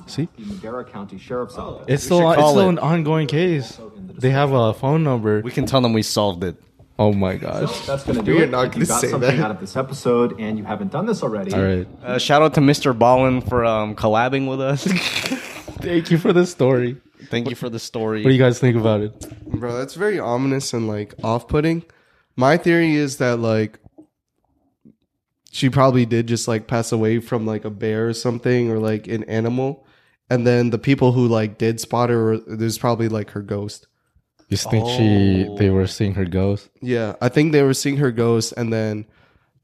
See? 0.07 0.27
The 0.35 0.45
Madera 0.45 0.85
County 0.85 1.19
Sheriff's 1.19 1.59
Office. 1.59 1.85
It's 1.87 2.03
still 2.03 2.27
it's 2.31 2.39
still 2.41 2.61
it. 2.61 2.69
an 2.69 2.79
ongoing 2.79 3.27
case. 3.27 3.79
They 4.17 4.31
have 4.31 4.51
a 4.51 4.73
phone 4.73 5.03
number. 5.03 5.41
we 5.41 5.51
can 5.51 5.67
tell 5.67 5.81
them 5.81 5.93
we 5.93 6.01
solved 6.01 6.43
it. 6.43 6.55
Oh 6.99 7.13
my 7.13 7.37
gosh! 7.37 7.85
That's 7.87 8.03
going 8.03 8.17
to 8.17 8.23
do 8.23 8.35
We 8.35 8.41
are 8.41 8.43
it. 8.43 8.49
not 8.51 8.67
if 8.67 8.75
you 8.75 8.79
gonna 8.81 8.87
got 8.87 9.01
say 9.01 9.07
something 9.09 9.37
that. 9.37 9.43
out 9.45 9.51
of 9.51 9.59
this 9.61 9.77
episode 9.77 10.37
and 10.37 10.57
you 10.57 10.65
haven't 10.65 10.91
done 10.91 11.05
this 11.05 11.23
already, 11.23 11.53
All 11.53 11.61
right. 11.63 11.87
Uh, 12.03 12.17
shout 12.19 12.41
out 12.41 12.53
to 12.55 12.59
Mr. 12.59 12.93
Ballen 12.97 13.47
for 13.47 13.63
um, 13.63 13.95
collabing 13.95 14.49
with 14.49 14.59
us. 14.59 14.83
Thank 15.81 16.11
you 16.11 16.17
for 16.17 16.33
the 16.33 16.45
story. 16.45 16.97
Thank 17.29 17.49
you 17.49 17.55
for 17.55 17.69
the 17.69 17.79
story. 17.79 18.21
What 18.21 18.29
do 18.31 18.35
you 18.35 18.39
guys 18.43 18.59
think 18.59 18.75
about 18.75 18.99
it? 18.99 19.29
Bro, 19.45 19.77
that's 19.77 19.93
very 19.93 20.19
ominous 20.19 20.73
and 20.73 20.89
like 20.89 21.13
off 21.23 21.47
putting. 21.47 21.83
My 22.35 22.57
theory 22.57 22.95
is 22.95 23.15
that 23.17 23.39
like 23.39 23.79
she 25.51 25.69
probably 25.69 26.05
did 26.05 26.27
just 26.27 26.47
like 26.49 26.67
pass 26.67 26.91
away 26.91 27.19
from 27.19 27.45
like 27.45 27.63
a 27.65 27.69
bear 27.69 28.09
or 28.09 28.13
something 28.13 28.69
or 28.69 28.77
like 28.77 29.07
an 29.07 29.23
animal. 29.23 29.85
And 30.29 30.45
then 30.45 30.69
the 30.69 30.77
people 30.77 31.13
who 31.13 31.27
like 31.27 31.57
did 31.57 31.79
spot 31.79 32.09
her, 32.09 32.37
there's 32.39 32.77
probably 32.77 33.07
like 33.09 33.31
her 33.31 33.41
ghost. 33.41 33.87
You 34.49 34.57
think 34.57 34.87
she 34.87 35.47
they 35.57 35.69
were 35.69 35.87
seeing 35.87 36.15
her 36.15 36.25
ghost? 36.25 36.69
Yeah, 36.81 37.15
I 37.21 37.29
think 37.29 37.51
they 37.51 37.61
were 37.63 37.73
seeing 37.75 37.97
her 37.97 38.11
ghost, 38.11 38.53
and 38.57 38.73
then 38.73 39.05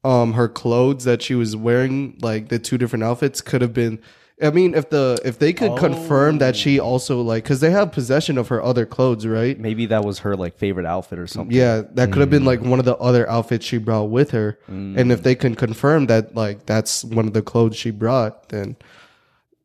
um 0.04 0.34
her 0.34 0.48
clothes 0.48 1.04
that 1.06 1.22
she 1.24 1.34
was 1.34 1.56
wearing, 1.56 2.18
like 2.22 2.50
the 2.50 2.60
two 2.60 2.78
different 2.78 3.04
outfits, 3.04 3.42
could 3.42 3.62
have 3.62 3.74
been. 3.74 4.00
I 4.42 4.52
mean, 4.52 4.76
if 4.76 4.90
the 4.90 5.18
if 5.26 5.40
they 5.40 5.54
could 5.54 5.78
confirm 5.78 6.40
that 6.40 6.56
she 6.58 6.78
also 6.78 7.22
like, 7.22 7.44
because 7.46 7.62
they 7.62 7.72
have 7.72 7.94
possession 7.94 8.38
of 8.38 8.50
her 8.50 8.62
other 8.62 8.86
clothes, 8.86 9.26
right? 9.26 9.58
Maybe 9.58 9.86
that 9.88 10.04
was 10.04 10.20
her 10.20 10.36
like 10.36 10.58
favorite 10.58 10.86
outfit 10.86 11.20
or 11.20 11.26
something. 11.26 11.56
Yeah, 11.56 11.84
that 11.94 12.12
could 12.12 12.20
have 12.20 12.30
been 12.30 12.44
like 12.46 12.62
one 12.62 12.78
of 12.78 12.86
the 12.86 12.98
other 12.98 13.28
outfits 13.30 13.66
she 13.66 13.78
brought 13.78 14.10
with 14.10 14.32
her. 14.32 14.60
And 14.68 15.12
if 15.12 15.24
they 15.24 15.36
can 15.36 15.56
confirm 15.56 16.08
that 16.08 16.36
like 16.36 16.66
that's 16.66 17.04
one 17.06 17.28
of 17.28 17.34
the 17.34 17.42
clothes 17.42 17.78
she 17.78 17.92
brought, 17.92 18.50
then 18.50 18.76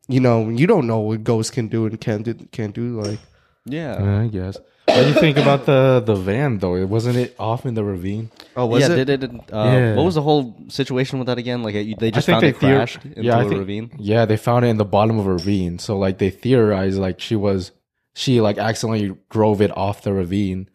you 0.09 0.21
know 0.21 0.49
you 0.49 0.67
don't 0.69 0.87
know 0.87 1.01
what 1.01 1.25
ghosts 1.25 1.51
can 1.51 1.67
do 1.69 1.85
and 1.85 2.01
can't 2.01 2.23
do, 2.23 2.35
can't 2.53 2.75
do. 2.75 3.01
Like 3.03 3.19
Yeah. 3.67 4.21
I 4.23 4.29
guess. 4.29 4.57
What 4.97 5.03
do 5.03 5.09
you 5.09 5.15
think 5.15 5.37
about 5.39 5.67
the 5.67 6.03
the 6.05 6.15
van 6.15 6.59
though? 6.59 6.77
It 6.77 6.89
wasn't 6.89 7.17
it 7.17 7.35
off 7.39 7.65
in 7.67 7.75
the 7.75 7.85
ravine? 7.85 8.31
oh, 8.57 8.67
was 8.67 8.81
yeah, 8.89 8.95
it? 8.97 9.05
did 9.05 9.25
it? 9.25 9.31
Uh, 9.53 9.65
Yeah. 9.75 9.95
What 9.97 10.05
was 10.05 10.15
the 10.17 10.23
whole 10.23 10.57
situation 10.69 11.19
with 11.19 11.27
that 11.27 11.39
again? 11.39 11.63
Like 11.63 11.75
it- 11.75 11.99
they 11.99 12.11
just 12.11 12.29
I 12.29 12.33
found 12.33 12.43
think 12.43 12.57
it 12.57 12.61
they 12.61 12.67
theor- 12.69 12.77
crashed 12.77 13.05
into 13.05 13.23
yeah, 13.23 13.39
I 13.39 13.43
a 13.43 13.49
think- 13.49 13.59
ravine. 13.59 13.91
Yeah, 13.99 14.25
they 14.27 14.37
found 14.37 14.65
it 14.65 14.69
in 14.69 14.77
the 14.79 14.85
bottom 14.85 15.19
of 15.19 15.27
a 15.27 15.33
ravine. 15.33 15.79
So 15.79 15.99
like 15.99 16.19
they 16.19 16.31
theorized 16.31 16.99
like 16.99 17.21
she 17.21 17.37
was 17.37 17.73
she 18.15 18.41
like 18.41 18.59
accidentally 18.59 19.17
drove 19.31 19.61
it 19.63 19.71
off 19.77 20.03
the 20.03 20.13
ravine. 20.13 20.69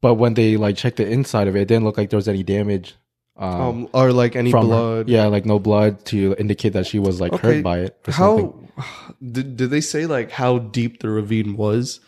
But 0.00 0.14
when 0.14 0.34
they 0.34 0.56
like 0.56 0.76
checked 0.76 0.96
the 0.96 1.06
inside 1.08 1.46
of 1.48 1.54
it, 1.56 1.60
it 1.62 1.68
didn't 1.68 1.84
look 1.84 1.96
like 1.98 2.10
there 2.10 2.16
was 2.18 2.28
any 2.28 2.42
damage. 2.42 2.96
Um, 3.36 3.60
um, 3.60 3.88
or 3.94 4.12
like 4.12 4.36
any 4.36 4.50
from 4.50 4.66
her. 4.68 4.68
blood? 4.68 5.08
Yeah, 5.08 5.26
like 5.26 5.46
no 5.46 5.58
blood 5.58 6.04
to 6.06 6.34
indicate 6.38 6.74
that 6.74 6.86
she 6.86 6.98
was 6.98 7.20
like 7.22 7.32
hurt 7.34 7.62
by 7.62 7.78
it. 7.80 7.96
How 8.06 8.54
did, 9.32 9.56
did 9.56 9.70
they 9.70 9.80
say 9.80 10.04
like 10.06 10.30
how 10.30 10.58
deep 10.58 11.00
the 11.00 11.08
ravine 11.08 11.56
was? 11.56 12.00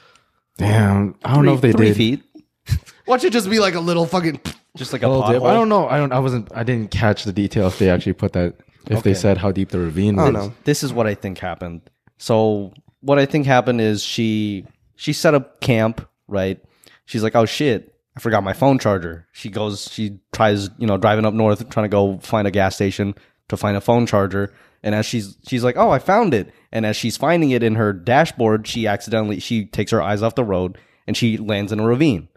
Damn, 0.62 1.14
I 1.24 1.34
don't 1.34 1.44
know 1.44 1.54
if 1.54 1.60
they 1.60 1.72
three 1.72 1.88
did. 1.88 1.96
feet, 1.96 2.22
Watch 3.06 3.24
it 3.24 3.32
just 3.32 3.50
be 3.50 3.58
like 3.58 3.74
a 3.74 3.80
little 3.80 4.06
fucking. 4.06 4.40
just 4.76 4.92
like 4.92 5.02
a 5.02 5.08
Little 5.08 5.26
dip. 5.28 5.42
pothole. 5.42 5.50
I 5.50 5.54
don't 5.54 5.68
know. 5.68 5.88
I 5.88 5.98
don't. 5.98 6.12
I 6.12 6.18
wasn't. 6.20 6.50
I 6.54 6.62
didn't 6.62 6.90
catch 6.90 7.24
the 7.24 7.32
detail 7.32 7.66
if 7.66 7.78
they 7.78 7.90
actually 7.90 8.12
put 8.14 8.32
that 8.34 8.54
if 8.88 9.02
they 9.02 9.14
said 9.14 9.38
how 9.38 9.50
deep 9.52 9.68
the 9.70 9.78
ravine 9.78 10.18
I 10.18 10.24
was. 10.24 10.32
don't 10.32 10.48
know. 10.48 10.54
this 10.64 10.82
is 10.82 10.92
what 10.92 11.06
I 11.06 11.14
think 11.14 11.38
happened. 11.38 11.82
So 12.18 12.72
what 13.00 13.18
I 13.18 13.26
think 13.26 13.46
happened 13.46 13.80
is 13.80 14.02
she 14.02 14.66
she 14.96 15.12
set 15.12 15.34
up 15.34 15.60
camp, 15.60 16.08
right? 16.28 16.62
She's 17.04 17.22
like, 17.22 17.34
"Oh 17.36 17.44
shit, 17.44 17.94
I 18.16 18.20
forgot 18.20 18.44
my 18.44 18.52
phone 18.52 18.78
charger." 18.78 19.26
She 19.32 19.50
goes, 19.50 19.90
she 19.90 20.20
tries, 20.32 20.70
you 20.78 20.86
know, 20.86 20.96
driving 20.96 21.24
up 21.26 21.34
north 21.34 21.68
trying 21.70 21.84
to 21.84 21.88
go 21.88 22.18
find 22.18 22.46
a 22.46 22.50
gas 22.52 22.74
station 22.76 23.14
to 23.48 23.56
find 23.56 23.76
a 23.76 23.80
phone 23.80 24.06
charger. 24.06 24.54
And 24.84 24.94
as 24.94 25.04
she's 25.06 25.36
she's 25.46 25.64
like, 25.64 25.76
"Oh, 25.76 25.90
I 25.90 25.98
found 25.98 26.32
it." 26.34 26.52
And 26.72 26.86
as 26.86 26.96
she's 26.96 27.16
finding 27.16 27.50
it 27.50 27.62
in 27.62 27.74
her 27.74 27.92
dashboard, 27.92 28.66
she 28.66 28.86
accidentally 28.86 29.40
she 29.40 29.66
takes 29.66 29.90
her 29.90 30.00
eyes 30.02 30.22
off 30.22 30.34
the 30.34 30.44
road 30.44 30.78
and 31.06 31.16
she 31.16 31.36
lands 31.36 31.70
in 31.72 31.80
a 31.80 31.86
ravine. 31.86 32.28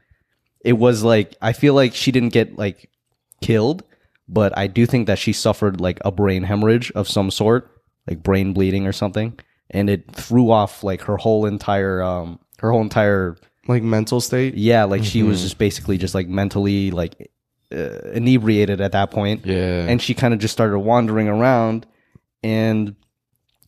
It 0.63 0.73
was 0.73 1.03
like 1.03 1.35
I 1.41 1.53
feel 1.53 1.73
like 1.73 1.93
she 1.95 2.11
didn't 2.11 2.33
get 2.33 2.57
like 2.57 2.89
killed, 3.41 3.83
but 4.27 4.57
I 4.57 4.67
do 4.67 4.85
think 4.85 5.07
that 5.07 5.19
she 5.19 5.31
suffered 5.33 5.79
like 5.79 5.99
a 6.03 6.11
brain 6.11 6.43
hemorrhage 6.43 6.91
of 6.91 7.07
some 7.07 7.31
sort, 7.31 7.69
like 8.07 8.23
brain 8.23 8.53
bleeding 8.53 8.87
or 8.87 8.91
something, 8.91 9.39
and 9.69 9.89
it 9.89 10.11
threw 10.11 10.51
off 10.51 10.83
like 10.83 11.01
her 11.03 11.17
whole 11.17 11.45
entire 11.45 12.01
um 12.03 12.39
her 12.59 12.71
whole 12.71 12.81
entire 12.81 13.37
Like 13.67 13.83
mental 13.83 14.19
state. 14.21 14.55
yeah, 14.55 14.83
like 14.85 15.03
she 15.03 15.23
was 15.23 15.41
just 15.43 15.57
basically 15.57 15.97
just 15.97 16.15
like 16.15 16.27
mentally 16.27 16.91
like 16.91 17.31
uh, 17.71 17.99
inebriated 18.13 18.81
at 18.81 18.91
that 18.93 19.11
point. 19.11 19.45
Yeah. 19.45 19.85
And 19.87 20.01
she 20.01 20.13
kind 20.13 20.33
of 20.33 20.39
just 20.39 20.51
started 20.53 20.79
wandering 20.79 21.27
around 21.27 21.85
and 22.43 22.95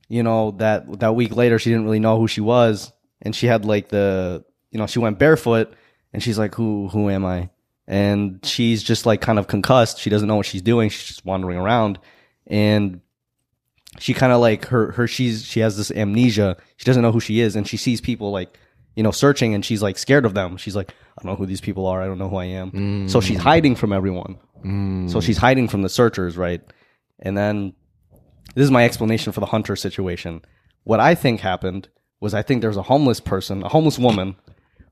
you 0.08 0.24
know 0.24 0.51
that 0.51 0.99
that 0.99 1.16
week 1.16 1.36
later 1.36 1.60
she 1.60 1.70
didn't 1.70 1.86
really 1.86 1.99
know 1.99 2.20
who 2.20 2.28
she 2.28 2.41
was 2.41 2.91
and 3.22 3.36
she 3.36 3.47
had 3.47 3.66
like 3.66 3.89
the 3.89 4.43
you 4.72 4.80
know 4.80 4.88
she 4.88 4.99
went 4.99 5.20
barefoot 5.20 5.74
and 6.14 6.22
she's 6.24 6.38
like 6.38 6.55
who 6.55 6.88
who 6.89 7.10
am 7.10 7.26
I? 7.26 7.49
And 7.89 8.45
she's 8.45 8.84
just 8.84 9.05
like 9.05 9.22
kind 9.22 9.39
of 9.39 9.47
concussed. 9.47 9.99
She 9.99 10.10
doesn't 10.10 10.28
know 10.28 10.36
what 10.36 10.45
she's 10.45 10.62
doing. 10.62 10.89
She's 10.89 11.05
just 11.05 11.26
wandering 11.26 11.58
around 11.58 11.99
and 12.45 13.01
she 13.99 14.14
kind 14.14 14.34
of 14.34 14.41
like 14.41 14.66
her 14.66 14.91
her 14.91 15.08
she's 15.08 15.45
she 15.45 15.62
has 15.62 15.78
this 15.78 15.91
amnesia. 15.91 16.58
She 16.78 16.86
doesn't 16.86 17.01
know 17.01 17.12
who 17.12 17.20
she 17.20 17.39
is 17.39 17.55
and 17.55 17.68
she 17.68 17.78
sees 17.78 18.01
people 18.01 18.32
like 18.32 18.58
you 18.95 19.03
know 19.03 19.12
searching 19.12 19.53
and 19.53 19.64
she's 19.64 19.82
like 19.82 19.97
scared 19.97 20.26
of 20.26 20.34
them. 20.34 20.58
She's 20.58 20.76
like 20.76 20.91
I 20.91 21.24
don't 21.24 21.32
know 21.32 21.38
who 21.38 21.45
these 21.45 21.62
people 21.62 21.88
are. 21.88 22.01
I 22.01 22.08
don't 22.08 22.18
know 22.18 22.30
who 22.30 22.38
I 22.38 22.45
am. 22.45 22.72
So 23.10 23.22
she's 23.22 23.39
mm. 23.39 23.41
hiding 23.41 23.76
from 23.76 23.93
everyone. 23.93 24.38
Mm. 24.64 25.10
So 25.10 25.22
she's 25.22 25.38
hiding 25.38 25.68
from 25.68 25.82
the 25.82 25.89
searchers, 25.89 26.38
right? 26.38 26.62
And 27.20 27.38
then 27.38 27.74
this 28.56 28.64
is 28.64 28.72
my 28.72 28.86
explanation 28.86 29.32
for 29.34 29.39
the 29.39 29.45
hunter 29.48 29.76
situation. 29.76 30.41
What 30.84 31.00
I 31.00 31.16
think 31.16 31.41
happened 31.41 31.89
was 32.20 32.34
I 32.34 32.41
think 32.41 32.62
there 32.62 32.70
was 32.70 32.78
a 32.78 32.84
homeless 32.84 33.20
person, 33.20 33.64
a 33.64 33.70
homeless 33.70 34.00
woman, 34.00 34.36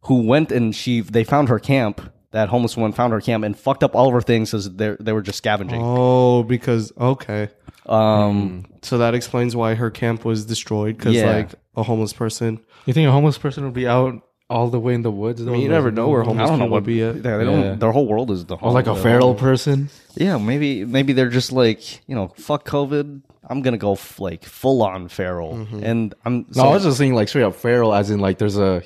who 0.04 0.22
went 0.22 0.52
and 0.52 0.76
she 0.76 1.02
they 1.02 1.24
found 1.24 1.50
her 1.50 1.60
camp. 1.60 2.02
That 2.32 2.50
homeless 2.50 2.76
woman 2.76 2.92
found 2.92 3.14
her 3.14 3.22
camp 3.22 3.44
and 3.46 3.58
fucked 3.58 3.82
up 3.84 3.96
all 3.96 4.08
of 4.08 4.14
her 4.14 4.22
things 4.22 4.52
because 4.52 4.74
they 4.76 4.96
they 5.00 5.14
were 5.14 5.22
just 5.22 5.38
scavenging. 5.38 5.82
Oh, 5.82 6.44
because 6.44 6.92
okay. 6.98 7.50
Um, 7.86 8.66
So 8.82 8.98
that 8.98 9.14
explains 9.16 9.56
why 9.56 9.76
her 9.76 9.90
camp 9.92 10.26
was 10.26 10.46
destroyed. 10.46 10.98
Because 10.98 11.16
Yeah. 11.16 11.32
like 11.32 11.56
a 11.76 11.84
homeless 11.84 12.14
person. 12.14 12.60
you 12.86 12.94
think 12.94 13.08
a 13.08 13.12
homeless 13.12 13.38
person 13.38 13.64
would 13.64 13.74
be 13.74 13.88
out 13.88 14.22
all 14.50 14.70
the 14.70 14.80
way 14.80 14.94
in 14.94 15.02
the 15.02 15.12
woods? 15.12 15.42
I 15.42 15.46
mean, 15.46 15.62
you 15.62 15.70
never 15.70 15.92
know 15.92 16.08
where 16.10 16.22
I 16.22 16.26
homeless 16.26 16.50
don't 16.50 16.60
know 16.60 16.66
people 16.66 16.72
what 16.74 16.84
would 16.84 16.88
be 16.88 17.02
at. 17.04 17.16
They, 17.24 17.38
they 17.38 17.44
don't. 17.46 17.62
Yeah. 17.62 17.76
Their 17.76 17.92
whole 17.92 18.08
world 18.08 18.32
is 18.32 18.46
the 18.46 18.56
Or 18.58 18.72
like 18.72 18.88
a 18.88 18.94
the- 18.94 19.02
feral 19.02 19.36
person? 19.36 19.90
Yeah, 20.16 20.38
maybe 20.38 20.86
maybe 20.86 21.14
they're 21.14 21.30
just 21.30 21.52
like 21.52 22.08
you 22.08 22.16
know, 22.16 22.30
fuck 22.38 22.66
COVID. 22.68 23.22
I'm 23.48 23.62
gonna 23.62 23.78
go 23.78 23.94
f- 23.94 24.20
like 24.20 24.44
full 24.44 24.82
on 24.82 25.08
feral, 25.08 25.54
mm-hmm. 25.54 25.84
and 25.84 26.16
I'm 26.26 26.46
No, 26.56 26.64
I 26.64 26.74
was 26.74 26.84
just 26.84 26.98
saying 26.98 27.14
like 27.14 27.28
straight 27.28 27.44
up 27.44 27.56
feral, 27.56 27.94
as 27.94 28.10
in 28.10 28.20
like 28.20 28.38
there's 28.40 28.58
a 28.58 28.82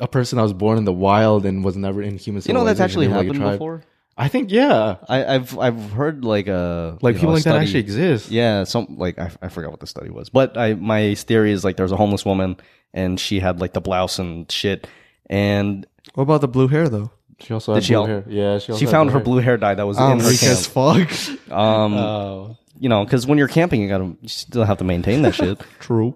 a 0.00 0.08
person 0.08 0.38
that 0.38 0.42
was 0.42 0.52
born 0.54 0.78
in 0.78 0.84
the 0.84 0.92
wild 0.92 1.44
and 1.46 1.62
was 1.64 1.76
never 1.76 2.02
in 2.02 2.16
human. 2.18 2.42
you 2.46 2.52
know 2.54 2.64
that's 2.64 2.78
civilization, 2.78 2.82
actually 2.84 3.06
they 3.06 3.12
like, 3.12 3.20
a 3.20 3.26
happened 3.26 3.40
tribe. 3.42 3.52
before. 3.54 3.82
I 4.16 4.28
think 4.28 4.50
yeah, 4.50 4.96
I, 5.08 5.24
I've 5.36 5.58
I've 5.58 5.90
heard 5.92 6.24
like 6.24 6.48
a 6.48 6.98
like 7.00 7.14
you 7.14 7.20
people 7.20 7.30
know, 7.30 7.34
a 7.34 7.36
like 7.36 7.44
that 7.44 7.50
study- 7.50 7.64
actually 7.64 7.80
exist. 7.80 8.30
Yeah, 8.30 8.64
some 8.64 8.86
like 8.98 9.18
I, 9.18 9.30
I 9.40 9.48
forgot 9.48 9.70
what 9.70 9.80
the 9.80 9.86
study 9.86 10.10
was, 10.10 10.30
but 10.30 10.56
I 10.58 10.74
my 10.74 11.14
theory 11.14 11.52
is 11.52 11.62
like 11.64 11.76
there's 11.76 11.92
a 11.92 11.96
homeless 11.96 12.24
woman 12.24 12.56
and 12.94 13.18
she 13.18 13.40
had 13.40 13.60
like 13.60 13.72
the 13.72 13.80
blouse 13.80 14.18
and 14.18 14.50
shit, 14.50 14.86
and 15.26 15.86
What 16.14 16.24
about 16.24 16.40
the 16.40 16.48
blue 16.48 16.68
hair 16.68 16.88
though? 16.88 17.10
She 17.40 17.52
also 17.52 17.72
Did 17.74 17.78
had 17.78 17.84
she 17.84 17.92
blue 17.94 18.00
al- 18.02 18.06
hair. 18.06 18.24
Yeah, 18.28 18.58
she, 18.58 18.72
also 18.72 18.78
she 18.78 18.84
had 18.84 18.92
found 18.92 19.10
her 19.10 19.20
blue 19.20 19.38
hair 19.38 19.56
dye 19.56 19.74
that 19.74 19.86
was 19.86 19.98
I'm 19.98 20.18
in 20.18 20.20
her 20.20 20.28
weak 20.30 20.42
as 20.44 20.66
camp. 20.68 21.08
fuck. 21.10 21.50
Um, 21.52 21.94
Oh, 21.94 22.56
you 22.78 22.88
know, 22.88 23.04
because 23.04 23.26
when 23.26 23.36
you're 23.38 23.48
camping, 23.48 23.80
you 23.82 23.88
gotta 23.88 24.04
you 24.20 24.28
still 24.28 24.64
have 24.64 24.78
to 24.78 24.84
maintain 24.84 25.22
that 25.22 25.34
shit. 25.34 25.60
True. 25.80 26.14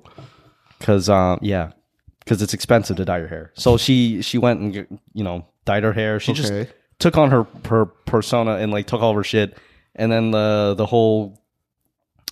Because 0.78 1.08
um, 1.08 1.38
yeah, 1.42 1.72
because 2.20 2.42
it's 2.42 2.54
expensive 2.54 2.96
to 2.98 3.04
dye 3.04 3.18
your 3.18 3.28
hair. 3.28 3.52
So 3.54 3.76
she 3.76 4.22
she 4.22 4.38
went 4.38 4.60
and 4.60 4.98
you 5.14 5.24
know 5.24 5.46
dyed 5.64 5.82
her 5.84 5.92
hair. 5.92 6.20
She 6.20 6.32
just 6.32 6.52
took 6.98 7.16
on 7.16 7.30
her 7.30 7.46
her 7.66 7.86
persona 7.86 8.56
and 8.56 8.70
like 8.72 8.86
took 8.86 9.00
all 9.00 9.10
of 9.10 9.16
her 9.16 9.24
shit, 9.24 9.56
and 9.94 10.10
then 10.12 10.30
the 10.30 10.74
the 10.76 10.86
whole 10.86 11.40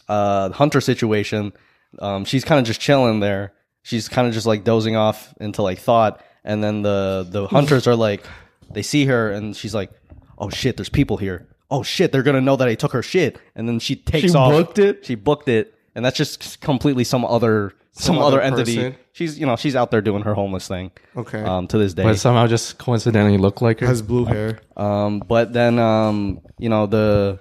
uh 0.08 0.50
hunter 0.50 0.80
situation. 0.80 1.52
Um, 2.00 2.24
she's 2.24 2.44
kind 2.44 2.58
of 2.60 2.66
just 2.66 2.80
chilling 2.80 3.20
there. 3.20 3.52
She's 3.84 4.08
kind 4.08 4.26
of 4.26 4.34
just 4.34 4.46
like 4.46 4.64
dozing 4.64 4.96
off 4.96 5.32
into 5.38 5.62
like 5.62 5.78
thought, 5.78 6.20
and 6.42 6.64
then 6.64 6.82
the 6.82 7.24
the 7.30 7.46
hunters 7.46 7.86
are 7.86 7.94
like, 7.94 8.24
they 8.72 8.82
see 8.82 9.04
her, 9.04 9.30
and 9.30 9.54
she's 9.54 9.74
like, 9.74 9.90
"Oh 10.38 10.50
shit, 10.50 10.76
there's 10.76 10.88
people 10.88 11.18
here. 11.18 11.46
Oh 11.70 11.82
shit, 11.84 12.10
they're 12.10 12.22
gonna 12.24 12.40
know 12.40 12.56
that 12.56 12.66
I 12.66 12.74
took 12.74 12.92
her 12.92 13.02
shit." 13.02 13.38
And 13.54 13.68
then 13.68 13.78
she 13.78 13.94
takes 13.94 14.32
She 14.32 14.36
off. 14.36 14.50
booked 14.50 14.78
it? 14.78 15.04
She 15.04 15.14
booked 15.14 15.48
it, 15.48 15.74
and 15.94 16.02
that's 16.04 16.16
just 16.16 16.60
completely 16.60 17.04
some 17.04 17.24
other 17.24 17.74
some, 17.92 18.16
Some 18.16 18.18
other, 18.18 18.38
other 18.38 18.40
entity. 18.40 18.76
person? 18.76 18.96
She's 19.12 19.38
you 19.38 19.46
know 19.46 19.54
she's 19.56 19.76
out 19.76 19.90
there 19.92 20.00
doing 20.00 20.22
her 20.22 20.32
homeless 20.34 20.66
thing. 20.66 20.90
Okay. 21.14 21.42
Um, 21.42 21.68
to 21.68 21.76
this 21.78 21.92
day. 21.94 22.02
but 22.04 22.18
somehow 22.18 22.46
just 22.48 22.78
coincidentally 22.78 23.36
look 23.38 23.60
like 23.60 23.78
her. 23.80 23.86
Has 23.86 24.00
blue 24.02 24.24
hair. 24.24 24.60
Um, 24.78 25.20
but 25.20 25.52
then 25.52 25.78
um, 25.78 26.40
you 26.58 26.68
know 26.70 26.86
the 26.86 27.38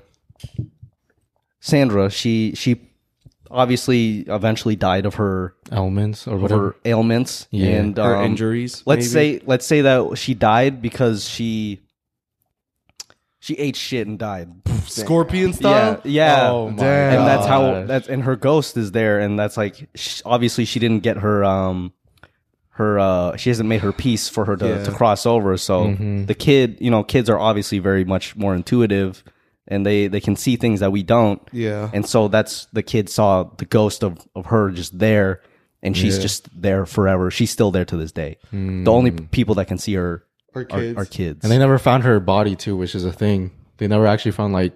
Sandra, 1.61 2.09
she 2.11 2.53
she 2.55 2.81
obviously 3.53 4.21
eventually 4.27 4.75
died 4.75 5.05
of 5.05 5.15
her 5.15 5.55
ailments 5.71 6.27
or 6.27 6.37
whatever. 6.37 6.61
her 6.69 6.75
ailments 6.85 7.47
Yeah. 7.51 7.67
and 7.77 7.97
Her 7.97 8.17
um, 8.17 8.25
injuries. 8.25 8.83
Let's 8.85 9.13
maybe? 9.13 9.39
say 9.39 9.43
let's 9.45 9.65
say 9.65 9.81
that 9.81 10.17
she 10.17 10.33
died 10.33 10.81
because 10.81 11.27
she 11.29 11.79
she 13.39 13.55
ate 13.55 13.75
shit 13.75 14.07
and 14.07 14.17
died. 14.17 14.49
scorpion 14.85 15.53
style. 15.53 16.01
Yeah, 16.03 16.37
yeah. 16.37 16.49
Oh 16.51 16.69
my 16.69 16.77
Damn. 16.77 17.19
and 17.19 17.27
that's 17.27 17.45
how 17.45 17.83
that's 17.85 18.07
and 18.09 18.23
her 18.23 18.35
ghost 18.35 18.77
is 18.77 18.91
there, 18.91 19.19
and 19.19 19.37
that's 19.37 19.57
like 19.57 19.89
sh 19.95 20.21
obviously 20.25 20.65
she 20.65 20.79
didn't 20.79 21.03
get 21.03 21.17
her 21.17 21.43
um 21.43 21.93
her 22.75 22.97
uh 22.97 23.35
she 23.37 23.49
hasn't 23.49 23.69
made 23.69 23.81
her 23.81 23.91
peace 23.91 24.29
for 24.29 24.45
her 24.45 24.55
to, 24.55 24.67
Yeah. 24.67 24.83
to 24.83 24.91
cross 24.91 25.25
over. 25.25 25.57
So 25.57 25.85
Mm-hmm. 25.87 26.25
the 26.25 26.33
kid, 26.35 26.77
you 26.79 26.89
know, 26.89 27.03
kids 27.03 27.29
are 27.29 27.37
obviously 27.39 27.79
very 27.79 28.03
much 28.05 28.35
more 28.35 28.55
intuitive, 28.55 29.23
and 29.67 29.85
they 29.85 30.07
they 30.07 30.19
can 30.19 30.35
see 30.35 30.55
things 30.55 30.79
that 30.81 30.91
we 30.91 31.03
don't. 31.03 31.41
Yeah. 31.51 31.89
And 31.93 32.05
so 32.05 32.27
that's 32.27 32.65
the 32.73 32.83
kid 32.83 33.09
saw 33.09 33.43
the 33.57 33.65
ghost 33.65 34.03
of 34.03 34.17
of 34.35 34.47
her 34.47 34.71
just 34.71 34.97
there, 34.99 35.41
and 35.81 35.95
she's 35.95 36.19
just 36.19 36.49
there 36.59 36.85
forever. 36.85 37.31
She's 37.31 37.51
still 37.51 37.71
there 37.71 37.85
to 37.85 37.97
this 37.97 38.11
day. 38.11 38.37
The 38.51 38.91
only 38.91 39.11
people 39.11 39.55
that 39.55 39.67
can 39.67 39.77
see 39.77 39.93
her 39.95 40.23
Or 40.53 40.61
are, 40.61 40.65
kids. 40.65 40.97
are 40.97 41.05
kids. 41.05 41.39
And 41.43 41.51
they 41.51 41.57
never 41.57 41.77
found 41.79 42.03
her 42.03 42.19
body 42.19 42.55
too, 42.55 42.75
which 42.77 42.93
is 42.95 43.05
a 43.05 43.11
thing. 43.13 43.51
They 43.77 43.87
never 43.87 44.05
actually 44.07 44.31
found 44.33 44.53
like 44.53 44.73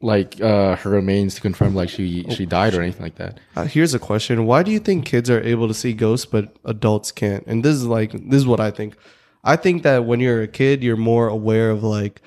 like 0.00 0.38
uh 0.40 0.76
her 0.76 0.90
remains 0.90 1.36
to 1.36 1.40
confirm 1.40 1.74
like 1.74 1.88
she 1.88 2.24
she 2.30 2.44
died 2.46 2.74
or 2.74 2.82
anything 2.82 3.02
like 3.02 3.14
that. 3.16 3.38
Uh, 3.56 3.64
here's 3.64 3.94
a 3.94 3.98
question: 3.98 4.44
Why 4.44 4.62
do 4.62 4.70
you 4.70 4.78
think 4.78 5.06
kids 5.06 5.30
are 5.30 5.40
able 5.40 5.68
to 5.68 5.74
see 5.74 5.92
ghosts 5.94 6.26
but 6.26 6.54
adults 6.64 7.12
can't? 7.12 7.44
And 7.46 7.64
this 7.64 7.74
is 7.74 7.86
like 7.86 8.12
this 8.12 8.38
is 8.38 8.46
what 8.46 8.60
I 8.60 8.70
think. 8.70 8.96
I 9.42 9.56
think 9.56 9.82
that 9.82 10.04
when 10.04 10.20
you're 10.20 10.42
a 10.42 10.48
kid, 10.48 10.82
you're 10.82 10.96
more 10.96 11.28
aware 11.28 11.70
of 11.70 11.82
like 11.84 12.20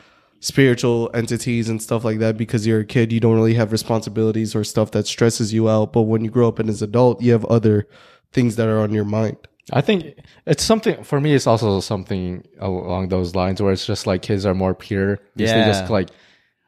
spiritual 0.47 1.09
entities 1.13 1.69
and 1.69 1.81
stuff 1.81 2.03
like 2.05 2.19
that 2.19 2.37
because 2.37 2.65
you're 2.65 2.79
a 2.81 2.85
kid. 2.85 3.11
You 3.11 3.19
don't 3.19 3.35
really 3.35 3.53
have 3.55 3.71
responsibilities 3.71 4.55
or 4.55 4.63
stuff 4.63 4.91
that 4.91 5.05
stresses 5.07 5.53
you 5.53 5.69
out. 5.69 5.93
But 5.93 6.03
when 6.03 6.23
you 6.23 6.31
grow 6.31 6.47
up 6.47 6.59
and 6.59 6.69
as 6.69 6.81
an 6.81 6.89
adult, 6.89 7.21
you 7.21 7.31
have 7.33 7.45
other 7.45 7.87
things 8.33 8.55
that 8.55 8.67
are 8.67 8.79
on 8.79 8.93
your 8.93 9.05
mind. 9.05 9.37
I 9.73 9.81
think 9.81 10.15
it's 10.45 10.63
something 10.63 11.03
for 11.03 11.19
me. 11.19 11.33
It's 11.35 11.45
also 11.47 11.81
something 11.81 12.43
along 12.59 13.09
those 13.09 13.35
lines 13.35 13.61
where 13.61 13.73
it's 13.73 13.85
just 13.85 14.07
like 14.07 14.21
kids 14.21 14.45
are 14.45 14.53
more 14.53 14.73
pure. 14.73 15.19
Just- 15.37 15.53
They 15.53 15.63
just 15.65 15.89
like, 15.89 16.09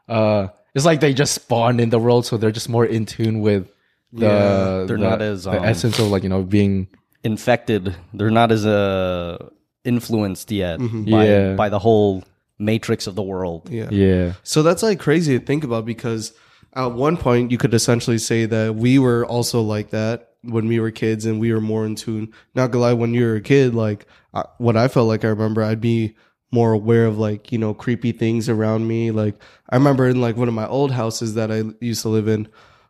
uh, 0.09 0.47
it's 0.75 0.85
like 0.85 0.99
they 0.99 1.13
just 1.13 1.33
spawned 1.33 1.79
in 1.81 1.89
the 1.89 1.99
world, 1.99 2.25
so 2.25 2.37
they're 2.37 2.51
just 2.51 2.69
more 2.69 2.85
in 2.85 3.05
tune 3.05 3.39
with 3.41 3.71
the. 4.11 4.25
Yeah, 4.25 4.83
they're 4.87 4.97
the- 4.97 5.09
not 5.09 5.21
as, 5.21 5.45
the 5.45 5.57
um, 5.57 5.63
essence 5.65 5.97
of 5.99 6.07
like 6.11 6.23
you 6.23 6.29
know 6.29 6.43
being. 6.43 6.87
infected. 7.23 7.95
They're 8.13 8.29
not 8.31 8.51
as 8.51 8.65
uh, 8.65 9.49
influenced 9.83 10.51
yet 10.51 10.79
by, 10.79 11.25
Yeah. 11.27 11.55
by 11.55 11.67
the 11.69 11.79
whole 11.79 12.23
matrix 12.59 13.07
of 13.07 13.15
the 13.15 13.23
world. 13.23 13.69
Yeah. 13.69 13.89
Yeah, 13.89 14.33
So 14.43 14.61
that's 14.61 14.83
like 14.83 14.99
crazy 14.99 15.39
to 15.39 15.45
think 15.45 15.63
about 15.63 15.85
because 15.85 16.33
at 16.73 16.91
one 16.91 17.17
point 17.17 17.51
you 17.51 17.57
could 17.57 17.73
essentially 17.73 18.17
say 18.17 18.45
that 18.45 18.75
we 18.75 18.99
were 18.99 19.25
also 19.25 19.61
like 19.61 19.89
that 19.89 20.33
when 20.43 20.67
we 20.67 20.79
were 20.79 20.91
kids 20.91 21.25
and 21.25 21.39
we 21.39 21.51
were 21.51 21.61
more 21.61 21.85
in 21.85 21.95
tune. 21.95 22.33
Not 22.53 22.71
gonna 22.71 22.83
lie, 22.83 22.93
when 22.93 23.13
you 23.13 23.25
were 23.25 23.35
a 23.35 23.41
kid, 23.41 23.73
like 23.73 24.05
I, 24.33 24.43
what 24.57 24.77
I 24.77 24.87
felt 24.87 25.07
like 25.07 25.25
I 25.25 25.29
remember, 25.29 25.63
I'd 25.63 25.81
be 25.81 26.15
more 26.51 26.73
aware 26.73 27.05
of 27.05 27.17
like 27.17 27.51
you 27.51 27.57
know 27.57 27.73
creepy 27.73 28.11
things 28.11 28.49
around 28.49 28.87
me. 28.87 29.11
Like 29.11 29.35
I 29.69 29.75
remember 29.75 30.07
in 30.07 30.21
like 30.21 30.35
one 30.37 30.47
of 30.47 30.53
my 30.53 30.67
old 30.67 30.91
houses 30.91 31.35
that 31.35 31.51
I 31.51 31.63
used 31.79 32.01
to 32.03 32.09
live 32.09 32.27
in. 32.27 32.47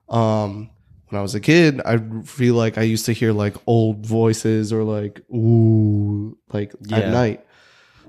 Um, 0.10 0.72
when 1.08 1.20
I 1.20 1.22
was 1.22 1.34
a 1.34 1.40
kid, 1.40 1.82
I 1.86 1.98
feel 2.24 2.54
like 2.56 2.78
I 2.78 2.84
used 2.84 3.06
to 3.08 3.14
hear 3.14 3.34
like 3.34 3.56
old 3.66 4.06
voices 4.06 4.72
or 4.72 4.84
like 4.84 5.22
ooh, 5.32 6.38
like 6.52 6.74
at 6.92 7.12
night. 7.12 7.46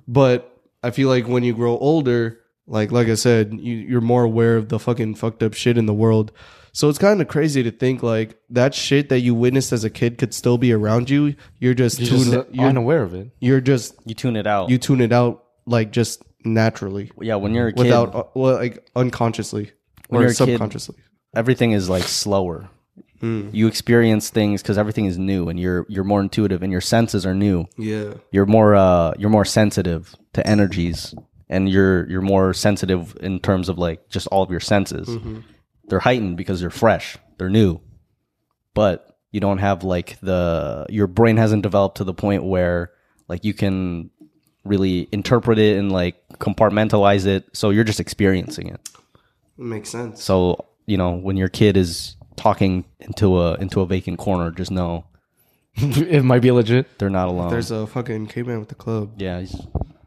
But 0.07 0.50
I 0.83 0.91
feel 0.91 1.09
like 1.09 1.27
when 1.29 1.43
you 1.45 1.55
grow 1.55 1.77
older, 1.79 2.39
Like 2.67 2.93
like 2.93 3.09
I 3.09 3.17
said, 3.17 3.53
you, 3.55 3.75
you're 3.75 4.01
more 4.01 4.23
aware 4.25 4.57
of 4.57 4.69
the 4.69 4.79
fucking 4.79 5.17
fucked 5.17 5.43
up 5.43 5.55
shit 5.55 5.77
in 5.77 5.87
the 5.87 5.95
world. 5.95 6.31
So 6.73 6.89
it's 6.89 6.99
kind 6.99 7.21
of 7.21 7.27
crazy 7.27 7.63
to 7.65 7.73
think 7.73 8.01
like 8.03 8.39
that 8.51 8.75
shit 8.75 9.09
that 9.09 9.21
you 9.21 9.35
witnessed 9.35 9.73
as 9.73 9.83
a 9.83 9.91
kid 9.91 10.19
could 10.19 10.33
still 10.33 10.57
be 10.57 10.73
around 10.73 11.11
you. 11.11 11.35
You're 11.59 11.75
just 11.75 11.99
You're 11.99 12.09
tuned. 12.11 12.33
just 12.33 12.55
you're, 12.55 12.67
unaware 12.69 13.03
of 13.03 13.13
it. 13.15 13.31
you're 13.41 13.61
just 13.61 13.95
You 14.07 14.15
tune 14.15 14.37
it 14.37 14.47
out. 14.47 14.71
you 14.71 14.79
tune 14.79 15.01
it 15.01 15.11
out 15.13 15.43
like 15.67 15.91
just 15.91 16.23
naturally 16.45 17.11
yeah, 17.21 17.35
when 17.37 17.55
you're 17.55 17.69
a 17.69 17.73
kid, 17.73 17.83
without 17.83 18.15
uh, 18.15 18.23
well 18.35 18.55
like 18.55 18.87
unconsciously 18.95 19.73
When 20.09 20.21
or 20.21 20.23
you're 20.23 20.31
a 20.31 20.35
kid- 20.35 20.47
subconsciously. 20.59 20.97
everything 21.35 21.73
is 21.73 21.89
like 21.91 22.05
slower. 22.05 22.69
Hmm. 23.21 23.51
You 23.53 23.67
experience 23.67 24.31
things 24.31 24.63
because 24.63 24.79
everything 24.79 25.05
is 25.07 25.19
new, 25.19 25.49
and 25.51 25.59
you're 25.61 25.85
you're 25.89 26.05
more 26.05 26.23
intuitive, 26.23 26.63
and 26.63 26.71
your 26.73 26.81
senses 26.81 27.27
are 27.27 27.35
new. 27.35 27.67
Yeah. 27.77 28.15
You're 28.33 28.47
more 28.47 28.75
uh 28.77 29.13
you're 29.19 29.29
more 29.39 29.45
sensitive 29.45 30.15
to 30.33 30.47
energies, 30.47 31.15
and 31.49 31.69
you're 31.69 32.09
you're 32.09 32.21
more 32.23 32.55
sensitive 32.55 33.17
in 33.21 33.41
terms 33.41 33.69
of 33.69 33.79
like 33.79 34.09
just 34.09 34.27
all 34.29 34.43
of 34.43 34.51
your 34.51 34.61
senses. 34.61 35.09
Mm-hmm. 35.09 35.41
They're 35.89 35.99
heightened 36.01 36.37
because 36.37 36.61
they're 36.61 36.71
fresh, 36.71 37.19
they're 37.39 37.51
new, 37.51 37.81
but 38.75 39.19
you 39.33 39.41
don't 39.41 39.59
have 39.59 39.85
like 39.85 40.19
the 40.21 40.87
your 40.89 41.07
brain 41.07 41.37
hasn't 41.37 41.63
developed 41.63 41.99
to 41.99 42.05
the 42.05 42.15
point 42.15 42.45
where 42.45 42.93
like 43.29 43.45
you 43.45 43.55
can 43.55 44.11
really 44.65 45.09
interpret 45.13 45.59
it 45.59 45.79
and 45.79 45.91
like 45.91 46.17
compartmentalize 46.39 47.27
it. 47.27 47.49
So 47.53 47.71
you're 47.71 47.85
just 47.85 48.01
experiencing 48.01 48.69
it. 48.69 48.81
Makes 49.57 49.91
sense. 49.91 50.23
So 50.23 50.67
you 50.87 50.97
know 50.97 51.13
when 51.13 51.37
your 51.37 51.49
kid 51.49 51.77
is 51.77 52.17
talking 52.37 52.85
into 53.01 53.39
a 53.41 53.55
into 53.57 53.81
a 53.81 53.87
vacant 53.87 54.19
corner, 54.19 54.51
just 54.51 54.71
know 54.71 55.05
it 55.75 56.25
might 56.25 56.43
be 56.43 56.51
legit. 56.51 56.99
they're 56.99 57.11
not 57.11 57.29
alone. 57.29 57.51
There's 57.51 57.71
a 57.71 57.87
fucking 57.87 58.29
caveman 58.29 58.59
with 58.61 58.69
the 58.69 58.75
club. 58.75 59.13
yeah, 59.19 59.45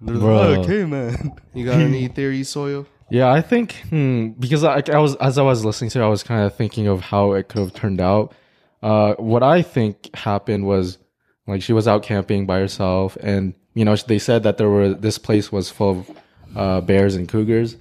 he's, 0.06 0.20
Bro. 0.20 0.64
caveman. 0.66 1.34
You 1.54 1.66
got 1.66 1.80
any 1.80 2.08
theories, 2.18 2.54
Soyo? 2.54 2.86
Yeah, 3.10 3.32
I 3.32 3.42
think 3.42 3.74
hmm, 3.90 4.30
because 4.40 4.64
I, 4.64 4.82
I 4.92 4.98
was 4.98 5.16
as 5.18 5.38
I 5.38 5.44
was 5.44 5.64
listening 5.64 5.92
to, 5.92 6.02
it, 6.02 6.04
I 6.04 6.08
was 6.08 6.24
kind 6.24 6.44
of 6.44 6.56
thinking 6.56 6.88
of 6.88 7.02
how 7.02 7.34
it 7.34 7.48
could 7.48 7.60
have 7.60 7.74
turned 7.74 8.02
out. 8.02 8.34
Uh, 8.82 9.14
what 9.16 9.44
I 9.44 9.62
think 9.62 10.14
happened 10.16 10.66
was 10.66 10.98
like 11.48 11.62
she 11.62 11.74
was 11.74 11.88
out 11.88 12.04
camping 12.04 12.46
by 12.46 12.60
herself, 12.60 13.16
and 13.22 13.54
you 13.76 13.86
know 13.86 13.96
they 13.96 14.20
said 14.20 14.44
that 14.44 14.58
there 14.58 14.70
were 14.70 14.94
this 14.94 15.18
place 15.18 15.52
was 15.52 15.70
full 15.70 15.92
of 15.92 16.12
uh, 16.56 16.82
bears 16.82 17.16
and 17.16 17.28
cougars. 17.30 17.76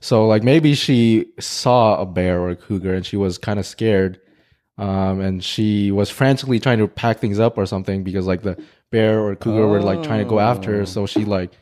So 0.00 0.26
like 0.26 0.42
maybe 0.42 0.74
she 0.74 1.26
saw 1.38 2.00
a 2.00 2.06
bear 2.06 2.40
or 2.40 2.50
a 2.50 2.56
cougar, 2.56 2.94
and 2.94 3.06
she 3.06 3.16
was 3.16 3.38
kind 3.38 3.58
of 3.58 3.66
scared, 3.66 4.20
um, 4.78 5.20
and 5.20 5.44
she 5.44 5.90
was 5.90 6.10
frantically 6.10 6.58
trying 6.58 6.78
to 6.78 6.88
pack 6.88 7.18
things 7.18 7.38
up 7.38 7.56
or 7.56 7.66
something 7.66 8.02
because 8.02 8.26
like 8.26 8.42
the 8.42 8.60
bear 8.90 9.20
or 9.20 9.36
cougar 9.36 9.66
were 9.66 9.80
like 9.80 10.02
trying 10.02 10.24
to 10.24 10.28
go 10.28 10.40
after 10.40 10.78
her. 10.78 10.86
So 10.86 11.06
she 11.06 11.24
like 11.24 11.52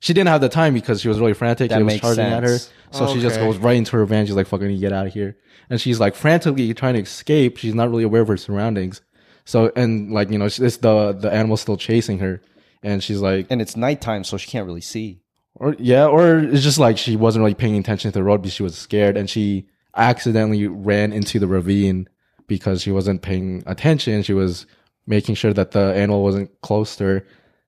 she 0.00 0.12
didn't 0.12 0.28
have 0.28 0.40
the 0.40 0.48
time 0.48 0.74
because 0.74 1.00
she 1.00 1.08
was 1.08 1.18
really 1.18 1.34
frantic. 1.34 1.70
That 1.70 1.80
it 1.80 1.84
was 1.84 1.94
makes 1.94 2.00
charging 2.02 2.24
at 2.24 2.42
her. 2.42 2.58
sense. 2.58 2.72
So 2.92 3.12
she 3.14 3.20
just 3.20 3.36
Okay. 3.36 3.44
goes 3.46 3.58
right 3.58 3.76
into 3.76 3.92
her 3.96 4.04
van. 4.04 4.26
She's 4.26 4.34
like, 4.36 4.46
fucking 4.46 4.78
get 4.78 4.92
out 4.92 5.06
of 5.06 5.12
here. 5.12 5.36
And 5.70 5.80
she's 5.80 5.98
like 5.98 6.14
frantically 6.14 6.72
trying 6.74 6.94
to 6.94 7.00
escape. 7.00 7.56
She's 7.56 7.74
not 7.74 7.90
really 7.90 8.04
aware 8.04 8.22
of 8.22 8.28
her 8.28 8.36
surroundings. 8.36 9.00
So, 9.44 9.72
and 9.76 10.12
like, 10.12 10.30
you 10.30 10.38
know, 10.38 10.44
it's 10.46 10.58
the, 10.58 11.12
the 11.12 11.30
animal's 11.32 11.60
still 11.60 11.76
chasing 11.76 12.18
her. 12.20 12.40
And 12.82 13.02
she's 13.02 13.20
like, 13.20 13.46
and 13.50 13.60
it's 13.60 13.76
nighttime, 13.76 14.22
so 14.24 14.36
she 14.36 14.50
can't 14.50 14.66
really 14.66 14.80
see. 14.80 15.20
or 15.54 15.74
yeah, 15.78 16.06
or 16.06 16.38
it's 16.38 16.62
just 16.62 16.78
like 16.78 16.98
she 16.98 17.16
wasn't 17.16 17.42
really 17.42 17.54
paying 17.54 17.76
attention 17.78 18.12
to 18.12 18.18
the 18.18 18.22
road 18.22 18.42
because 18.42 18.52
she 18.54 18.62
was 18.62 18.76
scared 18.76 19.16
and 19.16 19.28
she 19.30 19.66
accidentally 19.96 20.66
ran 20.68 21.12
into 21.12 21.38
the 21.38 21.46
ravine 21.46 22.08
because 22.46 22.82
she 22.82 22.92
wasn't 22.92 23.22
paying 23.22 23.62
attention. 23.66 24.22
She 24.22 24.34
was 24.34 24.66
making 25.06 25.34
sure 25.36 25.52
that 25.54 25.70
the 25.72 25.94
animal 25.94 26.22
wasn't 26.22 26.50
close 26.60 26.94
to 26.96 27.04
her. 27.04 27.26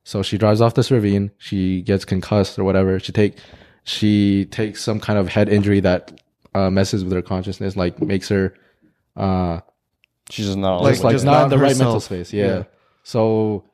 So 0.09 0.23
she 0.23 0.39
drives 0.39 0.63
off 0.63 0.73
this 0.73 0.91
ravine. 0.91 1.33
She 1.37 1.83
gets 1.83 2.07
concussed 2.07 2.59
or 2.59 2.65
whatever. 2.65 2.99
She 2.99 3.13
take 3.13 3.37
she 3.85 4.47
takes 4.47 4.83
some 4.83 5.01
kind 5.01 5.19
of 5.19 5.29
head 5.29 5.51
injury 5.51 5.81
that 5.81 6.19
uh, 6.55 6.71
messes 6.71 7.05
with 7.05 7.13
her 7.13 7.21
consciousness, 7.21 7.77
like 7.77 8.01
makes 8.01 8.31
her 8.31 8.55
uh, 9.19 9.61
She's 10.31 10.47
just 10.47 10.57
not 10.57 10.81
Like- 10.81 10.95
just 10.95 11.05
like 11.05 11.13
just 11.13 11.27
not 11.27 11.35
in 11.35 11.41
not 11.43 11.51
the 11.51 11.59
right 11.59 11.77
mental 11.77 12.01
space. 12.01 12.33
Yeah. 12.33 12.47
Yeah. 12.47 12.63
So, 13.03 13.65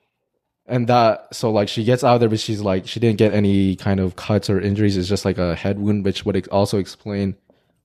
and 0.66 0.88
that 0.88 1.32
so 1.32 1.52
like 1.52 1.68
she 1.68 1.84
gets 1.84 2.02
out 2.02 2.18
there, 2.18 2.28
but 2.28 2.40
she's 2.40 2.60
like 2.60 2.88
she 2.88 2.98
didn't 2.98 3.18
get 3.18 3.32
any 3.32 3.76
kind 3.76 4.00
of 4.00 4.16
cuts 4.16 4.50
or 4.50 4.60
injuries. 4.60 4.96
It's 4.96 5.08
just 5.08 5.24
like 5.24 5.38
a 5.38 5.54
head 5.54 5.78
wound, 5.78 6.04
which 6.04 6.26
would 6.26 6.48
also 6.48 6.78
explain 6.78 7.36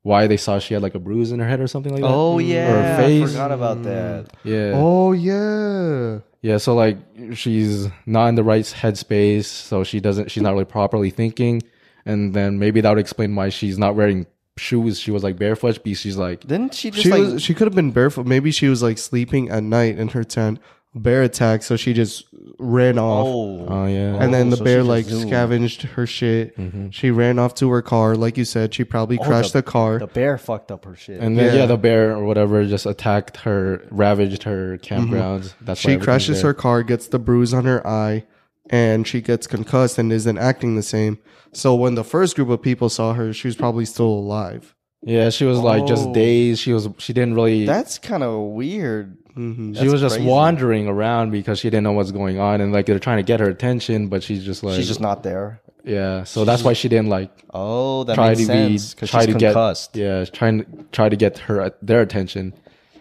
why 0.04 0.28
they 0.28 0.38
saw 0.38 0.60
she 0.60 0.74
had 0.74 0.84
like 0.84 0.96
a 0.96 1.00
bruise 1.00 1.32
in 1.32 1.40
her 1.40 1.48
head 1.48 1.60
or 1.60 1.68
something 1.68 1.92
like 1.92 2.02
that. 2.02 2.08
Oh 2.08 2.38
mm. 2.38 2.48
yeah, 2.48 2.98
I 2.98 3.02
face. 3.02 3.32
forgot 3.32 3.52
about 3.52 3.78
mm. 3.80 3.84
that. 3.84 4.34
yeah, 4.44 4.72
Oh 4.76 5.12
yeah. 5.12 6.20
yeah. 6.42 6.58
So 6.58 6.76
like 6.76 6.98
she's 7.34 7.88
not 8.06 8.28
in 8.28 8.36
the 8.36 8.44
right 8.44 8.64
headspace, 8.64 9.46
so 9.46 9.84
she 9.84 10.00
doesn't. 10.00 10.32
She's 10.32 10.44
not 10.44 10.54
really 10.54 10.66
properly 10.66 11.10
thinking, 11.10 11.62
and 12.06 12.34
then 12.34 12.60
maybe 12.60 12.82
that 12.82 12.90
would 12.90 13.00
explain 13.00 13.36
why 13.36 13.50
she's 13.50 13.78
not 13.78 13.96
wearing 13.96 14.26
shoes. 14.58 15.00
She 15.00 15.12
was 15.12 15.24
like 15.24 15.38
barefoot 15.38 15.84
because 15.84 16.00
she's 16.00 16.18
like 16.18 16.42
Didn't 16.42 16.74
she 16.74 16.92
just 16.92 17.04
She 17.04 17.10
like? 17.10 17.22
was 17.22 17.42
she 17.42 17.54
could 17.54 17.68
have 17.68 17.76
been 17.76 17.92
barefoot. 17.92 18.26
Maybe 18.26 18.52
she 18.52 18.68
was 18.68 18.84
like 18.84 18.98
sleeping 18.98 19.50
at 19.50 19.64
night 19.64 19.98
in 19.98 20.10
her 20.10 20.24
tent 20.24 20.60
bear 20.96 21.24
attack, 21.24 21.64
so 21.64 21.76
she 21.76 21.94
just 21.94 22.26
ran 22.58 22.98
off. 22.98 23.26
oh, 23.28 23.66
oh 23.68 23.86
yeah, 23.86 24.16
and 24.22 24.34
then 24.34 24.48
Oh, 24.48 24.50
the 24.52 24.58
so 24.58 24.64
bear 24.64 24.82
she 24.82 24.88
like 24.88 25.06
just 25.06 25.18
zoomed. 25.20 25.30
scavenged 25.30 25.82
her 25.84 26.06
shit. 26.08 26.58
Mm-hmm. 26.58 26.90
She 26.90 27.12
ran 27.12 27.40
off 27.40 27.56
to 27.56 27.70
her 27.72 27.82
car, 27.82 28.16
like 28.16 28.38
you 28.38 28.46
said. 28.46 28.74
She 28.74 28.84
probably 28.84 29.18
Oh, 29.20 29.24
crashed 29.24 29.54
the, 29.54 29.62
car. 29.64 30.00
the 30.00 30.08
bear 30.08 30.38
fucked 30.38 30.72
up 30.72 30.86
her 30.86 30.96
shit. 30.96 31.20
And 31.22 31.38
then 31.38 31.54
Yeah. 31.54 31.62
yeah. 31.62 31.66
the 31.68 31.78
bear 31.78 32.16
or 32.16 32.26
whatever 32.26 32.66
just 32.66 32.86
attacked 32.86 33.38
her, 33.38 33.82
ravaged 33.92 34.44
her 34.44 34.78
campgrounds. 34.80 35.54
That's 35.62 35.80
why 35.80 35.90
she 35.90 35.94
everything's 35.94 36.04
crashes 36.06 36.42
there. 36.42 36.50
her 36.52 36.54
car, 36.54 36.84
gets 36.84 37.08
the 37.08 37.20
bruise 37.20 37.54
on 37.54 37.66
her 37.66 37.86
eye, 37.86 38.26
and 38.70 39.08
she 39.08 39.22
gets 39.22 39.48
concussed 39.48 39.98
and 39.98 40.12
isn't 40.12 40.38
acting 40.38 40.76
the 40.76 40.84
same. 40.84 41.20
So 41.54 41.74
when 41.76 41.96
the 41.96 42.04
first 42.04 42.36
group 42.36 42.50
of 42.50 42.62
people 42.62 42.90
saw 42.90 43.14
her, 43.14 43.32
she 43.34 43.48
was 43.48 43.56
probably 43.56 43.86
still 43.86 44.06
alive. 44.08 44.76
Yeah, 45.02 45.30
she 45.30 45.46
was 45.46 45.60
like 45.60 45.84
Oh. 45.84 45.88
just 45.88 46.12
dazed. 46.14 46.60
She 46.62 46.74
was 46.74 46.90
she 46.98 47.14
didn't 47.14 47.36
really. 47.36 47.66
That's 47.66 47.98
kind 48.00 48.22
of 48.24 48.40
weird. 48.52 49.16
hmm 49.34 49.74
she 49.74 49.88
was 49.88 50.02
just 50.02 50.16
crazy. 50.16 50.28
wandering 50.30 50.88
around 50.88 51.32
because 51.32 51.60
she 51.60 51.70
didn't 51.70 51.84
know 51.84 51.94
what's 51.94 52.12
going 52.12 52.40
on, 52.40 52.60
and 52.62 52.74
like 52.74 52.86
they're 52.86 53.00
trying 53.00 53.18
to 53.18 53.24
get 53.24 53.40
her 53.40 53.48
attention, 53.50 54.08
but 54.10 54.24
she's 54.24 54.44
just 54.44 54.64
like 54.64 54.76
She's 54.76 54.88
just 54.88 55.00
not 55.00 55.24
there. 55.24 55.62
yeah. 55.86 56.24
So 56.26 56.44
that's 56.44 56.64
why 56.64 56.74
she 56.74 56.90
didn't 56.90 57.08
like 57.10 57.32
Oh, 57.54 58.04
that 58.06 58.16
try 58.16 58.30
makes 58.30 58.40
to 58.42 58.46
sense. 58.48 58.94
be 58.94 58.96
Because 58.96 59.10
try 59.12 59.26
she's 59.26 59.34
to 59.36 59.40
concussed. 59.40 59.94
get 59.94 60.02
yeah 60.02 60.26
trying 60.26 60.60
to 60.66 60.66
try 60.92 61.08
to 61.08 61.16
get 61.16 61.38
her 61.48 61.72
their 61.82 62.02
attention, 62.02 62.54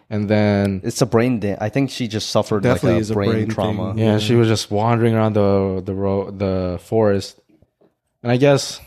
and 0.08 0.28
then 0.30 0.80
It's 0.84 1.02
a 1.02 1.06
brain. 1.06 1.40
Da- 1.40 1.56
I 1.60 1.68
think 1.68 1.90
she 1.90 2.06
just 2.06 2.30
suffered 2.30 2.62
Definitely 2.62 2.92
like 2.92 3.00
is 3.00 3.10
a 3.10 3.14
a 3.14 3.16
brain, 3.16 3.30
brain 3.32 3.48
trauma. 3.48 3.94
thing. 3.94 4.04
Yeah, 4.04 4.18
she 4.18 4.36
was 4.36 4.46
just 4.46 4.70
wandering 4.70 5.14
around 5.14 5.32
the 5.32 5.82
the 5.84 5.94
road, 5.94 6.38
the 6.38 6.78
forest, 6.80 7.40
and 8.22 8.30
I 8.30 8.36
guess 8.36 8.80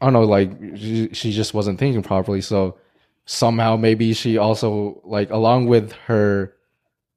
I 0.00 0.06
don't 0.06 0.12
know, 0.12 0.24
like 0.24 0.50
she, 0.76 1.08
she 1.12 1.32
just 1.32 1.54
wasn't 1.54 1.78
thinking 1.78 2.02
properly. 2.02 2.40
So 2.42 2.76
somehow 3.24 3.76
maybe 3.76 4.12
she 4.12 4.38
also 4.38 5.00
like 5.04 5.30
along 5.30 5.66
with 5.66 5.92
her, 6.06 6.52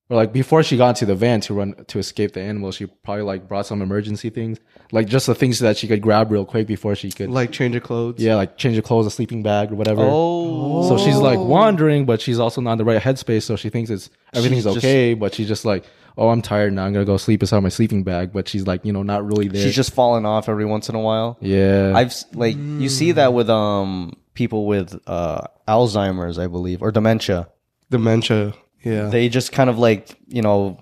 or 0.10 0.16
like 0.16 0.34
before 0.34 0.64
she 0.64 0.76
got 0.76 0.90
into 0.90 1.06
the 1.06 1.14
van 1.14 1.40
to 1.42 1.54
run 1.54 1.76
to 1.88 2.00
escape 2.00 2.32
the 2.34 2.42
animal, 2.42 2.72
she 2.72 2.88
probably 2.88 3.24
like 3.24 3.48
brought 3.48 3.66
some 3.68 3.82
emergency 3.82 4.30
things, 4.32 4.58
like 4.92 5.08
just 5.08 5.28
the 5.28 5.36
things 5.36 5.60
that 5.60 5.78
she 5.78 5.88
could 5.88 6.02
grab 6.02 6.32
real 6.32 6.46
quick 6.46 6.66
before 6.68 6.96
she 6.96 7.12
could, 7.12 7.30
Like 7.30 7.52
change 7.52 7.76
her 7.76 7.80
clothes. 7.80 8.20
yeah, 8.20 8.36
like 8.36 8.58
change 8.58 8.76
her 8.76 8.82
clothes, 8.82 9.06
a 9.06 9.12
sleeping 9.12 9.44
bag 9.44 9.72
or 9.72 9.76
whatever. 9.76 10.02
Oh, 10.04 10.88
So 10.90 10.98
she's 10.98 11.18
like 11.18 11.38
wandering, 11.38 12.06
but 12.06 12.22
she's 12.22 12.40
also 12.40 12.60
not 12.62 12.72
in 12.74 12.78
the 12.80 12.86
right 12.86 13.02
headspace. 13.02 13.44
So 13.44 13.56
she 13.56 13.70
thinks 13.70 13.90
it's 13.92 14.10
everything's 14.34 14.64
She's 14.64 14.74
just- 14.74 14.86
okay, 14.86 15.14
but 15.14 15.34
she's 15.36 15.48
just 15.48 15.64
like, 15.66 15.84
oh, 16.20 16.30
I'm 16.30 16.42
tired 16.42 16.74
now. 16.74 16.86
I'm 16.86 16.94
gonna 16.94 17.06
go 17.06 17.18
sleep 17.18 17.42
inside 17.42 17.62
my 17.62 17.70
sleeping 17.70 18.04
bag. 18.04 18.32
But 18.34 18.48
she's 18.48 18.68
like, 18.68 18.86
you 18.86 18.94
know, 18.94 19.02
not 19.04 19.26
really 19.26 19.48
there. 19.48 19.64
she's 19.64 19.76
just 19.76 19.94
falling 19.94 20.26
off 20.26 20.50
every 20.50 20.66
once 20.66 20.90
in 20.90 20.96
a 20.96 21.00
while. 21.02 21.38
yeah. 21.42 21.94
I've 21.96 22.08
s- 22.08 22.26
like 22.34 22.56
you 22.58 22.90
see 22.90 23.14
that 23.14 23.34
with 23.34 23.50
um 23.50 24.14
people 24.34 24.66
with 24.68 25.00
uh 25.08 25.42
Alzheimer's, 25.68 26.38
I 26.38 26.48
believe, 26.48 26.82
or 26.82 26.92
dementia. 26.92 27.50
Dementia. 27.90 28.54
Yeah. 28.84 29.08
They 29.10 29.30
just 29.30 29.52
kind 29.52 29.70
of 29.70 29.80
like 29.80 30.16
you 30.28 30.42
know, 30.42 30.80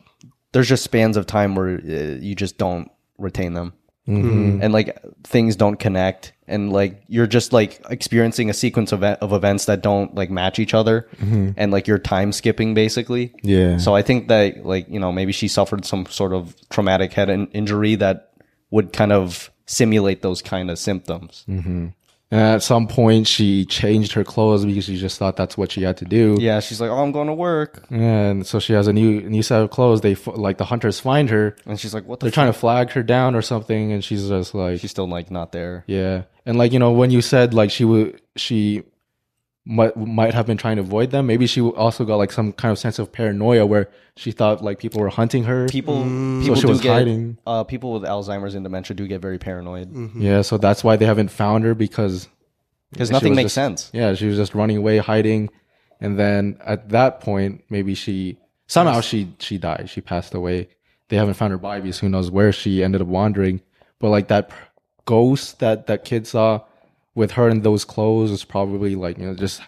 there's 0.51 0.67
just 0.69 0.83
spans 0.83 1.17
of 1.17 1.25
time 1.25 1.55
where 1.55 1.69
uh, 1.77 2.17
you 2.19 2.35
just 2.35 2.57
don't 2.57 2.89
retain 3.17 3.53
them, 3.53 3.73
Mhm. 4.07 4.59
and 4.61 4.71
like 4.73 4.97
things 5.23 5.55
don't 5.55 5.77
connect, 5.77 6.33
and 6.47 6.71
like 6.71 7.01
you're 7.07 7.27
just 7.27 7.53
like 7.53 7.81
experiencing 7.89 8.49
a 8.49 8.53
sequence 8.53 8.91
of 8.91 9.03
of 9.03 9.33
events 9.33 9.65
that 9.65 9.81
don't 9.81 10.15
like 10.15 10.29
match 10.29 10.59
each 10.59 10.73
other, 10.73 11.07
mm-hmm. 11.17 11.51
and 11.57 11.71
like 11.71 11.87
you're 11.87 11.99
time 11.99 12.31
skipping 12.31 12.73
basically. 12.73 13.33
yeah. 13.41 13.77
So 13.77 13.95
I 13.95 14.01
think 14.01 14.27
that 14.29 14.65
like 14.65 14.87
you 14.89 14.99
know 14.99 15.11
maybe 15.11 15.31
she 15.31 15.47
suffered 15.47 15.85
some 15.85 16.05
sort 16.05 16.33
of 16.33 16.55
traumatic 16.69 17.13
head 17.13 17.29
in- 17.29 17.47
injury 17.47 17.95
that 17.95 18.31
would 18.71 18.93
kind 18.93 19.11
of 19.11 19.51
simulate 19.65 20.21
those 20.21 20.41
kind 20.41 20.71
of 20.71 20.79
symptoms. 20.79 21.45
Mm-hmm. 21.47 21.87
And 22.29 22.41
at 22.41 22.63
some 22.63 22.87
point, 22.87 23.27
she 23.27 23.65
changed 23.65 24.11
her 24.13 24.23
clothes 24.23 24.65
because 24.65 24.85
she 24.85 24.97
just 24.97 25.17
thought 25.17 25.35
that's 25.37 25.57
what 25.57 25.71
she 25.71 25.83
had 25.83 25.97
to 25.97 26.05
do. 26.05 26.37
Yeah, 26.39 26.59
she's 26.59 26.81
like, 26.81 26.89
"Oh, 26.89 26.97
I'm 27.01 27.11
going 27.11 27.27
to 27.27 27.33
work," 27.33 27.85
And 27.89 28.45
so 28.45 28.59
she 28.59 28.73
has 28.73 28.87
a 28.87 28.93
new 28.93 29.21
new 29.21 29.41
set 29.43 29.61
of 29.61 29.69
clothes. 29.69 30.01
They 30.01 30.15
like 30.15 30.57
the 30.57 30.65
hunters 30.65 30.99
find 30.99 31.29
her. 31.29 31.55
and 31.65 31.79
she's 31.79 31.93
like, 31.93 32.05
"What 32.05 32.19
the?" 32.19 32.25
They're 32.25 32.31
trying 32.31 32.51
to 32.51 32.59
flag 32.59 32.91
her 32.91 33.03
down 33.03 33.35
or 33.35 33.41
something, 33.41 33.91
and 33.91 34.03
she's 34.03 34.27
just 34.27 34.53
like, 34.53 34.79
She's 34.79 34.91
still 34.91 35.07
like 35.07 35.31
not 35.31 35.51
there. 35.51 35.83
Yeah, 35.87 36.23
and 36.45 36.57
like 36.57 36.73
you 36.73 36.79
know, 36.79 36.91
when 36.91 37.11
you 37.11 37.21
said 37.21 37.53
like 37.53 37.71
she 37.71 37.85
would, 37.85 38.21
she 38.35 38.83
might 39.69 39.95
might 39.97 40.33
have 40.33 40.45
been 40.47 40.55
trying 40.57 40.77
to 40.77 40.81
avoid 40.81 41.11
them. 41.11 41.27
Maybe 41.27 41.45
she 41.45 41.59
also 41.61 42.05
got 42.05 42.15
like 42.15 42.31
some 42.31 42.53
kind 42.53 42.71
of 42.71 42.79
sense 42.79 42.99
of 42.99 43.11
paranoia 43.11 43.65
where 43.65 43.89
she 44.15 44.31
thought 44.31 44.63
like 44.63 44.79
people 44.79 45.01
were 45.01 45.09
hunting 45.09 45.43
her. 45.43 45.67
People, 45.67 46.03
so 46.03 46.39
people 46.41 46.55
she 46.55 46.61
do 46.61 46.67
was 46.69 46.79
get 46.81 46.93
hiding. 46.93 47.37
uh, 47.45 47.63
people 47.65 47.91
with 47.93 48.03
Alzheimer's 48.03 48.55
and 48.55 48.63
dementia 48.63 48.95
do 48.95 49.05
get 49.07 49.21
very 49.21 49.37
paranoid. 49.37 50.15
Yeah, 50.15 50.41
so 50.41 50.57
that's 50.57 50.83
why 50.83 50.95
they 50.95 51.05
haven't 51.05 51.29
found 51.29 51.65
her 51.65 51.75
because 51.75 52.29
Because 52.91 53.11
nothing 53.11 53.35
makes 53.35 53.47
just- 53.47 53.55
sense. 53.55 53.89
Yeah, 53.93 54.13
she 54.15 54.27
was 54.27 54.37
just 54.37 54.55
running 54.55 54.77
away, 54.77 54.99
hiding, 54.99 55.49
and 55.99 56.17
then 56.17 56.57
at 56.65 56.89
that 56.89 57.19
point, 57.19 57.63
maybe 57.69 57.93
she 57.93 58.37
somehow 58.67 59.01
she 59.01 59.33
she 59.39 59.57
died. 59.57 59.89
She 59.89 59.99
passed 60.01 60.33
away. 60.33 60.69
They 61.09 61.17
haven't 61.17 61.35
found 61.35 61.51
her 61.51 61.57
body 61.57 61.81
because 61.81 61.99
who 61.99 62.09
knows 62.09 62.31
where 62.31 62.51
she 62.53 62.83
ended 62.83 63.01
up 63.01 63.07
wandering. 63.07 63.61
But 63.99 64.09
like 64.09 64.27
that 64.29 64.49
ghost 65.05 65.59
that 65.59 65.87
that 65.87 66.03
kid 66.05 66.25
saw 66.27 66.61
with 67.17 67.31
her 67.31 67.49
in 67.49 67.61
those 67.63 67.83
clothes 67.83 68.31
is 68.31 68.45
probably 68.45 68.95
like 68.95 69.17
you 69.17 69.25
know 69.25 69.33
just 69.35 69.61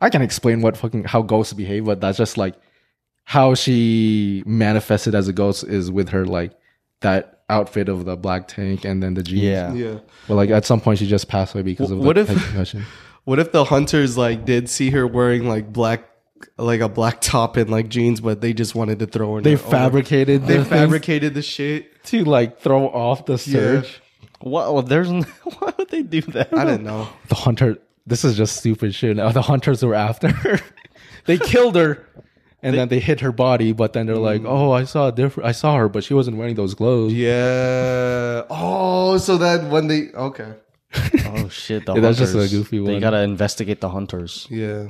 I 0.00 0.10
can 0.10 0.22
explain 0.22 0.60
what 0.62 0.76
fucking 0.76 1.04
how 1.04 1.22
ghosts 1.22 1.52
behave, 1.52 1.84
but 1.84 2.00
that's 2.00 2.18
just 2.18 2.36
like 2.36 2.54
how 3.24 3.54
she 3.54 4.42
manifested 4.46 5.14
as 5.14 5.28
a 5.28 5.32
ghost 5.32 5.64
is 5.64 5.90
with 5.90 6.08
her 6.10 6.24
like 6.26 6.52
that 7.00 7.42
outfit 7.48 7.88
of 7.88 8.04
the 8.04 8.16
black 8.16 8.48
tank 8.48 8.84
and 8.84 9.02
then 9.02 9.14
the 9.14 9.22
jeans. 9.22 9.42
Yeah. 9.42 9.72
Yeah. 9.74 9.98
But 10.26 10.34
like 10.34 10.50
at 10.50 10.64
some 10.64 10.80
point 10.80 10.98
she 10.98 11.06
just 11.06 11.28
passed 11.28 11.54
away 11.54 11.62
because 11.62 11.90
of 11.90 11.98
What 11.98 12.18
if- 12.18 12.26
concussion. 12.26 12.84
What 13.24 13.38
if 13.38 13.52
the 13.52 13.64
hunters 13.64 14.18
like 14.18 14.44
did 14.44 14.68
see 14.68 14.90
her 14.90 15.06
wearing 15.06 15.48
like 15.48 15.72
black, 15.72 16.04
like 16.58 16.80
a 16.82 16.90
black 16.90 17.22
top 17.22 17.56
and 17.56 17.70
like 17.70 17.88
jeans, 17.88 18.20
but 18.20 18.42
they 18.42 18.52
just 18.52 18.74
wanted 18.74 18.98
to 18.98 19.06
throw 19.06 19.38
in. 19.38 19.44
They 19.44 19.52
her- 19.52 19.56
fabricated 19.56 20.46
They 20.46 20.58
the 20.58 20.64
thing 20.66 20.78
fabricated 20.80 21.32
the 21.32 21.40
shit. 21.40 22.04
to 22.04 22.22
like 22.24 22.60
throw 22.60 22.86
off 22.86 23.24
the 23.24 23.38
search. 23.38 24.02
What? 24.44 24.74
Well, 24.74 24.82
there's 24.82 25.08
why 25.58 25.72
would 25.78 25.88
they 25.88 26.02
do 26.02 26.20
that? 26.36 26.52
I 26.52 26.64
didn't 26.66 26.84
know. 26.84 27.08
The 27.28 27.34
hunter. 27.34 27.78
This 28.06 28.24
is 28.24 28.36
just 28.36 28.56
stupid 28.58 28.94
shit. 28.94 29.16
Now 29.16 29.30
the 29.32 29.40
hunters 29.40 29.82
were 29.82 29.94
after 29.94 30.28
her. 30.44 30.60
they 31.24 31.38
killed 31.38 31.76
her, 31.76 32.06
and 32.62 32.76
then 32.76 32.88
they 32.88 33.00
hit 33.00 33.20
her 33.20 33.32
body. 33.32 33.72
But 33.72 33.94
then 33.94 34.04
they're 34.04 34.16
like, 34.30 34.42
mm. 34.42 34.46
"Oh, 34.48 34.72
I 34.72 34.84
saw 34.84 35.08
a 35.08 35.12
different. 35.12 35.48
I 35.48 35.52
saw 35.52 35.76
her, 35.78 35.88
but 35.88 36.04
she 36.04 36.12
wasn't 36.12 36.36
wearing 36.36 36.56
those 36.56 36.74
clothes." 36.74 37.14
Yeah. 37.14 38.42
Oh, 38.50 39.16
so 39.16 39.38
that 39.38 39.70
when 39.70 39.86
they 39.88 40.10
okay. 40.12 40.52
Oh 41.24 41.48
shit! 41.48 41.86
The 41.86 41.94
Yeah, 41.96 42.00
that's 42.02 42.18
just 42.18 42.34
a 42.34 42.44
hunters. 42.44 42.52
goofy 42.52 42.84
They 42.84 42.92
one. 42.92 43.00
gotta 43.00 43.20
investigate 43.22 43.80
the 43.80 43.88
hunters. 43.88 44.46
Yeah. 44.50 44.88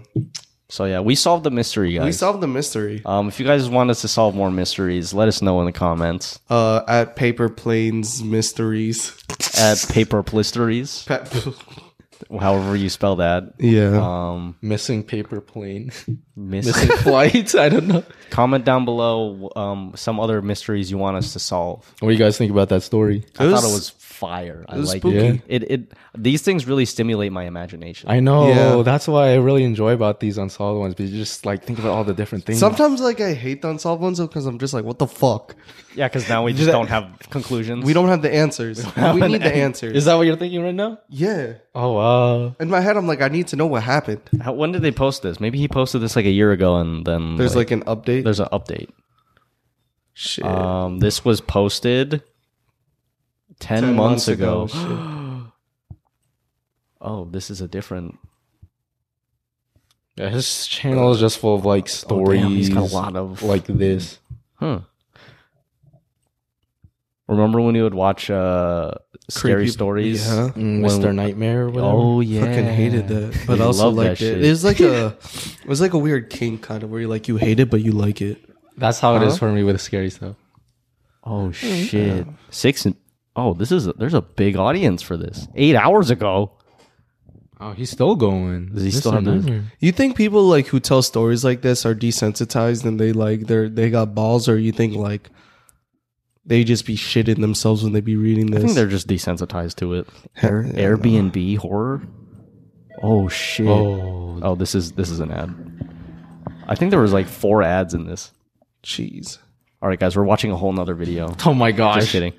So 0.74 0.86
yeah, 0.86 0.98
we 0.98 1.14
solved 1.14 1.44
the 1.44 1.52
mystery, 1.52 1.92
guys. 1.94 2.04
We 2.04 2.10
solved 2.10 2.40
the 2.40 2.48
mystery. 2.48 3.00
um, 3.06 3.28
if 3.28 3.38
you 3.38 3.46
guys 3.46 3.68
want 3.68 3.90
us 3.90 4.00
to 4.00 4.08
solve 4.08 4.34
more 4.34 4.50
mysteries, 4.50 5.14
let 5.14 5.28
us 5.28 5.40
know 5.40 5.60
in 5.60 5.66
the 5.66 5.72
comments 5.72 6.40
Uh, 6.50 6.80
at 6.88 7.14
Paper 7.14 7.48
Planes 7.48 8.24
Mysteries. 8.24 9.12
at 9.56 9.86
Paper 9.88 10.24
Blisteries, 10.24 11.04
Pa- 11.06 11.22
however 12.40 12.76
you 12.76 12.88
spell 12.88 13.16
that. 13.16 13.54
yeah. 13.58 13.98
Um, 14.00 14.56
Missing 14.62 15.04
paper 15.04 15.40
plane, 15.40 15.90
miss- 16.36 16.66
missing 16.66 16.96
flights. 16.98 17.54
I 17.64 17.68
don't 17.68 17.86
know. 17.88 18.04
comment 18.30 18.64
down 18.64 18.84
below 18.84 19.50
um, 19.56 19.92
some 19.96 20.18
other 20.20 20.42
mysteries 20.42 20.90
you 20.90 20.98
want 20.98 21.16
us 21.16 21.32
to 21.34 21.38
solve. 21.38 21.90
What 22.00 22.08
do 22.08 22.12
you 22.12 22.18
guys 22.18 22.36
think 22.38 22.50
about 22.50 22.68
that 22.70 22.82
story? 22.82 23.24
I 23.38 23.44
It 23.46 23.50
thought 23.50 23.62
it 23.64 23.66
was- 23.66 23.72
was 23.72 23.90
fire. 24.14 24.64
I 24.68 24.76
was 24.78 24.88
like 24.90 25.02
spooky. 25.02 25.16
it. 25.18 25.42
It 25.48 25.70
it 25.70 25.92
these 26.16 26.40
things 26.42 26.66
really 26.68 26.84
stimulate 26.84 27.32
my 27.32 27.44
imagination. 27.44 28.08
I 28.08 28.20
know. 28.20 28.48
Yeah. 28.48 28.82
That's 28.82 29.08
why 29.08 29.30
I 29.32 29.34
really 29.36 29.64
enjoy 29.64 29.92
about 29.92 30.20
these 30.20 30.38
unsolved 30.38 30.78
ones. 30.78 30.94
Because 30.94 31.10
you 31.10 31.18
just 31.18 31.44
like 31.44 31.64
think 31.64 31.80
about 31.80 31.90
all 31.90 32.04
the 32.04 32.14
different 32.14 32.44
things. 32.46 32.60
Sometimes 32.60 33.00
like 33.00 33.20
I 33.20 33.34
hate 33.34 33.60
the 33.62 33.70
unsolved 33.70 34.00
ones 34.00 34.20
because 34.20 34.46
I'm 34.46 34.58
just 34.60 34.72
like, 34.72 34.84
what 34.84 34.98
the 35.00 35.08
fuck? 35.08 35.56
yeah, 35.96 36.06
because 36.06 36.28
now 36.28 36.44
we 36.44 36.52
just 36.52 36.70
don't 36.70 36.86
have 36.86 37.10
conclusions. 37.30 37.84
We 37.84 37.92
don't 37.92 38.08
have 38.08 38.22
the 38.22 38.32
answers. 38.32 38.84
we 38.96 39.20
need 39.26 39.42
the 39.42 39.54
answers. 39.54 39.96
is 39.96 40.04
that 40.04 40.14
what 40.14 40.26
you're 40.28 40.36
thinking 40.36 40.62
right 40.62 40.74
now? 40.74 40.98
yeah. 41.08 41.54
Oh 41.74 41.92
wow. 41.94 42.03
In 42.60 42.68
my 42.70 42.80
head, 42.80 42.96
I'm 42.96 43.06
like, 43.06 43.20
I 43.22 43.28
need 43.28 43.46
to 43.48 43.56
know 43.56 43.66
what 43.66 43.82
happened. 43.82 44.20
How, 44.40 44.52
when 44.52 44.72
did 44.72 44.82
they 44.82 44.92
post 44.92 45.22
this? 45.22 45.40
Maybe 45.40 45.58
he 45.58 45.68
posted 45.68 46.00
this 46.00 46.16
like 46.16 46.26
a 46.26 46.30
year 46.30 46.52
ago, 46.52 46.76
and 46.76 47.04
then 47.06 47.36
There's 47.36 47.56
like, 47.56 47.70
an 47.70 47.82
update. 47.84 48.24
there's 48.24 48.40
an 48.40 48.48
update. 48.52 48.90
shit. 50.12 50.44
Um, 50.44 50.98
this 50.98 51.24
was 51.24 51.40
posted 51.40 52.22
ten, 53.58 53.82
10 53.82 53.94
months, 53.96 54.28
ago. 54.28 54.68
oh, 57.00 57.24
this 57.30 57.50
is 57.50 57.60
a 57.60 57.68
different. 57.68 58.18
Yeah, 60.16 60.28
his 60.30 60.66
channel 60.68 61.10
is 61.12 61.18
just 61.20 61.38
full 61.38 61.56
of 61.56 61.64
like 61.64 61.88
stories. 61.88 62.40
damn, 62.42 62.50
he's 62.52 62.68
got 62.68 62.90
a 62.90 62.94
lot 62.94 63.16
of- 63.16 63.42
like 63.42 63.66
this. 63.66 64.18
Huh. 64.56 64.80
Remember 67.26 67.60
when 67.60 67.74
you 67.74 67.84
would 67.84 67.94
watch 67.94 68.28
uh, 68.30 68.92
scary 69.30 69.54
Creepy- 69.62 69.70
stories? 69.70 70.26
Yeah. 70.26 70.50
Mm, 70.54 70.80
Mr. 70.84 71.14
Nightmare 71.14 71.62
or 71.62 71.70
whatever. 71.70 71.86
Oh 71.86 72.20
yeah, 72.20 72.40
Fucking 72.40 72.66
hated 72.66 73.08
that, 73.08 73.44
but 73.46 73.58
You 73.58 73.64
also 73.64 73.86
love 73.86 73.96
that 73.96 74.02
liked 74.10 74.20
it. 74.20 74.34
shit. 74.34 74.44
It 74.44 74.48
was 74.50 74.62
like 74.64 74.80
a, 74.80 75.06
it 75.62 75.66
was 75.66 75.80
like 75.80 75.94
a 75.94 75.98
weird 75.98 76.28
kink 76.28 76.60
kind 76.62 76.82
of 76.82 76.90
where 76.90 77.00
you 77.00 77.08
like 77.08 77.26
you 77.28 77.36
hate 77.38 77.60
it 77.60 77.70
but 77.70 77.80
you 77.80 77.92
like 77.92 78.20
it. 78.20 78.38
That's 78.76 79.00
how 79.00 79.16
it 79.16 79.22
is 79.22 79.38
for 79.38 79.50
me 79.52 79.62
with 79.62 79.80
scary 79.80 80.10
stuff. 80.10 80.36
Oh 81.22 81.50
shit! 81.52 82.26
Six 82.50 82.84
and 82.84 82.96
oh, 83.36 83.54
this 83.54 83.72
is 83.72 83.86
a, 83.86 83.94
there's 83.94 84.12
a 84.14 84.20
big 84.20 84.56
audience 84.56 85.00
for 85.00 85.16
this. 85.16 85.48
Eight 85.54 85.76
hours 85.76 86.10
ago. 86.10 86.52
Oh, 87.60 87.72
he's 87.72 87.88
still 87.90 88.16
going. 88.16 88.66
Does 88.74 88.82
he 88.82 88.90
still 88.90 89.12
Mr. 89.12 89.32
have 89.34 89.46
this? 89.46 89.62
You 89.78 89.92
think 89.92 90.16
people 90.16 90.42
like 90.42 90.66
who 90.66 90.80
tell 90.80 91.00
stories 91.00 91.42
like 91.44 91.62
this 91.62 91.86
are 91.86 91.94
desensitized 91.94 92.84
and 92.84 93.00
they 93.00 93.12
like 93.12 93.46
they're 93.46 93.70
they 93.70 93.88
got 93.88 94.14
balls, 94.14 94.48
or 94.48 94.58
you 94.58 94.72
think 94.72 94.94
like 94.96 95.30
they 96.46 96.64
just 96.64 96.86
be 96.86 96.96
shitting 96.96 97.40
themselves 97.40 97.82
when 97.82 97.92
they 97.92 98.00
be 98.00 98.16
reading 98.16 98.46
this? 98.50 98.58
I 98.62 98.66
think 98.66 98.74
they're 98.74 98.86
just 98.86 99.08
desensitized 99.08 99.76
to 99.76 99.94
it. 99.94 100.08
Air, 100.42 100.64
Airbnb 100.64 101.58
horror. 101.58 102.02
Oh 103.02 103.28
shit! 103.28 103.66
Oh. 103.68 104.38
Oh, 104.42 104.54
this 104.54 104.74
is 104.74 104.92
this 104.92 105.10
is 105.10 105.20
an 105.20 105.30
ad. 105.30 105.54
I 106.66 106.74
think 106.74 106.90
there 106.90 107.00
was 107.00 107.12
like 107.12 107.26
four 107.26 107.62
ads 107.62 107.94
in 107.94 108.06
this. 108.06 108.32
Jeez. 108.82 109.38
All 109.82 109.88
right, 109.88 109.98
guys, 109.98 110.16
we're 110.16 110.24
watching 110.24 110.50
a 110.50 110.56
whole 110.56 110.72
nother 110.72 110.94
video. 110.94 111.34
oh 111.44 111.54
my 111.54 111.72
gosh. 111.72 112.00
Just 112.00 112.12
kidding. 112.12 112.32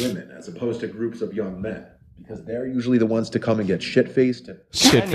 women 0.00 0.30
as 0.30 0.48
opposed 0.48 0.80
to 0.80 0.86
groups 0.86 1.20
of 1.20 1.34
young 1.34 1.60
men 1.60 1.86
because 2.18 2.44
they're 2.44 2.66
usually 2.66 2.98
the 2.98 3.06
ones 3.06 3.28
to 3.30 3.38
come 3.38 3.58
and 3.58 3.66
get 3.66 3.82
shit 3.82 4.08
faced. 4.10 4.48
Shit 4.72 5.08
face. 5.08 5.14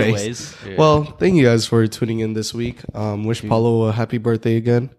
Anyways, 0.62 0.78
Well, 0.78 1.04
thank 1.04 1.34
you 1.36 1.44
guys 1.44 1.66
for 1.66 1.86
tuning 1.86 2.20
in 2.20 2.34
this 2.34 2.52
week. 2.54 2.80
Um, 2.94 3.24
wish 3.24 3.42
Paulo 3.46 3.88
a 3.88 3.92
happy 3.92 4.18
birthday 4.18 4.56
again. 4.56 4.90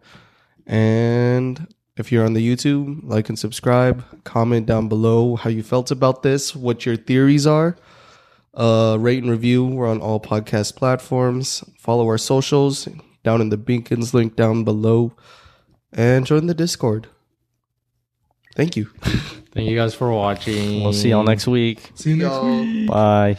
And 0.66 1.68
if 2.00 2.14
you're 2.14 2.26
on 2.26 2.34
the 2.34 2.56
YouTube, 2.56 3.02
like 3.04 3.28
and 3.28 3.38
subscribe. 3.38 4.24
Comment 4.24 4.66
down 4.66 4.88
below 4.88 5.36
how 5.36 5.50
you 5.50 5.62
felt 5.62 5.92
about 5.92 6.24
this, 6.24 6.56
what 6.56 6.86
your 6.86 6.96
theories 6.96 7.46
are. 7.46 7.76
Uh, 8.54 8.98
rate 9.00 9.22
and 9.22 9.30
review. 9.30 9.66
We're 9.66 9.90
on 9.90 10.02
all 10.02 10.20
podcast 10.20 10.76
platforms. 10.76 11.64
Follow 11.78 12.08
our 12.08 12.18
socials 12.18 12.88
down 13.24 13.42
in 13.42 13.50
the 13.50 13.58
beacons 13.58 14.14
link 14.14 14.36
down 14.38 14.64
below. 14.64 15.14
And 15.92 16.26
join 16.26 16.48
the 16.48 16.54
Discord. 16.54 17.08
Thank 18.56 18.78
you. 18.78 18.86
Thank 19.52 19.70
you 19.70 19.76
guys 19.76 19.94
for 19.94 20.12
watching. 20.12 20.82
we'll 20.82 20.94
see 20.94 21.10
y'all 21.10 21.24
next 21.24 21.48
week. 21.48 21.92
See 21.96 22.12
you 22.12 22.18
next 22.18 22.44
week. 22.44 22.88
Bye. 22.88 23.38